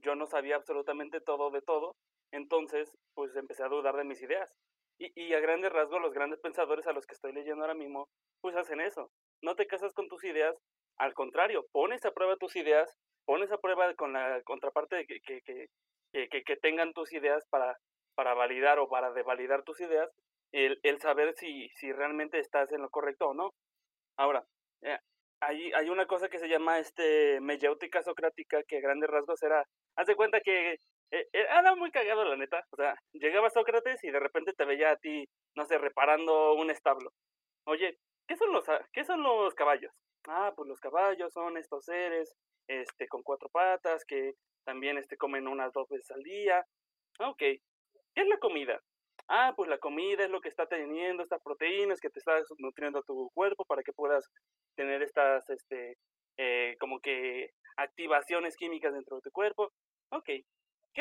yo 0.01 0.15
no 0.15 0.25
sabía 0.25 0.55
absolutamente 0.55 1.21
todo 1.21 1.51
de 1.51 1.61
todo, 1.61 1.95
entonces 2.31 2.91
pues 3.13 3.35
empecé 3.35 3.63
a 3.63 3.69
dudar 3.69 3.95
de 3.95 4.03
mis 4.03 4.21
ideas. 4.21 4.51
Y, 4.99 5.11
y 5.15 5.33
a 5.33 5.39
grandes 5.39 5.71
rasgos 5.71 6.01
los 6.01 6.13
grandes 6.13 6.39
pensadores 6.39 6.87
a 6.87 6.93
los 6.93 7.05
que 7.05 7.13
estoy 7.13 7.31
leyendo 7.31 7.63
ahora 7.63 7.75
mismo, 7.75 8.07
pues 8.41 8.55
hacen 8.55 8.81
eso. 8.81 9.09
No 9.43 9.55
te 9.55 9.67
casas 9.67 9.93
con 9.93 10.07
tus 10.07 10.23
ideas, 10.23 10.55
al 10.97 11.13
contrario, 11.13 11.65
pones 11.71 12.03
a 12.05 12.11
prueba 12.11 12.35
tus 12.37 12.55
ideas, 12.55 12.91
pones 13.25 13.51
a 13.51 13.57
prueba 13.57 13.93
con 13.93 14.13
la 14.13 14.41
contraparte 14.43 15.05
que, 15.05 15.19
que, 15.21 15.67
que, 16.11 16.43
que 16.43 16.55
tengan 16.57 16.93
tus 16.93 17.13
ideas 17.13 17.45
para, 17.49 17.77
para 18.15 18.33
validar 18.33 18.79
o 18.79 18.87
para 18.87 19.11
devalidar 19.11 19.63
tus 19.63 19.79
ideas, 19.81 20.09
el, 20.51 20.79
el 20.81 20.99
saber 20.99 21.35
si, 21.35 21.69
si 21.75 21.91
realmente 21.91 22.39
estás 22.39 22.71
en 22.71 22.81
lo 22.81 22.89
correcto 22.89 23.27
o 23.27 23.33
no. 23.33 23.51
Ahora, 24.17 24.43
eh, 24.81 24.97
hay, 25.41 25.71
hay 25.73 25.89
una 25.89 26.07
cosa 26.07 26.29
que 26.29 26.39
se 26.39 26.49
llama 26.49 26.79
este 26.79 27.39
meyéutica 27.41 28.01
socrática 28.01 28.63
que 28.67 28.77
a 28.77 28.81
grandes 28.81 29.09
rasgos 29.09 29.43
era, 29.43 29.63
haz 29.97 30.07
de 30.07 30.15
cuenta 30.15 30.39
que 30.41 30.77
eh, 31.11 31.27
era 31.31 31.75
muy 31.75 31.91
cagado 31.91 32.23
la 32.23 32.35
neta, 32.35 32.63
o 32.71 32.75
sea, 32.75 32.95
llegaba 33.13 33.49
Sócrates 33.49 34.03
y 34.03 34.11
de 34.11 34.19
repente 34.19 34.53
te 34.53 34.65
veía 34.65 34.91
a 34.91 34.97
ti, 34.97 35.25
no 35.55 35.65
sé, 35.65 35.77
reparando 35.77 36.53
un 36.53 36.69
establo. 36.69 37.11
Oye, 37.65 37.97
¿qué 38.27 38.35
son 38.37 38.53
los, 38.53 38.65
qué 38.93 39.03
son 39.03 39.23
los 39.23 39.53
caballos? 39.55 39.91
Ah, 40.27 40.53
pues 40.55 40.67
los 40.67 40.79
caballos 40.79 41.33
son 41.33 41.57
estos 41.57 41.85
seres 41.85 42.33
este, 42.67 43.07
con 43.07 43.23
cuatro 43.23 43.49
patas 43.49 44.03
que 44.05 44.33
también 44.65 44.97
este, 44.97 45.17
comen 45.17 45.47
unas 45.47 45.71
dos 45.73 45.87
veces 45.89 46.11
al 46.11 46.21
día. 46.23 46.65
Ok, 47.19 47.39
¿qué 47.39 47.61
es 48.15 48.27
la 48.27 48.37
comida? 48.37 48.79
Ah, 49.29 49.53
pues 49.55 49.69
la 49.69 49.77
comida 49.77 50.23
es 50.23 50.29
lo 50.29 50.41
que 50.41 50.49
está 50.49 50.67
teniendo 50.67 51.23
estas 51.23 51.41
proteínas 51.41 51.99
que 51.99 52.09
te 52.09 52.19
está 52.19 52.39
nutriendo 52.59 53.01
tu 53.03 53.29
cuerpo 53.33 53.65
para 53.65 53.83
que 53.83 53.93
puedas 53.93 54.25
tener 54.75 55.01
estas, 55.01 55.49
este, 55.49 55.97
eh, 56.37 56.75
como 56.79 56.99
que 56.99 57.51
activaciones 57.77 58.55
químicas 58.55 58.93
dentro 58.93 59.17
de 59.17 59.21
tu 59.21 59.31
cuerpo. 59.31 59.71
Ok, 60.11 60.25
¿qué 60.25 60.43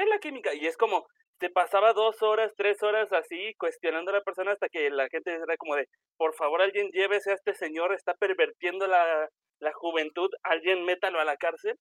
es 0.03 0.09
la 0.09 0.19
química? 0.19 0.55
Y 0.55 0.67
es 0.67 0.77
como, 0.77 1.07
te 1.39 1.51
pasaba 1.51 1.93
dos 1.93 2.23
horas, 2.23 2.53
tres 2.57 2.83
horas 2.83 3.13
así 3.13 3.55
cuestionando 3.59 4.11
a 4.11 4.15
la 4.15 4.23
persona 4.23 4.53
hasta 4.53 4.69
que 4.69 4.91
la 4.91 5.09
gente 5.09 5.33
era 5.33 5.57
como 5.57 5.77
de, 5.77 5.89
por 6.17 6.35
favor 6.35 6.63
alguien 6.63 6.91
llévese 6.93 7.31
a 7.31 7.35
este 7.35 7.55
señor, 7.55 7.93
está 7.93 8.15
pervertiendo 8.15 8.87
la, 8.87 9.29
la 9.61 9.73
juventud, 9.73 10.31
alguien 10.43 10.85
métalo 10.85 11.21
a 11.21 11.25
la 11.25 11.37
cárcel. 11.37 11.77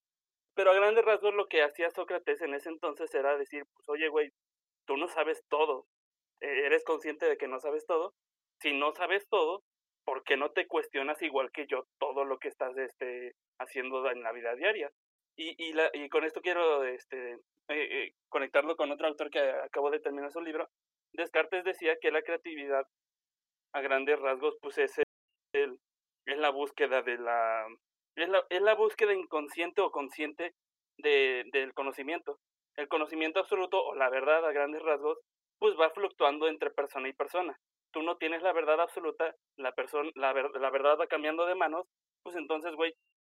Pero 0.55 0.71
a 0.71 0.75
grandes 0.75 1.03
rasgos 1.05 1.33
lo 1.33 1.47
que 1.47 1.63
hacía 1.63 1.91
Sócrates 1.91 2.41
en 2.41 2.53
ese 2.53 2.69
entonces 2.69 3.13
era 3.13 3.37
decir, 3.37 3.63
pues 3.73 3.89
oye, 3.89 4.07
güey, 4.09 4.29
tú 4.85 4.97
no 4.97 5.07
sabes 5.09 5.43
todo, 5.49 5.85
e-, 6.41 6.65
eres 6.65 6.83
consciente 6.85 7.25
de 7.27 7.37
que 7.37 7.47
no 7.47 7.59
sabes 7.59 7.85
todo. 7.85 8.13
Si 8.61 8.73
no 8.73 8.93
sabes 8.93 9.27
todo, 9.29 9.63
¿por 10.05 10.23
qué 10.23 10.37
no 10.37 10.51
te 10.51 10.67
cuestionas 10.67 11.21
igual 11.21 11.51
que 11.51 11.67
yo 11.67 11.85
todo 11.99 12.23
lo 12.25 12.37
que 12.39 12.47
estás 12.49 12.77
este, 12.77 13.33
haciendo 13.59 14.09
en 14.09 14.23
la 14.23 14.31
vida 14.31 14.55
diaria? 14.55 14.91
Y, 15.37 15.55
y, 15.57 15.73
la, 15.73 15.89
y 15.93 16.07
con 16.09 16.23
esto 16.23 16.41
quiero 16.41 16.83
este, 16.83 17.33
eh, 17.33 17.39
eh, 17.69 18.13
conectarlo 18.29 18.75
con 18.75 18.91
otro 18.91 19.07
autor 19.07 19.29
que 19.29 19.39
acabó 19.39 19.91
de 19.91 19.99
terminar 19.99 20.31
su 20.31 20.41
libro. 20.41 20.69
Descartes 21.13 21.63
decía 21.63 21.97
que 22.01 22.11
la 22.11 22.21
creatividad, 22.21 22.85
a 23.73 23.81
grandes 23.81 24.19
rasgos, 24.19 24.55
pues 24.61 24.77
es, 24.77 24.97
el, 25.53 25.77
es 26.25 26.37
la 26.37 26.49
búsqueda 26.49 27.01
de 27.01 27.17
la, 27.17 27.65
es 28.15 28.29
la, 28.29 28.45
es 28.49 28.61
la 28.61 28.75
búsqueda 28.75 29.13
inconsciente 29.13 29.81
o 29.81 29.91
consciente 29.91 30.53
de, 30.97 31.43
del 31.51 31.73
conocimiento. 31.73 32.39
El 32.75 32.87
conocimiento 32.87 33.39
absoluto 33.39 33.81
o 33.83 33.95
la 33.95 34.09
verdad 34.09 34.45
a 34.45 34.51
grandes 34.51 34.81
rasgos, 34.81 35.19
pues 35.59 35.75
va 35.79 35.89
fluctuando 35.91 36.47
entre 36.47 36.69
persona 36.71 37.07
y 37.07 37.13
persona. 37.13 37.57
Tú 37.91 38.03
no 38.03 38.17
tienes 38.17 38.41
la 38.41 38.53
verdad 38.53 38.79
absoluta, 38.81 39.33
la, 39.57 39.71
persona 39.71 40.09
la, 40.15 40.33
ver, 40.33 40.51
la 40.59 40.69
verdad 40.69 40.97
va 40.99 41.07
cambiando 41.07 41.45
de 41.45 41.55
manos, 41.55 41.87
pues 42.23 42.35
entonces, 42.35 42.73
güey, 42.75 42.93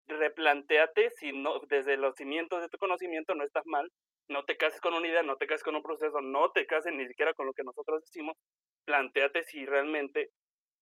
replanteate 0.08 1.10
si 1.16 1.32
no, 1.32 1.60
desde 1.68 1.96
los 1.96 2.14
cimientos 2.16 2.60
de 2.60 2.68
tu 2.68 2.78
conocimiento 2.78 3.34
no 3.34 3.44
estás 3.44 3.64
mal, 3.66 3.90
no 4.28 4.44
te 4.44 4.56
cases 4.56 4.80
con 4.80 4.94
una 4.94 5.06
idea, 5.08 5.22
no 5.22 5.36
te 5.36 5.46
cases 5.46 5.64
con 5.64 5.76
un 5.76 5.82
proceso, 5.82 6.20
no 6.20 6.50
te 6.52 6.66
cases 6.66 6.92
ni 6.92 7.06
siquiera 7.06 7.34
con 7.34 7.46
lo 7.46 7.52
que 7.52 7.64
nosotros 7.64 8.02
decimos, 8.02 8.36
planteate 8.84 9.42
si 9.44 9.66
realmente 9.66 10.30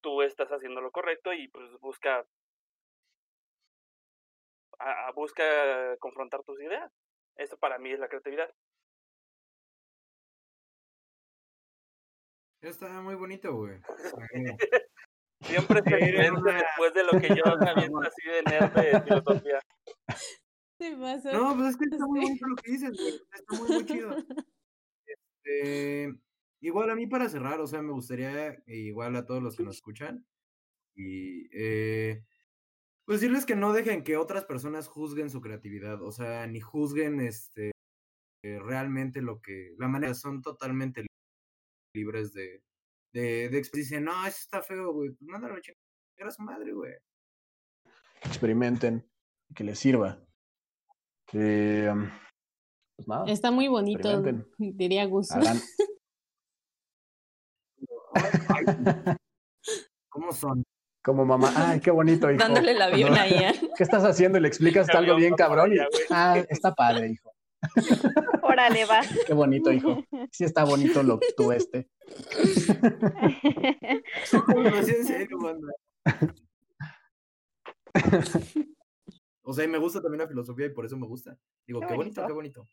tú 0.01 0.23
estás 0.23 0.51
haciendo 0.51 0.81
lo 0.81 0.91
correcto 0.91 1.33
y 1.33 1.49
pues 1.49 1.71
busca 1.81 2.25
a, 4.79 5.09
a 5.09 5.13
busca 5.13 5.97
confrontar 5.99 6.43
tus 6.45 6.61
ideas. 6.61 6.93
Eso 7.37 7.57
para 7.59 7.79
mí 7.79 7.93
es 7.93 7.99
la 7.99 8.09
creatividad. 8.09 8.53
Está 12.61 13.01
muy 13.01 13.15
bonito, 13.15 13.55
güey. 13.55 13.81
Siempre 15.49 15.83
se 15.83 15.97
diferente 15.97 16.53
después 16.53 16.95
de 16.95 17.05
lo 17.05 17.21
que 17.21 17.29
yo 17.29 17.57
me 17.59 17.71
aviento 17.71 18.01
así 18.01 18.29
de 18.29 18.43
nerd 18.43 18.73
de 18.73 19.03
filosofía. 19.03 19.61
No, 20.81 21.57
pues 21.57 21.71
es 21.71 21.77
que 21.77 21.87
está 21.87 22.07
muy 22.07 22.21
bonito 22.21 22.47
lo 22.47 22.55
que 22.55 22.71
dices, 22.71 22.93
güey. 22.93 23.21
Está 23.33 23.57
muy, 23.57 23.69
muy 23.69 23.87
chido. 23.87 24.11
Este, 25.45 26.15
igual 26.61 26.91
a 26.91 26.95
mí 26.95 27.09
para 27.09 27.29
cerrar, 27.29 27.59
o 27.59 27.67
sea, 27.67 27.83
me 27.83 27.93
gustaría, 27.93 28.63
igual 28.67 29.17
a 29.17 29.25
todos 29.27 29.43
los 29.43 29.57
que 29.57 29.65
nos 29.65 29.77
escuchan, 29.77 30.25
y 30.95 31.49
eh, 31.53 32.23
pues 33.07 33.21
decirles 33.21 33.47
que 33.47 33.57
no 33.57 33.73
dejen 33.73 34.05
que 34.05 34.19
otras 34.19 34.45
personas 34.45 34.87
juzguen 34.87 35.31
su 35.31 35.41
creatividad, 35.41 36.03
o 36.03 36.13
sea, 36.13 36.47
ni 36.47 36.61
juzguen 36.61 37.21
este 37.21 37.73
realmente 38.43 39.23
lo 39.23 39.41
que, 39.41 39.75
la 39.79 39.89
manera, 39.89 40.15
son 40.15 40.43
totalmente 40.43 41.07
libres 41.95 42.33
de, 42.33 42.63
de, 43.13 43.49
de 43.49 43.59
expresar, 43.59 44.01
no, 44.03 44.13
eso 44.27 44.39
está 44.41 44.63
feo, 44.63 44.93
güey, 44.93 45.11
pues 45.11 45.23
mándalo 45.29 45.55
a 45.57 45.61
chingar 45.61 45.79
a 46.27 46.31
su 46.31 46.43
madre, 46.43 46.73
güey. 46.73 46.93
Experimenten, 48.23 49.09
que 49.55 49.65
les 49.65 49.79
sirva. 49.79 50.21
Que, 51.27 51.89
um, 51.93 52.09
pues 52.97 53.09
nada, 53.09 53.25
Está 53.27 53.51
muy 53.51 53.69
bonito, 53.69 54.23
diría 54.59 55.05
Gus. 55.07 55.29
¿Cómo 60.09 60.33
son? 60.33 60.65
Como 61.03 61.25
mamá, 61.25 61.53
ay, 61.57 61.81
qué 61.81 61.91
bonito, 61.91 62.31
hijo. 62.31 62.39
Dándole 62.39 62.73
el 62.73 62.83
avión 62.83 63.11
Cuando- 63.11 63.21
ahí, 63.23 63.33
¿eh? 63.45 63.53
¿Qué 63.77 63.83
estás 63.83 64.05
haciendo? 64.05 64.39
Y 64.39 64.43
le 64.43 64.49
explicas 64.49 64.89
algo 64.91 65.17
bien 65.17 65.35
cabrón 65.35 65.73
y, 65.73 65.77
ah, 66.11 66.39
está 66.49 66.75
padre, 66.75 67.11
hijo. 67.11 67.33
Órale, 68.43 68.85
va. 68.85 69.01
Qué 69.27 69.35
bonito, 69.35 69.73
hijo. 69.73 70.03
Sí 70.33 70.45
está 70.45 70.65
bonito 70.65 71.03
lo 71.03 71.19
tu 71.37 71.53
este. 71.53 71.89
En 74.33 75.05
serio, 75.07 75.39
banda. 75.39 75.73
O 79.43 79.53
sea, 79.53 79.65
y 79.65 79.69
me 79.69 79.79
gusta 79.79 80.01
también 80.03 80.21
la 80.23 80.29
filosofía 80.29 80.67
y 80.67 80.71
por 80.71 80.85
eso 80.85 80.97
me 80.97 81.07
gusta. 81.07 81.39
Digo, 81.67 81.81
Qué 81.81 81.87
qué 81.89 81.95
bonito, 81.95 82.27
qué 82.27 82.33
bonito. 82.33 82.67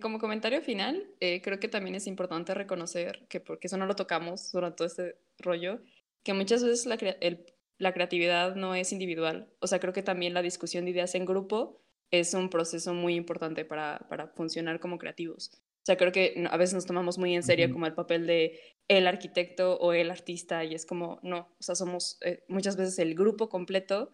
como 0.00 0.18
comentario 0.18 0.60
final, 0.62 1.08
eh, 1.20 1.40
creo 1.42 1.60
que 1.60 1.68
también 1.68 1.94
es 1.94 2.06
importante 2.06 2.52
reconocer 2.54 3.26
que, 3.28 3.40
porque 3.40 3.68
eso 3.68 3.76
no 3.76 3.86
lo 3.86 3.94
tocamos 3.94 4.50
durante 4.52 4.76
todo 4.76 4.86
este 4.88 5.18
rollo, 5.38 5.80
que 6.24 6.32
muchas 6.32 6.64
veces 6.64 6.86
la, 6.86 6.96
crea- 6.96 7.16
el- 7.20 7.46
la 7.84 7.92
creatividad 7.94 8.56
no 8.56 8.74
es 8.74 8.92
individual. 8.92 9.52
O 9.60 9.66
sea, 9.68 9.78
creo 9.78 9.92
que 9.92 10.02
también 10.02 10.34
la 10.34 10.42
discusión 10.42 10.84
de 10.84 10.90
ideas 10.92 11.14
en 11.14 11.24
grupo 11.24 11.80
es 12.10 12.34
un 12.34 12.50
proceso 12.50 12.94
muy 12.94 13.14
importante 13.14 13.64
para, 13.64 14.06
para 14.08 14.28
funcionar 14.28 14.80
como 14.80 14.98
creativos. 14.98 15.50
O 15.54 15.86
sea, 15.86 15.96
creo 15.96 16.12
que 16.12 16.44
a 16.50 16.56
veces 16.56 16.74
nos 16.74 16.86
tomamos 16.86 17.18
muy 17.18 17.34
en 17.34 17.42
serio 17.42 17.70
como 17.70 17.86
el 17.86 17.94
papel 17.94 18.26
de 18.26 18.58
el 18.88 19.06
arquitecto 19.06 19.76
o 19.78 19.92
el 19.92 20.10
artista 20.10 20.64
y 20.64 20.74
es 20.74 20.86
como, 20.86 21.18
no, 21.22 21.38
o 21.58 21.62
sea, 21.62 21.74
somos 21.74 22.18
eh, 22.22 22.44
muchas 22.48 22.76
veces 22.76 22.98
el 22.98 23.14
grupo 23.14 23.48
completo 23.48 24.10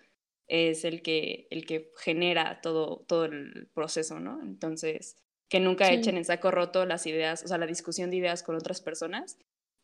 es 0.48 0.84
el 0.84 1.02
que, 1.02 1.46
el 1.50 1.64
que 1.64 1.92
genera 1.96 2.60
todo, 2.60 3.04
todo 3.08 3.24
el 3.26 3.68
proceso, 3.72 4.18
¿no? 4.18 4.40
Entonces, 4.42 5.16
que 5.48 5.60
nunca 5.60 5.86
Sí. 5.86 5.94
echen 5.94 6.16
en 6.16 6.24
saco 6.24 6.50
roto 6.50 6.86
las 6.86 7.06
ideas, 7.06 7.44
o 7.44 7.48
sea, 7.48 7.58
la 7.58 7.66
discusión 7.66 8.10
de 8.10 8.16
ideas 8.16 8.42
con 8.42 8.56
otras 8.56 8.80
personas, 8.80 9.38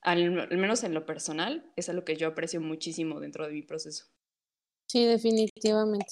al, 0.07 0.39
al 0.39 0.59
menos 0.59 0.85
en 0.85 0.95
lo 0.95 1.05
personal, 1.05 1.71
es 1.75 1.89
algo 1.89 2.05
que 2.05 2.17
yo 2.17 2.29
aprecio 2.29 2.61
muchísimo 2.61 3.19
dentro 3.19 3.45
de 3.47 3.53
mi 3.53 3.63
proceso. 3.63 4.07
Sí, 4.87 5.05
definitivamente. 5.05 6.07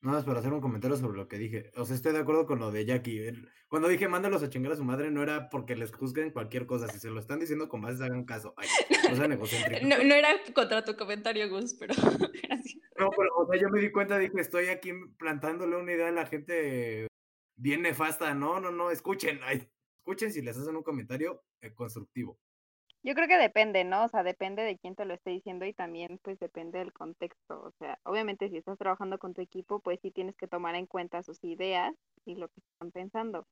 Nada 0.00 0.18
más 0.18 0.24
para 0.24 0.40
hacer 0.40 0.52
un 0.52 0.60
comentario 0.60 0.96
sobre 0.96 1.18
lo 1.18 1.28
que 1.28 1.36
dije. 1.36 1.70
O 1.76 1.84
sea, 1.84 1.96
estoy 1.96 2.12
de 2.12 2.20
acuerdo 2.20 2.46
con 2.46 2.58
lo 2.58 2.70
de 2.70 2.86
Jackie. 2.86 3.30
Cuando 3.68 3.88
dije 3.88 4.08
mándalos 4.08 4.42
a 4.42 4.48
chingar 4.48 4.72
a 4.72 4.76
su 4.76 4.84
madre, 4.84 5.10
no 5.10 5.22
era 5.22 5.50
porque 5.50 5.76
les 5.76 5.92
juzguen 5.92 6.30
cualquier 6.30 6.66
cosa. 6.66 6.88
Si 6.88 6.98
se 6.98 7.10
lo 7.10 7.20
están 7.20 7.40
diciendo 7.40 7.68
con 7.68 7.82
bases, 7.82 8.00
hagan 8.00 8.24
caso. 8.24 8.54
Ay, 8.56 8.68
no 9.10 9.16
sean 9.16 9.32
egocéntricos. 9.32 9.82
No, 9.88 10.02
no 10.02 10.14
era 10.14 10.30
contra 10.54 10.84
tu 10.84 10.96
comentario, 10.96 11.48
Gus, 11.48 11.74
pero. 11.74 11.94
No, 12.96 13.10
pero, 13.10 13.28
o 13.36 13.46
sea, 13.50 13.60
yo 13.60 13.68
me 13.70 13.80
di 13.80 13.90
cuenta, 13.90 14.16
dije, 14.18 14.40
estoy 14.40 14.68
aquí 14.68 14.92
plantándole 15.18 15.76
una 15.76 15.92
idea 15.92 16.08
a 16.08 16.12
la 16.12 16.26
gente 16.26 17.08
bien 17.56 17.82
nefasta. 17.82 18.34
No, 18.34 18.60
no, 18.60 18.70
no, 18.70 18.92
escuchen. 18.92 19.40
ay, 19.42 19.68
escuchen 19.98 20.32
si 20.32 20.42
les 20.42 20.56
hacen 20.56 20.76
un 20.76 20.84
comentario 20.84 21.42
eh, 21.60 21.74
constructivo. 21.74 22.38
Yo 23.04 23.14
creo 23.14 23.28
que 23.28 23.36
depende, 23.36 23.84
¿no? 23.84 24.04
O 24.04 24.08
sea, 24.08 24.22
depende 24.22 24.62
de 24.62 24.78
quién 24.78 24.94
te 24.94 25.04
lo 25.04 25.12
esté 25.12 25.30
diciendo 25.30 25.66
y 25.66 25.74
también 25.74 26.18
pues 26.22 26.38
depende 26.38 26.78
del 26.78 26.94
contexto. 26.94 27.62
O 27.62 27.70
sea, 27.78 27.98
obviamente 28.04 28.48
si 28.48 28.56
estás 28.56 28.78
trabajando 28.78 29.18
con 29.18 29.34
tu 29.34 29.42
equipo, 29.42 29.80
pues 29.80 30.00
sí 30.00 30.10
tienes 30.10 30.34
que 30.36 30.48
tomar 30.48 30.74
en 30.74 30.86
cuenta 30.86 31.22
sus 31.22 31.44
ideas 31.44 31.94
y 32.24 32.36
lo 32.36 32.48
que 32.48 32.60
están 32.60 32.92
pensando. 32.92 33.46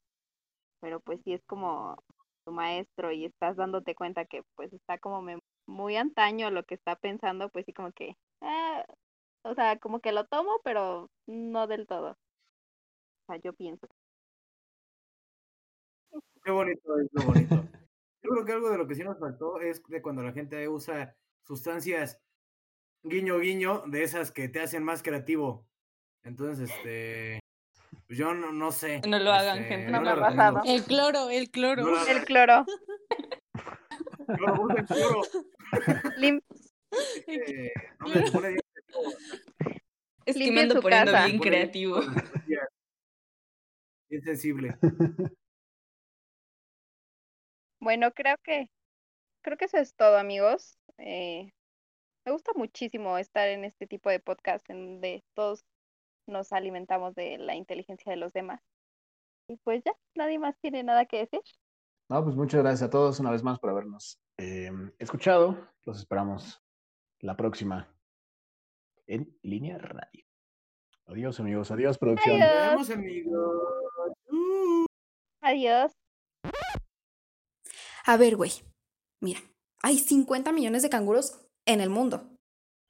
Pero 0.81 1.01
pues 1.01 1.21
si 1.25 1.35
es 1.35 1.45
como 1.45 2.03
tu 2.47 2.53
maestro 2.53 3.13
y 3.13 3.27
estás 3.27 3.57
dándote 3.57 3.95
cuenta 3.95 4.25
que 4.25 4.43
pues 4.57 4.73
está 4.73 4.97
como 4.99 5.23
muy 5.67 5.97
antaño 5.97 6.51
lo 6.51 6.65
que 6.65 6.75
está 6.75 6.97
pensando, 6.97 7.51
pues 7.51 7.67
sí 7.67 7.75
como 7.75 7.93
que, 7.93 8.17
ah, 8.41 8.87
o 9.43 9.55
sea, 9.55 9.79
como 9.79 10.01
que 10.01 10.13
lo 10.13 10.25
tomo, 10.25 10.61
pero 10.65 11.11
no 11.27 11.67
del 11.67 11.87
todo. 11.87 12.13
O 12.13 12.17
sea, 13.27 13.37
yo 13.37 13.53
pienso. 13.53 13.87
Qué 16.43 16.51
bonito 16.51 16.99
es 16.99 17.09
lo 17.13 17.23
bonito. 17.25 17.82
Yo 18.23 18.31
creo 18.31 18.45
que 18.45 18.53
algo 18.53 18.71
de 18.71 18.79
lo 18.79 18.87
que 18.87 18.95
sí 18.95 19.03
nos 19.03 19.19
faltó 19.19 19.61
es 19.61 19.83
de 19.89 20.01
cuando 20.03 20.23
la 20.23 20.33
gente 20.33 20.69
usa 20.69 21.17
sustancias 21.45 22.21
guiño 23.03 23.39
guiño, 23.39 23.83
de 23.87 24.03
esas 24.05 24.31
que 24.31 24.49
te 24.49 24.61
hacen 24.61 24.85
más 24.85 25.03
creativo. 25.03 25.67
Entonces, 26.23 26.71
este, 26.71 27.41
pues 28.07 28.17
yo 28.19 28.33
no, 28.33 28.53
no 28.53 28.71
sé. 28.71 29.01
No 29.09 29.19
lo 29.19 29.33
hagan, 29.33 29.59
este, 29.59 29.69
gente. 29.69 29.91
No 29.91 29.99
no 29.99 30.05
me 30.05 30.11
ha 30.11 30.15
lo 30.15 30.21
pasado. 30.21 30.55
recomiendo. 30.59 30.81
El 30.83 30.85
cloro, 30.87 31.31
el 31.31 31.51
cloro. 31.51 31.83
No 31.83 31.91
lo. 31.91 32.07
El 32.07 32.25
cloro. 32.25 32.65
Cloro, 34.37 34.63
usen 34.63 34.87
cloro. 34.87 35.23
Lim- 36.19 36.43
Eh, 37.27 37.73
se 38.27 38.33
pone 38.33 38.49
bien 38.51 38.61
creativo. 38.73 39.13
Es 40.27 40.37
que 40.37 40.53
me 40.53 40.61
ando 40.61 40.81
poniendo 40.81 41.11
casa. 41.13 41.27
bien 41.27 41.39
creativo. 41.41 42.01
Bien 44.09 44.23
sensible. 44.23 44.77
Bueno, 47.83 48.13
creo 48.13 48.37
que 48.45 48.71
creo 49.43 49.57
que 49.59 49.65
eso 49.65 49.77
es 49.77 49.97
todo, 49.97 50.17
amigos. 50.17 50.79
Eh, 50.99 51.53
me 52.25 52.31
gusta 52.31 52.53
muchísimo 52.55 53.19
estar 53.19 53.49
en 53.49 53.65
este 53.65 53.89
tipo 53.89 54.09
de 54.09 54.21
podcast 54.21 54.71
en 54.71 54.87
donde 54.87 55.25
todos 55.35 55.65
nos 56.29 56.53
alimentamos 56.53 57.17
de 57.17 57.39
la 57.39 57.57
inteligencia 57.57 58.11
de 58.11 58.19
los 58.19 58.33
demás. 58.33 58.61
Y 59.49 59.57
pues 59.65 59.83
ya, 59.85 59.93
nadie 60.15 60.39
más 60.39 60.57
tiene 60.61 60.85
nada 60.85 61.07
que 61.07 61.19
decir. 61.19 61.41
No, 62.09 62.23
pues 62.23 62.37
muchas 62.37 62.63
gracias 62.63 62.83
a 62.83 62.91
todos 62.91 63.19
una 63.19 63.33
vez 63.33 63.43
más 63.43 63.59
por 63.59 63.71
habernos 63.71 64.21
eh, 64.39 64.71
escuchado. 65.01 65.69
Los 65.85 65.99
esperamos 65.99 66.63
la 67.19 67.37
próxima 67.37 67.93
en 69.09 69.37
Línea 69.43 69.79
Radio. 69.79 70.25
Adiós, 71.07 71.41
amigos. 71.41 71.73
Adiós, 71.73 71.99
producción. 71.99 72.39
Nos 72.39 72.49
Adiós. 72.49 72.91
amigos. 72.91 74.13
Uh. 74.31 74.87
Adiós. 75.41 76.02
A 78.05 78.17
ver, 78.17 78.37
güey. 78.37 78.51
Mira, 79.21 79.41
hay 79.83 79.99
50 79.99 80.53
millones 80.53 80.83
de 80.83 80.91
canguros 80.91 81.41
en 81.67 81.81
el 81.81 81.91
mundo. 81.91 82.29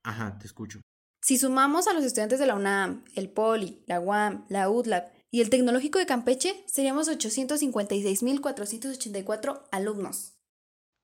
Ajá, 0.05 0.39
te 0.39 0.47
escucho. 0.47 0.83
Si 1.21 1.37
sumamos 1.39 1.87
a 1.87 1.93
los 1.93 2.03
estudiantes 2.05 2.41
de 2.41 2.47
la 2.47 2.57
UNAM, 2.57 3.05
el 3.15 3.31
POLI, 3.31 3.85
la 3.87 4.01
UAM, 4.01 4.45
la 4.49 4.69
UDLAB 4.69 5.05
y 5.31 5.41
el 5.41 5.51
Tecnológico 5.51 6.01
de 6.01 6.07
Campeche, 6.07 6.65
seríamos 6.67 7.09
856.484 7.09 9.69
alumnos. 9.71 10.35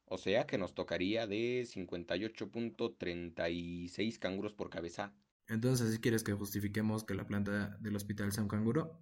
O 0.06 0.18
sea 0.18 0.46
que 0.46 0.58
nos 0.58 0.74
tocaría 0.74 1.26
de 1.26 1.62
58.36 1.62 4.18
canguros 4.18 4.54
por 4.54 4.70
cabeza. 4.70 5.14
Entonces, 5.46 5.88
¿así 5.88 5.98
quieres 5.98 6.24
que 6.24 6.32
justifiquemos 6.32 7.04
que 7.04 7.14
la 7.14 7.26
planta 7.26 7.76
del 7.80 7.94
hospital 7.94 8.32
sea 8.32 8.42
un 8.42 8.48
canguro? 8.48 8.98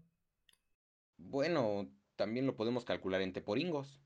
Bueno, 1.16 1.88
también 2.16 2.44
lo 2.46 2.56
podemos 2.56 2.84
calcular 2.84 3.22
en 3.22 3.32
teporingos. 3.32 4.02